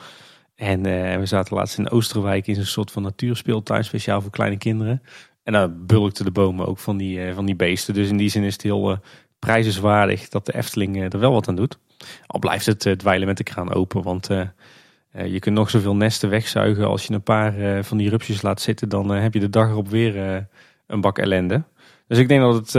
En 0.55 0.87
uh, 0.87 1.15
we 1.15 1.25
zaten 1.25 1.55
laatst 1.55 1.77
in 1.77 1.89
Oosterwijk 1.89 2.47
in 2.47 2.55
zo'n 2.55 2.63
soort 2.63 2.91
van 2.91 3.03
natuurspeeltuin, 3.03 3.83
speciaal 3.83 4.21
voor 4.21 4.31
kleine 4.31 4.57
kinderen. 4.57 5.01
En 5.43 5.53
daar 5.53 5.75
bulkten 5.75 6.25
de 6.25 6.31
bomen 6.31 6.67
ook 6.67 6.79
van 6.79 6.97
die, 6.97 7.27
uh, 7.27 7.33
van 7.33 7.45
die 7.45 7.55
beesten. 7.55 7.93
Dus 7.93 8.09
in 8.09 8.17
die 8.17 8.29
zin 8.29 8.43
is 8.43 8.53
het 8.53 8.61
heel 8.61 8.91
uh, 8.91 8.97
prijzenswaardig 9.39 10.29
dat 10.29 10.45
de 10.45 10.55
Efteling 10.55 11.13
er 11.13 11.19
wel 11.19 11.31
wat 11.31 11.47
aan 11.47 11.55
doet. 11.55 11.77
Al 12.27 12.39
blijft 12.39 12.65
het 12.65 12.99
dweilen 12.99 13.27
met 13.27 13.37
de 13.37 13.43
kraan 13.43 13.73
open, 13.73 14.03
want 14.03 14.27
je 15.11 15.39
kunt 15.39 15.55
nog 15.55 15.69
zoveel 15.69 15.95
nesten 15.95 16.29
wegzuigen. 16.29 16.87
Als 16.87 17.05
je 17.05 17.13
een 17.13 17.23
paar 17.23 17.83
van 17.83 17.97
die 17.97 18.09
rupsjes 18.09 18.41
laat 18.41 18.61
zitten, 18.61 18.89
dan 18.89 19.09
heb 19.09 19.33
je 19.33 19.39
de 19.39 19.49
dag 19.49 19.69
erop 19.69 19.89
weer 19.89 20.47
een 20.87 21.01
bak 21.01 21.17
ellende. 21.17 21.63
Dus 22.07 22.17
ik 22.17 22.27
denk 22.27 22.41
dat 22.41 22.55
het 22.55 22.71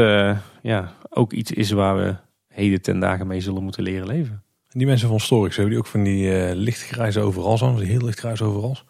ja, 0.63 0.93
ook 1.11 1.33
iets 1.33 1.53
is 1.53 1.71
waar 1.71 1.97
we 1.97 2.15
heden 2.53 2.83
ten 2.83 3.01
dagen 3.01 3.27
mee 3.27 3.41
zullen 3.41 3.63
moeten 3.63 3.83
leren 3.83 4.07
leven. 4.07 4.43
En 4.69 4.79
die 4.79 4.87
mensen 4.87 5.09
van 5.09 5.21
Storix, 5.21 5.55
hebben 5.57 5.75
die 5.75 5.83
ook 5.83 5.91
van 5.91 6.03
die 6.03 6.25
uh, 6.25 6.51
lichtgrijze 6.55 7.21
overals 7.21 7.63
aan? 7.63 7.81
Heel 7.81 8.05
lichtgrijze 8.05 8.45
overals? 8.45 8.85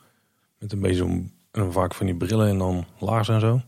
Met 0.58 0.72
een 0.72 0.80
beetje 0.80 0.96
zo'n, 0.96 1.32
vaak 1.52 1.94
van 1.94 2.06
die 2.06 2.16
brillen 2.16 2.48
en 2.48 2.58
dan 2.58 2.86
laarzen 2.98 3.34
en 3.34 3.40
zo. 3.40 3.60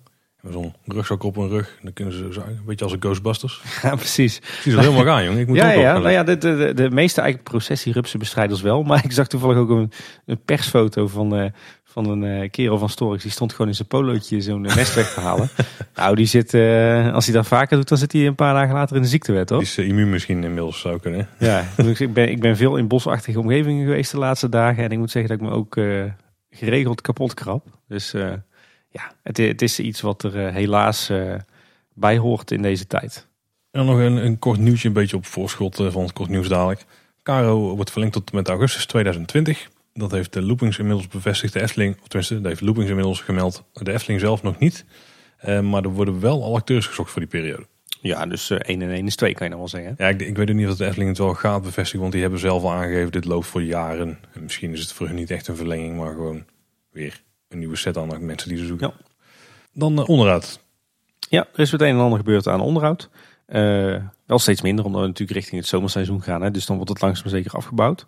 Zo'n 0.50 0.74
rugzak 0.84 1.22
op 1.22 1.34
hun 1.34 1.48
rug. 1.48 1.78
Dan 1.82 1.92
kunnen 1.92 2.14
ze 2.14 2.32
zuigen. 2.32 2.56
Een 2.56 2.64
beetje 2.66 2.84
als 2.84 2.92
de 2.92 3.00
Ghostbusters. 3.00 3.62
Ja, 3.82 3.94
precies. 3.94 4.40
Zie 4.60 4.72
ze 4.72 4.78
helemaal 4.78 5.04
gaan, 5.04 5.24
jongen. 5.24 5.40
Ik 5.40 5.46
moet 5.46 5.56
ja, 5.56 5.74
ook 5.74 5.80
ja, 5.80 5.98
nou 5.98 6.10
ja, 6.10 6.22
de, 6.22 6.38
de, 6.38 6.56
de, 6.56 6.74
de 6.74 6.90
meeste 6.90 7.20
eigen 7.20 7.42
processierupsen 7.42 8.18
bestrijders 8.18 8.60
wel. 8.60 8.82
Maar 8.82 9.04
ik 9.04 9.12
zag 9.12 9.26
toevallig 9.26 9.56
ook 9.56 9.70
een, 9.70 9.92
een 10.26 10.40
persfoto 10.44 11.06
van, 11.06 11.38
uh, 11.38 11.46
van 11.84 12.08
een 12.08 12.22
uh, 12.22 12.50
kerel 12.50 12.78
van 12.78 12.88
Storix. 12.88 13.22
Die 13.22 13.32
stond 13.32 13.52
gewoon 13.52 13.68
in 13.68 13.74
zijn 13.74 13.88
polootje 13.88 14.40
zo'n 14.40 14.60
nest 14.60 14.94
weg 14.94 15.12
te 15.14 15.20
halen. 15.20 15.48
nou, 15.94 16.16
die 16.16 16.26
zit, 16.26 16.54
uh, 16.54 17.14
als 17.14 17.26
hij 17.26 17.34
dat 17.34 17.46
vaker 17.46 17.76
doet, 17.76 17.88
dan 17.88 17.98
zit 17.98 18.12
hij 18.12 18.26
een 18.26 18.34
paar 18.34 18.54
dagen 18.54 18.74
later 18.74 18.96
in 18.96 19.02
de 19.02 19.08
ziektewet, 19.08 19.48
hoor. 19.48 19.58
Die 19.58 19.68
is 19.68 19.78
immuun 19.78 20.10
misschien 20.10 20.44
inmiddels 20.44 20.80
zou 20.80 21.00
kunnen. 21.00 21.28
Ja, 21.38 21.64
ik 21.98 22.12
ben, 22.12 22.30
ik 22.30 22.40
ben 22.40 22.56
veel 22.56 22.76
in 22.76 22.88
bosachtige 22.88 23.40
omgevingen 23.40 23.84
geweest 23.84 24.10
de 24.10 24.18
laatste 24.18 24.48
dagen. 24.48 24.84
En 24.84 24.90
ik 24.90 24.98
moet 24.98 25.10
zeggen 25.10 25.30
dat 25.30 25.40
ik 25.40 25.52
me 25.52 25.56
ook 25.56 25.74
geregeld 26.50 27.00
kapot 27.00 27.34
krap. 27.34 27.64
Dus 27.88 28.14
ja, 28.92 29.12
het, 29.22 29.36
het, 29.36 29.62
is 29.62 29.80
iets 29.80 30.00
wat 30.00 30.22
er 30.22 30.52
helaas 30.52 31.10
bij 31.94 32.18
hoort 32.18 32.50
in 32.50 32.62
deze 32.62 32.86
tijd. 32.86 33.26
En 33.72 33.86
nog 33.86 33.98
een, 33.98 34.24
een 34.24 34.38
kort 34.38 34.58
nieuwtje, 34.58 34.88
een 34.88 34.94
beetje 34.94 35.16
op 35.16 35.26
voorschot 35.26 35.80
eh, 35.80 35.90
van 35.90 36.02
het 36.02 36.12
kort 36.12 36.28
nieuws 36.28 36.48
dadelijk. 36.48 36.84
Caro 37.22 37.74
wordt 37.74 37.90
verlengd 37.90 38.14
tot 38.14 38.32
met 38.32 38.48
augustus 38.48 38.86
2020. 38.86 39.68
Dat 39.92 40.10
heeft 40.10 40.32
de 40.32 40.42
Loopings 40.42 40.78
inmiddels 40.78 41.08
bevestigd, 41.08 41.52
de 41.52 41.60
Efteling. 41.60 41.94
Of 42.00 42.08
tenminste, 42.08 42.34
dat 42.34 42.44
heeft 42.44 42.60
Loopings 42.60 42.88
inmiddels 42.88 43.20
gemeld. 43.20 43.64
De 43.72 43.92
Efteling 43.92 44.20
zelf 44.20 44.42
nog 44.42 44.58
niet. 44.58 44.84
Eh, 45.38 45.60
maar 45.60 45.82
er 45.82 45.88
worden 45.88 46.20
wel 46.20 46.42
al 46.42 46.56
acteurs 46.56 46.86
gezocht 46.86 47.10
voor 47.10 47.20
die 47.20 47.30
periode. 47.30 47.66
Ja, 48.00 48.26
dus 48.26 48.50
eh 48.50 48.58
1 48.58 48.82
en 48.82 48.90
1 48.90 49.06
is 49.06 49.16
2 49.16 49.34
kan 49.34 49.44
je 49.44 49.50
dan 49.50 49.60
wel 49.60 49.68
zeggen. 49.68 49.94
Ja, 49.98 50.08
ik, 50.08 50.20
ik 50.20 50.36
weet 50.36 50.50
ook 50.50 50.56
niet 50.56 50.68
of 50.68 50.76
de 50.76 50.84
Efteling 50.84 51.08
het 51.08 51.18
wel 51.18 51.34
gaat 51.34 51.62
bevestigen. 51.62 52.00
Want 52.00 52.12
die 52.12 52.22
hebben 52.22 52.40
zelf 52.40 52.62
al 52.62 52.72
aangegeven, 52.72 53.12
dit 53.12 53.24
loopt 53.24 53.46
voor 53.46 53.62
jaren. 53.62 54.18
En 54.34 54.42
misschien 54.42 54.72
is 54.72 54.80
het 54.80 54.92
voor 54.92 55.06
hun 55.06 55.14
niet 55.14 55.30
echt 55.30 55.48
een 55.48 55.56
verlenging, 55.56 55.96
maar 55.96 56.12
gewoon 56.12 56.44
weer 56.90 57.22
een 57.52 57.58
nieuwe 57.58 57.76
set 57.76 57.96
aan 57.96 58.26
mensen 58.26 58.48
die 58.48 58.58
ze 58.58 58.66
zoeken. 58.66 58.92
Ja. 58.96 59.04
Dan 59.72 59.98
eh, 59.98 60.08
onderuit. 60.08 60.60
Ja, 61.28 61.46
er 61.52 61.60
is 61.60 61.70
het 61.72 61.80
een 61.80 61.88
en 61.88 61.98
ander 61.98 62.18
gebeurd 62.18 62.48
aan 62.48 62.60
onderhoud. 62.60 63.10
Eh, 63.46 63.96
wel 64.26 64.38
steeds 64.38 64.62
minder, 64.62 64.84
omdat 64.84 65.00
we 65.00 65.06
natuurlijk 65.06 65.38
richting 65.38 65.60
het 65.60 65.70
zomerseizoen 65.70 66.22
gaan. 66.22 66.42
Hè, 66.42 66.50
dus 66.50 66.66
dan 66.66 66.76
wordt 66.76 66.90
het 66.90 67.00
langzaam 67.00 67.28
zeker 67.28 67.52
afgebouwd. 67.52 68.04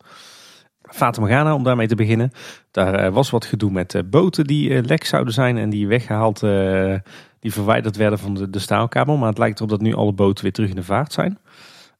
Fata 0.82 1.20
Morgana, 1.20 1.54
om 1.54 1.62
daarmee 1.62 1.86
te 1.86 1.94
beginnen. 1.94 2.30
Daar 2.70 2.94
eh, 2.94 3.12
was 3.12 3.30
wat 3.30 3.44
gedoe 3.44 3.70
met 3.70 3.94
eh, 3.94 4.02
boten 4.06 4.44
die 4.46 4.74
eh, 4.74 4.84
lek 4.84 5.04
zouden 5.04 5.34
zijn 5.34 5.56
en 5.56 5.70
die 5.70 5.86
weggehaald, 5.86 6.42
eh, 6.42 6.94
die 7.40 7.52
verwijderd 7.52 7.96
werden 7.96 8.18
van 8.18 8.34
de, 8.34 8.50
de 8.50 8.58
staalkabel. 8.58 9.16
Maar 9.16 9.28
het 9.28 9.38
lijkt 9.38 9.56
erop 9.58 9.70
dat 9.70 9.80
nu 9.80 9.94
alle 9.94 10.12
boten 10.12 10.42
weer 10.42 10.52
terug 10.52 10.70
in 10.70 10.76
de 10.76 10.82
vaart 10.82 11.12
zijn. 11.12 11.38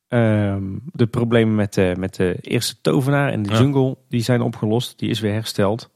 Ehm, 0.09 0.63
de 0.93 1.07
problemen 1.07 1.55
met, 1.55 1.75
de 1.75 1.95
met 1.99 2.15
de 2.15 2.37
eerste 2.41 2.75
tovenaar 2.81 3.31
en 3.33 3.43
de 3.43 3.51
Ja. 3.51 3.59
jungle, 3.59 3.97
die 4.09 4.23
zijn 4.23 4.41
opgelost. 4.41 4.99
Die 4.99 5.11
is 5.11 5.21
weer 5.21 5.33
hersteld. 5.33 5.91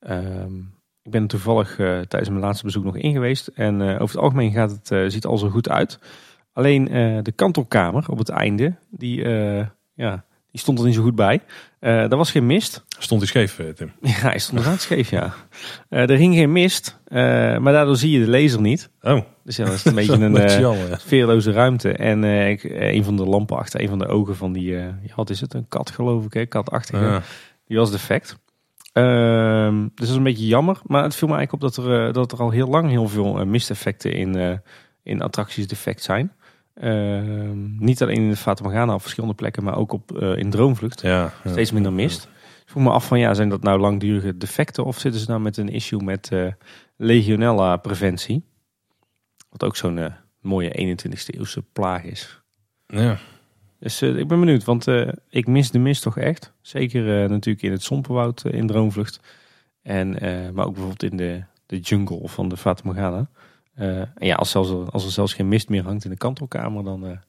Ehm, 0.00 0.52
ik 1.02 1.10
ben 1.10 1.22
er 1.22 1.28
toevallig 1.28 1.78
eh, 1.78 1.86
tijdens 1.86 2.28
mijn 2.28 2.40
laatste 2.40 2.64
bezoek 2.64 2.84
nog 2.84 2.96
in 2.96 3.12
geweest. 3.12 3.46
En 3.46 3.80
eh, 3.80 3.88
over 3.88 4.14
het 4.14 4.24
algemeen 4.24 4.52
gaat 4.52 4.70
het, 4.70 4.90
eh, 4.90 5.04
ziet 5.06 5.26
al 5.26 5.38
zo 5.38 5.48
goed 5.48 5.68
uit. 5.68 5.98
Alleen 6.52 6.84
de 7.22 7.32
kantelkamer 7.34 8.08
op 8.08 8.18
het 8.18 8.28
einde, 8.28 8.74
die, 8.90 9.28
ja, 9.94 10.24
die 10.50 10.60
stond 10.60 10.78
er 10.78 10.84
niet 10.84 10.94
zo 10.94 11.02
goed 11.02 11.14
bij. 11.14 11.40
Daar 11.80 12.16
was 12.16 12.30
geen 12.30 12.46
mist. 12.46 12.84
Stond 12.98 13.20
hij 13.20 13.28
scheef, 13.28 13.74
Tim? 13.74 13.92
Ja, 14.00 14.10
hij 14.10 14.38
stond 14.38 14.58
inderdaad 14.58 14.82
scheef, 14.82 15.10
ja. 15.10 15.34
Er 15.88 16.16
ging 16.16 16.34
geen 16.34 16.52
mist, 16.52 17.00
maar 17.08 17.72
daardoor 17.72 17.96
zie 17.96 18.10
je 18.10 18.24
de 18.24 18.30
laser 18.30 18.60
niet. 18.60 18.90
Oh, 19.02 19.20
Dus 19.44 19.56
ja, 19.56 19.64
dat 19.64 19.74
is 19.74 19.84
een 19.84 19.94
beetje 19.94 20.12
een 20.24 20.60
jammer, 20.60 20.88
ja. 20.88 20.98
sfeerloze 20.98 21.52
ruimte. 21.52 21.92
En 21.92 22.24
ik, 22.24 22.64
een 22.64 23.04
van 23.04 23.16
de 23.16 23.24
lampen 23.24 23.56
achter 23.56 23.80
een 23.80 23.88
van 23.88 23.98
de 23.98 24.06
ogen 24.06 24.36
van 24.36 24.52
die, 24.52 24.70
ja, 24.72 25.14
wat 25.14 25.30
is 25.30 25.40
het, 25.40 25.54
een 25.54 25.68
kat 25.68 25.90
geloof 25.90 26.24
ik, 26.24 26.32
hè? 26.32 26.46
katachtige. 26.46 27.20
Die 27.66 27.78
was 27.78 27.90
defect. 27.90 28.38
Ehm, 28.92 29.80
dus 29.82 29.90
dat 29.94 30.08
is 30.08 30.14
een 30.14 30.22
beetje 30.22 30.46
jammer. 30.46 30.80
Maar 30.86 31.02
het 31.02 31.14
viel 31.14 31.28
me 31.28 31.34
eigenlijk 31.34 31.64
op 31.64 31.74
dat 31.74 31.84
er, 31.84 32.06
eh, 32.06 32.12
dat 32.12 32.32
er 32.32 32.38
al 32.38 32.50
heel 32.50 32.68
lang 32.68 32.88
heel 32.88 33.08
veel 33.08 33.40
eh, 33.40 33.46
misteffecten 33.46 34.12
in, 34.12 34.36
eh, 34.36 34.56
in 35.02 35.22
attracties 35.22 35.66
defect 35.66 36.02
zijn. 36.02 36.32
Ehm, 36.74 37.84
niet 37.84 38.02
alleen 38.02 38.16
in 38.16 38.30
de 38.30 38.36
Fata 38.36 38.62
Morgana 38.62 38.94
op 38.94 39.00
verschillende 39.00 39.34
plekken, 39.34 39.64
maar 39.64 39.76
ook 39.76 39.92
op, 39.92 40.18
in 40.18 40.50
Droomvlucht. 40.50 41.00
Ja. 41.00 41.32
Steeds 41.44 41.72
minder 41.72 41.92
mist. 41.92 42.28
Ik 42.70 42.76
vroeg 42.76 42.88
me 42.88 42.94
af 42.94 43.06
van 43.06 43.18
ja, 43.18 43.34
zijn 43.34 43.48
dat 43.48 43.62
nou 43.62 43.80
langdurige 43.80 44.36
defecten 44.36 44.84
of 44.84 44.98
zitten 44.98 45.20
ze 45.20 45.30
nou 45.30 45.40
met 45.40 45.56
een 45.56 45.68
issue 45.68 46.02
met 46.02 46.28
eh, 46.32 46.46
legionella 46.96 47.76
preventie? 47.76 48.44
Wat 49.48 49.64
ook 49.64 49.76
zo'n 49.76 50.12
mooie 50.40 50.96
21ste 50.96 51.38
eeuwse 51.38 51.62
plaag 51.62 52.04
is. 52.04 52.42
Ja. 52.86 53.18
Dus 53.80 54.02
eh, 54.02 54.16
ik 54.16 54.28
ben 54.28 54.40
benieuwd, 54.40 54.64
want 54.64 54.86
eh, 54.86 55.08
ik 55.28 55.46
mis 55.46 55.70
de 55.70 55.78
mist 55.78 56.02
toch 56.02 56.18
echt. 56.18 56.52
Zeker 56.60 57.22
eh, 57.22 57.28
natuurlijk 57.28 57.64
in 57.64 57.72
het 57.72 57.82
Sompenwoud 57.82 58.44
in 58.44 58.66
Droomvlucht. 58.66 59.20
En, 59.82 60.10
maar 60.54 60.66
ook 60.66 60.74
bijvoorbeeld 60.74 61.02
in 61.02 61.16
de, 61.16 61.42
de 61.66 61.78
jungle 61.78 62.28
van 62.28 62.48
de 62.48 62.56
Fata 62.56 62.82
Morgana. 62.84 63.28
En 63.74 64.12
ja, 64.18 64.34
als, 64.34 64.50
zelfs, 64.50 64.70
als 64.90 65.04
er 65.04 65.10
zelfs 65.10 65.34
geen 65.34 65.48
mist 65.48 65.68
meer 65.68 65.82
hangt 65.82 66.04
in 66.04 66.10
de 66.10 66.16
kantelkamer, 66.16 66.84
dan 66.84 67.20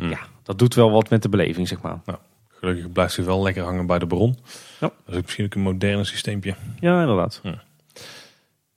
Hm. 0.00 0.08
ja, 0.08 0.20
dat 0.42 0.58
doet 0.58 0.74
wel 0.74 0.90
wat 0.90 1.10
met 1.10 1.22
de 1.22 1.28
beleving, 1.28 1.68
zeg 1.68 1.80
maar. 1.80 2.00
Gelukkig 2.48 2.92
blijft 2.92 3.16
hij 3.16 3.24
wel 3.24 3.42
lekker 3.42 3.62
hangen 3.62 3.86
bij 3.86 3.98
de 3.98 4.06
bron. 4.06 4.38
Ja. 4.80 4.90
Dat 5.04 5.14
is 5.14 5.22
misschien 5.22 5.44
ook 5.44 5.54
een 5.54 5.60
moderne 5.60 6.04
systeempje. 6.04 6.54
Ja, 6.80 7.00
inderdaad. 7.00 7.40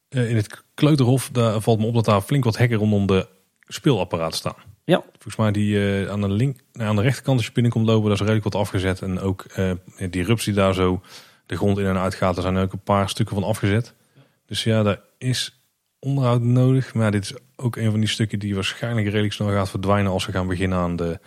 Eh, 0.09 0.29
in 0.29 0.35
het 0.35 0.63
Kleuterhof 0.73 1.29
daar 1.29 1.61
valt 1.61 1.79
me 1.79 1.85
op 1.85 1.93
dat 1.93 2.05
daar 2.05 2.21
flink 2.21 2.43
wat 2.43 2.57
hekken 2.57 2.77
rondom 2.77 3.07
de 3.07 3.27
speelapparaten 3.67 4.37
staan. 4.37 4.55
Ja. 4.85 5.01
Volgens 5.11 5.35
mij 5.35 5.51
die 5.51 6.01
eh, 6.03 6.09
aan, 6.11 6.21
de 6.21 6.29
link, 6.29 6.59
aan 6.73 6.95
de 6.95 7.01
rechterkant 7.01 7.37
als 7.37 7.45
je 7.45 7.51
binnenkomt 7.53 7.85
lopen, 7.85 8.03
daar 8.03 8.13
is 8.13 8.19
redelijk 8.19 8.43
wat 8.43 8.55
afgezet. 8.55 9.01
En 9.01 9.19
ook 9.19 9.41
eh, 9.55 9.71
die 10.09 10.23
rups 10.23 10.45
die 10.45 10.53
daar 10.53 10.73
zo 10.73 11.01
de 11.45 11.55
grond 11.55 11.77
in 11.77 11.85
en 11.85 11.97
uit 11.97 12.15
gaat, 12.15 12.33
daar 12.35 12.43
zijn 12.43 12.57
ook 12.57 12.73
een 12.73 12.79
paar 12.83 13.09
stukken 13.09 13.35
van 13.35 13.43
afgezet. 13.43 13.93
Dus 14.45 14.63
ja, 14.63 14.83
daar 14.83 14.99
is 15.17 15.59
onderhoud 15.99 16.41
nodig. 16.41 16.93
Maar 16.93 17.11
dit 17.11 17.23
is 17.23 17.33
ook 17.55 17.75
een 17.75 17.91
van 17.91 17.99
die 17.99 18.09
stukken 18.09 18.39
die 18.39 18.55
waarschijnlijk 18.55 19.07
redelijk 19.07 19.33
snel 19.33 19.49
gaat 19.49 19.69
verdwijnen 19.69 20.11
als 20.11 20.25
we 20.25 20.31
gaan 20.31 20.47
beginnen 20.47 20.77
aan 20.77 20.95
de 20.95 21.19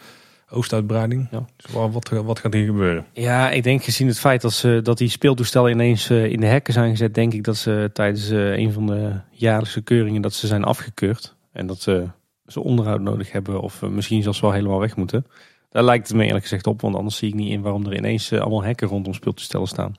oostuitbreiding. 0.50 1.28
Ja. 1.30 1.44
Dus 1.56 1.72
wa- 1.72 1.88
wat, 1.90 2.08
wat 2.08 2.38
gaat 2.38 2.52
hier 2.52 2.64
gebeuren? 2.66 3.06
Ja, 3.12 3.50
ik 3.50 3.62
denk 3.62 3.84
gezien 3.84 4.06
het 4.06 4.18
feit 4.18 4.40
dat, 4.40 4.52
ze, 4.52 4.80
dat 4.82 4.98
die 4.98 5.08
speeltoestellen 5.08 5.70
ineens 5.70 6.10
eh, 6.10 6.24
in 6.24 6.40
de 6.40 6.46
hekken 6.46 6.72
zijn 6.72 6.90
gezet, 6.90 7.14
denk 7.14 7.32
ik 7.32 7.44
dat 7.44 7.56
ze 7.56 7.90
tijdens 7.92 8.28
een 8.28 8.72
van 8.72 8.86
de 8.86 9.12
jaarlijkse 9.30 9.82
keuringen 9.82 10.22
dat 10.22 10.34
ze 10.34 10.46
zijn 10.46 10.64
afgekeurd. 10.64 11.34
En 11.52 11.66
dat 11.66 11.80
ze, 11.80 12.06
ze 12.46 12.60
onderhoud 12.60 13.00
nodig 13.00 13.32
hebben 13.32 13.60
of 13.60 13.82
eh, 13.82 13.88
misschien 13.88 14.22
zelfs 14.22 14.40
wel 14.40 14.52
helemaal 14.52 14.80
weg 14.80 14.96
moeten. 14.96 15.26
Daar 15.70 15.84
lijkt 15.84 16.08
het 16.08 16.16
me 16.16 16.24
eerlijk 16.24 16.42
gezegd 16.42 16.66
op, 16.66 16.80
want 16.80 16.94
anders 16.94 17.16
zie 17.16 17.28
ik 17.28 17.34
niet 17.34 17.50
in 17.50 17.60
waarom 17.60 17.86
er 17.86 17.96
ineens 17.96 18.30
eh, 18.30 18.40
allemaal 18.40 18.64
hekken 18.64 18.88
rondom 18.88 19.14
speeltoestellen 19.14 19.66
staan. 19.66 19.96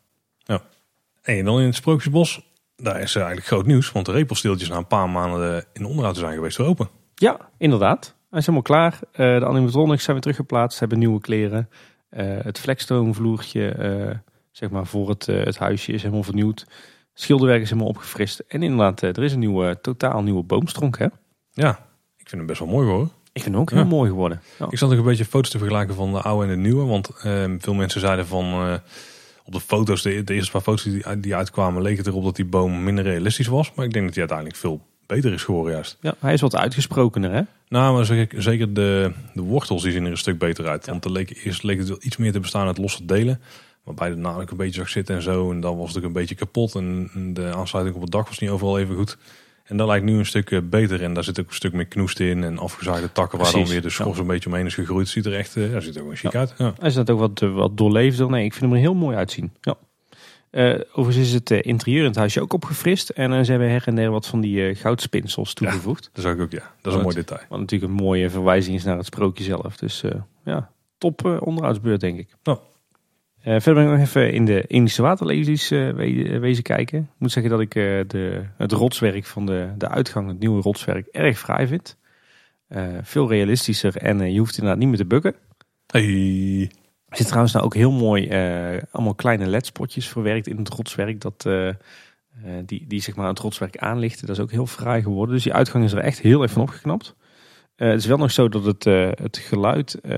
En 1.27 1.45
dan 1.45 1.59
in 1.59 1.65
het 1.65 1.75
Sprookjesbos, 1.75 2.41
daar 2.75 3.01
is 3.01 3.15
eh, 3.15 3.21
eigenlijk 3.21 3.47
groot 3.47 3.65
nieuws. 3.65 3.91
Want 3.91 4.05
de 4.05 4.11
repelsteeltjes 4.11 4.69
na 4.69 4.77
een 4.77 4.87
paar 4.87 5.09
maanden 5.09 5.65
in 5.73 5.85
onderhoud 5.85 6.17
zijn 6.17 6.33
geweest 6.33 6.57
weer 6.57 6.67
open. 6.67 6.89
Ja, 7.15 7.49
inderdaad. 7.57 8.15
Hij 8.29 8.39
is 8.39 8.45
helemaal 8.45 8.61
klaar. 8.61 8.99
De 9.11 9.45
animatronics 9.45 10.03
zijn 10.03 10.13
weer 10.13 10.21
teruggeplaatst, 10.21 10.79
hebben 10.79 10.99
nieuwe 10.99 11.19
kleren. 11.19 11.69
Het 12.43 12.59
Flexstone 12.59 13.13
vloertje, 13.13 13.69
eh, 13.69 14.15
zeg 14.51 14.69
maar 14.69 14.85
voor 14.85 15.09
het, 15.09 15.25
het 15.25 15.57
huisje, 15.57 15.91
is 15.91 16.01
helemaal 16.01 16.23
vernieuwd. 16.23 16.65
Schilderwerk 17.13 17.61
is 17.61 17.69
helemaal 17.69 17.89
opgefrist. 17.89 18.39
En 18.39 18.63
inderdaad, 18.63 19.01
er 19.01 19.23
is 19.23 19.33
een 19.33 19.39
nieuwe, 19.39 19.81
totaal 19.81 20.23
nieuwe 20.23 20.43
boomstronk. 20.43 20.97
Hè? 20.97 21.07
Ja, 21.51 21.87
vind 22.29 22.31
hem 22.41 22.45
best 22.45 22.59
wel 22.59 22.67
mooi 22.69 22.87
hoor. 22.87 23.09
Ik 23.33 23.41
vind 23.43 23.53
hem 23.55 23.63
ook 23.63 23.69
Ja. 23.69 23.75
heel 23.75 23.85
mooi 23.85 24.09
geworden. 24.09 24.41
Ja. 24.59 24.67
Ik 24.69 24.77
zat 24.77 24.91
ook 24.91 24.97
een 24.97 25.03
beetje 25.03 25.25
foto's 25.25 25.49
te 25.49 25.57
vergelijken 25.57 25.95
van 25.95 26.11
de 26.13 26.21
oude 26.21 26.43
en 26.43 26.49
de 26.49 26.67
nieuwe. 26.69 26.85
Want 26.85 27.09
eh, 27.23 27.45
veel 27.59 27.73
mensen 27.73 28.01
zeiden 28.01 28.27
van 28.27 28.45
eh, 28.45 28.73
op 29.45 29.53
de 29.53 29.59
foto's, 29.59 30.01
de, 30.01 30.23
de 30.23 30.33
eerste 30.33 30.51
paar 30.51 30.61
foto's 30.61 30.83
die, 30.83 31.19
die 31.19 31.35
uitkwamen, 31.35 31.81
leek 31.81 31.97
het 31.97 32.07
erop 32.07 32.23
dat 32.23 32.35
die 32.35 32.45
boom 32.45 32.83
minder 32.83 33.03
realistisch 33.03 33.47
was. 33.47 33.73
Maar 33.73 33.85
ik 33.85 33.91
denk 33.93 34.05
dat 34.05 34.13
hij 34.15 34.23
uiteindelijk 34.23 34.59
veel 34.59 34.81
beter 35.05 35.33
is 35.33 35.43
geworden 35.43 35.73
juist. 35.73 35.97
Ja, 36.01 36.15
hij 36.19 36.33
is 36.33 36.41
wat 36.41 36.55
uitgesprokener, 36.55 37.31
hè? 37.31 37.41
Nou, 37.69 37.95
maar 37.95 38.05
zeg 38.05 38.17
ik, 38.17 38.33
zeker 38.41 38.73
de, 38.73 39.11
de 39.33 39.41
wortels 39.41 39.83
die 39.83 39.91
zien 39.91 40.05
er 40.05 40.11
een 40.11 40.17
stuk 40.17 40.37
beter 40.37 40.67
uit. 40.67 40.85
Want 40.85 41.05
er 41.05 41.11
leek, 41.11 41.41
eerst 41.43 41.63
leek 41.63 41.77
het 41.77 41.87
wel 41.87 41.97
iets 42.01 42.17
meer 42.17 42.31
te 42.31 42.39
bestaan 42.39 42.67
uit 42.67 42.77
losse 42.77 43.05
delen. 43.05 43.41
Waarbij 43.83 44.15
de 44.15 44.27
ook 44.27 44.51
een 44.51 44.57
beetje 44.57 44.79
zag 44.79 44.89
zitten 44.89 45.15
en 45.15 45.21
zo. 45.21 45.51
En 45.51 45.59
dan 45.59 45.77
was 45.77 45.87
het 45.87 45.97
ook 45.97 46.03
een 46.03 46.11
beetje 46.11 46.35
kapot. 46.35 46.75
En 46.75 47.09
de 47.33 47.53
aansluiting 47.55 47.95
op 47.95 48.01
het 48.01 48.11
dak 48.11 48.27
was 48.27 48.39
niet 48.39 48.49
overal 48.49 48.79
even 48.79 48.95
goed. 48.95 49.17
En 49.67 49.77
dat 49.77 49.87
lijkt 49.87 50.05
nu 50.05 50.17
een 50.17 50.25
stuk 50.25 50.51
eh, 50.51 50.59
beter. 50.63 51.03
En 51.03 51.13
daar 51.13 51.23
zit 51.23 51.39
ook 51.39 51.47
een 51.47 51.53
stuk 51.53 51.73
meer 51.73 51.85
knoest 51.85 52.19
in. 52.19 52.43
En 52.43 52.57
afgezaagde 52.57 53.11
takken 53.11 53.39
waar 53.39 53.51
dan 53.51 53.65
weer 53.65 53.81
de 53.81 53.89
schors 53.89 54.19
een 54.19 54.27
beetje 54.27 54.49
omheen 54.49 54.65
is 54.65 54.73
gegroeid. 54.73 55.07
Ziet 55.07 55.25
er 55.25 55.35
echt, 55.35 55.55
eh, 55.55 55.71
ja, 55.71 55.79
ziet 55.79 55.95
er 55.95 55.99
gewoon 56.01 56.15
chic 56.15 56.31
Ja. 56.31 56.39
uit. 56.39 56.53
Ja. 56.57 56.73
Hij 56.79 56.89
is 56.89 56.95
net 56.95 57.09
ook 57.09 57.19
wat, 57.19 57.41
eh, 57.41 57.53
wat 57.53 57.77
doorleefder. 57.77 58.29
Nee, 58.29 58.45
ik 58.45 58.51
vind 58.53 58.63
hem 58.65 58.73
er 58.73 58.79
heel 58.79 58.93
mooi 58.95 59.15
uitzien. 59.17 59.51
Ja. 59.61 59.75
Overigens 60.93 61.27
is 61.27 61.33
het 61.33 61.51
interieur 61.51 61.99
in 61.99 62.07
het 62.07 62.15
huisje 62.15 62.41
ook 62.41 62.53
opgefrist. 62.53 63.09
En 63.09 63.33
eh, 63.33 63.43
ze 63.43 63.51
hebben 63.51 63.69
her 63.69 63.83
en 63.85 63.95
der 63.95 64.11
wat 64.11 64.27
van 64.27 64.41
die 64.41 64.75
goudspinsels 64.75 65.53
toegevoegd. 65.53 66.09
Dat 66.13 66.23
zag 66.23 66.33
ik 66.33 66.41
ook, 66.41 66.51
ja. 66.51 66.71
Dat 66.81 66.91
is 66.91 66.97
een 66.97 67.03
mooi 67.03 67.15
detail. 67.15 67.41
Wat 67.49 67.59
natuurlijk 67.59 67.91
een 67.91 67.97
mooie 68.03 68.29
verwijzing 68.29 68.75
is 68.75 68.83
naar 68.83 68.97
het 68.97 69.05
sprookje 69.05 69.43
zelf. 69.43 69.77
Dus 69.77 70.03
ja, 70.45 70.71
top 70.97 71.25
onderhoudsbeurt 71.41 71.99
denk 71.99 72.19
ik. 72.19 72.27
Eh, 72.43 72.55
verder 73.61 73.73
ben 73.73 73.83
ik 73.83 73.89
nog 73.89 73.99
even 74.07 74.31
in 74.33 74.45
de 74.45 74.63
Indische 74.67 75.01
waterlelies 75.01 75.71
eh, 75.71 75.89
we- 75.89 76.29
eh, 76.29 76.39
wezen 76.39 76.63
kijken. 76.63 76.99
Ik 76.99 77.05
moet 77.17 77.31
zeggen 77.31 77.51
dat 77.51 77.61
ik 77.61 77.75
eh, 77.75 77.83
de, 78.07 78.43
het 78.57 78.71
rotswerk 78.71 79.25
van 79.25 79.45
de, 79.45 79.69
de 79.77 79.87
uitgang, 79.89 80.27
het 80.27 80.39
nieuwe 80.39 80.61
rotswerk, 80.61 81.07
erg 81.07 81.39
fraai 81.39 81.67
vind. 81.67 81.97
Eh, 82.67 82.83
veel 83.01 83.29
realistischer 83.29 83.97
en 83.97 84.21
eh, 84.21 84.31
je 84.33 84.39
hoeft 84.39 84.53
inderdaad 84.57 84.79
niet 84.79 84.87
meer 84.87 84.97
te 84.97 85.05
bukken. 85.05 85.35
Hey. 85.87 86.71
Er 87.09 87.17
zit 87.17 87.25
trouwens 87.27 87.53
nou 87.53 87.65
ook 87.65 87.73
heel 87.75 87.91
mooi 87.91 88.27
eh, 88.27 88.81
allemaal 88.91 89.15
kleine 89.15 89.47
ledspotjes 89.47 90.07
verwerkt 90.07 90.47
in 90.47 90.57
het 90.57 90.69
rotswerk. 90.69 91.21
Dat, 91.21 91.45
eh, 91.45 91.67
eh, 91.67 91.75
die, 92.65 92.85
die 92.87 93.01
zeg 93.01 93.15
maar 93.15 93.27
het 93.27 93.39
rotswerk 93.39 93.77
aanlichten. 93.77 94.27
Dat 94.27 94.35
is 94.35 94.41
ook 94.41 94.51
heel 94.51 94.65
fraai 94.67 95.01
geworden. 95.01 95.35
Dus 95.35 95.43
die 95.43 95.53
uitgang 95.53 95.83
is 95.83 95.91
er 95.93 95.99
echt 95.99 96.19
heel 96.19 96.41
erg 96.41 96.51
van 96.51 96.61
opgeknapt. 96.61 97.15
Eh, 97.77 97.89
het 97.89 97.99
is 97.99 98.05
wel 98.05 98.17
nog 98.17 98.31
zo 98.31 98.49
dat 98.49 98.63
het, 98.63 98.85
eh, 98.85 99.09
het 99.13 99.37
geluid 99.37 99.93
eh, 99.93 100.11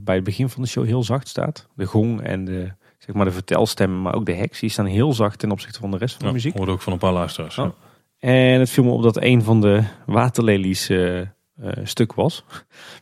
bij 0.00 0.14
het 0.14 0.24
begin 0.24 0.48
van 0.48 0.62
de 0.62 0.68
show 0.68 0.84
heel 0.84 1.02
zacht 1.02 1.28
staat. 1.28 1.68
De 1.74 1.84
gong 1.84 2.20
en 2.22 2.44
de, 2.44 2.72
zeg 2.98 3.14
maar 3.14 3.24
de 3.24 3.30
vertelstemmen, 3.30 4.02
maar 4.02 4.14
ook 4.14 4.26
de 4.26 4.34
heks, 4.34 4.60
die 4.60 4.70
staan 4.70 4.86
heel 4.86 5.12
zacht 5.12 5.38
ten 5.38 5.50
opzichte 5.50 5.80
van 5.80 5.90
de 5.90 5.96
rest 5.96 6.16
van 6.16 6.26
de 6.26 6.32
muziek. 6.32 6.56
hoorde 6.56 6.72
ook 6.72 6.82
van 6.82 6.92
een 6.92 6.98
paar 6.98 7.12
luisteraars. 7.12 7.58
Oh. 7.58 7.64
ja. 7.64 7.74
En 8.28 8.60
het 8.60 8.70
viel 8.70 8.84
me 8.84 8.90
op 8.90 9.02
dat 9.02 9.22
een 9.22 9.42
van 9.42 9.60
de 9.60 9.82
waterlelies 10.06 10.90
stuk 11.82 12.12
was. 12.12 12.44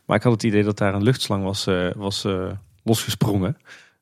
Maar 0.05 0.17
ik 0.17 0.23
had 0.23 0.31
het 0.31 0.43
idee 0.43 0.63
dat 0.63 0.77
daar 0.77 0.93
een 0.93 1.03
luchtslang 1.03 1.43
was, 1.43 1.67
was 1.95 2.27
losgesprongen. 2.83 3.57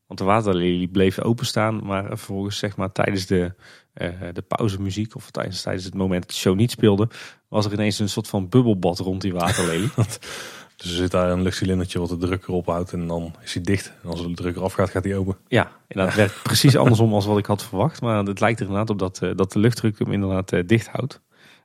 Want 0.07 0.19
de 0.19 0.25
waterlelie 0.25 0.87
bleef 0.87 1.19
openstaan. 1.19 1.85
Maar 1.85 2.05
vervolgens 2.05 2.57
zeg 2.57 2.77
maar 2.77 2.91
tijdens 2.91 3.25
de, 3.25 3.53
eh 3.95 4.09
de 4.33 4.41
pauzemuziek 4.41 5.15
of 5.15 5.31
tijdens, 5.31 5.61
tijdens 5.61 5.85
het 5.85 5.93
moment 5.93 6.21
dat 6.21 6.29
de 6.29 6.37
show 6.37 6.55
niet 6.55 6.71
speelde... 6.71 7.09
was 7.47 7.65
er 7.65 7.73
ineens 7.73 7.99
een 7.99 8.09
soort 8.09 8.27
van 8.27 8.49
bubbelbad 8.49 8.99
rond 8.99 9.21
die 9.21 9.33
waterlelie. 9.33 9.89
Dus 10.75 10.89
er 10.89 10.95
zit 10.95 11.11
daar 11.11 11.31
een 11.31 11.41
luchtcilindertje 11.41 11.99
wat 11.99 12.09
de 12.09 12.17
druk 12.17 12.47
erop 12.47 12.65
houdt 12.65 12.93
en 12.93 13.07
dan 13.07 13.35
is 13.43 13.53
hij 13.53 13.63
dicht. 13.63 13.93
En 14.03 14.09
als 14.09 14.21
de 14.21 14.33
druk 14.33 14.55
eraf 14.55 14.73
gaat, 14.73 14.89
gaat 14.89 15.03
hij 15.03 15.17
open. 15.17 15.37
Ja, 15.47 15.71
en 15.87 15.99
dat 15.99 16.15
werkt 16.15 16.43
precies 16.43 16.75
andersom 16.75 17.13
als 17.13 17.25
wat 17.25 17.37
ik 17.37 17.45
had 17.45 17.63
verwacht. 17.63 18.01
Maar 18.01 18.25
het 18.25 18.39
lijkt 18.39 18.59
er 18.59 18.65
inderdaad 18.65 18.89
op 18.89 18.99
dat, 18.99 19.21
eh, 19.21 19.31
dat 19.35 19.51
de 19.51 19.59
luchtdruk 19.59 19.99
hem 19.99 20.11
inderdaad 20.11 20.51
eh, 20.51 20.63
dicht 20.65 20.87
houdt. 20.87 21.21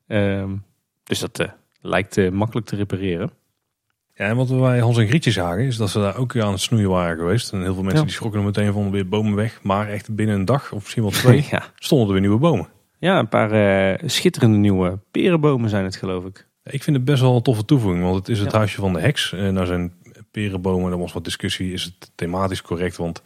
Ehm, 0.07 0.57
dus 1.03 1.19
dat 1.19 1.49
lijkt 1.81 2.31
makkelijk 2.31 2.67
te 2.67 2.77
repareren. 2.77 3.31
Ja, 4.21 4.27
en 4.27 4.37
wat 4.37 4.49
we 4.49 4.57
bij 4.57 4.79
Hans 4.81 4.99
en 4.99 5.07
Grietje 5.07 5.31
zagen, 5.31 5.65
is 5.65 5.77
dat 5.77 5.91
ze 5.91 5.99
daar 5.99 6.17
ook 6.17 6.37
aan 6.37 6.53
het 6.53 6.61
snoeien 6.61 6.89
waren 6.89 7.19
geweest. 7.19 7.53
En 7.53 7.63
heel 7.63 7.73
veel 7.75 7.83
mensen 7.83 8.01
Ja. 8.01 8.07
die 8.07 8.15
schrokken 8.15 8.41
er 8.41 8.47
meteen 8.47 8.73
van 8.73 8.91
weer 8.91 9.09
bomen 9.09 9.35
weg. 9.35 9.59
Maar 9.63 9.89
echt 9.89 10.15
binnen 10.15 10.35
een 10.35 10.45
dag, 10.45 10.73
of 10.73 10.81
misschien 10.81 11.03
wel 11.03 11.11
twee, 11.13 11.47
ja. 11.51 11.63
stonden 11.75 12.07
er 12.07 12.13
weer 12.13 12.21
nieuwe 12.23 12.39
bomen. 12.39 12.69
ja, 12.99 13.19
een 13.19 13.29
paar 13.29 13.51
eh, 13.53 14.09
schitterende 14.09 14.57
nieuwe 14.59 14.99
perenbomen 15.11 15.71
zijn 15.71 15.85
het 15.85 15.97
geloof 15.97 16.25
ik. 16.25 16.47
Ik 16.65 16.83
vind 16.83 16.97
het 16.97 17.05
best 17.05 17.21
wel 17.21 17.37
een 17.37 17.43
toffe 17.43 17.65
toevoeging, 17.65 18.03
want 18.05 18.17
het 18.17 18.29
is 18.29 18.39
het 18.41 18.51
Ja. 18.53 18.57
huisje 18.59 18.81
van 18.81 18.93
de 18.93 19.01
heks. 19.01 19.33
En 19.33 19.55
nou 19.55 19.67
zijn 19.67 19.93
perenbomen, 20.31 20.93
er 20.93 20.99
was 20.99 21.13
wat 21.13 21.25
discussie, 21.25 21.73
is 21.73 21.85
het 21.85 22.11
thematisch 22.15 22.63
correct? 22.63 22.97
Want 22.97 23.23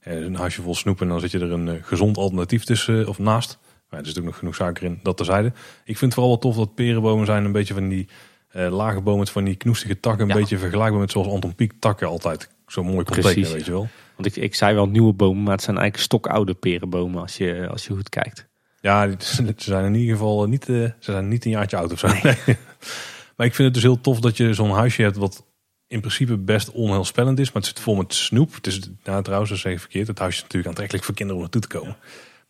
eh, 0.00 0.20
een 0.20 0.34
huisje 0.34 0.62
vol 0.62 0.74
snoep 0.74 1.00
en 1.00 1.08
dan 1.08 1.20
zit 1.20 1.30
je 1.30 1.38
er 1.38 1.52
een 1.52 1.68
eh, 1.68 1.74
gezond 1.82 2.16
alternatief 2.16 2.64
tussen 2.64 3.00
eh, 3.02 3.08
of 3.08 3.18
naast. 3.18 3.58
Maar 3.62 4.00
er 4.00 4.06
is 4.06 4.14
natuurlijk 4.14 4.26
nog 4.26 4.38
genoeg 4.38 4.54
suiker 4.54 4.84
in, 4.84 5.00
dat 5.02 5.16
terzijde. 5.16 5.48
Ik 5.84 5.98
vind 5.98 6.00
het 6.00 6.14
vooral 6.14 6.28
wel 6.32 6.38
tof 6.38 6.56
dat 6.56 6.74
perenbomen 6.74 7.26
zijn 7.26 7.44
een 7.44 7.52
beetje 7.52 7.74
van 7.74 7.88
die 7.88 8.08
eh, 8.48 8.70
lage 8.76 9.00
bomen 9.00 9.18
met 9.18 9.30
van 9.30 9.44
die 9.44 9.56
knoestige 9.56 10.00
takken. 10.00 10.22
Een 10.22 10.28
Ja. 10.34 10.40
beetje 10.40 10.58
vergelijkbaar 10.58 11.00
met 11.00 11.10
zoals 11.10 11.28
Anton 11.28 11.54
Pieck 11.54 11.72
takken 11.78 12.08
altijd 12.08 12.48
zo 12.66 12.82
mooi 12.84 13.04
kon 13.04 13.20
tekenen, 13.20 13.52
weet 13.52 13.64
je 13.64 13.70
wel. 13.70 13.88
Want 14.16 14.36
ik, 14.36 14.42
ik 14.42 14.54
zei 14.54 14.74
wel 14.74 14.86
nieuwe 14.88 15.12
bomen, 15.12 15.42
maar 15.42 15.52
het 15.52 15.62
zijn 15.62 15.76
eigenlijk 15.78 16.06
stokoude 16.06 16.54
perenbomen 16.54 17.20
als 17.20 17.36
je, 17.36 17.68
als 17.70 17.86
je 17.86 17.94
goed 17.94 18.08
kijkt. 18.08 18.46
Ja, 18.80 19.10
ze 19.18 19.54
zijn 19.56 19.84
in 19.84 19.94
ieder 19.94 20.16
geval 20.16 20.46
niet, 20.46 20.68
eh, 20.68 20.74
ze 20.76 20.92
zijn 20.98 21.28
niet 21.28 21.44
een 21.44 21.50
jaartje 21.50 21.76
oud 21.76 21.92
of 21.92 21.98
zo. 21.98 22.06
Nee. 22.06 22.22
maar 23.36 23.46
ik 23.46 23.54
vind 23.54 23.58
het 23.58 23.74
dus 23.74 23.82
heel 23.82 24.00
tof 24.00 24.20
dat 24.20 24.36
je 24.36 24.54
zo'n 24.54 24.70
huisje 24.70 25.02
hebt 25.02 25.16
wat 25.16 25.46
in 25.86 26.00
principe 26.00 26.36
best 26.36 26.70
onheilspellend 26.70 27.38
is. 27.38 27.46
Maar 27.52 27.62
het 27.62 27.66
zit 27.66 27.80
vol 27.80 27.94
met 27.96 28.14
snoep. 28.14 28.54
Het 28.54 28.66
is, 28.66 28.80
nou, 29.04 29.22
trouwens, 29.22 29.50
dat 29.50 29.58
zeg 29.60 29.80
verkeerd. 29.80 30.06
Het 30.06 30.18
huisje 30.18 30.36
is 30.36 30.42
natuurlijk 30.42 30.68
aantrekkelijk 30.68 31.04
voor 31.06 31.14
kinderen 31.14 31.42
om 31.42 31.48
naartoe 31.50 31.70
te 31.70 31.78
komen. 31.78 31.96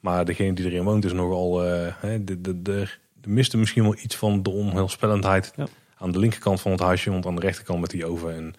Maar 0.00 0.24
degene 0.24 0.52
die 0.54 0.64
erin 0.66 0.84
woont 0.84 1.04
is 1.04 1.12
nogal... 1.12 1.64
eh, 1.64 1.92
hè, 2.00 2.24
de, 2.24 2.40
de, 2.40 2.62
de, 2.62 2.88
de 3.20 3.28
miste 3.28 3.56
misschien 3.56 3.82
wel 3.82 3.96
iets 4.02 4.16
van 4.16 4.42
de 4.42 4.50
onheilspellendheid 4.50 5.52
Ja. 5.56 5.66
Aan 5.98 6.12
de 6.12 6.18
linkerkant 6.18 6.60
van 6.60 6.70
het 6.70 6.80
huisje. 6.80 7.10
Want 7.10 7.26
aan 7.26 7.34
de 7.34 7.40
rechterkant 7.40 7.80
met 7.80 7.90
die 7.90 8.06
oven 8.06 8.34
en 8.34 8.54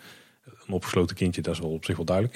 een 0.66 0.74
opgesloten 0.74 1.16
kindje, 1.16 1.42
dat 1.42 1.54
is 1.54 1.60
wel 1.60 1.70
op 1.72 1.86
zich 1.86 1.96
wel 1.96 2.06
duidelijk. 2.06 2.36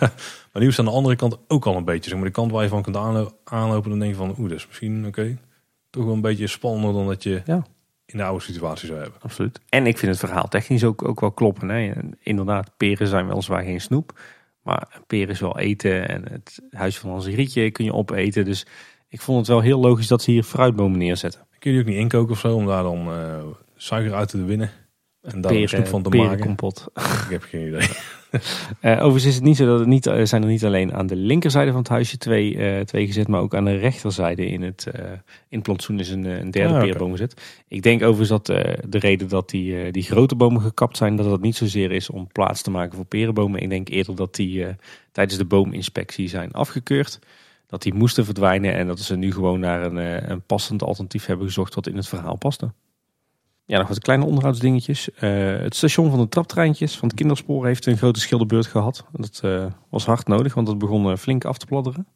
maar 0.52 0.62
nu 0.62 0.66
is 0.66 0.78
aan 0.78 0.84
de 0.84 0.90
andere 0.90 1.16
kant 1.16 1.38
ook 1.48 1.66
al 1.66 1.76
een 1.76 1.84
beetje. 1.84 2.10
Zeg 2.10 2.18
maar, 2.18 2.26
de 2.28 2.32
kant 2.34 2.50
waar 2.50 2.62
je 2.62 2.68
van 2.68 2.82
kunt 2.82 2.96
aanlo- 2.96 3.36
aanlopen, 3.44 3.90
dan 3.90 3.98
denk 3.98 4.10
je 4.10 4.16
van... 4.16 4.34
Oeh, 4.38 4.48
dat 4.48 4.58
is 4.58 4.66
misschien, 4.66 5.06
oké, 5.06 5.38
toch 5.90 6.04
wel 6.04 6.14
een 6.14 6.20
beetje 6.20 6.46
spannender 6.46 6.92
dan 6.92 7.06
dat 7.06 7.22
je 7.22 7.42
Ja. 7.44 7.66
in 8.06 8.16
de 8.18 8.24
oude 8.24 8.44
situatie 8.44 8.86
zou 8.88 9.00
hebben. 9.00 9.20
Absoluut. 9.20 9.60
En 9.68 9.86
ik 9.86 9.98
vind 9.98 10.10
het 10.10 10.20
verhaal 10.20 10.48
technisch 10.48 10.84
ook, 10.84 11.08
ook 11.08 11.20
wel 11.20 11.32
kloppen. 11.32 11.68
Hè. 11.68 11.92
Inderdaad, 12.18 12.70
peren 12.76 13.06
zijn 13.06 13.26
weliswaar 13.28 13.62
geen 13.62 13.80
snoep. 13.80 14.20
Maar 14.62 15.00
peer 15.06 15.28
is 15.30 15.40
wel 15.40 15.58
eten. 15.58 16.08
En 16.08 16.32
het 16.32 16.60
huis 16.70 16.98
van 16.98 17.10
Hans 17.10 17.26
Rietje 17.26 17.70
kun 17.70 17.84
je 17.84 17.92
opeten. 17.92 18.44
Dus 18.44 18.66
ik 19.08 19.20
vond 19.20 19.38
het 19.38 19.46
wel 19.46 19.60
heel 19.60 19.80
logisch 19.80 20.06
dat 20.06 20.22
ze 20.22 20.30
hier 20.30 20.42
fruitbomen 20.42 20.98
neerzetten. 20.98 21.40
Kun 21.58 21.70
je 21.70 21.76
die 21.76 21.86
ook 21.86 21.92
niet 21.92 22.02
inkoken 22.02 22.32
of 22.32 22.38
zo, 22.38 22.54
om 22.54 22.66
daar 22.66 22.82
dan 22.82 23.08
eh, 23.12 23.42
suiker 23.82 24.14
uit 24.14 24.28
te 24.28 24.44
winnen? 24.44 24.70
En 25.22 25.40
daar 25.40 25.52
een 25.52 25.68
snoep 25.68 25.86
van 25.86 26.02
te 26.02 26.08
maken? 26.08 26.28
perenkompot. 26.28 26.88
Ik 27.24 27.30
heb 27.30 27.42
geen 27.42 27.66
idee. 27.66 27.88
Eh, 28.80 28.92
overigens 28.92 29.24
is 29.24 29.34
het 29.34 29.44
niet 29.44 29.56
zo 29.56 29.66
dat 29.66 29.78
het 29.78 29.88
niet, 29.88 30.06
eh, 30.06 30.24
zijn 30.24 30.42
er 30.42 30.48
niet 30.48 30.64
alleen 30.64 30.94
aan 30.94 31.06
de 31.06 31.16
linkerzijde 31.16 31.70
van 31.70 31.80
het 31.80 31.88
huisje 31.88 32.18
twee, 32.18 32.56
eh, 32.56 32.80
twee 32.80 33.06
gezet, 33.06 33.28
maar 33.28 33.40
ook 33.40 33.54
aan 33.54 33.64
de 33.64 33.76
rechterzijde 33.76 34.46
in 34.46 34.62
het, 34.62 34.86
eh, 34.86 35.10
in 35.10 35.18
het 35.48 35.62
plantsoen 35.62 36.00
is 36.00 36.10
een, 36.10 36.24
een 36.24 36.50
derde 36.50 36.74
Ah, 36.74 36.80
perenboom 36.80 37.10
gezet. 37.10 37.62
Ik 37.68 37.82
denk 37.82 38.02
overigens 38.02 38.28
dat 38.28 38.46
de 38.88 38.98
reden 38.98 39.28
dat 39.28 39.50
die, 39.50 39.90
die 39.90 40.02
grote 40.02 40.34
bomen 40.34 40.62
gekapt 40.62 40.96
zijn, 40.96 41.16
dat 41.16 41.26
dat 41.26 41.40
niet 41.40 41.56
zozeer 41.56 41.90
is 41.90 42.10
om 42.10 42.26
plaats 42.26 42.62
te 42.62 42.70
maken 42.70 42.96
voor 42.96 43.04
perenbomen. 43.04 43.60
Ik 43.60 43.68
denk 43.68 43.88
eerder 43.88 44.16
dat 44.16 44.34
die 44.34 44.66
tijdens 45.12 45.38
de 45.38 45.44
boominspectie 45.44 46.28
zijn 46.28 46.52
afgekeurd. 46.52 47.18
Dat 47.66 47.82
die 47.82 47.94
moesten 47.94 48.24
verdwijnen 48.24 48.74
en 48.74 48.86
dat 48.86 49.00
ze 49.00 49.16
nu 49.16 49.32
gewoon 49.32 49.60
naar 49.60 49.82
een, 49.84 50.30
een 50.30 50.42
passend 50.42 50.82
alternatief 50.82 51.26
hebben 51.26 51.46
gezocht 51.46 51.74
wat 51.74 51.86
in 51.86 51.96
het 51.96 52.08
verhaal 52.08 52.36
paste. 52.36 52.72
Ja, 53.64 53.78
nog 53.78 53.88
wat 53.88 53.98
kleine 53.98 54.24
onderhoudsdingetjes. 54.24 55.10
Eh, 55.14 55.30
het 55.58 55.74
station 55.74 56.10
van 56.10 56.18
de 56.20 56.28
traptreintjes 56.28 56.98
van 56.98 57.08
het 57.08 57.16
kinderspoor 57.16 57.66
heeft 57.66 57.86
een 57.86 57.96
grote 57.96 58.20
schilderbeurt 58.20 58.66
gehad. 58.66 59.04
Dat 59.12 59.40
eh, 59.44 59.66
was 59.88 60.04
hard 60.04 60.26
nodig, 60.26 60.54
want 60.54 60.68
het 60.68 60.78
begon 60.78 61.10
eh, 61.10 61.16
flink 61.16 61.44
af 61.44 61.58
te 61.58 61.66
pladderen. 61.66 62.06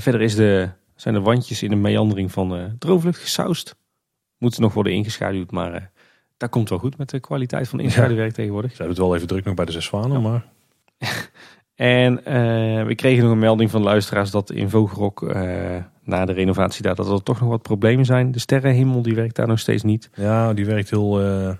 Verder 0.00 0.20
is 0.20 0.34
de, 0.34 0.68
zijn 0.94 1.14
de 1.14 1.20
wandjes 1.20 1.62
in 1.62 1.70
de 1.70 1.76
meandering 1.76 2.32
van 2.32 2.76
droomvlucht 2.78 3.20
gesausd. 3.20 3.76
Moeten 4.38 4.62
nog 4.62 4.74
worden 4.74 4.92
ingeschaduwd, 4.92 5.50
maar 5.50 5.90
dat 6.36 6.50
komt 6.50 6.68
wel 6.68 6.78
goed 6.78 6.98
met 6.98 7.10
de 7.10 7.20
kwaliteit 7.20 7.68
van 7.68 7.80
inschaduwwerk 7.80 8.32
tegenwoordig. 8.32 8.70
Ze 8.70 8.76
hebben 8.76 8.96
het 8.96 9.04
wel 9.06 9.14
even 9.14 9.28
druk 9.28 9.44
nog 9.44 9.54
bij 9.54 9.64
de 9.64 9.72
zes 9.72 9.84
zwanen, 9.84 10.22
maar 10.22 10.44
En 11.74 12.14
we 12.86 12.94
kregen 12.94 13.22
nog 13.22 13.32
een 13.32 13.38
melding 13.38 13.70
van 13.70 13.82
luisteraars 13.82 14.30
dat 14.30 14.50
in 14.50 14.70
Vogelrok 14.70 15.20
na 16.04 16.24
de 16.24 16.32
renovatie 16.32 16.82
daar 16.82 16.94
dat 16.94 17.08
er 17.10 17.22
toch 17.22 17.40
nog 17.40 17.48
wat 17.48 17.62
problemen 17.62 18.04
zijn. 18.04 18.32
De 18.32 18.38
sterrenhemel 18.38 19.02
die 19.02 19.14
werkt 19.14 19.36
daar 19.36 19.46
nog 19.46 19.58
steeds 19.58 19.82
niet. 19.82 20.10
ja, 20.14 20.52
die 20.54 20.66
werkt 20.66 20.90
heel, 20.90 21.20
eh, 21.20 21.50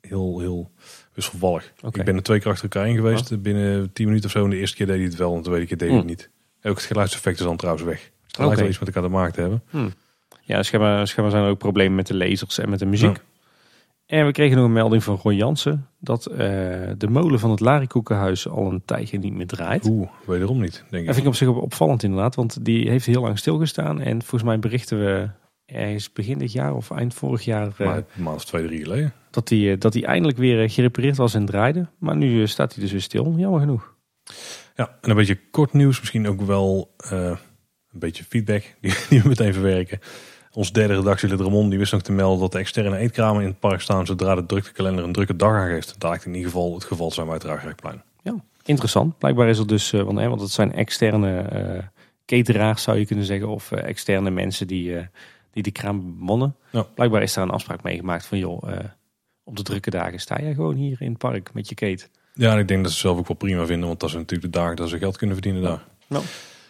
heel, 0.00 0.38
heel 0.40 0.70
wisselvallig. 1.14 1.72
Ik 1.90 2.04
ben 2.04 2.16
er 2.16 2.22
twee 2.22 2.40
keer 2.40 2.50
achter 2.50 2.64
elkaar 2.70 2.88
in 2.88 2.94
geweest. 2.96 3.42
Binnen 3.42 3.92
tien 3.92 4.06
minuten 4.06 4.26
of 4.26 4.32
zo. 4.32 4.44
En 4.44 4.50
de 4.50 4.56
eerste 4.56 4.76
keer 4.76 4.86
deed 4.86 4.96
hij 4.96 5.04
het 5.04 5.16
wel, 5.16 5.30
en 5.30 5.36
de 5.42 5.48
tweede 5.48 5.66
keer 5.66 5.76
deed 5.76 5.88
hij 5.88 5.96
het 5.96 6.06
Hmm. 6.06 6.16
niet. 6.16 6.30
Ook 6.62 6.76
het 6.76 6.84
geluidseffect 6.86 7.38
is 7.38 7.44
dan 7.44 7.56
trouwens 7.56 7.84
weg. 7.86 8.10
Het 8.26 8.38
lijkt 8.38 8.56
wel 8.60 8.68
iets 8.68 8.78
met 8.78 8.88
elkaar 8.88 9.02
te 9.02 9.08
maken 9.16 9.32
te 9.34 9.40
hebben. 9.40 9.62
Ja, 10.42 10.62
schijnbaar, 10.62 11.06
schijnbaar 11.08 11.30
zijn 11.34 11.44
er 11.46 11.50
ook 11.50 11.58
problemen 11.58 11.94
met 11.94 12.06
de 12.06 12.14
lasers 12.16 12.58
en 12.58 12.70
met 12.70 12.78
de 12.78 12.86
muziek. 12.86 13.16
Ja. 13.16 13.22
En 14.08 14.26
we 14.26 14.32
kregen 14.32 14.56
nog 14.56 14.66
een 14.66 14.72
melding 14.72 15.02
van 15.04 15.16
Ron 15.22 15.36
Jansen 15.36 15.86
dat 16.00 16.26
eh, 16.26 16.36
de 16.98 17.08
molen 17.08 17.38
van 17.40 17.50
het 17.50 17.60
Larikoekenhuis 17.60 18.48
al 18.48 18.70
een 18.72 18.82
tijdje 18.84 19.18
niet 19.18 19.32
meer 19.32 19.46
draait. 19.46 19.84
Oeh, 19.86 20.08
wederom 20.26 20.60
niet, 20.60 20.72
denk 20.72 20.90
Dat 20.90 21.00
ik. 21.00 21.04
vind 21.04 21.16
ik 21.16 21.26
op 21.26 21.34
zich 21.34 21.48
op- 21.48 21.62
opvallend 21.62 22.02
inderdaad, 22.02 22.34
want 22.34 22.64
die 22.64 22.90
heeft 22.90 23.06
heel 23.06 23.20
lang 23.22 23.38
stilgestaan. 23.38 24.00
En 24.00 24.18
volgens 24.20 24.42
mij 24.42 24.58
berichten 24.58 24.98
we 24.98 25.28
ergens 25.66 26.12
begin 26.12 26.38
dit 26.38 26.52
jaar 26.52 26.74
of 26.74 26.90
eind 26.90 27.14
vorig 27.14 27.42
jaar 27.44 27.68
eh, 27.76 27.86
Maar 27.86 27.96
een 27.96 28.22
maand 28.22 28.36
of 28.36 28.44
twee, 28.44 28.66
drie 28.66 28.82
geleden. 28.82 29.12
dat 29.30 29.48
die, 29.48 29.72
eh, 29.72 29.78
dat 29.80 29.92
die 29.92 30.06
eindelijk 30.06 30.38
weer 30.38 30.70
gerepareerd 30.70 31.16
was 31.16 31.34
en 31.34 31.46
draaide. 31.46 31.86
Maar 31.98 32.16
nu 32.16 32.46
staat 32.46 32.72
hij 32.74 32.82
dus 32.82 32.92
weer 32.92 33.00
stil, 33.02 33.34
jammer 33.36 33.60
genoeg. 33.60 33.94
Ja, 34.76 34.96
en 35.00 35.10
een 35.10 35.16
beetje 35.16 35.40
kort 35.50 35.72
nieuws. 35.72 35.98
Misschien 36.00 36.28
ook 36.28 36.40
wel 36.40 36.94
een 37.08 37.36
beetje 37.92 38.24
feedback 38.24 38.62
die, 38.80 38.94
die 39.08 39.22
we 39.22 39.28
meteen 39.28 39.52
verwerken. 39.52 39.98
Ons 40.52 40.72
derde 40.72 40.94
redactielid 40.94 41.40
Ramon 41.40 41.68
die 41.68 41.78
wist 41.78 41.92
nog 41.92 42.02
te 42.02 42.12
melden 42.12 42.40
dat 42.40 42.52
de 42.52 42.58
externe 42.58 42.96
eetkramen 42.96 43.42
in 43.42 43.48
het 43.48 43.58
park 43.58 43.80
staan 43.80 44.06
zodra 44.06 44.34
de 44.34 44.46
druktekalender 44.46 45.04
een 45.04 45.12
drukke 45.12 45.36
dag 45.36 45.52
aangeeft. 45.52 45.88
Dat 46.00 46.10
lijkt 46.10 46.24
in 46.24 46.34
ieder 46.34 46.50
geval 46.50 46.74
het 46.74 46.84
geval 46.84 47.10
zijn 47.10 47.26
bij 47.26 47.34
het 47.34 47.44
Raagrijkplein. 47.44 48.02
Interessant. 48.64 49.18
Blijkbaar 49.18 49.48
is 49.48 49.58
er 49.58 49.66
dus, 49.66 49.92
eh, 49.92 50.02
want, 50.02 50.18
hè, 50.18 50.28
want 50.28 50.40
het 50.40 50.50
zijn 50.50 50.72
externe 50.72 51.90
cateraars 52.26 52.82
zou 52.82 52.98
je 52.98 53.06
kunnen 53.06 53.24
zeggen. 53.24 53.48
Of 53.48 53.72
eh, 53.72 53.88
externe 53.88 54.30
mensen 54.30 54.66
die, 54.66 54.96
die 55.52 55.62
de 55.62 55.70
kraam 55.70 56.00
bemannen. 56.00 56.56
Ja. 56.70 56.82
Blijkbaar 56.82 57.22
is 57.22 57.34
daar 57.34 57.44
een 57.44 57.50
afspraak 57.50 57.82
mee 57.82 57.96
gemaakt 57.96 58.26
van 58.26 58.38
joh, 58.38 58.62
op 59.44 59.56
de 59.56 59.62
drukke 59.62 59.90
dagen 59.90 60.18
sta 60.18 60.40
je 60.40 60.54
gewoon 60.54 60.74
hier 60.74 60.96
in 61.00 61.08
het 61.08 61.18
park 61.18 61.50
met 61.54 61.68
je 61.68 61.74
kate. 61.74 62.06
Ja, 62.34 62.52
en 62.52 62.58
ik 62.58 62.68
denk 62.68 62.82
dat 62.82 62.92
ze 62.92 62.98
het 62.98 63.06
zelf 63.06 63.18
ook 63.18 63.28
wel 63.28 63.36
prima 63.36 63.66
vinden, 63.66 63.86
want 63.88 64.00
dat 64.00 64.10
zijn 64.10 64.22
natuurlijk 64.22 64.52
de 64.52 64.58
dagen 64.58 64.76
dat 64.76 64.88
ze 64.88 64.98
geld 64.98 65.16
kunnen 65.16 65.36
verdienen 65.36 65.62
daar. 65.62 65.84
Ja. 66.06 66.20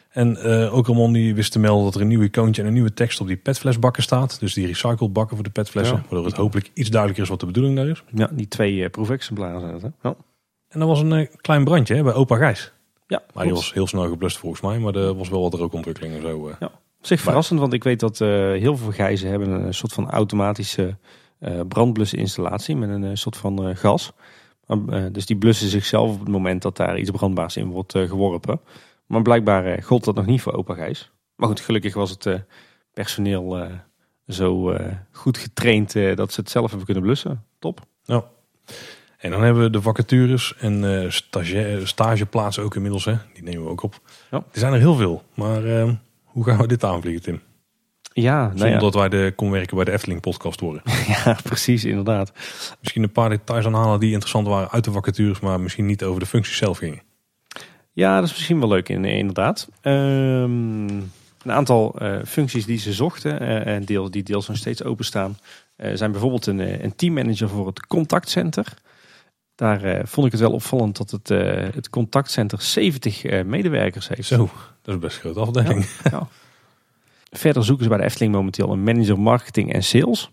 En 0.09 0.37
eh, 0.37 0.75
ook 0.75 0.87
Ramon 0.87 1.13
die 1.13 1.35
wist 1.35 1.53
te 1.53 1.59
melden 1.59 1.85
dat 1.85 1.95
er 1.95 2.01
een 2.01 2.07
nieuw 2.09 2.23
icoontje 2.23 2.63
en 2.63 2.69
een 2.69 2.75
nieuwe 2.75 2.95
tekst 2.95 3.21
op 3.21 3.27
die 3.27 3.37
petflesbakken 3.37 4.03
staat. 4.03 4.41
Dus 4.41 4.55
die 4.55 4.67
recycled 4.67 5.13
bakken 5.13 5.37
voor 5.37 5.45
de 5.45 5.51
petflessen. 5.51 5.97
Ja. 5.97 6.03
Waardoor 6.03 6.27
het 6.27 6.37
hopelijk 6.37 6.71
iets 6.75 6.89
duidelijker 6.89 7.25
is 7.25 7.31
wat 7.31 7.41
de 7.41 7.47
bedoeling 7.47 7.77
daar 7.77 7.87
is. 7.89 8.03
Ja, 8.15 8.29
die 8.33 8.49
twee 8.49 8.85
eh, 8.85 8.91
proefexemplaren 8.91 9.61
zijn 9.61 9.73
het 9.73 9.83
hè? 9.83 9.89
Ja. 10.03 10.15
En 10.69 10.81
er 10.81 10.87
was 10.87 11.01
een 11.01 11.13
eh, 11.13 11.27
klein 11.37 11.65
brandje 11.65 11.95
hè, 11.95 12.03
bij 12.03 12.13
opa 12.15 12.37
Gijs. 12.37 12.73
Ja, 13.07 13.23
Maar 13.35 13.45
die 13.45 13.53
was 13.53 13.73
heel 13.73 13.87
snel 13.87 14.09
geblust 14.09 14.39
volgens 14.39 14.61
mij. 14.63 14.79
Maar 14.79 14.95
er 14.95 15.15
was 15.15 15.29
wel 15.29 15.43
wat 15.43 15.55
rookontwikkeling 15.55 16.15
en 16.15 16.21
zo. 16.21 16.49
eh. 16.49 16.69
Op 16.99 17.07
zich 17.07 17.21
verrassend, 17.21 17.61
want 17.61 17.73
ik 17.73 17.85
weet 17.85 18.01
dat 18.01 18.19
heel 18.19 18.77
veel 18.77 18.91
gijzen 18.93 19.29
hebben 19.31 19.49
een 19.51 19.75
soort 19.75 19.93
van 19.93 20.11
automatische 20.11 20.97
brandblusinstallatie 21.69 22.77
met 22.77 22.89
een 22.89 23.19
soort 23.19 23.37
van 23.37 23.77
gas. 23.77 24.13
Dus 25.13 25.27
die 25.27 25.37
blussen 25.37 25.69
zichzelf 25.69 26.13
op 26.13 26.21
het 26.21 26.29
moment 26.29 26.63
dat 26.63 26.77
daar 26.77 26.99
iets 26.99 27.11
brandbaars 27.11 27.57
in 27.57 27.67
wordt 27.67 27.93
geworpen. 27.93 28.61
Maar 29.09 29.23
blijkbaar 29.23 29.65
eh, 29.65 29.85
gold 29.85 30.05
dat 30.05 30.15
nog 30.15 30.27
niet 30.27 30.43
voor 30.43 30.53
opa 30.53 30.75
Gijs. 30.75 31.13
Maar 31.35 31.49
goed, 31.49 31.61
gelukkig 31.61 31.95
was 31.95 32.11
het 32.11 32.27
eh, 32.27 32.35
personeel 32.93 33.59
eh, 33.59 33.73
zo 34.27 34.77
goed 35.13 35.39
getraind 35.39 35.93
dat 35.93 36.33
ze 36.33 36.41
het 36.41 36.51
zelf 36.51 36.67
hebben 36.67 36.85
kunnen 36.85 37.05
blussen. 37.05 37.45
Top. 37.59 37.87
En 39.19 39.31
dan 39.31 39.43
hebben 39.43 39.63
we 39.63 39.71
de 39.71 39.83
vacatures 39.83 40.55
en 40.59 41.07
stage, 41.13 41.81
stageplaatsen 41.85 42.63
ook 42.63 42.75
inmiddels. 42.75 43.05
Hè. 43.05 43.15
Die 43.35 43.43
nemen 43.43 43.65
we 43.65 43.71
ook 43.71 43.83
op. 43.83 44.01
Ja. 44.31 44.37
Er 44.37 44.59
zijn 44.59 44.73
er 44.73 44.79
heel 44.79 44.95
veel. 44.95 45.23
Maar 45.35 45.65
eh, 45.65 45.91
hoe 46.25 46.45
gaan 46.45 46.59
we 46.59 46.67
dit 46.67 46.85
aanvliegen, 46.85 47.23
Tim? 47.23 47.41
Ja, 48.13 48.39
nou 48.39 48.51
Zonder 48.51 48.75
ja. 48.75 48.79
dat 48.79 48.95
wij 48.95 49.09
de 49.09 49.33
Kom 49.37 49.51
Werken 49.51 49.77
bij 49.77 49.85
de 49.85 49.93
Efteling 49.93 50.21
podcast 50.21 50.61
worden. 50.61 50.83
ja, 51.25 51.37
precies, 51.43 51.85
inderdaad. 51.85 52.33
Misschien 52.81 53.03
een 53.03 53.13
paar 53.13 53.29
details 53.29 53.67
aanhalen 53.67 54.01
die 54.01 54.11
interessant 54.11 54.47
waren 54.47 54.71
uit 54.71 54.85
de 54.85 54.93
vacatures. 54.93 55.41
Maar 55.41 55.61
misschien 55.61 55.87
niet 55.87 56.05
over 56.05 56.21
de 56.21 56.27
functies 56.27 56.57
zelf 56.57 56.79
gingen. 56.79 57.03
Ja, 57.99 58.15
dat 58.21 58.25
is 58.25 58.35
misschien 58.35 58.61
wel 58.61 58.69
leuk 58.69 58.89
in- 58.89 59.05
inderdaad. 59.05 59.69
Ehm, 59.81 60.89
een 60.89 61.53
aantal 61.53 61.95
eh, 61.99 62.19
functies 62.25 62.67
die 62.67 62.79
ze 62.79 62.93
zochten 62.93 63.41
eh, 63.41 63.75
en 63.75 63.85
deel, 63.85 64.11
die 64.11 64.23
deels 64.23 64.49
nog 64.49 64.57
steeds 64.57 64.83
openstaan, 64.83 65.39
eh 65.77 65.91
zijn 65.95 66.11
bijvoorbeeld 66.11 66.47
een, 66.47 66.85
een 66.85 66.97
teammanager 66.97 67.49
voor 67.49 67.67
het 67.67 67.87
contactcenter. 67.87 68.75
Daar 69.55 70.07
vond 70.09 70.27
ik 70.27 70.33
het 70.33 70.41
wel 70.41 70.53
opvallend 70.53 70.97
dat 70.97 71.11
het, 71.11 71.29
het 71.75 71.91
contactcenter 71.91 72.63
70 72.63 73.25
eh, 73.25 73.45
medewerkers 73.45 74.09
heeft. 74.09 74.29
Zo, 74.29 74.51
dat 74.83 74.95
is 74.95 75.01
best 75.01 75.15
een 75.17 75.21
grote 75.21 75.41
afdeling. 75.41 75.87
Ja. 76.11 76.29
Verder 77.31 77.65
zoeken 77.65 77.85
ze 77.85 77.91
bij 77.91 77.99
de 77.99 78.05
Efteling 78.05 78.33
momenteel 78.33 78.73
een 78.73 78.83
manager 78.83 79.21
marketing 79.21 79.73
en 79.73 79.83
sales. 79.83 80.31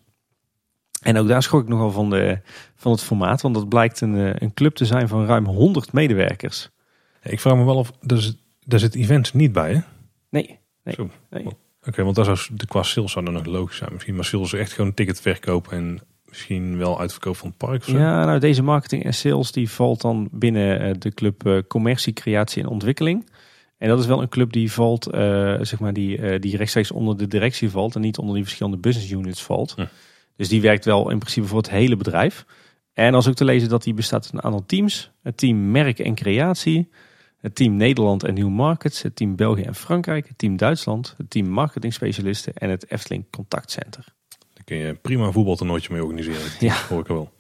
En 1.02 1.18
ook 1.18 1.28
daar 1.28 1.44
schrok 1.44 1.62
ik 1.62 1.68
nogal 1.68 1.92
van, 1.92 2.10
de, 2.10 2.40
van 2.76 2.92
het 2.92 3.02
formaat. 3.02 3.42
Want 3.42 3.56
dat 3.56 3.70
blijkt 3.70 4.02
een, 4.02 4.44
een 4.44 4.54
club 4.54 4.76
te 4.76 4.86
zijn 4.86 5.08
van 5.08 5.26
ruim 5.26 5.46
100 5.46 5.94
medewerkers. 5.94 6.74
Ik 7.30 7.40
vraag 7.40 7.56
me 7.56 7.64
wel 7.64 7.76
of, 7.76 7.92
daar 8.02 8.18
zit, 8.18 8.38
daar 8.60 8.80
zit 8.80 8.96
events 8.96 9.34
niet 9.34 9.52
bij 9.52 9.74
hè? 9.74 9.80
Nee, 10.30 10.60
nee, 10.84 10.96
Zo. 10.96 11.10
nee. 11.30 11.48
Oké, 11.88 12.04
want 12.04 12.16
dat 12.16 12.26
zou, 12.26 12.38
de 12.52 12.66
qua 12.66 12.84
sales 12.84 13.12
zou 13.12 13.26
dan 13.26 13.34
nog 13.34 13.46
logisch 13.46 13.78
zijn 13.78 13.94
misschien. 13.94 14.16
Maar 14.16 14.26
zullen 14.26 14.48
ze 14.48 14.58
echt 14.58 14.72
gewoon 14.72 14.88
een 14.88 14.96
ticket 14.96 15.22
verkopen 15.22 15.72
en 15.72 16.00
misschien 16.26 16.78
wel 16.78 17.00
uitverkoop 17.00 17.36
van 17.38 17.48
het 17.48 17.58
park 17.58 17.82
of 17.82 17.86
zo? 17.86 17.98
Ja, 17.98 18.26
nou 18.26 18.40
deze 18.40 18.64
marketing 18.64 19.04
en 19.04 19.14
sales 19.14 19.52
die 19.52 19.70
valt 19.70 20.02
dan 20.02 20.30
binnen 20.32 20.80
eh, 20.80 20.94
de 21.00 21.14
club 21.14 21.46
eh, 21.46 21.58
commercie, 21.68 22.14
creatie 22.14 22.64
en 22.64 22.70
ontwikkeling. 22.70 23.30
En 23.78 23.90
dat 23.90 24.00
is 24.00 24.06
wel 24.06 24.22
een 24.22 24.30
club 24.30 24.52
die 24.52 24.72
valt, 24.72 25.08
eh, 25.08 25.22
zeg 25.62 25.80
maar, 25.80 25.94
die, 25.94 26.40
die 26.40 26.58
rechtstreeks 26.58 26.92
onder 26.92 27.18
de 27.18 27.28
directie 27.28 27.70
valt 27.70 27.96
en 27.96 28.02
niet 28.02 28.18
onder 28.18 28.36
die 28.36 28.44
verschillende 28.44 28.78
business 28.78 29.12
units 29.12 29.44
valt. 29.44 29.74
Hm. 29.76 29.86
Dus 30.36 30.50
die 30.50 30.62
werkt 30.62 30.86
wel 30.86 31.10
in 31.10 31.20
principe 31.20 31.48
voor 31.48 31.58
het 31.58 31.70
hele 31.70 31.96
bedrijf. 31.96 32.46
En 32.94 33.14
als 33.14 33.28
ook 33.28 33.36
te 33.36 33.46
lezen 33.46 33.70
dat 33.70 33.84
die 33.84 33.94
bestaat 33.94 34.24
uit 34.24 34.34
een 34.34 34.44
aantal 34.44 34.66
teams. 34.66 35.12
Het 35.24 35.38
team 35.38 35.72
merk 35.72 36.00
en 36.00 36.16
creatie, 36.16 36.90
het 37.46 37.56
team 37.56 37.76
Nederland 37.76 38.24
en 38.24 38.34
New 38.34 38.50
Markets, 38.50 39.02
het 39.02 39.16
team 39.16 39.36
België 39.36 39.62
en 39.62 39.76
Frankrijk, 39.76 40.28
het 40.28 40.38
team 40.38 40.58
Duitsland, 40.58 41.14
het 41.18 41.30
team 41.30 41.48
marketing 41.48 41.94
specialisten 41.94 42.54
en 42.54 42.70
het 42.70 42.92
Efteling 42.92 43.26
contactcenter. 43.32 44.06
Daar 44.54 44.64
kun 44.64 44.78
je 44.78 44.94
prima 44.94 45.26
een 45.26 45.34
voetbaltoernooitje 45.34 45.94
mee 45.94 46.04
organiseren. 46.04 46.42
Ja. 46.70 46.76
Hoor 46.90 47.00
ik 47.00 47.08
wel. 47.08 47.32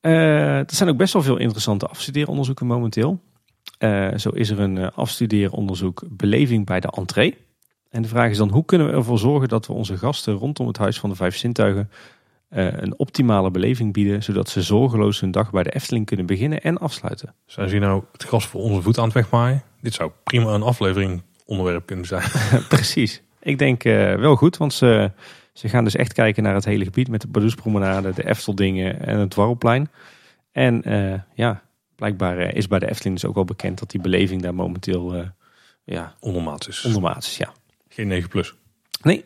Eh, 0.00 0.58
er 0.58 0.74
zijn 0.74 0.88
ook 0.88 0.96
best 0.96 1.12
wel 1.12 1.22
veel 1.22 1.36
interessante 1.36 1.86
afstudeeronderzoeken 1.86 2.66
momenteel. 2.66 3.20
Eh, 3.78 4.14
zo 4.16 4.28
is 4.28 4.50
er 4.50 4.60
een 4.60 4.78
eh, 4.78 4.88
afstudeeronderzoek 4.94 6.02
beleving 6.10 6.66
bij 6.66 6.80
de 6.80 6.90
entree. 6.90 7.36
En 7.90 8.02
de 8.02 8.08
vraag 8.08 8.30
is 8.30 8.36
dan, 8.36 8.50
hoe 8.50 8.64
kunnen 8.64 8.86
we 8.86 8.92
ervoor 8.92 9.18
zorgen 9.18 9.48
dat 9.48 9.66
we 9.66 9.72
onze 9.72 9.98
gasten 9.98 10.34
rondom 10.34 10.66
het 10.66 10.78
Huis 10.78 11.00
van 11.00 11.10
de 11.10 11.16
Vijf 11.16 11.36
Zintuigen 11.36 11.90
een 12.52 12.98
optimale 12.98 13.50
beleving 13.50 13.92
bieden, 13.92 14.22
zodat 14.22 14.48
ze 14.48 14.62
zorgeloos 14.62 15.20
hun 15.20 15.30
dag 15.30 15.50
bij 15.50 15.62
de 15.62 15.70
Efteling 15.70 16.06
kunnen 16.06 16.26
beginnen 16.26 16.60
en 16.60 16.78
afsluiten. 16.78 17.34
Zijn 17.46 17.68
ze 17.68 17.78
nou 17.78 18.02
het 18.12 18.22
gras 18.22 18.46
voor 18.46 18.60
onze 18.60 18.82
voet 18.82 18.98
aan 18.98 19.04
het 19.04 19.14
wegmaaien? 19.14 19.62
Dit 19.80 19.94
zou 19.94 20.10
prima 20.24 20.54
een 20.54 20.62
aflevering 20.62 21.22
onderwerp 21.44 21.86
kunnen 21.86 22.06
zijn. 22.06 22.28
Precies. 22.68 23.22
Ik 23.40 23.58
denk 23.58 23.84
eh, 23.84 24.14
wel 24.14 24.36
goed, 24.36 24.56
want 24.56 24.72
ze, 24.72 25.10
ze 25.52 25.68
gaan 25.68 25.84
dus 25.84 25.96
echt 25.96 26.12
kijken 26.12 26.42
naar 26.42 26.54
het 26.54 26.64
hele 26.64 26.84
gebied 26.84 27.08
met 27.08 27.20
de 27.20 27.28
Badoespromenade, 27.28 28.12
de 28.12 28.28
Efteldingen 28.28 29.06
en 29.06 29.18
het 29.18 29.30
Dwarrelplein. 29.30 29.90
En 30.52 30.82
eh, 30.82 31.20
ja, 31.34 31.62
blijkbaar 31.96 32.38
eh, 32.38 32.54
is 32.54 32.68
bij 32.68 32.78
de 32.78 32.90
Efteling 32.90 33.20
dus 33.20 33.28
ook 33.28 33.34
wel 33.34 33.44
bekend 33.44 33.78
dat 33.78 33.90
die 33.90 34.00
beleving 34.00 34.42
daar 34.42 34.54
momenteel 34.54 35.14
eh, 35.14 35.28
ja, 35.84 36.14
Ondermaats 36.20 36.68
is. 36.68 36.84
ondermaat 36.84 37.22
is. 37.22 37.36
Ja. 37.36 37.52
Geen 37.88 38.06
9 38.06 38.28
plus. 38.28 38.54
Nee. 39.02 39.24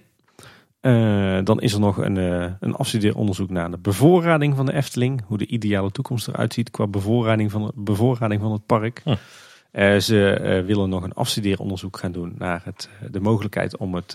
Eh, 0.86 1.38
dan 1.44 1.60
is 1.60 1.72
er 1.72 1.80
nog 1.80 1.96
een, 1.96 2.16
eh, 2.16 2.52
een 2.60 2.74
afstudeeronderzoek 2.74 3.50
naar 3.50 3.70
de 3.70 3.78
bevoorrading 3.78 4.56
van 4.56 4.66
de 4.66 4.72
Efteling. 4.72 5.22
Hoe 5.26 5.38
de 5.38 5.46
ideale 5.46 5.90
toekomst 5.90 6.28
eruit 6.28 6.54
ziet 6.54 6.70
qua 6.70 6.86
bevoorrading 6.86 7.50
van, 7.50 7.72
bevoorrading 7.74 8.40
van 8.40 8.52
het 8.52 8.66
park. 8.66 9.00
Hm. 9.04 9.14
Eh, 9.70 9.96
ze 9.96 10.62
willen 10.66 10.88
nog 10.88 11.02
een 11.02 11.12
afstudeeronderzoek 11.12 11.98
gaan 11.98 12.12
doen 12.12 12.34
naar 12.38 12.60
het, 12.64 12.88
de 13.10 13.20
mogelijkheid 13.20 13.76
om 13.76 13.94
het, 13.94 14.10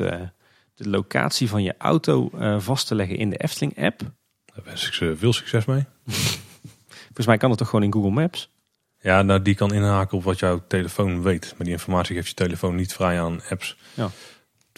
de 0.75 0.89
locatie 0.89 1.49
van 1.49 1.63
je 1.63 1.75
auto 1.77 2.29
vast 2.59 2.87
te 2.87 2.95
leggen 2.95 3.17
in 3.17 3.29
de 3.29 3.37
Efteling-app. 3.37 3.99
Daar 4.45 4.63
wens 4.63 4.87
ik 4.87 4.93
ze 4.93 5.15
veel 5.17 5.33
succes 5.33 5.65
mee. 5.65 5.85
Volgens 7.05 7.27
mij 7.27 7.37
kan 7.37 7.49
het 7.49 7.59
toch 7.59 7.69
gewoon 7.69 7.85
in 7.85 7.93
Google 7.93 8.11
Maps? 8.11 8.51
Ja, 8.99 9.21
nou, 9.21 9.41
die 9.41 9.55
kan 9.55 9.73
inhaken 9.73 10.17
op 10.17 10.23
wat 10.23 10.39
jouw 10.39 10.61
telefoon 10.67 11.21
weet. 11.21 11.53
Maar 11.57 11.65
die 11.65 11.75
informatie 11.75 12.15
geeft 12.15 12.27
je 12.27 12.33
telefoon 12.33 12.75
niet 12.75 12.93
vrij 12.93 13.21
aan 13.21 13.41
apps. 13.49 13.77
Ja. 13.93 14.09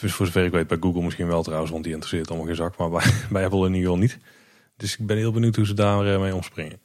Dus 0.03 0.13
voor 0.13 0.25
zover 0.25 0.45
ik 0.45 0.51
weet 0.51 0.67
bij 0.67 0.77
Google 0.80 1.01
misschien 1.01 1.27
wel 1.27 1.43
trouwens, 1.43 1.71
want 1.71 1.84
die 1.84 1.93
interesseert 1.93 2.30
allemaal 2.30 2.47
geen 2.47 2.55
zak. 2.55 2.77
Maar 2.77 2.89
bij, 2.89 3.03
bij 3.30 3.43
Apple 3.43 3.59
in 3.59 3.73
ieder 3.73 3.81
geval 3.81 3.97
niet. 3.97 4.17
Dus 4.77 4.97
ik 4.97 5.05
ben 5.05 5.17
heel 5.17 5.31
benieuwd 5.31 5.55
hoe 5.55 5.65
ze 5.65 5.73
daar 5.73 6.13
eh, 6.13 6.19
mee 6.19 6.35
omspringen. 6.35 6.80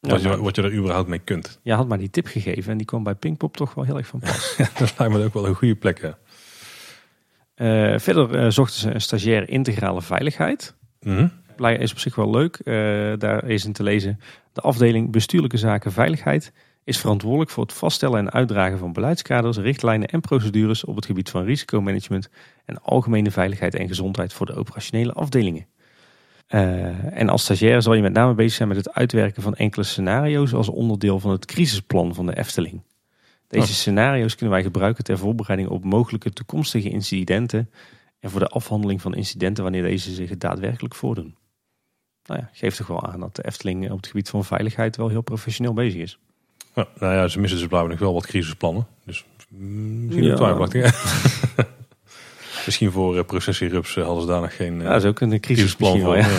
Ja, 0.00 0.10
wat, 0.10 0.22
je, 0.22 0.42
wat 0.42 0.56
je 0.56 0.62
er 0.62 0.74
überhaupt 0.74 1.08
mee 1.08 1.18
kunt. 1.18 1.60
Je 1.62 1.72
had 1.72 1.88
maar 1.88 1.98
die 1.98 2.10
tip 2.10 2.26
gegeven 2.26 2.70
en 2.70 2.76
die 2.76 2.86
kwam 2.86 3.02
bij 3.02 3.14
Pinkpop 3.14 3.56
toch 3.56 3.74
wel 3.74 3.84
heel 3.84 3.96
erg 3.96 4.06
van 4.06 4.20
pas. 4.20 4.56
dat 4.78 4.98
lijkt 4.98 5.14
me 5.14 5.24
ook 5.24 5.34
wel 5.34 5.46
een 5.46 5.54
goede 5.54 5.74
plek. 5.74 6.00
Ja. 6.00 6.18
Eh, 7.54 7.98
verder 7.98 8.34
eh, 8.34 8.50
zochten 8.50 8.80
ze 8.80 8.94
een 8.94 9.00
stagiair 9.00 9.48
integrale 9.48 10.02
veiligheid. 10.02 10.74
Blij 11.56 11.76
is 11.76 11.92
op 11.92 11.98
zich 11.98 12.14
wel 12.14 12.30
leuk. 12.30 12.64
Daar 13.20 13.48
is 13.48 13.64
in 13.64 13.72
te 13.72 13.82
lezen. 13.82 14.20
De 14.52 14.60
afdeling 14.60 15.10
bestuurlijke 15.10 15.56
zaken 15.56 15.92
veiligheid 15.92 16.52
is 16.84 16.98
verantwoordelijk 16.98 17.50
voor 17.50 17.62
het 17.62 17.72
vaststellen 17.72 18.18
en 18.18 18.30
uitdragen 18.30 18.78
van 18.78 18.92
beleidskaders, 18.92 19.56
richtlijnen 19.56 20.08
en 20.08 20.20
procedures 20.20 20.84
op 20.84 20.96
het 20.96 21.06
gebied 21.06 21.30
van 21.30 21.44
risicomanagement 21.44 22.28
en 22.64 22.82
algemene 22.82 23.30
veiligheid 23.30 23.74
en 23.74 23.88
gezondheid 23.88 24.32
voor 24.32 24.46
de 24.46 24.54
operationele 24.54 25.12
afdelingen. 25.12 25.66
Eh, 26.46 27.18
en 27.18 27.28
als 27.28 27.42
stagiair 27.42 27.82
zal 27.82 27.94
je 27.94 28.02
met 28.02 28.12
name 28.12 28.34
bezig 28.34 28.52
zijn 28.52 28.68
met 28.68 28.76
het 28.76 28.92
uitwerken 28.94 29.42
van 29.42 29.54
enkele 29.54 29.84
scenario's 29.84 30.52
als 30.52 30.68
onderdeel 30.68 31.20
van 31.20 31.30
het 31.30 31.46
crisisplan 31.46 32.14
van 32.14 32.26
de 32.26 32.36
Efteling. 32.36 32.82
Deze 33.46 33.66
Oh. 33.66 33.72
scenario's 33.72 34.34
kunnen 34.34 34.54
wij 34.54 34.64
gebruiken 34.64 35.04
ter 35.04 35.18
voorbereiding 35.18 35.68
op 35.68 35.84
mogelijke 35.84 36.30
toekomstige 36.30 36.90
incidenten 36.90 37.70
en 38.20 38.30
voor 38.30 38.40
de 38.40 38.48
afhandeling 38.48 39.00
van 39.00 39.14
incidenten 39.14 39.62
wanneer 39.62 39.82
deze 39.82 40.14
zich 40.14 40.36
daadwerkelijk 40.36 40.94
voordoen. 40.94 41.36
Nou 42.24 42.40
ja, 42.40 42.50
geeft 42.52 42.76
toch 42.76 42.86
wel 42.86 43.06
aan 43.06 43.20
dat 43.20 43.36
de 43.36 43.46
Efteling 43.46 43.90
op 43.90 43.96
het 43.96 44.06
gebied 44.06 44.28
van 44.28 44.44
veiligheid 44.44 44.96
wel 44.96 45.08
heel 45.08 45.22
professioneel 45.22 45.72
bezig 45.72 46.00
is. 46.00 46.18
Ja, 46.74 46.86
nou 46.98 47.14
ja, 47.14 47.28
ze 47.28 47.40
missen 47.40 47.58
dus 47.58 47.68
blijkbaar 47.68 47.92
nog 47.92 48.00
wel 48.00 48.12
wat 48.12 48.26
crisisplannen. 48.26 48.86
Dus 49.04 49.24
mm, 49.48 50.04
misschien 50.04 50.24
Ja. 50.24 50.34
twijfelachtig. 50.36 51.04
misschien 52.66 52.90
voor 52.90 53.16
uh, 53.16 53.24
processierups 53.24 53.96
eh, 53.96 54.04
hadden 54.04 54.22
ze 54.22 54.28
daar 54.28 54.40
nog 54.40 54.56
geen 54.56 54.78
eh, 54.78 54.86
Ja, 54.86 54.92
dat 54.92 55.02
is 55.02 55.08
ook 55.08 55.20
een 55.20 55.40
crisisplan 55.40 56.00
voor. 56.00 56.16
Ja. 56.16 56.38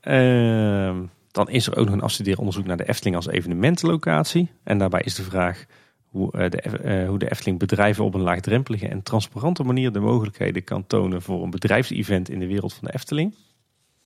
Ehm, 0.00 0.96
dan 1.30 1.48
is 1.48 1.66
er 1.66 1.76
ook 1.76 1.84
nog 1.84 1.94
een 1.94 2.00
afstudeeronderzoek 2.00 2.66
naar 2.66 2.76
de 2.76 2.88
Efteling 2.88 3.16
als 3.16 3.26
evenementenlocatie. 3.28 4.50
En 4.64 4.78
daarbij 4.78 5.02
is 5.04 5.14
de 5.14 5.22
vraag 5.22 5.64
hoe, 6.04 6.48
de, 6.48 7.04
hoe 7.08 7.18
de 7.18 7.30
Efteling 7.30 7.58
bedrijven 7.58 8.04
op 8.04 8.14
een 8.14 8.20
laagdrempelige 8.20 8.88
en 8.88 9.02
transparante 9.02 9.62
manier 9.62 9.92
de 9.92 10.00
mogelijkheden 10.00 10.64
kan 10.64 10.86
tonen 10.86 11.22
voor 11.22 11.42
een 11.42 11.50
bedrijfsevent 11.50 12.28
in 12.28 12.38
de 12.38 12.46
wereld 12.46 12.74
van 12.74 12.84
de 12.84 12.94
Efteling. 12.94 13.34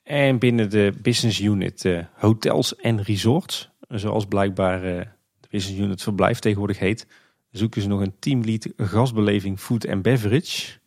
En 0.03 0.39
binnen 0.39 0.71
de 0.71 0.93
business 1.03 1.41
unit 1.41 1.89
hotels 2.15 2.77
en 2.77 3.03
resorts, 3.03 3.71
zoals 3.89 4.27
blijkbaar 4.27 5.16
de 5.51 5.57
business 5.57 5.81
unit 5.81 6.03
verblijf 6.03 6.39
tegenwoordig 6.39 6.79
heet, 6.79 7.07
zoeken 7.51 7.83
ze 7.83 7.89
nog 7.89 8.01
een 8.01 8.15
teamlead 8.19 8.69
gastbeleving 8.77 9.59
food 9.59 9.89
and 9.89 10.03
beverage. 10.03 10.79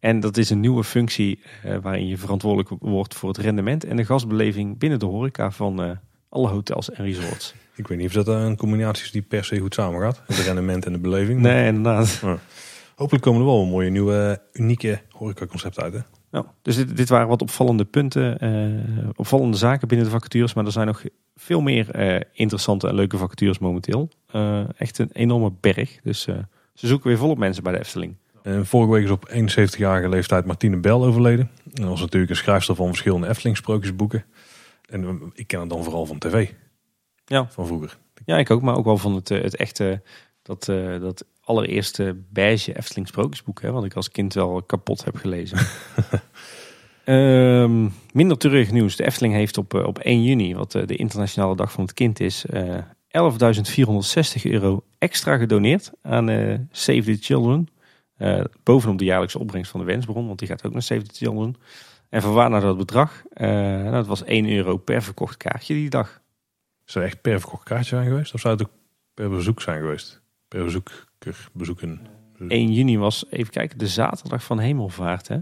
En 0.00 0.20
dat 0.20 0.36
is 0.36 0.50
een 0.50 0.60
nieuwe 0.60 0.84
functie 0.84 1.40
eh, 1.62 1.76
waarin 1.82 2.06
je 2.06 2.16
verantwoordelijk 2.16 2.70
wordt 2.80 3.14
voor 3.14 3.28
het 3.28 3.38
rendement 3.38 3.84
en 3.84 3.96
de 3.96 4.04
gastbeleving 4.04 4.78
binnen 4.78 4.98
de 4.98 5.06
horeca 5.06 5.50
van 5.50 5.82
eh, 5.82 5.90
alle 6.28 6.48
hotels 6.48 6.90
en 6.90 7.04
resorts. 7.04 7.54
Ik 7.74 7.88
weet 7.88 7.98
niet 7.98 8.06
of 8.06 8.12
dat 8.12 8.28
eh, 8.28 8.42
een 8.44 8.56
combinatie 8.56 9.04
is 9.04 9.10
die 9.10 9.22
per 9.22 9.44
se 9.44 9.58
goed 9.58 9.74
samengaat. 9.74 10.22
Het 10.26 10.38
rendement 10.38 10.86
en 10.86 10.92
de 10.92 10.98
beleving. 10.98 11.40
Nee, 11.40 11.66
inderdaad. 11.66 12.22
Hopelijk 12.94 13.24
komen 13.24 13.40
er 13.40 13.46
wel 13.46 13.62
een 13.62 13.68
mooie 13.68 13.90
nieuwe, 13.90 14.42
unieke 14.52 15.00
horecaconcepten 15.10 15.82
uit. 15.82 15.92
Hè? 15.92 16.00
Nou, 16.30 16.46
dus 16.62 16.76
dit, 16.76 16.96
dit 16.96 17.08
waren 17.08 17.28
wat 17.28 17.42
opvallende 17.42 17.84
punten, 17.84 18.38
eh, 18.38 19.08
opvallende 19.16 19.56
zaken 19.56 19.88
binnen 19.88 20.06
de 20.06 20.12
vacatures. 20.12 20.54
Maar 20.54 20.64
er 20.64 20.72
zijn 20.72 20.86
nog 20.86 21.02
veel 21.36 21.60
meer 21.60 21.90
eh, 21.90 22.20
interessante 22.32 22.88
en 22.88 22.94
leuke 22.94 23.16
vacatures 23.16 23.58
momenteel. 23.58 24.08
Eh, 24.30 24.80
echt 24.80 24.98
een 24.98 25.10
enorme 25.12 25.52
berg. 25.60 26.00
Dus 26.02 26.22
ze 26.74 26.86
zoeken 26.86 27.08
weer 27.08 27.18
volop 27.18 27.38
mensen 27.38 27.62
bij 27.62 27.72
de 27.72 27.78
Efteling. 27.78 28.16
En 28.42 28.66
vorige 28.66 28.92
week 28.92 29.04
is 29.04 29.10
op 29.10 29.28
71-jarige 29.28 30.08
leeftijd 30.08 30.44
Martine 30.44 30.76
Bel 30.76 31.04
overleden. 31.04 31.50
En 31.64 31.82
dat 31.82 31.88
was 31.88 32.00
natuurlijk 32.00 32.30
een 32.30 32.36
schrijfster 32.36 32.74
van 32.74 32.86
verschillende 32.86 33.28
Efteling 33.28 33.56
sprookjesboeken. 33.56 34.24
En 34.88 35.32
ik 35.34 35.46
ken 35.46 35.60
het 35.60 35.70
dan 35.70 35.84
vooral 35.84 36.06
van 36.06 36.18
tv. 36.18 36.50
Ja. 37.24 37.46
Van 37.50 37.66
vroeger. 37.66 37.98
Ja, 38.24 38.38
ik 38.38 38.50
ook. 38.50 38.62
Maar 38.62 38.76
ook 38.76 38.84
wel 38.84 38.98
van 38.98 39.14
het, 39.14 39.28
het 39.28 39.56
echte, 39.56 40.02
dat, 40.48 40.68
eh, 40.68 41.00
dat 41.00 41.24
allereerste 41.40 42.16
beige 42.32 42.76
Efteling 42.76 43.08
sprookjesboek. 43.08 43.62
Hè, 43.62 43.70
wat 43.70 43.84
ik 43.84 43.94
als 43.94 44.10
kind 44.10 44.34
wel 44.34 44.62
kapot 44.62 45.04
heb 45.04 45.16
gelezen. 45.16 45.58
Ehm, 47.04 47.88
minder 48.12 48.38
treurig 48.38 48.70
nieuws. 48.70 48.96
De 48.96 49.04
Efteling 49.04 49.34
heeft 49.34 49.58
op, 49.58 49.74
eh, 49.74 49.86
op 49.86 49.98
1 49.98 50.22
juni, 50.24 50.54
wat 50.54 50.74
eh, 50.74 50.86
de 50.86 50.96
internationale 50.96 51.56
dag 51.56 51.72
van 51.72 51.84
het 51.84 51.94
kind 51.94 52.20
is, 52.20 52.46
eh 52.46 52.78
11.460 53.08 54.44
euro 54.44 54.84
extra 54.98 55.36
gedoneerd 55.36 55.92
aan 56.02 56.28
eh, 56.28 56.58
Save 56.70 57.02
the 57.02 57.16
Children. 57.20 57.68
Bovenop 58.62 58.98
de 58.98 59.04
jaarlijkse 59.04 59.38
opbrengst 59.38 59.70
van 59.70 59.80
de 59.80 59.86
Wensbron, 59.86 60.26
want 60.26 60.38
die 60.38 60.48
gaat 60.48 60.66
ook 60.66 60.72
naar 60.72 60.82
Save 60.82 61.02
the 61.02 61.14
Children. 61.14 61.56
En 62.08 62.22
van 62.22 62.32
waar 62.32 62.50
naar 62.50 62.60
dat 62.60 62.76
bedrag? 62.76 63.22
Eh, 63.32 63.48
nou, 63.48 63.90
dat 63.90 64.06
was 64.06 64.24
1 64.24 64.50
euro 64.50 64.76
per 64.76 65.02
verkocht 65.02 65.36
kaartje 65.36 65.74
die 65.74 65.90
dag. 65.90 66.20
Zou 66.84 67.04
het 67.04 67.14
echt 67.14 67.22
per 67.22 67.40
verkocht 67.40 67.64
kaartje 67.64 67.96
zijn 67.96 68.08
geweest? 68.08 68.34
Of 68.34 68.40
zou 68.40 68.54
het 68.54 68.66
ook 68.66 68.72
per 69.14 69.30
bezoek 69.30 69.60
zijn 69.60 69.80
geweest? 69.80 70.22
Per 70.48 70.64
bezoeker 70.64 71.06
bezoeken. 71.52 72.00
1 72.48 72.72
juni 72.72 72.98
was, 72.98 73.24
even 73.30 73.52
kijken, 73.52 73.78
de 73.78 73.86
zaterdag 73.86 74.44
van 74.44 74.58
hemelvaart. 74.58 75.28
Hè? 75.28 75.38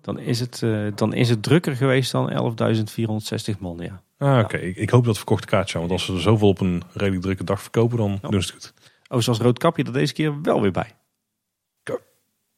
Dan, 0.00 0.18
is 0.18 0.40
het, 0.40 0.62
eh, 0.62 0.86
dan 0.94 1.12
is 1.14 1.28
het 1.28 1.42
drukker 1.42 1.76
geweest 1.76 2.12
dan 2.12 2.30
11.460 2.30 3.58
man, 3.58 3.78
ja. 3.78 4.02
Ah, 4.18 4.38
oké. 4.38 4.56
Ik, 4.56 4.76
ik 4.76 4.90
hoop 4.90 5.04
dat 5.04 5.16
verkochte 5.16 5.46
kaartjes 5.46 5.70
zijn. 5.70 5.82
Want 5.82 5.94
als 5.94 6.04
ze 6.04 6.12
er 6.14 6.20
zoveel 6.20 6.48
op 6.48 6.60
een 6.60 6.82
redelijk 6.92 7.22
drukke 7.22 7.44
dag 7.44 7.62
verkopen, 7.62 7.96
dan 7.98 8.18
Ja. 8.22 8.28
doen 8.28 8.42
ze 8.42 8.52
het 8.54 8.64
goed. 8.66 8.92
Oh, 9.08 9.20
zoals 9.20 9.38
Roodkapje 9.38 9.84
er 9.84 9.92
deze 9.92 10.12
keer 10.12 10.40
wel 10.42 10.60
weer 10.60 10.70
bij. 10.70 10.90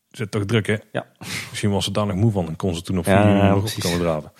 Zit 0.08 0.30
toch 0.30 0.44
druk, 0.44 0.66
hè? 0.66 0.76
Ja. 0.92 1.06
Misschien 1.50 1.70
was 1.70 1.84
ze 1.84 1.90
daar 1.90 2.06
nog 2.06 2.16
moe 2.16 2.30
van 2.32 2.46
en 2.48 2.56
kon 2.56 2.74
ze 2.74 2.82
toen 2.82 2.98
op 2.98 3.04
Ja, 3.04 3.22
4 3.22 3.34
uur 3.36 3.50
nog 3.50 3.76
op 3.76 3.82
komen 3.82 3.98
draven. 3.98 4.32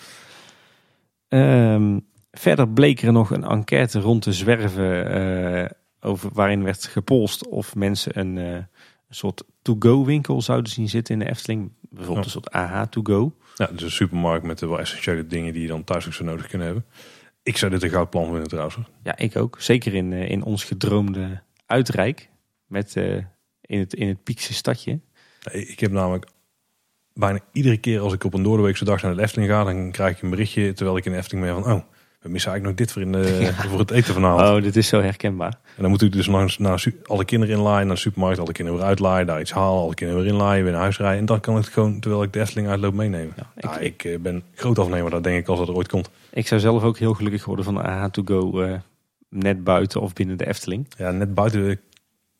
Ehm, 1.27 1.99
verder 2.31 2.69
bleek 2.69 3.01
er 3.01 3.11
nog 3.11 3.29
een 3.31 3.43
enquête 3.43 3.99
rond 3.99 4.21
te 4.21 4.33
zwerven 4.33 5.11
eh, 5.11 5.69
over, 5.99 6.29
waarin 6.33 6.63
werd 6.63 6.85
gepolst 6.85 7.47
of 7.47 7.75
mensen 7.75 8.19
een, 8.19 8.37
eh, 8.37 8.53
een 8.53 9.15
soort 9.15 9.43
to-go 9.61 10.05
winkel 10.05 10.41
zouden 10.41 10.71
zien 10.71 10.89
zitten 10.89 11.13
in 11.13 11.19
de 11.19 11.29
Efteling. 11.29 11.71
Bijvoorbeeld 11.81 12.25
een 12.25 12.31
soort 12.31 12.51
AH 12.51 12.81
to-go. 12.81 13.35
Ja, 13.55 13.65
dus 13.65 13.81
een 13.81 13.91
supermarkt 13.91 14.45
met 14.45 14.59
de 14.59 14.67
wel 14.67 14.79
essentiële 14.79 15.25
dingen 15.25 15.53
die 15.53 15.61
je 15.61 15.67
dan 15.67 15.83
thuis 15.83 16.05
ook 16.05 16.13
zo 16.13 16.23
nodig 16.23 16.47
kunnen 16.47 16.67
hebben. 16.67 16.85
Ik 17.43 17.57
zou 17.57 17.71
dit 17.71 17.83
een 17.83 17.89
goud 17.89 18.09
plan 18.09 18.25
vinden 18.25 18.47
trouwens. 18.47 18.77
Ja, 19.03 19.17
ik 19.17 19.35
ook. 19.35 19.55
Zeker 19.59 19.93
in, 19.93 20.13
eh, 20.13 20.29
in 20.29 20.43
ons 20.43 20.63
gedroomde 20.63 21.41
uitrijk. 21.65 22.29
Met, 22.67 22.95
eh, 22.95 23.15
in, 23.61 23.79
het, 23.79 23.93
in 23.93 24.07
het 24.07 24.23
Piekse 24.23 24.53
stadje. 24.53 24.99
Ik 25.51 25.79
heb 25.79 25.91
namelijk 25.91 26.27
bijna 27.13 27.39
iedere 27.51 27.77
keer 27.77 27.99
als 27.99 28.13
ik 28.13 28.23
op 28.23 28.33
een 28.33 28.43
doordeweekse 28.43 28.85
dag 28.85 29.01
naar 29.01 29.15
de 29.15 29.21
Efteling 29.21 29.49
ga, 29.49 29.63
dan 29.63 29.91
krijg 29.91 30.15
ik 30.15 30.21
een 30.21 30.29
berichtje 30.29 30.73
terwijl 30.73 30.97
ik 30.97 31.05
in 31.05 31.11
de 31.11 31.17
Efteling 31.17 31.45
ben 31.45 31.63
van, 31.63 31.73
oh, 31.73 31.83
we 32.19 32.29
missen 32.29 32.51
eigenlijk 32.51 32.79
nog 32.79 32.87
dit 32.87 32.91
voor, 32.91 33.01
in 33.01 33.11
de, 33.11 33.53
voor 33.69 33.79
het 33.79 33.91
eten 33.91 34.13
vanavond. 34.13 34.57
Oh, 34.57 34.63
dit 34.63 34.75
is 34.75 34.87
zo 34.87 35.01
herkenbaar. 35.01 35.59
En 35.75 35.81
dan 35.81 35.89
moet 35.89 36.01
ik 36.01 36.11
dus 36.11 36.27
langs 36.27 36.57
naar 36.57 36.83
alle 37.05 37.25
kinderen 37.25 37.55
inlaaien, 37.55 37.87
naar 37.87 37.95
de 37.95 38.01
supermarkt, 38.01 38.39
alle 38.39 38.51
kinderen 38.51 38.79
weer 38.79 38.89
uitlaaien, 38.89 39.27
daar 39.27 39.39
iets 39.39 39.51
halen, 39.51 39.81
alle 39.81 39.93
kinderen 39.93 40.23
weer 40.23 40.31
inlaaien, 40.31 40.63
weer 40.63 40.71
naar 40.71 40.81
huis 40.81 40.97
rijden. 40.97 41.19
En 41.19 41.25
dan 41.25 41.39
kan 41.39 41.57
ik 41.57 41.63
het 41.63 41.73
gewoon, 41.73 41.99
terwijl 41.99 42.23
ik 42.23 42.33
de 42.33 42.39
Efteling 42.39 42.67
uitloop, 42.67 42.93
meenemen. 42.93 43.33
Ja, 43.55 43.77
ik, 43.77 43.81
ik 43.81 44.03
eh, 44.03 44.19
ben 44.19 44.43
groot 44.55 44.79
afnemer, 44.79 45.11
dat 45.11 45.23
denk 45.23 45.39
ik 45.39 45.47
als 45.47 45.59
dat 45.59 45.67
er 45.67 45.75
ooit 45.75 45.87
komt. 45.87 46.09
ik 46.31 46.47
zou 46.47 46.61
zelf 46.61 46.83
ook 46.83 46.97
heel 46.97 47.13
gelukkig 47.13 47.45
worden 47.45 47.65
van 47.65 47.73
de 47.73 47.81
AH 47.81 48.05
to-go 48.05 48.61
eh, 48.61 48.73
net 49.29 49.63
buiten 49.63 50.01
of 50.01 50.13
binnen 50.13 50.37
de 50.37 50.47
Efteling. 50.47 50.87
Ja, 50.97 51.11
net 51.11 51.33
buiten 51.33 51.69
eh, 51.69 51.75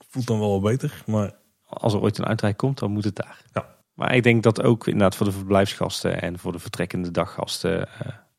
voelt 0.09 0.27
dan 0.27 0.39
wel 0.39 0.61
wat 0.61 0.71
beter, 0.71 1.03
maar 1.05 1.31
Als 1.63 1.93
er 1.93 2.01
ooit 2.01 2.17
een 2.17 2.25
uitrijk 2.25 2.57
komt, 2.57 2.79
dan 2.79 2.91
moet 2.91 3.03
het 3.03 3.15
daar. 3.15 3.41
Ja. 3.53 3.65
Maar 3.93 4.15
ik 4.15 4.23
denk 4.23 4.43
dat 4.43 4.63
ook 4.63 4.87
inderdaad 4.87 5.15
voor 5.15 5.25
de 5.25 5.31
verblijfsgasten 5.31 6.21
en 6.21 6.39
voor 6.39 6.51
de 6.51 6.59
vertrekkende 6.59 7.11
daggasten... 7.11 7.87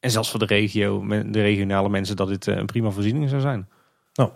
en 0.00 0.10
zelfs 0.10 0.30
voor 0.30 0.38
de 0.38 0.46
regio, 0.46 1.06
de 1.08 1.40
regionale 1.40 1.88
mensen, 1.88 2.16
dat 2.16 2.28
dit 2.28 2.46
eh, 2.46 2.56
een 2.56 2.66
prima 2.66 2.90
voorziening 2.90 3.28
zou 3.28 3.40
zijn. 3.40 3.68
Nou. 4.14 4.30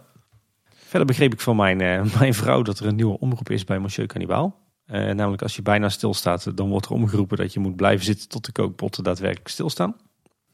Verder 0.74 1.06
begreep 1.06 1.32
ik 1.32 1.40
van 1.40 1.56
mijn, 1.56 1.80
eh, 1.80 2.02
mijn 2.18 2.34
vrouw 2.34 2.62
dat 2.62 2.78
er 2.78 2.86
een 2.86 2.96
nieuwe 2.96 3.18
omroep 3.18 3.50
is 3.50 3.64
bij 3.64 3.78
Monsieur 3.78 4.08
Cannibal. 4.08 4.62
Eh, 4.86 5.10
namelijk 5.10 5.42
als 5.42 5.56
je 5.56 5.62
bijna 5.62 5.88
stilstaat, 5.88 6.56
dan 6.56 6.68
wordt 6.68 6.86
er 6.86 6.92
omgeroepen 6.92 7.36
dat 7.36 7.52
je 7.52 7.60
moet 7.60 7.76
blijven 7.76 8.04
zitten 8.04 8.28
tot 8.28 8.44
de 8.44 8.52
kookpotten 8.52 9.04
daadwerkelijk 9.04 9.48
stilstaan. 9.48 9.96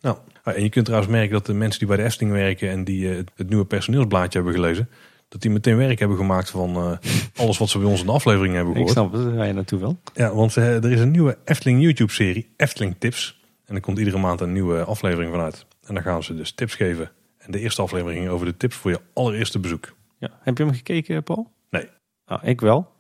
Nou, 0.01 0.17
en 0.45 0.63
je 0.63 0.69
kunt 0.69 0.85
trouwens 0.85 1.13
merken 1.13 1.33
dat 1.33 1.47
de 1.47 1.55
mensen 1.55 1.79
die 1.79 1.89
bij 1.89 1.97
de 1.97 2.03
Efteling 2.03 2.33
werken 2.33 2.71
en 2.71 2.85
die 2.85 3.07
het, 3.07 3.31
nieuwe 3.49 3.65
personeelsblaadje 3.65 4.39
hebben 4.39 4.55
gelezen, 4.55 4.89
dat 5.29 5.43
die 5.43 5.51
meteen 5.51 5.77
werk 5.77 5.99
hebben 5.99 6.17
gemaakt 6.17 6.51
van 6.51 6.99
alles 7.37 7.59
wat 7.59 7.69
ze 7.69 7.79
bij 7.79 7.89
ons 7.89 8.01
in 8.01 8.07
de 8.07 8.13
aflevering 8.13 8.55
hebben 8.55 8.77
Ik 8.77 8.89
gehoord. 8.89 9.11
snap 9.11 9.13
het, 9.13 9.37
ga 9.37 9.45
je 9.45 9.53
naartoe 9.53 9.81
wel. 9.81 10.01
Ja, 10.15 10.35
want 10.35 10.55
er 10.55 10.93
is 10.93 11.01
een 11.01 11.11
nieuwe 11.11 11.39
Efteling 11.45 11.83
YouTube 11.83 12.13
serie, 12.13 12.53
Efteling 12.57 12.97
Tips. 12.99 13.40
En 13.71 13.77
er 13.77 13.83
komt 13.83 13.99
iedere 13.99 14.19
maand 14.19 14.41
een 14.41 14.53
nieuwe 14.53 14.85
aflevering 14.85 15.33
vanuit. 15.33 15.67
En 15.87 15.95
dan 15.95 16.03
gaan 16.03 16.23
ze 16.23 16.35
dus 16.35 16.53
tips 16.53 16.75
geven. 16.75 17.11
En 17.39 17.53
de 17.53 17.59
eerste 17.61 17.83
aflevering 17.83 18.21
ging 18.21 18.33
over 18.33 18.47
de 18.47 18.57
tips 18.57 18.77
voor 18.77 18.91
je 18.91 19.01
allereerste 19.15 19.59
bezoek. 19.59 19.97
Ja. 20.19 20.29
Heb 20.41 20.59
je 20.59 20.65
hem 20.65 20.75
gekeken, 20.75 21.23
Paul? 21.23 21.53
Nee. 21.71 21.89
Nou, 22.27 22.41
ik 22.45 22.61
wel. 22.61 22.93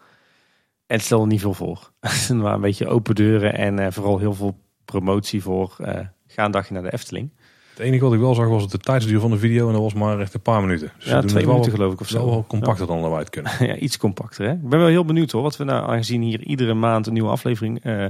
En 0.86 0.96
het 0.96 1.04
stelde 1.04 1.26
niet 1.26 1.40
veel 1.40 1.54
voor. 1.54 1.90
Het 2.00 2.28
waren 2.36 2.52
een 2.52 2.60
beetje 2.60 2.86
open 2.86 3.14
deuren 3.14 3.54
en 3.54 3.78
eh, 3.78 3.92
vooral 3.92 4.18
heel 4.18 4.34
veel 4.34 4.58
promotie 4.84 5.42
voor 5.42 5.76
eh 5.78 6.00
ga 6.26 6.44
een 6.44 6.50
dagje 6.50 6.74
naar 6.74 6.82
de 6.82 6.92
Efteling. 6.92 7.30
Het 7.70 7.78
enige 7.78 8.04
wat 8.04 8.12
ik 8.12 8.20
wel 8.20 8.34
zag 8.34 8.48
was 8.48 8.62
het 8.62 8.70
de 8.70 8.78
tijdsduur 8.78 9.20
van 9.20 9.30
de 9.30 9.38
video 9.38 9.66
en 9.66 9.72
dat 9.72 9.82
was 9.82 9.94
maar 9.94 10.20
echt 10.20 10.34
een 10.34 10.40
paar 10.40 10.60
minuten. 10.60 10.92
Dus 10.96 11.06
ja, 11.06 11.20
twee 11.20 11.44
wel 11.44 11.52
minuten 11.52 11.72
geloof 11.72 11.92
ik 11.92 12.00
of 12.00 12.08
zo. 12.08 12.26
wel 12.26 12.44
compacter 12.48 12.86
dan 12.86 13.00
dat 13.00 13.10
wij 13.10 13.18
het 13.18 13.30
kunnen. 13.30 13.52
Ja. 13.66 13.76
iets 13.76 13.96
compacter. 13.96 14.46
Hè? 14.46 14.52
Ik 14.52 14.68
ben 14.68 14.78
wel 14.78 14.88
heel 14.88 15.04
benieuwd 15.04 15.30
hoor. 15.30 15.42
Wat 15.42 15.56
we 15.56 15.64
nou, 15.64 15.90
aangezien 15.90 16.22
hier 16.22 16.42
iedere 16.42 16.74
maand 16.74 17.06
een 17.06 17.12
nieuwe 17.12 17.28
aflevering 17.28 17.82
eh, 17.82 18.04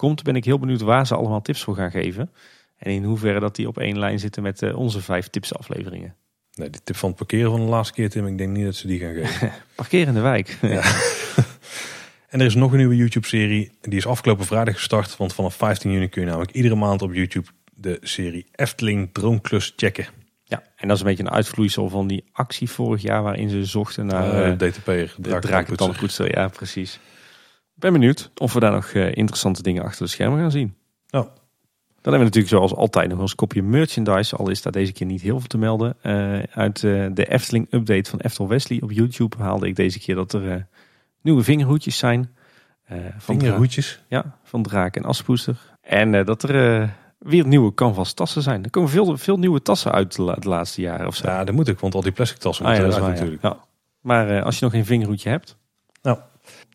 komt, 0.00 0.22
ben 0.22 0.36
ik 0.36 0.44
heel 0.44 0.58
benieuwd 0.58 0.80
waar 0.80 1.06
ze 1.06 1.14
allemaal 1.14 1.42
tips 1.42 1.62
voor 1.62 1.74
gaan 1.74 1.90
geven. 1.90 2.30
En 2.76 2.90
in 2.90 3.04
hoeverre 3.04 3.40
dat 3.40 3.56
die 3.56 3.68
op 3.68 3.78
één 3.78 3.98
lijn 3.98 4.18
zitten 4.18 4.42
met 4.42 4.62
eh, 4.62 4.78
onze 4.78 5.00
vijf 5.00 5.28
tips 5.28 5.54
afleveringen. 5.54 6.14
Nee, 6.54 6.70
die 6.70 6.80
tip 6.84 6.96
van 6.96 7.08
het 7.08 7.18
parkeren 7.18 7.50
van 7.50 7.60
de 7.60 7.66
laatste 7.66 7.94
keer, 7.94 8.10
Tim, 8.10 8.26
ik 8.26 8.38
denk 8.38 8.56
niet 8.56 8.64
dat 8.64 8.74
ze 8.74 8.86
die 8.86 8.98
gaan 8.98 9.14
geven. 9.14 9.52
Parkeer 9.74 10.06
in 10.06 10.14
de 10.14 10.20
wijk. 10.20 10.58
Ja. 10.62 10.82
En 12.30 12.40
er 12.40 12.46
is 12.46 12.54
nog 12.54 12.70
een 12.72 12.78
nieuwe 12.78 12.96
YouTube-serie. 12.96 13.70
Die 13.80 13.98
is 13.98 14.06
afgelopen 14.06 14.46
vrijdag 14.46 14.74
gestart. 14.74 15.16
Want 15.16 15.34
vanaf 15.34 15.54
15 15.54 15.90
juni 15.92 16.08
kun 16.08 16.20
je 16.20 16.26
namelijk 16.26 16.52
iedere 16.52 16.74
maand 16.74 17.02
op 17.02 17.14
YouTube 17.14 17.48
de 17.74 17.98
serie 18.02 18.46
Efteling 18.52 19.10
Droomklus 19.12 19.72
checken. 19.76 20.06
Ja, 20.44 20.62
en 20.76 20.88
dat 20.88 20.96
is 20.96 21.02
een 21.02 21.08
beetje 21.08 21.22
een 21.22 21.30
uitvloeisel 21.30 21.88
van 21.88 22.06
die 22.06 22.24
actie 22.32 22.70
vorig 22.70 23.02
jaar 23.02 23.22
waarin 23.22 23.48
ze 23.48 23.64
zochten 23.64 24.06
naar 24.06 24.32
Eh 24.32 24.50
eh, 24.50 24.58
DTP'er, 24.58 25.14
de 25.16 25.38
drakentandenpoetser. 25.38 26.36
Ja, 26.36 26.48
precies. 26.48 27.00
Ik 27.80 27.86
ben 27.90 27.92
benieuwd 28.00 28.30
of 28.36 28.52
we 28.52 28.60
daar 28.60 28.72
nog 28.72 28.86
eh, 28.86 29.06
interessante 29.14 29.62
dingen 29.62 29.82
achter 29.82 30.04
de 30.04 30.10
schermen 30.10 30.38
gaan 30.40 30.50
zien. 30.50 30.74
Nou. 31.10 31.24
Dan 31.24 32.12
hebben 32.12 32.18
we 32.18 32.24
natuurlijk 32.24 32.48
zoals 32.48 32.74
altijd 32.74 33.08
nog 33.10 33.18
ons 33.18 33.34
kopje 33.34 33.62
merchandise. 33.62 34.36
Al 34.36 34.50
is 34.50 34.62
daar 34.62 34.72
deze 34.72 34.92
keer 34.92 35.06
niet 35.06 35.20
heel 35.20 35.38
veel 35.38 35.48
te 35.48 35.58
melden. 35.58 35.96
Eh, 36.02 36.38
uit 36.42 36.84
eh, 36.84 37.06
de 37.12 37.26
Efteling 37.30 37.66
update 37.70 38.10
van 38.10 38.18
Eftel 38.18 38.48
Wesley 38.48 38.80
op 38.82 38.90
YouTube 38.92 39.36
haalde 39.38 39.66
ik 39.66 39.76
deze 39.76 39.98
keer 39.98 40.14
dat 40.14 40.32
er 40.32 40.66
nieuwe 41.22 41.42
vingerhoedjes 41.42 41.98
zijn. 41.98 42.30
van, 43.18 43.40
Vingerhoedjes. 43.40 44.02
ja, 44.08 44.38
van 44.44 44.62
Draak 44.62 44.96
en 44.96 45.04
Aspoester. 45.04 45.76
En 45.80 46.24
dat 46.24 46.42
er 46.42 46.88
weer 47.18 47.46
nieuwe 47.46 47.74
canvas 47.74 48.12
tassen 48.12 48.42
zijn. 48.42 48.64
Er 48.64 48.70
komen 48.70 48.90
veel, 48.90 49.16
veel 49.18 49.38
nieuwe 49.38 49.62
tassen 49.62 49.92
uit 49.92 50.16
de, 50.16 50.22
la- 50.22 50.34
de 50.34 50.48
laatste 50.48 50.80
jaren 50.80 51.06
of 51.06 51.16
zo. 51.16 51.26
Ja, 51.28 51.44
dat 51.44 51.54
moet 51.54 51.68
ik, 51.68 51.78
want 51.78 51.94
al 51.94 52.02
die 52.02 52.12
plastic 52.12 52.38
tassen 52.38 52.66
Ah, 52.66 52.76
ja, 52.76 52.82
moeten 52.82 53.00
waar, 53.00 53.10
natuurlijk. 53.10 53.42
Ja. 53.42 53.56
Maar 54.00 54.42
als 54.42 54.58
je 54.58 54.64
nog 54.64 54.72
geen 54.74 54.84
vingerhoedje 54.84 55.28
hebt, 55.28 55.56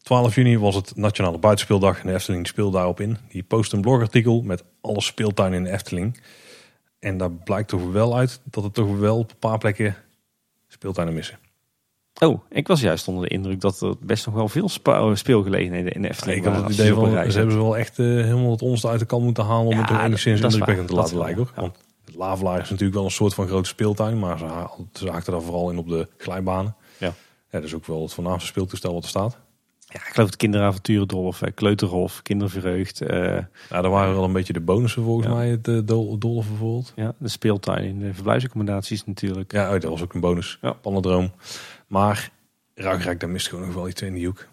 12 0.05 0.35
juni 0.35 0.57
was 0.59 0.75
het 0.75 0.95
Nationale 0.95 1.37
Buitenspeeldag 1.37 1.99
en 2.01 2.07
de 2.07 2.13
Efteling 2.13 2.47
speelt 2.47 2.73
daarop 2.73 2.99
in. 2.99 3.17
Die 3.29 3.43
post 3.43 3.73
een 3.73 3.81
blogartikel 3.81 4.41
met 4.41 4.63
alle 4.81 5.01
speeltuinen 5.01 5.57
in 5.57 5.63
de 5.63 5.71
Efteling. 5.71 6.21
En 6.99 7.17
daar 7.17 7.31
blijkt 7.31 7.69
toch 7.69 7.91
wel 7.91 8.17
uit 8.17 8.41
dat 8.43 8.63
er 8.63 8.71
toch 8.71 8.97
wel 8.97 9.17
op 9.17 9.31
een 9.31 9.37
paar 9.39 9.57
plekken 9.57 9.95
speeltuinen 10.67 11.15
missen. 11.15 11.39
Oh, 12.21 12.41
ik 12.49 12.67
was 12.67 12.81
juist 12.81 13.07
onder 13.07 13.23
de 13.23 13.29
indruk 13.35 13.61
dat 13.61 13.81
er 13.81 13.95
best 13.99 14.25
nog 14.25 14.35
wel 14.35 14.47
veel 14.47 14.69
spa- 14.69 15.15
speelgelegenheden 15.15 15.91
in 15.91 16.01
de 16.01 16.09
Efteling 16.09 16.37
ik 16.37 16.43
had 16.43 16.53
waren 16.53 16.67
het 16.69 16.79
idee 16.79 16.93
van, 16.93 17.09
ze 17.31 17.37
hebben 17.37 17.51
ze 17.55 17.61
wel 17.61 17.77
echt 17.77 17.99
eh, 17.99 18.05
helemaal 18.05 18.51
het 18.51 18.61
ons 18.61 18.85
uit 18.87 18.99
de 18.99 19.05
kan 19.05 19.23
moeten 19.23 19.43
halen 19.45 19.65
om 19.65 19.71
Ja, 19.71 19.79
het 19.79 19.87
dat- 19.87 19.99
enigszins 20.01 20.41
indrukwekkend 20.41 20.87
te 20.87 20.93
laten 20.95 21.17
lijken. 21.17 21.37
Hoor. 21.37 21.51
Want 21.55 21.77
Lavelaar 22.15 22.61
is 22.61 22.69
natuurlijk 22.69 22.95
wel 22.97 23.05
een 23.05 23.11
soort 23.11 23.33
van 23.33 23.47
grote 23.47 23.69
speeltuin, 23.69 24.19
maar 24.19 24.37
ze, 24.37 24.45
ha- 24.45 24.71
ze 24.93 25.09
haakten 25.09 25.31
daar 25.33 25.41
vooral 25.41 25.69
in 25.69 25.77
op 25.77 25.87
de 25.89 26.07
glijbanen. 26.17 26.75
Ja. 26.97 27.07
Ja, 27.07 27.13
dat 27.49 27.63
is 27.63 27.73
ook 27.73 27.85
wel 27.85 28.01
het 28.01 28.13
voornaamste 28.13 28.47
speeltoestel 28.47 28.93
wat 28.93 29.03
er 29.03 29.09
staat. 29.09 29.37
Ja, 29.95 30.01
ik 30.01 30.13
geloof 30.13 30.27
het 30.29 30.37
kinderavonturendolf, 30.37 31.41
eh, 31.41 31.51
kleuterhof, 31.53 32.21
kinderverheugd. 32.21 33.01
eh, 33.01 33.19
Ja, 33.69 33.81
daar 33.81 33.89
waren 33.89 34.13
wel 34.13 34.23
een 34.23 34.33
beetje 34.33 34.53
de 34.53 34.59
bonussen 34.59 35.03
volgens 35.03 35.27
Ja. 35.27 35.33
mij, 35.33 35.49
het 35.49 35.67
uh, 35.67 35.79
Dolf 36.19 36.47
bijvoorbeeld. 36.47 36.93
ja, 36.95 37.13
de 37.17 37.27
speeltuin 37.27 37.83
in 37.83 37.99
de 37.99 38.13
verblijfsaccommodaties 38.13 39.05
natuurlijk. 39.05 39.51
Ja, 39.51 39.65
oh, 39.65 39.71
dat 39.71 39.83
was 39.83 40.01
ook 40.01 40.13
een 40.13 40.19
bonus. 40.19 40.57
Ja. 40.61 40.71
Pannendroom. 40.73 41.31
Maar 41.87 42.29
Ruigrijk, 42.73 43.19
daar 43.19 43.29
mist 43.29 43.47
gewoon 43.49 43.65
nog 43.65 43.73
wel 43.75 43.87
iets 43.87 44.01
in 44.01 44.13
die 44.13 44.25
hoek. 44.25 44.47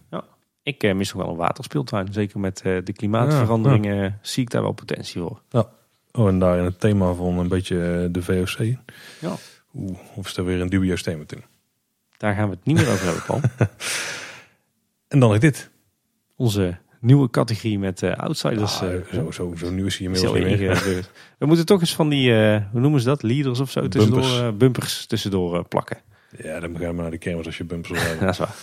Ik 0.63 0.83
eh, 0.83 0.95
mis 0.95 1.13
nog 1.13 1.23
wel 1.23 1.31
een 1.33 1.39
waterspeeltuin. 1.39 2.13
Zeker 2.13 2.41
met 2.41 2.61
eh, 2.65 2.77
de 2.85 2.93
klimaatveranderingen 2.93 4.05
eh, 4.05 4.13
zie 4.21 4.43
ik 4.43 4.51
daar 4.51 4.63
wel 4.63 4.73
potentie 4.73 5.21
voor. 5.21 5.41
Oh, 6.13 6.29
en 6.29 6.39
daar 6.39 6.59
in 6.59 6.65
het 6.65 6.81
thema 6.81 7.13
van 7.13 7.39
een 7.39 7.49
beetje 7.49 7.77
eh, 8.03 8.09
de 8.13 8.23
VOC. 8.23 8.59
Ja. 9.21 9.35
Oeh, 9.75 9.99
of 10.15 10.27
is 10.27 10.37
er 10.37 10.45
weer 10.45 10.61
een 10.61 10.69
dubieus 10.69 11.03
thema, 11.03 11.25
Tim? 11.27 11.43
Daar 12.17 12.35
gaan 12.35 12.49
we 12.49 12.55
het 12.55 12.65
niet 12.65 12.77
meer 12.77 12.89
over 12.91 13.05
hebben, 13.05 13.23
Paul. 13.27 13.41
En 15.13 15.19
dan 15.21 15.31
nog 15.31 15.39
dit. 15.39 15.71
Onze 16.37 16.77
nieuwe 17.01 17.31
categorie 17.31 17.79
met 17.79 18.03
eh, 18.03 18.13
outsiders. 18.17 18.81
Ah, 18.81 18.95
eh, 18.95 19.01
zo, 19.13 19.31
zo, 19.31 19.55
zo 19.57 19.71
nieuw 19.71 19.87
is 19.87 19.95
is 19.95 20.01
inmiddels 20.01 20.33
niet 20.33 20.59
meer. 20.59 21.09
We 21.39 21.47
moeten 21.47 21.67
toch 21.67 21.81
eens 21.81 21.95
van 21.95 22.09
die, 22.09 22.35
eh, 22.35 22.63
hoe 22.71 22.81
noemen 22.81 23.01
ze 23.01 23.07
dat, 23.07 23.23
leaders 23.23 23.61
of 23.61 23.71
zo, 23.71 23.89
tussendoor, 23.89 24.21
Bumpers. 24.21 24.41
eh, 24.41 24.53
bumpers 24.53 25.07
tussendoor 25.07 25.69
plakken. 25.69 25.97
Ja, 26.43 26.61
dan 26.61 26.77
ga 26.77 26.87
je 26.87 26.93
maar 26.93 27.03
naar 27.03 27.11
de 27.11 27.19
kermis 27.19 27.47
als 27.47 27.57
je 27.59 27.65
bumpers 27.65 27.93
wil 27.93 28.01
hebben. 28.09 28.25
Dat 28.27 28.35
is 28.35 28.39
waar. 28.39 28.55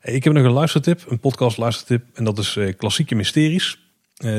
Hey, 0.00 0.14
Ik 0.14 0.24
heb 0.24 0.32
nog 0.32 0.44
een 0.44 0.50
luistertip, 0.52 1.04
een 1.08 1.20
podcast 1.20 1.56
luistertip. 1.56 2.04
En 2.14 2.24
dat 2.24 2.38
is 2.38 2.58
Klassieke 2.76 3.14
Mysteries. 3.14 3.86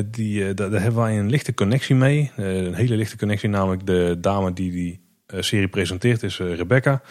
Die, 0.05 0.53
daar, 0.53 0.69
daar 0.69 0.81
hebben 0.81 1.01
wij 1.01 1.19
een 1.19 1.29
lichte 1.29 1.53
connectie 1.53 1.95
mee. 1.95 2.31
Een 2.35 2.73
hele 2.73 2.95
lichte 2.95 3.17
connectie, 3.17 3.49
namelijk 3.49 3.85
de 3.85 4.17
dame 4.21 4.53
die 4.53 4.71
die 4.71 4.99
serie 5.39 5.67
presenteert 5.67 6.23
is 6.23 6.37
Rebecca. 6.37 7.01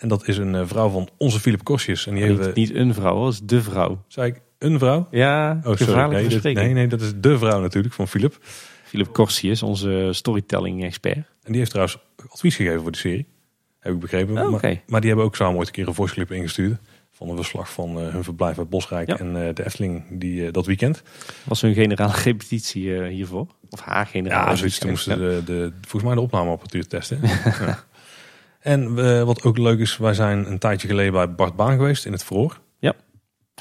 En 0.00 0.08
dat 0.08 0.28
is 0.28 0.36
een 0.38 0.54
eh, 0.54 0.62
vrouw 0.66 0.88
van 0.88 1.08
onze 1.16 1.40
Philip 1.40 1.64
Kostjes. 1.64 2.06
En 2.06 2.14
die 2.14 2.24
heeft, 2.24 2.38
Niet, 2.38 2.48
eh, 2.48 2.54
niet 2.54 2.74
een 2.74 2.94
vrouw, 2.94 3.24
dat 3.24 3.32
is 3.32 3.40
de 3.42 3.62
vrouw. 3.62 4.04
zei 4.08 4.28
ik, 4.30 4.40
een 4.58 4.78
vrouw? 4.78 5.08
Ja, 5.10 5.60
Oh, 5.64 5.76
sorry. 5.76 6.08
Nee, 6.12 6.22
verspreking. 6.22 6.64
nee, 6.64 6.74
nee, 6.74 6.86
dat 6.86 7.00
is 7.00 7.12
de 7.16 7.38
vrouw 7.38 7.60
natuurlijk 7.60 7.94
van 7.94 8.08
Philip. 8.08 8.38
Philip 8.84 9.12
Corsius, 9.12 9.62
onze 9.62 10.08
storytelling-expert. 10.12 11.16
En 11.16 11.24
die 11.52 11.56
heeft 11.56 11.70
trouwens 11.70 11.98
advies 12.28 12.56
gegeven 12.56 12.80
voor 12.80 12.90
de 12.92 12.98
serie. 12.98 13.26
Heb 13.80 13.92
ik 13.92 13.98
begrepen. 13.98 14.38
Oh, 14.38 14.50
maar, 14.50 14.80
maar 14.86 15.00
die 15.00 15.08
hebben 15.08 15.26
ook 15.26 15.36
samen 15.36 15.56
ooit 15.58 15.66
een 15.66 15.72
keer 15.72 15.88
een 15.88 15.94
voice 15.94 16.14
clip 16.14 16.32
ingestuurd. 16.32 16.78
Van 17.10 17.28
een 17.28 17.36
verslag 17.36 17.72
van 17.72 17.96
hun 17.96 18.24
verblijf 18.24 18.58
uit 18.58 18.68
Bosrijk 18.70 19.08
Ja. 19.08 19.18
en 19.18 19.32
de 19.54 19.64
Efteling 19.64 20.04
die, 20.18 20.50
dat 20.50 20.66
weekend. 20.66 21.02
Was 21.44 21.60
hun 21.60 21.74
generale 21.74 22.12
repetitie 22.24 22.96
eh, 22.96 23.08
hiervoor? 23.08 23.46
Of 23.70 23.80
haar 23.80 24.06
generale 24.06 24.50
Ja, 24.50 24.56
zoiets. 24.56 24.78
Toen 24.78 24.90
moesten 24.90 25.18
de, 25.18 25.42
de, 25.44 25.72
volgens 25.80 26.02
mij 26.04 26.14
de 26.14 26.20
opnameapparatuur 26.20 26.86
testen. 26.86 27.18
ja. 27.44 27.84
En 28.60 28.98
eh, 28.98 29.22
wat 29.22 29.42
ook 29.42 29.58
leuk 29.58 29.78
is, 29.78 29.96
wij 29.96 30.14
zijn 30.14 30.50
een 30.50 30.58
tijdje 30.58 30.88
geleden 30.88 31.12
bij 31.12 31.34
Bart 31.34 31.56
Baan 31.56 31.76
geweest 31.76 32.04
in 32.06 32.12
het 32.12 32.24
Verhoor. 32.24 32.60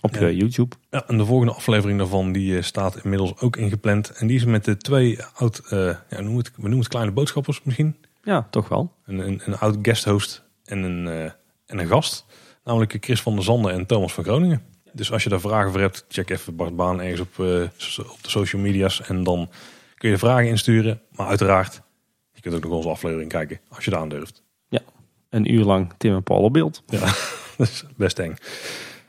Op 0.01 0.13
Ja. 0.15 0.19
eh, 0.19 0.37
YouTube. 0.37 0.75
Ja, 0.89 1.07
en 1.07 1.17
de 1.17 1.25
volgende 1.25 1.53
aflevering 1.53 1.97
daarvan 1.99 2.31
die 2.31 2.57
eh, 2.57 2.63
staat 2.63 3.03
inmiddels 3.03 3.37
ook 3.39 3.55
ingepland. 3.55 4.09
En 4.09 4.27
die 4.27 4.35
is 4.35 4.45
met 4.45 4.65
de 4.65 4.77
twee 4.77 5.23
oud, 5.33 5.61
eh, 5.69 5.95
ja, 6.09 6.21
noem 6.21 6.37
het, 6.37 6.47
we 6.55 6.61
noemen 6.61 6.79
het 6.79 6.87
kleine 6.87 7.11
boodschappers 7.11 7.63
misschien. 7.63 7.95
Ja, 8.23 8.47
toch 8.49 8.67
wel. 8.69 8.93
Een, 9.05 9.19
een, 9.19 9.41
een 9.45 9.57
oud 9.57 9.77
guesthost 9.81 10.43
en 10.63 10.83
een, 10.83 11.07
en 11.65 11.79
een 11.79 11.87
gast. 11.87 12.25
Namelijk 12.63 12.97
Chris 12.99 13.21
van 13.21 13.33
der 13.35 13.43
Zanden 13.43 13.71
en 13.73 13.85
Thomas 13.85 14.13
van 14.13 14.23
Groningen. 14.23 14.61
Dus 14.93 15.11
als 15.11 15.23
je 15.23 15.29
daar 15.29 15.39
vragen 15.39 15.71
voor 15.71 15.79
hebt, 15.79 16.05
check 16.09 16.29
even 16.29 16.55
Bart 16.55 16.75
Baan 16.75 17.01
ergens 17.01 17.19
op, 17.19 17.39
op 18.11 18.23
de 18.23 18.29
social 18.29 18.61
media's. 18.61 19.01
En 19.01 19.23
dan 19.23 19.49
kun 19.95 20.09
je 20.09 20.17
vragen 20.17 20.47
insturen. 20.47 21.01
Maar 21.11 21.27
uiteraard, 21.27 21.81
je 22.33 22.41
kunt 22.41 22.55
ook 22.55 22.63
nog 22.63 22.71
onze 22.71 22.89
aflevering 22.89 23.29
kijken 23.29 23.59
als 23.69 23.85
je 23.85 23.91
daar 23.91 23.99
aan 23.99 24.09
durft. 24.09 24.43
Een 25.29 25.53
uur 25.53 25.63
lang 25.63 25.93
Tim 25.97 26.13
en 26.15 26.23
Paul 26.23 26.41
op 26.41 26.53
beeld. 26.53 26.83
Ja, 26.87 26.99
dat 27.57 27.67
is 27.67 27.85
best 27.97 28.19
eng. 28.19 28.33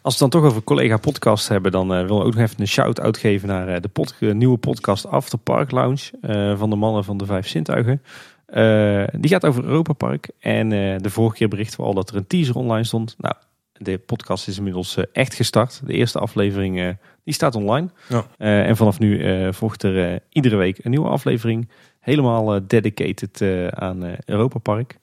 Als 0.03 0.19
we 0.19 0.25
het 0.25 0.33
dan 0.33 0.41
toch 0.43 0.51
over 0.51 0.63
collega 0.65 0.97
podcast 0.97 1.49
hebben, 1.49 1.73
dan 1.73 1.95
eh 1.95 2.01
willen 2.01 2.19
we 2.19 2.25
ook 2.25 2.35
nog 2.35 2.43
even 2.43 2.61
een 2.61 2.69
shout-out 2.69 3.17
geven 3.17 3.49
naar 3.49 3.69
eh, 3.69 3.81
de 3.81 3.89
pod- 3.89 4.17
eh, 4.21 4.33
nieuwe 4.33 4.59
podcast 4.59 5.07
After 5.07 5.39
Park 5.39 5.71
Lounge 5.71 6.11
van 6.57 6.71
de 6.71 6.77
mannen 6.77 7.05
van 7.05 7.17
de 7.17 7.27
Vijf 7.27 7.49
Zintuigen. 7.49 8.03
Eh, 8.47 9.05
die 9.13 9.31
gaat 9.31 9.47
over 9.47 9.65
Europa 9.65 9.93
Park. 9.93 10.31
En 10.39 10.69
de 11.03 11.11
vorige 11.11 11.37
keer 11.37 11.49
berichten 11.49 11.81
we 11.81 11.87
al 11.87 11.95
dat 11.95 12.11
er 12.11 12.17
een 12.17 12.27
teaser 12.27 12.55
online 12.55 12.85
stond. 12.85 13.15
Nou, 13.19 13.35
de 13.73 13.99
podcast 13.99 14.49
is 14.49 14.57
inmiddels 14.57 14.97
echt 15.13 15.35
gestart. 15.35 15.81
De 15.85 15.93
eerste 15.93 16.19
aflevering 16.19 16.97
die 17.25 17.35
staat 17.35 17.55
online. 17.55 17.89
Ja. 18.09 18.25
En 18.39 18.77
vanaf 18.77 18.99
nu 18.99 19.53
volgt 19.53 19.83
er 19.83 20.21
iedere 20.29 20.57
week 20.57 20.85
een 20.85 20.91
nieuwe 20.91 21.09
aflevering. 21.09 21.69
Helemaal 22.01 22.67
dedicated 22.67 23.43
aan 23.75 24.17
Europa 24.25 24.59
Park. 24.59 24.99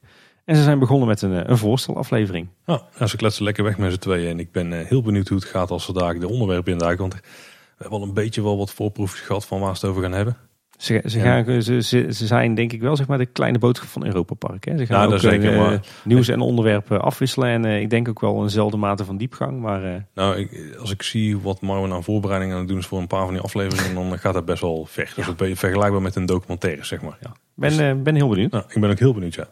En 0.47 0.55
ze 0.55 0.63
zijn 0.63 0.79
begonnen 0.79 1.07
met 1.07 1.21
een, 1.21 1.33
eh, 1.33 1.49
een 1.49 1.57
voorstelaflevering. 1.57 2.47
Nou, 2.65 2.81
ja, 2.99 3.07
ze 3.07 3.15
kletsen 3.17 3.43
lekker 3.43 3.63
weg 3.63 3.77
met 3.77 3.91
z'n 3.91 3.99
tweeën. 3.99 4.29
En 4.29 4.39
ik 4.39 4.51
ben 4.51 4.73
eh, 4.79 4.85
heel 4.87 5.01
benieuwd 5.01 5.27
hoe 5.27 5.37
het 5.37 5.47
gaat 5.47 5.71
als 5.71 5.85
ze 5.85 5.93
daar 5.93 6.19
de 6.19 6.27
onderwerpen 6.29 6.71
induiken. 6.71 6.99
Want 7.01 7.13
we 7.13 7.19
hebben 7.77 7.99
al 7.99 8.05
een 8.05 8.13
beetje 8.13 8.43
wel 8.43 8.57
wat 8.57 8.71
voorproefjes 8.71 9.21
gehad 9.21 9.45
van 9.45 9.59
waar 9.59 9.75
ze 9.77 9.81
het 9.81 9.89
over 9.95 10.01
gaan 10.03 10.11
hebben. 10.17 10.37
Ze, 10.77 11.01
ze, 11.05 11.17
Ja. 11.19 11.43
gaan, 11.43 11.61
ze, 11.61 11.81
ze, 11.81 12.05
ze 12.13 12.25
zijn 12.25 12.55
denk 12.55 12.73
ik 12.73 12.81
wel 12.81 12.95
zeg 12.95 13.07
maar 13.07 13.17
de 13.17 13.25
kleine 13.25 13.59
boodschap 13.59 13.87
van 13.89 14.05
Europa 14.05 14.33
Park. 14.33 14.65
Hè? 14.65 14.77
Ze 14.77 14.85
gaan 14.85 15.07
Ja, 15.07 15.13
ook 15.13 15.19
zeker, 15.19 15.51
eh, 15.53 15.59
maar- 15.59 15.79
nieuws 16.03 16.27
en 16.27 16.39
onderwerpen 16.39 17.01
afwisselen. 17.01 17.49
En 17.49 17.65
ik 17.81 17.89
denk 17.89 18.07
ook 18.09 18.19
wel 18.21 18.43
eenzelfde 18.43 18.77
mate 18.77 19.05
van 19.05 19.17
diepgang. 19.17 19.59
Maar 19.61 20.07
Nou, 20.13 20.35
ik, 20.37 20.75
als 20.79 20.91
ik 20.91 21.01
zie 21.01 21.37
wat 21.39 21.61
Marwen 21.61 21.91
aan 21.93 22.03
voorbereiding 22.03 22.51
aan 22.53 22.59
het 22.59 22.67
doen 22.67 22.77
is 22.77 22.85
voor 22.85 22.99
een 22.99 23.07
paar 23.07 23.23
van 23.25 23.33
die 23.33 23.41
afleveringen, 23.43 24.09
dan 24.09 24.19
gaat 24.19 24.33
dat 24.33 24.45
best 24.45 24.61
wel 24.61 24.85
ver. 24.89 25.05
Dus 25.05 25.15
Ja. 25.15 25.25
dat 25.25 25.37
ben 25.37 25.47
je 25.47 25.55
vergelijkbaar 25.55 26.01
met 26.01 26.15
een 26.15 26.25
documentaire, 26.25 26.83
zeg 26.85 27.01
maar. 27.01 27.17
ik 27.21 27.29
ben, 27.55 27.79
eh, 27.89 28.01
ben 28.03 28.15
heel 28.15 28.29
benieuwd. 28.29 28.51
Nou, 28.51 28.63
ik 28.73 28.81
ben 28.81 28.89
ook 28.89 28.99
heel 28.99 29.13
benieuwd, 29.13 29.33
ja. 29.33 29.47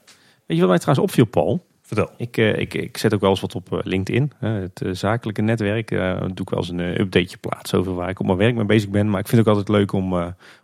Weet 0.45 0.57
je 0.57 0.59
wat 0.59 0.69
mij 0.69 0.79
trouwens 0.79 1.07
opviel, 1.07 1.25
Paul? 1.25 1.65
Vertel. 1.85 2.09
Ik, 2.17 2.37
eh, 2.37 2.57
ik, 2.57 2.73
ik 2.73 2.97
zet 2.97 3.13
ook 3.13 3.21
wel 3.21 3.29
eens 3.29 3.41
wat 3.41 3.55
op 3.55 3.73
eh, 3.73 3.79
LinkedIn. 3.83 4.31
het 4.39 4.81
eh, 4.81 4.91
zakelijke 4.91 5.41
netwerk. 5.41 5.91
eh 5.91 6.19
doe 6.19 6.29
ik 6.29 6.49
wel 6.49 6.59
eens 6.59 6.69
een 6.69 6.79
updateje 6.79 7.37
plaatsen 7.37 7.79
over 7.79 7.93
waar 7.93 8.09
ik 8.09 8.19
op 8.19 8.25
mijn 8.25 8.37
werk 8.37 8.55
mee 8.55 8.65
bezig 8.65 8.89
ben. 8.89 9.09
Maar 9.09 9.19
ik 9.19 9.27
vind 9.27 9.39
het 9.41 9.49
ook 9.49 9.55
altijd 9.55 9.77
leuk 9.77 9.91
om 9.91 10.09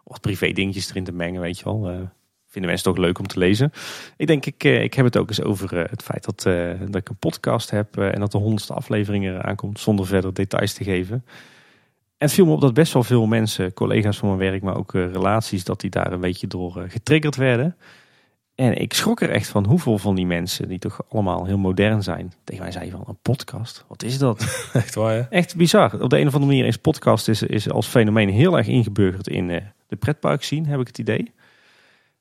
wat 0.03 0.21
privé 0.21 0.51
dingetjes 0.51 0.89
erin 0.89 1.03
te 1.03 1.11
mengen, 1.11 1.41
weet 1.41 1.57
je 1.57 1.63
wel. 1.63 2.09
Vinden 2.47 2.71
mensen 2.71 2.93
toch 2.93 3.03
leuk 3.03 3.19
om 3.19 3.27
te 3.27 3.39
lezen. 3.39 3.71
Ik 4.17 4.27
denk, 4.27 4.45
ik, 4.45 4.63
ik 4.63 4.93
heb 4.93 5.05
het 5.05 5.17
ook 5.17 5.29
eens 5.29 5.41
over 5.41 5.77
het 5.77 6.03
feit 6.03 6.25
dat, 6.25 6.43
dat 6.91 6.95
ik 6.95 7.09
een 7.09 7.17
podcast 7.17 7.69
heb 7.69 7.97
en 7.97 8.19
dat 8.19 8.31
de 8.31 8.37
honderdste 8.37 8.73
aflevering 8.73 9.25
eraan 9.25 9.55
komt, 9.55 9.79
zonder 9.79 10.05
verder 10.05 10.33
details 10.33 10.73
te 10.73 10.83
geven. 10.83 11.15
En 12.17 12.27
het 12.27 12.33
viel 12.33 12.45
me 12.45 12.51
op 12.51 12.61
dat 12.61 12.73
best 12.73 12.93
wel 12.93 13.03
veel 13.03 13.25
mensen, 13.25 13.73
collega's 13.73 14.17
van 14.17 14.27
mijn 14.27 14.51
werk, 14.51 14.61
maar 14.61 14.77
ook 14.77 14.91
relaties, 14.93 15.63
dat 15.63 15.81
die 15.81 15.89
daar 15.89 16.11
een 16.11 16.19
beetje 16.19 16.47
door 16.47 16.85
getriggerd 16.87 17.35
werden. 17.35 17.75
En 18.61 18.81
ik 18.81 18.93
schrok 18.93 19.21
er 19.21 19.29
echt 19.29 19.47
van 19.47 19.65
hoeveel 19.65 19.97
van 19.97 20.15
die 20.15 20.25
mensen, 20.25 20.67
die 20.67 20.79
toch 20.79 21.01
allemaal 21.09 21.45
heel 21.45 21.57
modern 21.57 22.03
zijn, 22.03 22.33
tegen 22.43 22.63
mij 22.63 22.71
zeiden 22.71 22.97
van 22.97 23.03
een 23.07 23.17
podcast, 23.21 23.85
wat 23.87 24.03
is 24.03 24.17
dat? 24.17 24.39
Echt 24.73 24.95
waar, 24.95 25.13
hè? 25.13 25.19
Echt 25.21 25.55
bizar. 25.55 26.01
Op 26.01 26.09
de 26.09 26.19
een 26.19 26.27
of 26.27 26.33
andere 26.33 26.51
manier 26.51 26.65
is 26.67 26.77
podcast 26.77 27.27
is, 27.27 27.41
is 27.43 27.69
als 27.69 27.87
fenomeen 27.87 28.29
heel 28.29 28.57
erg 28.57 28.67
ingeburgerd 28.67 29.27
in 29.27 29.49
eh, 29.49 29.61
de 29.87 29.95
pretpark 29.95 30.43
zien, 30.43 30.65
heb 30.65 30.79
ik 30.79 30.87
het 30.87 30.97
idee. 30.97 31.31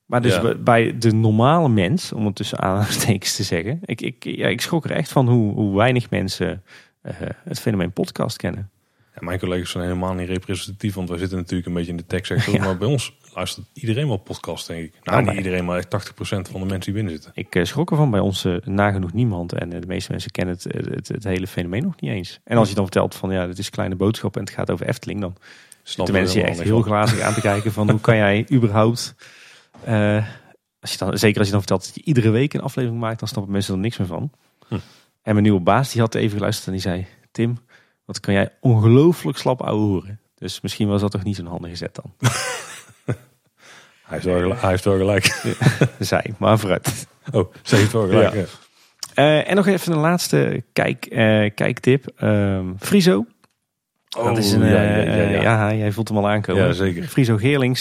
Maar 0.05 0.23
dus 0.23 0.35
Ja. 0.35 0.55
bij- 0.55 0.99
de 0.99 1.13
normale 1.13 1.69
mens, 1.69 2.13
om 2.13 2.27
het 2.27 2.35
tussen 2.37 2.59
aanstekens 2.59 3.37
te 3.37 3.43
zeggen, 3.43 3.79
ik, 3.85 4.01
ik, 4.01 4.25
ja, 4.25 4.49
ik 4.49 4.61
schrok 4.61 4.85
er 4.85 4.91
echt 4.91 5.13
van 5.13 5.29
hoe, 5.29 5.55
hoe 5.55 5.77
weinig 5.77 6.11
mensen 6.11 6.63
eh, 7.03 7.15
het 7.45 7.61
fenomeen 7.61 7.93
podcast 7.93 8.37
kennen. 8.37 8.71
Ja, 9.15 9.21
mijn 9.27 9.39
collega's 9.39 9.71
zijn 9.71 9.85
helemaal 9.85 10.15
niet 10.15 10.29
representatief, 10.29 10.95
want 10.95 11.09
wij 11.09 11.19
zitten 11.19 11.39
natuurlijk 11.39 11.69
een 11.69 11.75
beetje 11.75 11.91
in 11.91 11.97
de 11.97 12.07
tech-sector. 12.07 12.55
Ja. 12.59 12.65
Maar 12.65 12.77
bij 12.79 12.89
ons 12.89 13.17
luistert 13.35 13.67
iedereen 13.73 14.09
wel 14.09 14.17
podcast, 14.17 14.67
denk 14.67 14.85
ik. 14.85 14.93
Nou, 14.93 15.23
Nou, 15.23 15.37
niet 15.37 15.45
iedereen, 15.45 15.65
maar 15.65 15.79
echt 15.79 16.11
80% 16.11 16.51
van 16.51 16.61
de 16.61 16.67
mensen 16.67 16.81
die 16.81 16.93
binnen 16.93 17.13
zitten. 17.13 17.31
Ik 17.35 17.55
eh, 17.55 17.65
schrok 17.65 17.91
ervan 17.91 18.11
bij 18.11 18.21
ons 18.21 18.47
nagenoeg 18.65 19.13
niemand. 19.13 19.53
En 19.53 19.73
eh, 19.73 19.81
de 19.81 19.87
meeste 19.87 20.11
mensen 20.11 20.31
kennen 20.31 20.55
het, 20.55 20.67
eh, 20.67 20.93
het, 20.95 21.09
het 21.09 21.25
hele 21.25 21.47
fenomeen 21.47 21.83
nog 21.83 22.01
niet 22.01 22.11
eens. 22.11 22.41
En 22.45 22.57
als 22.57 22.69
je 22.69 22.75
dan 22.75 22.85
vertelt 22.85 23.15
van 23.15 23.31
ja, 23.31 23.47
dit 23.47 23.59
is 23.59 23.71
kleine 23.71 23.95
boodschap 23.95 24.37
en 24.37 24.41
het 24.41 24.51
gaat 24.51 24.71
over 24.71 24.89
Efteling, 24.89 25.21
dan 25.21 25.37
Snap 25.83 26.07
de 26.07 26.13
mensen 26.13 26.41
je 26.41 26.47
echt 26.47 26.63
heel 26.63 26.83
glazig 26.83 27.21
aan 27.21 27.35
te 27.35 27.41
kijken 27.41 27.73
van 27.73 27.91
hoe 27.91 28.01
kan 28.01 28.17
jij 28.17 28.47
überhaupt... 28.53 29.15
als 30.81 30.93
je 30.93 30.99
dan, 30.99 31.19
zeker 31.19 31.39
als 31.39 31.47
je 31.47 31.53
dan 31.53 31.63
vertelt 31.63 31.85
dat 31.85 31.95
je 31.95 32.05
iedere 32.05 32.31
week 32.31 32.55
een 32.55 32.61
aflevering 32.63 33.01
maakt, 33.01 33.19
dan 33.19 33.29
snappen 33.29 33.53
mensen 33.53 33.75
er 33.75 33.81
niks 33.81 33.97
meer 33.97 34.07
van. 34.07 34.31
Hm. 34.69 34.75
En 35.23 35.33
mijn 35.33 35.43
nieuwe 35.43 35.61
baas 35.61 35.93
die 35.93 36.01
had 36.01 36.15
even 36.15 36.37
geluisterd 36.37 36.67
en 36.67 36.73
die 36.73 36.83
zei... 36.83 37.07
Tim, 37.33 37.59
wat 38.05 38.21
kan 38.21 38.35
jij 38.35 38.53
ongelooflijk 38.61 39.39
slap 39.39 39.63
ouwe 39.63 39.87
horen. 39.87 40.21
Dus 40.35 40.61
misschien 40.61 40.89
was 40.89 41.01
dat 41.01 41.11
toch 41.11 41.25
niet 41.25 41.37
zo'n 41.37 41.47
handige 41.47 41.77
zet 41.77 41.95
dan. 41.95 42.15
Hij 44.11 44.19
heeft 44.19 44.25
wel, 44.25 44.39
gelijk- 44.41 44.61
hij 44.61 44.71
heeft 44.71 44.85
wel 44.85 44.97
gelijk. 44.97 45.25
Zij, 45.99 46.35
maar 46.39 46.59
vooruit. 46.59 47.07
Oh, 47.33 47.53
ze 47.63 47.77
heeft 47.77 47.93
wel 47.93 48.09
gelijk. 48.09 48.35
Ja. 48.35 48.45
Eh, 49.15 49.51
en 49.51 49.57
nog 49.57 49.67
even 49.67 49.93
een 49.93 49.99
laatste 49.99 50.63
kijk, 50.73 51.05
eh, 51.07 51.51
kijktip. 51.55 52.05
Ehm 52.17 52.65
Friso. 52.79 53.27
dat 54.09 54.39
is 54.39 54.53
een, 54.53 54.63
Oh, 54.63 54.69
ja, 54.69 54.75
eh, 54.75 55.33
ja, 55.33 55.43
ja, 55.43 55.75
jij 55.75 55.93
voelt 55.93 56.09
hem 56.09 56.17
al 56.17 56.29
aankomen. 56.29 56.67
Ja, 56.67 56.73
zeker. 56.73 57.03
Friso 57.03 57.37
Geerlings, 57.37 57.81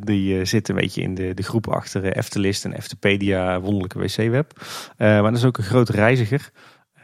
die 0.00 0.44
zit 0.44 0.68
een 0.68 0.74
beetje 0.74 1.02
in 1.02 1.14
de, 1.14 1.34
de 1.34 1.42
groep 1.42 1.68
achter 1.68 2.04
Eftelist 2.04 2.64
en 2.64 2.72
Eftepedia, 2.72 3.60
wonderlijke 3.60 3.98
wc-web. 3.98 4.52
Maar 4.98 5.22
dat 5.22 5.36
is 5.36 5.44
ook 5.44 5.58
een 5.58 5.64
grote 5.64 5.92
reiziger. 5.92 6.50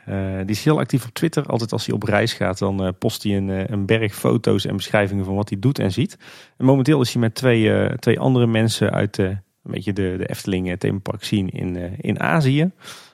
Eh, 0.08 0.36
die 0.38 0.56
is 0.56 0.64
heel 0.64 0.78
actief 0.78 1.06
op 1.06 1.12
Twitter. 1.12 1.46
Altijd 1.46 1.72
als 1.72 1.86
hij 1.86 1.94
op 1.94 2.02
reis 2.02 2.32
gaat, 2.32 2.58
dan 2.58 2.84
eh, 2.84 2.88
post 2.98 3.22
hij 3.22 3.36
een, 3.36 3.50
eh, 3.50 3.64
een 3.66 3.86
berg 3.86 4.14
foto's 4.14 4.66
en 4.66 4.76
beschrijvingen 4.76 5.24
van 5.24 5.34
wat 5.34 5.48
hij 5.48 5.58
doet 5.58 5.78
en 5.78 5.92
ziet. 5.92 6.18
En 6.56 6.64
momenteel 6.64 7.00
is 7.00 7.12
hij 7.12 7.20
met 7.20 7.34
twee, 7.34 7.96
twee 7.98 8.20
andere 8.20 8.46
mensen 8.46 8.90
uit 8.92 9.18
een 9.18 9.40
beetje 9.62 9.92
de, 9.92 10.14
de 10.18 10.26
Efteling 10.26 10.78
themapark 10.78 11.24
zien 11.24 11.48
in, 11.48 11.76
in 12.00 12.20
Azië. 12.20 12.70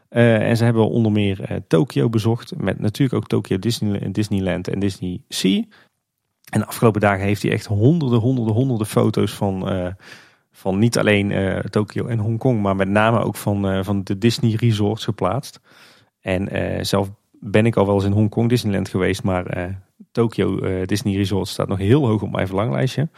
En 0.08 0.56
ze 0.56 0.64
hebben 0.64 0.88
onder 0.88 1.12
meer 1.12 1.62
Tokio 1.68 2.08
bezocht. 2.08 2.56
Met 2.56 2.80
natuurlijk 2.80 3.34
ook 3.34 3.62
Disney, 3.62 4.12
Disneyland 4.12 4.68
en 4.68 4.78
Disney 4.78 5.20
Sea. 5.28 5.62
En 6.50 6.60
de 6.60 6.66
afgelopen 6.66 7.00
dagen 7.00 7.24
heeft 7.24 7.42
hij 7.42 7.52
echt 7.52 7.66
honderden, 7.66 8.18
honderden, 8.18 8.54
honderden 8.54 8.86
foto's 8.86 9.32
van, 9.32 9.62
van 10.52 10.78
niet 10.78 10.98
alleen 10.98 11.32
eh, 11.32 11.58
Tokio 11.58 12.06
en 12.06 12.18
Hongkong, 12.18 12.62
maar 12.62 12.76
met 12.76 12.88
name 12.88 13.18
ook 13.18 13.36
van, 13.36 13.84
van 13.84 14.04
de 14.04 14.18
Disney 14.18 14.54
resorts 14.54 15.04
geplaatst. 15.04 15.60
En 16.24 16.48
eh, 16.48 16.84
zelf 16.84 17.10
ben 17.30 17.66
ik 17.66 17.76
al 17.76 17.86
wel 17.86 17.94
eens 17.94 18.04
in 18.04 18.12
Hongkong 18.12 18.48
Disneyland 18.48 18.88
geweest, 18.88 19.22
maar 19.22 19.46
eh, 19.46 19.64
Tokyo 20.12 20.58
eh, 20.58 20.86
Disney 20.86 21.16
Resort 21.16 21.48
staat 21.48 21.68
nog 21.68 21.78
heel 21.78 22.06
hoog 22.06 22.22
op 22.22 22.30
mijn 22.30 22.46
verlanglijstje. 22.46 23.08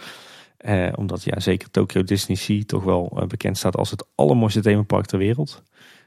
Omdat 0.94 1.22
ja, 1.24 1.40
zeker 1.40 1.70
Tokyo 1.70 2.02
Disney 2.02 2.36
Sea 2.36 2.62
toch 2.66 2.84
wel 2.84 3.24
bekend 3.28 3.58
staat 3.58 3.76
als 3.76 3.90
het 3.90 4.06
allermooiste 4.14 4.60
themapark 4.60 5.06
ter 5.06 5.18
wereld. 5.18 5.62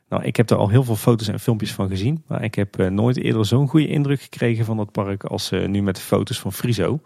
Nou, 0.09 0.23
ik 0.23 0.35
heb 0.35 0.49
er 0.49 0.57
al 0.57 0.69
heel 0.69 0.83
veel 0.83 0.95
foto's 0.95 1.27
en 1.27 1.39
filmpjes 1.39 1.73
van 1.73 1.89
gezien. 1.89 2.23
Maar 2.27 2.43
ik 2.43 2.55
heb 2.55 2.89
nooit 2.89 3.17
eerder 3.17 3.45
zo'n 3.45 3.67
goede 3.67 3.87
indruk 3.87 4.21
gekregen 4.21 4.65
van 4.65 4.77
dat 4.77 4.91
park 4.91 5.23
als 5.23 5.49
nu 5.49 5.81
met 5.81 5.95
de 5.95 6.01
foto's 6.01 6.39
van 6.39 6.53
Friso. 6.53 6.99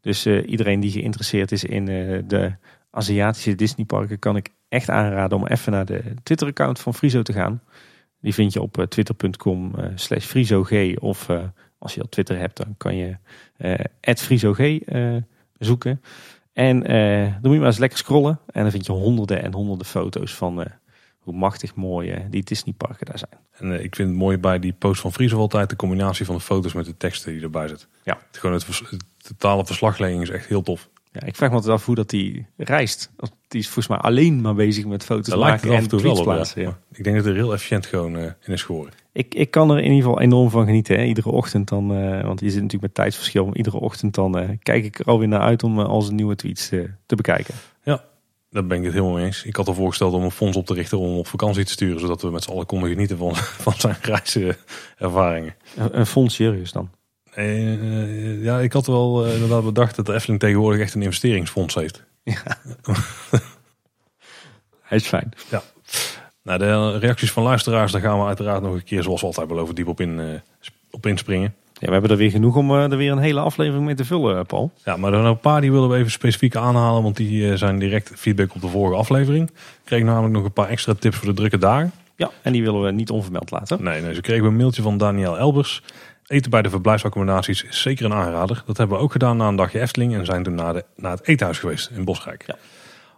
Dus 0.00 0.26
iedereen 0.26 0.80
die 0.80 0.90
geïnteresseerd 0.90 1.52
is 1.52 1.64
in 1.64 1.84
de 2.26 2.54
Aziatische 2.90 3.54
Disneyparken 3.54 4.18
kan 4.18 4.36
ik 4.36 4.48
echt 4.68 4.90
aanraden 4.90 5.38
om 5.38 5.46
even 5.46 5.72
naar 5.72 5.86
de 5.86 6.02
Twitter-account 6.22 6.80
van 6.80 6.94
Friso 6.94 7.22
te 7.22 7.32
gaan. 7.32 7.62
Die 8.22 8.34
vind 8.34 8.52
je 8.52 8.62
op 8.62 8.78
eh, 8.78 8.84
twitter.com 8.84 9.74
eh, 9.74 9.86
slash 9.94 10.24
frisog. 10.24 10.70
Of 10.98 11.28
eh, 11.28 11.42
als 11.78 11.94
je 11.94 12.00
al 12.00 12.08
Twitter 12.08 12.38
hebt, 12.38 12.56
dan 12.56 12.74
kan 12.76 12.96
je 12.96 13.16
frisog 14.00 14.58
zoeken. 15.58 16.02
En 16.52 16.82
dan 16.82 17.40
moet 17.42 17.52
je 17.52 17.58
maar 17.58 17.66
eens 17.66 17.78
lekker 17.78 17.98
scrollen. 17.98 18.40
En 18.46 18.62
dan 18.62 18.70
vind 18.70 18.86
je 18.86 18.92
honderden 18.92 19.42
en 19.42 19.52
honderden 19.52 19.86
foto's 19.86 20.34
van 20.34 20.64
hoe 21.18 21.34
machtig 21.34 21.74
mooi 21.74 22.26
die 22.30 22.42
Disneyparken 22.42 23.06
daar 23.06 23.18
zijn. 23.18 23.40
En 23.52 23.84
ik 23.84 23.96
vind 23.96 24.08
het 24.08 24.18
mooi 24.18 24.38
bij 24.38 24.58
die 24.58 24.72
post 24.72 25.00
van 25.00 25.12
Friese 25.12 25.36
altijd 25.36 25.70
de 25.70 25.76
combinatie 25.76 26.26
van 26.26 26.34
de 26.34 26.40
foto's 26.40 26.72
met 26.72 26.84
de 26.84 26.96
teksten 26.96 27.32
die 27.32 27.42
erbij 27.42 27.68
zit. 27.68 27.88
Ja. 28.02 28.18
Gewoon 28.30 28.54
het 28.54 29.04
totale 29.16 29.64
verslaglegging 29.66 30.22
is 30.22 30.30
echt 30.30 30.46
heel 30.46 30.62
tof. 30.62 30.88
Ja, 31.12 31.22
ik 31.22 31.36
vraag 31.36 31.48
me 31.48 31.54
altijd 31.54 31.74
af 31.74 31.86
hoe 31.86 31.94
dat 31.94 32.10
die 32.10 32.46
reist. 32.56 33.10
Die 33.48 33.60
is 33.60 33.66
volgens 33.66 33.88
mij 33.88 33.98
alleen 33.98 34.40
maar 34.40 34.54
bezig 34.54 34.86
met 34.86 35.04
foto's 35.04 35.34
lijkt 35.34 35.64
maken 35.64 35.76
en 35.78 35.88
tweets 35.88 36.22
plaatsen. 36.22 36.62
ja. 36.62 36.68
Ja. 36.68 36.78
Ik 36.92 37.04
denk 37.04 37.16
dat 37.16 37.24
het 37.24 37.34
er 37.34 37.40
heel 37.40 37.52
efficiënt 37.52 37.86
gewoon 37.86 38.16
eh, 38.16 38.22
in 38.22 38.52
is 38.52 38.62
geworden. 38.62 38.94
Ik, 39.12 39.34
ik 39.34 39.50
kan 39.50 39.70
er 39.70 39.78
in 39.78 39.90
ieder 39.90 40.02
geval 40.02 40.20
enorm 40.20 40.50
van 40.50 40.64
genieten. 40.64 40.96
Hè. 40.98 41.04
Iedere 41.04 41.30
ochtend 41.30 41.68
dan, 41.68 41.94
eh, 41.94 42.24
want 42.24 42.40
je 42.40 42.46
zit 42.46 42.54
natuurlijk 42.54 42.82
met 42.82 42.94
tijdsverschil. 42.94 43.44
Maar 43.44 43.56
iedere 43.56 43.76
ochtend 43.76 44.14
dan 44.14 44.38
eh, 44.38 44.48
kijk 44.62 44.84
ik 44.84 44.98
er 44.98 45.04
alweer 45.04 45.28
naar 45.28 45.40
uit 45.40 45.62
om 45.62 45.80
al 45.80 46.02
zijn 46.02 46.16
nieuwe 46.16 46.36
tweets 46.36 46.68
te 47.06 47.16
bekijken. 47.16 47.54
Daar 48.52 48.66
ben 48.66 48.78
ik 48.78 48.84
het 48.84 48.92
helemaal 48.92 49.14
mee 49.14 49.24
eens. 49.24 49.44
Ik 49.44 49.56
had 49.56 49.68
al 49.68 49.74
voorgesteld 49.74 50.14
om 50.14 50.22
een 50.22 50.30
fonds 50.30 50.56
op 50.56 50.66
te 50.66 50.74
richten 50.74 50.98
om 50.98 51.16
op 51.16 51.26
vakantie 51.26 51.64
te 51.64 51.72
sturen. 51.72 52.00
Zodat 52.00 52.22
we 52.22 52.30
met 52.30 52.42
z'n 52.42 52.50
allen 52.50 52.66
konden 52.66 52.88
genieten 52.88 53.16
van, 53.16 53.36
van 53.66 53.72
zijn 53.76 53.96
reiservaringen. 54.02 55.54
Een, 55.76 55.98
een 55.98 56.06
fonds 56.06 56.34
serieus 56.34 56.72
dan. 56.72 56.90
Eh, 57.32 58.42
ja, 58.42 58.60
ik 58.60 58.72
had 58.72 58.86
wel 58.86 59.26
eh, 59.26 59.34
inderdaad 59.34 59.64
bedacht 59.64 59.96
dat 59.96 60.06
de 60.06 60.14
Efteling 60.14 60.40
tegenwoordig 60.40 60.80
echt 60.80 60.94
een 60.94 61.02
investeringsfonds 61.02 61.74
heeft. 61.74 62.04
Hij 64.82 64.98
is 64.98 65.06
fijn. 65.06 65.32
Nou, 66.42 66.58
de 66.58 66.98
reacties 66.98 67.32
van 67.32 67.42
luisteraars, 67.42 67.92
daar 67.92 68.00
gaan 68.00 68.18
we 68.18 68.26
uiteraard 68.26 68.62
nog 68.62 68.74
een 68.74 68.84
keer, 68.84 69.02
zoals 69.02 69.20
we 69.20 69.26
altijd 69.26 69.48
beloven, 69.48 69.74
diep 69.74 69.86
op, 69.86 70.00
in, 70.00 70.20
eh, 70.20 70.26
op 70.90 71.06
inspringen. 71.06 71.54
Ja, 71.72 71.86
we 71.86 71.92
hebben 71.92 72.10
er 72.10 72.16
weer 72.16 72.30
genoeg 72.30 72.56
om 72.56 72.70
er 72.70 72.96
weer 72.96 73.12
een 73.12 73.18
hele 73.18 73.40
aflevering 73.40 73.84
mee 73.84 73.94
te 73.94 74.04
vullen, 74.04 74.46
Paul. 74.46 74.72
Ja, 74.84 74.96
maar 74.96 75.12
er 75.12 75.18
zijn 75.18 75.30
een 75.30 75.38
paar 75.38 75.60
die 75.60 75.72
willen 75.72 75.88
we 75.88 75.96
even 75.96 76.10
specifiek 76.10 76.56
aanhalen, 76.56 77.02
want 77.02 77.16
die 77.16 77.56
zijn 77.56 77.78
direct 77.78 78.12
feedback 78.14 78.54
op 78.54 78.60
de 78.60 78.68
vorige 78.68 78.96
aflevering. 78.96 79.48
Ik 79.48 79.56
kreeg 79.84 80.02
namelijk 80.02 80.34
nog 80.34 80.44
een 80.44 80.52
paar 80.52 80.68
extra 80.68 80.94
tips 80.94 81.16
voor 81.16 81.28
de 81.28 81.34
drukke 81.34 81.58
dagen. 81.58 81.92
Ja, 82.16 82.30
en 82.42 82.52
die 82.52 82.62
willen 82.62 82.82
we 82.82 82.90
niet 82.90 83.10
onvermeld 83.10 83.50
laten. 83.50 83.82
Nee, 83.82 84.00
nee, 84.00 84.14
ze 84.14 84.20
kregen 84.20 84.44
een 84.44 84.56
mailtje 84.56 84.82
van 84.82 84.98
Daniel 84.98 85.38
Elbers. 85.38 85.82
Eten 86.26 86.50
bij 86.50 86.62
de 86.62 86.70
verblijfsaccommodaties 86.70 87.62
is 87.62 87.82
zeker 87.82 88.04
een 88.04 88.12
aanrader. 88.12 88.62
Dat 88.66 88.76
hebben 88.76 88.96
we 88.96 89.02
ook 89.02 89.12
gedaan 89.12 89.36
na 89.36 89.48
een 89.48 89.56
dagje 89.56 89.80
Efteling 89.80 90.14
en 90.14 90.24
zijn 90.24 90.42
toen 90.42 90.54
naar, 90.54 90.72
de, 90.72 90.84
naar 90.96 91.10
het 91.10 91.26
eethuis 91.26 91.58
geweest 91.58 91.90
in 91.90 92.04
Bosrijk. 92.04 92.44
Ja. 92.46 92.56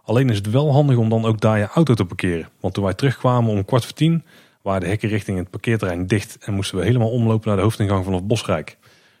Alleen 0.03 0.29
is 0.29 0.37
het 0.37 0.49
wel 0.49 0.71
handig 0.71 0.97
om 0.97 1.09
dan 1.09 1.25
ook 1.25 1.39
daar 1.39 1.57
je 1.57 1.67
auto 1.67 1.93
te 1.93 2.05
parkeren. 2.05 2.49
Want 2.59 2.73
toen 2.73 2.83
wij 2.83 2.93
terugkwamen 2.93 3.51
om 3.51 3.65
kwart 3.65 3.85
voor 3.85 3.93
tien, 3.93 4.23
waren 4.61 4.81
de 4.81 4.87
hekken 4.87 5.09
richting 5.09 5.37
het 5.37 5.49
parkeerterrein 5.49 6.07
dicht 6.07 6.37
en 6.41 6.53
moesten 6.53 6.77
we 6.77 6.83
helemaal 6.83 7.11
omlopen 7.11 7.47
naar 7.47 7.57
de 7.57 7.63
hoofdingang 7.63 8.03
vanaf 8.03 8.23
Bosrijk. 8.23 8.77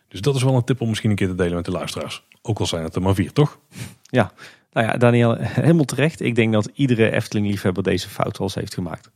Dus 0.07 0.21
dat 0.21 0.35
is 0.35 0.43
wel 0.43 0.55
een 0.55 0.63
tip 0.63 0.81
om 0.81 0.87
misschien 0.87 1.09
een 1.09 1.15
keer 1.15 1.27
te 1.27 1.35
delen 1.35 1.55
met 1.55 1.65
de 1.65 1.71
luisteraars. 1.71 2.23
Ook 2.41 2.59
al 2.59 2.65
zijn 2.65 2.83
het 2.83 2.95
er 2.95 3.01
maar 3.01 3.15
vier, 3.15 3.31
toch? 3.31 3.59
Ja, 4.01 4.31
nou 4.71 4.87
ja, 4.87 4.97
Daniel, 4.97 5.35
helemaal 5.67 5.85
terecht. 5.85 6.21
Ik 6.21 6.35
denk 6.35 6.53
dat 6.53 6.69
iedere 6.73 7.11
Efteling-liefhebber 7.11 7.83
deze 7.83 8.09
fout 8.09 8.37
wel 8.37 8.47
eens 8.47 8.55
heeft 8.55 8.73
gemaakt. 8.73 9.09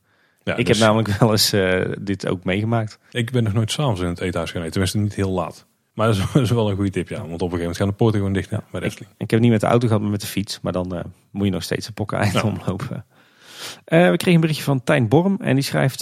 Ja, 0.44 0.56
ik 0.56 0.66
dus 0.66 0.78
heb 0.80 0.88
namelijk 0.88 1.20
wel 1.20 1.32
eens 1.32 1.53
eh, 1.53 1.82
dit 2.02 2.28
ook 2.28 2.44
meegemaakt. 2.44 2.99
ik 3.11 3.32
ben 3.32 3.44
nog 3.44 3.53
nooit 3.53 3.72
s'avonds 3.72 4.02
in 4.02 4.07
het 4.07 4.20
eethuis 4.20 4.49
gaan 4.52 4.60
eten. 4.60 4.72
Tenminste 4.72 4.98
niet 4.98 5.14
heel 5.16 5.32
laat. 5.32 5.68
Maar 5.94 6.07
dat 6.07 6.16
is, 6.16 6.24
dat 6.34 6.41
is 6.41 6.52
wel 6.52 6.70
een 6.70 6.76
goede 6.76 6.91
tip, 6.91 7.10
ja. 7.10 7.16
Want 7.16 7.26
op 7.28 7.32
een 7.32 7.40
gegeven 7.40 7.60
moment 7.60 7.78
gaan 7.78 7.88
de 7.88 7.94
poorten 7.94 8.18
gewoon 8.18 8.34
dicht 8.34 8.49
ja, 8.49 8.57
bij 8.72 8.80
de 8.80 8.86
Ik, 8.86 8.91
Efteling. 8.91 9.14
ik 9.18 9.32
heb 9.32 9.40
niet 9.40 9.52
met 9.52 9.61
de 9.61 9.68
auto 9.68 9.88
gehad, 9.88 10.02
maar 10.02 10.11
met 10.11 10.22
de 10.22 10.28
fiets. 10.28 10.60
Maar 10.61 10.72
dan 10.72 10.95
eh, 10.95 11.03
moet 11.32 11.45
je 11.45 11.52
nog 11.52 11.64
steeds 11.64 11.88
een 11.88 11.94
pokken 11.94 12.18
eind 12.18 12.34
Ja. 12.34 12.41
omlopen. 12.41 13.06
Eh, 13.86 14.10
we 14.10 14.18
kregen 14.18 14.34
een 14.34 14.40
berichtje 14.40 14.64
van 14.64 14.84
Tijn 14.84 15.07
Borm. 15.07 15.38
En 15.41 15.56
die 15.56 15.64
schrijft... 15.64 16.02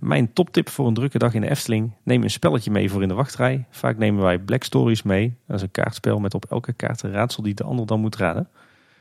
mijn 0.00 0.32
toptip 0.32 0.68
voor 0.68 0.86
een 0.86 0.94
drukke 0.94 1.18
dag 1.18 1.34
in 1.34 1.40
de 1.40 1.50
Efteling. 1.50 1.94
Neem 2.04 2.22
een 2.22 2.30
spelletje 2.30 2.70
mee 2.70 2.90
voor 2.90 3.02
in 3.02 3.08
de 3.08 3.14
wachtrij. 3.14 3.66
Vaak 3.70 3.98
nemen 3.98 4.22
wij 4.22 4.38
Black 4.38 4.62
Stories 4.62 5.02
mee. 5.02 5.36
Dat 5.46 5.56
is 5.56 5.62
een 5.62 5.70
kaartspel 5.70 6.18
met 6.18 6.34
op 6.34 6.44
elke 6.50 6.72
kaart 6.72 7.02
een 7.02 7.12
raadsel 7.12 7.42
die 7.42 7.54
de 7.54 7.64
ander 7.64 7.86
dan 7.86 8.00
moet 8.00 8.16
raden. 8.16 8.48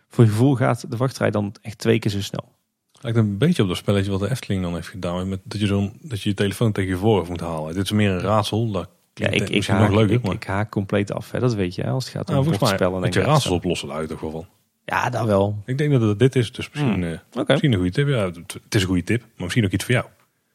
Voor 0.10 0.24
je 0.24 0.30
gevoel 0.30 0.56
gaat 0.56 0.91
de 0.91 0.98
wachtrij 0.98 1.32
dan 1.32 1.56
echt 1.62 1.78
twee 1.78 1.99
keer 1.99 2.12
zo 2.12 2.22
snel. 2.22 2.56
Lijkt 3.02 3.18
een 3.18 3.38
beetje 3.38 3.61
op 3.61 3.68
dat 3.68 3.78
spelletje 3.78 4.11
wat 4.11 4.19
de 4.19 4.30
Efteling 4.30 4.61
dan 4.64 4.74
heeft 4.74 4.88
gedaan. 4.88 5.30
Met, 5.30 5.40
dat, 5.44 5.60
je 5.60 5.65
zo'n, 5.68 5.98
dat 6.02 6.22
je 6.22 6.30
je 6.30 6.36
telefoon 6.36 6.72
tegen 6.72 6.90
je 6.90 6.98
voorhoofd 6.98 7.30
moet 7.30 7.40
halen. 7.40 7.74
Dit 7.74 7.84
is 7.84 7.91
meer 7.91 8.11
een 8.11 8.19
raadsel. 8.19 8.72
Dat 8.72 8.90
Ja, 9.14 9.28
ik, 9.30 9.49
ik, 9.49 9.68
haak, 9.68 9.80
nog 9.90 9.98
leuker. 9.98 10.15
ik, 10.15 10.24
maar 10.24 10.34
ik 10.36 10.44
haak 10.44 10.69
compleet 10.72 11.11
af. 11.11 11.32
Hè. 11.32 11.40
Dat 11.40 11.53
weet 11.56 11.76
je, 11.76 11.82
hè, 11.82 11.90
als 11.90 12.03
het 12.06 12.14
gaat 12.14 12.28
om 12.28 12.34
nou, 12.34 12.45
volgens 12.45 12.64
mij, 12.64 12.69
bordspellen. 12.69 12.95
en 12.95 13.02
met 13.02 13.14
je 13.14 13.22
raadsels 13.32 13.53
oplossen, 13.53 13.88
daar 13.88 14.02
je 14.02 14.07
toch 14.07 14.19
wel 14.19 14.32
van. 14.32 14.48
Ja, 14.86 15.10
dat 15.10 15.26
wel. 15.26 15.61
Ik 15.65 15.78
denk 15.78 15.91
dat 15.91 16.02
het 16.02 16.19
dit 16.19 16.36
is. 16.36 16.52
Dus 16.52 16.69
misschien, 16.69 16.94
Hmm. 16.94 17.03
eh, 17.03 17.41
misschien 17.48 17.72
een 17.72 17.78
goede 17.78 17.91
tip. 17.94 18.07
Ja, 18.07 18.26
het, 18.26 18.57
is 18.69 18.82
een 18.82 18.88
goede 18.88 19.03
tip. 19.03 19.22
Maar 19.22 19.30
misschien 19.38 19.65
ook 19.65 19.72
iets 19.72 19.84
voor 19.86 19.94
jou. 19.94 20.06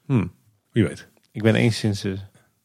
Hm. 0.06 0.26
Wie 0.72 0.84
weet. 0.86 1.08
Ik 1.32 1.42
ben 1.42 1.54
enigszins... 1.54 2.04
eh, 2.04 2.12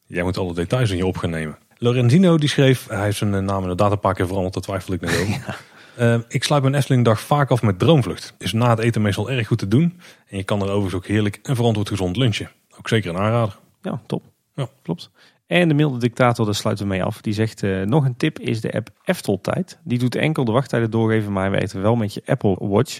Jij 0.05 0.23
moet 0.23 0.37
alle 0.37 0.53
details 0.53 0.91
in 0.91 0.97
je 0.97 1.05
op 1.05 1.17
gaan 1.17 1.29
nemen. 1.29 1.57
Lorenzino 1.77 2.37
die 2.37 2.49
schreef, 2.49 2.87
hij 2.87 3.03
heeft 3.03 3.17
zijn 3.17 3.33
eh, 3.33 3.41
naam 3.41 3.61
inderdaad 3.61 3.91
een 3.91 3.99
paar 3.99 4.13
keer 4.13 4.27
veranderd, 4.27 4.53
daar 4.53 4.63
twijfel 4.63 4.93
ik 4.93 5.01
net 5.01 5.21
over. 5.21 5.59
Eh, 5.97 6.19
ik 6.27 6.43
sluit 6.43 6.63
mijn 6.63 6.75
Eftelingdag 6.75 7.19
vaak 7.19 7.51
af 7.51 7.61
met 7.61 7.79
droomvlucht. 7.79 8.33
Is 8.37 8.53
na 8.53 8.69
het 8.69 8.79
eten 8.79 9.01
meestal 9.01 9.31
erg 9.31 9.47
goed 9.47 9.57
te 9.57 9.67
doen. 9.67 9.99
En 10.27 10.37
je 10.37 10.43
kan 10.43 10.61
er 10.61 10.67
overigens 10.67 10.93
ook 10.93 11.07
heerlijk 11.07 11.39
en 11.43 11.55
verantwoord 11.55 11.89
gezond 11.89 12.17
lunchen. 12.17 12.51
Ook 12.77 12.87
zeker 12.87 13.09
een 13.09 13.17
aanrader. 13.17 13.57
Ja, 13.81 14.01
top. 14.05 14.23
Ja. 14.53 14.67
Klopt. 14.81 15.11
En 15.47 15.67
de 15.67 15.73
milde 15.73 15.99
dictator, 15.99 16.45
daar 16.45 16.55
sluiten 16.55 16.85
we 16.85 16.91
mee 16.91 17.03
af. 17.03 17.21
Die 17.21 17.33
zegt, 17.33 17.63
eh, 17.63 17.81
nog 17.81 18.05
een 18.05 18.17
tip 18.17 18.39
is 18.39 18.61
de 18.61 18.73
app 18.73 18.89
Efteltijd. 19.03 19.79
Die 19.83 19.99
doet 19.99 20.15
enkel 20.15 20.45
de 20.45 20.51
wachttijden 20.51 20.91
doorgeven, 20.91 21.31
maar 21.31 21.43
hij 21.43 21.51
werkt 21.51 21.71
wel 21.71 21.95
met 21.95 22.13
je 22.13 22.21
Apple 22.25 22.57
Watch. 22.59 22.99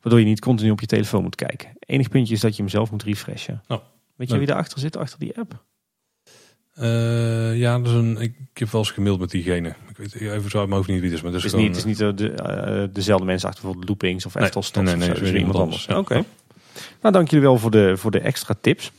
Waardoor 0.00 0.20
je 0.20 0.26
niet 0.26 0.40
continu 0.40 0.70
op 0.70 0.80
je 0.80 0.86
telefoon 0.86 1.22
moet 1.22 1.34
kijken. 1.34 1.68
Enig 1.78 2.08
puntje 2.08 2.34
is 2.34 2.40
dat 2.40 2.56
je 2.56 2.62
hem 2.62 2.70
zelf 2.70 2.90
moet 2.90 3.02
refreshen. 3.02 3.62
Oh. 3.68 3.78
Weet 4.16 4.30
je 4.30 4.38
wie 4.38 4.46
daarachter 4.46 4.78
zit, 4.78 4.96
achter 4.96 5.18
die 5.18 5.38
app? 5.38 5.64
Eh, 6.78 7.58
ja, 7.58 7.78
dat 7.78 7.86
is 7.86 7.92
een, 7.92 8.16
ik, 8.16 8.34
ik 8.52 8.58
heb 8.58 8.70
wel 8.70 8.80
eens 8.80 8.90
gemaild 8.90 9.20
met 9.20 9.30
diegene. 9.30 9.68
Ik 9.68 9.96
weet 9.96 10.14
even 10.14 10.50
zo 10.50 10.58
uit 10.58 10.66
mijn 10.68 10.78
hoofd 10.80 10.88
niet 10.88 11.00
wie 11.00 11.08
het 11.08 11.18
is. 11.18 11.22
Maar 11.24 11.32
het 11.32 11.42
Het 11.42 11.52
is, 11.52 11.58
niet, 11.58 11.68
het 11.68 11.76
is 11.76 11.84
niet 11.84 11.98
de, 12.18 12.32
eh, 12.32 12.84
dezelfde 12.94 13.26
mensen 13.26 13.48
achter 13.48 13.62
bijvoorbeeld 13.62 13.88
Loopings 14.00 14.26
of 14.26 14.34
Nee, 14.34 14.44
Eftelstad. 14.44 14.82
nee, 14.82 14.96
nee, 14.96 15.08
nee, 15.08 15.18
Dus 15.18 15.30
weer 15.30 15.38
iemand 15.38 15.54
iemand 15.54 15.64
anders. 15.88 15.98
Oké. 15.98 16.24
Nou, 17.02 17.14
dank 17.14 17.28
jullie 17.30 17.44
wel 17.46 17.58
voor 17.58 17.70
de, 17.70 17.96
voor 17.96 18.10
de 18.10 18.20
extra 18.20 18.54
tips. 18.60 18.92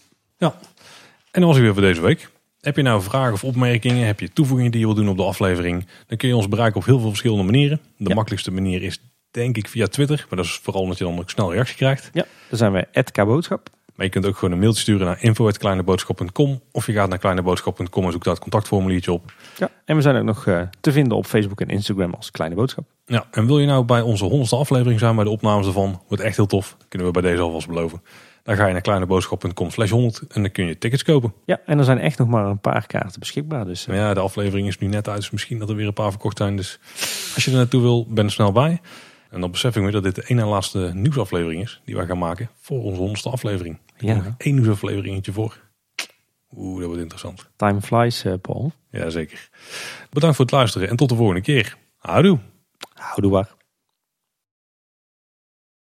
En 1.31 1.41
dat 1.41 1.43
was 1.43 1.55
ik 1.55 1.61
weer 1.63 1.73
voor 1.73 1.81
deze 1.81 2.01
week. 2.01 2.29
Heb 2.61 2.75
je 2.75 2.81
nou 2.81 3.01
vragen 3.01 3.33
of 3.33 3.43
opmerkingen? 3.43 4.05
Heb 4.05 4.19
je 4.19 4.33
toevoegingen 4.33 4.71
die 4.71 4.79
je 4.79 4.85
wil 4.85 4.95
doen 4.95 5.09
op 5.09 5.17
de 5.17 5.23
aflevering? 5.23 5.87
Dan 6.07 6.17
kun 6.17 6.27
je 6.27 6.35
ons 6.35 6.47
bereiken 6.47 6.79
op 6.79 6.85
heel 6.85 6.99
veel 6.99 7.09
verschillende 7.09 7.43
manieren. 7.43 7.79
De 7.97 8.09
Ja. 8.09 8.15
makkelijkste 8.15 8.51
manier 8.51 8.83
is 8.83 9.01
denk 9.31 9.57
ik 9.57 9.67
via 9.67 9.87
Twitter. 9.87 10.25
Maar 10.29 10.37
dat 10.37 10.45
is 10.47 10.59
vooral 10.63 10.81
omdat 10.81 10.97
je 10.97 11.03
dan 11.03 11.19
ook 11.19 11.29
snel 11.29 11.53
reactie 11.53 11.75
krijgt. 11.75 12.09
Ja, 12.13 12.25
dan 12.49 12.57
zijn 12.57 12.71
we 12.71 13.03
@kboodschap. 13.11 13.69
Maar 13.99 14.07
je 14.07 14.13
kunt 14.13 14.25
ook 14.25 14.37
gewoon 14.37 14.53
een 14.53 14.59
mailtje 14.59 14.81
sturen 14.81 15.05
naar 15.05 15.23
info.kleineboodschap.com. 15.23 16.61
Of 16.71 16.85
je 16.85 16.93
gaat 16.93 17.09
naar 17.09 17.17
kleineboodschap.com 17.17 18.05
en 18.05 18.11
zoekt 18.11 18.23
daar 18.23 18.33
het 18.33 18.41
contactformuliertje 18.41 19.11
op. 19.11 19.33
Ja, 19.57 19.69
en 19.85 19.95
we 19.95 20.01
zijn 20.01 20.15
ook 20.15 20.23
nog 20.23 20.47
eh, 20.47 20.61
te 20.79 20.91
vinden 20.91 21.17
op 21.17 21.25
Facebook 21.25 21.61
en 21.61 21.67
Instagram 21.67 22.13
als 22.13 22.31
Kleine 22.31 22.55
Boodschap. 22.55 22.85
Ja, 23.05 23.25
en 23.31 23.45
wil 23.45 23.59
je 23.59 23.65
nou 23.65 23.83
bij 23.85 24.01
onze 24.01 24.23
honderdste 24.23 24.55
aflevering 24.55 24.99
zijn, 24.99 25.15
bij 25.15 25.23
de 25.23 25.29
opnames 25.29 25.67
ervan, 25.67 26.01
wordt 26.07 26.23
echt 26.23 26.35
heel 26.35 26.45
tof. 26.45 26.77
Kunnen 26.87 27.07
we 27.07 27.13
bij 27.13 27.31
deze 27.31 27.41
alvast 27.41 27.67
beloven. 27.67 28.01
Dan 28.43 28.55
ga 28.55 28.65
je 28.65 28.71
naar 28.71 28.81
kleineboodschap.com 28.81 29.69
slash 29.69 29.89
100 29.89 30.21
en 30.29 30.41
dan 30.41 30.51
kun 30.51 30.65
je 30.65 30.77
tickets 30.77 31.03
kopen. 31.03 31.33
Ja, 31.45 31.59
en 31.65 31.77
er 31.77 31.83
zijn 31.83 31.99
echt 31.99 32.17
nog 32.17 32.27
maar 32.27 32.45
een 32.45 32.59
paar 32.59 32.87
kaarten 32.87 33.19
beschikbaar. 33.19 33.65
Dus 33.65 33.87
eh, 33.87 33.95
ja, 33.95 34.13
de 34.13 34.19
aflevering 34.19 34.67
is 34.67 34.77
nu 34.77 34.87
net 34.87 35.07
uit, 35.07 35.19
dus 35.19 35.29
misschien 35.29 35.59
dat 35.59 35.69
er 35.69 35.75
weer 35.75 35.87
een 35.87 35.93
paar 35.93 36.11
verkocht 36.11 36.37
zijn. 36.37 36.55
Dus 36.55 36.79
als 37.35 37.45
je 37.45 37.51
er 37.51 37.57
naartoe 37.57 37.81
wil, 37.81 38.05
ben 38.09 38.25
er 38.25 38.31
snel 38.31 38.51
bij. 38.51 38.81
En 39.29 39.41
dan 39.41 39.51
besef 39.51 39.75
ik 39.75 39.81
me 39.83 39.91
dat 39.91 40.03
dit 40.03 40.15
de 40.15 40.23
ene 40.27 40.41
en 40.41 40.47
laatste 40.47 40.91
nieuwsaflevering 40.93 41.61
is 41.63 41.81
die 41.85 41.95
wij 41.95 42.05
gaan 42.05 42.17
maken 42.17 42.49
voor 42.59 42.83
onze 42.83 42.97
honderdste 42.99 43.29
aflevering. 43.29 43.79
Er 43.97 44.05
Ja. 44.05 44.15
nog 44.15 44.33
één 44.37 44.53
nieuwsafleveringetje 44.55 45.31
voor. 45.31 45.67
Oeh, 46.55 46.77
dat 46.77 46.85
wordt 46.87 47.01
interessant. 47.01 47.49
time 47.55 47.81
flies, 47.81 48.23
eh, 48.23 48.33
Paul. 48.41 48.71
Ja, 48.91 49.09
zeker. 49.09 49.49
Bedankt 50.09 50.35
voor 50.35 50.45
het 50.45 50.53
luisteren 50.53 50.89
en 50.89 50.95
tot 50.95 51.09
de 51.09 51.15
volgende 51.15 51.41
keer. 51.41 51.77
Houdoe. 51.97 52.39
Houdoe 52.93 53.31
waar. 53.31 53.55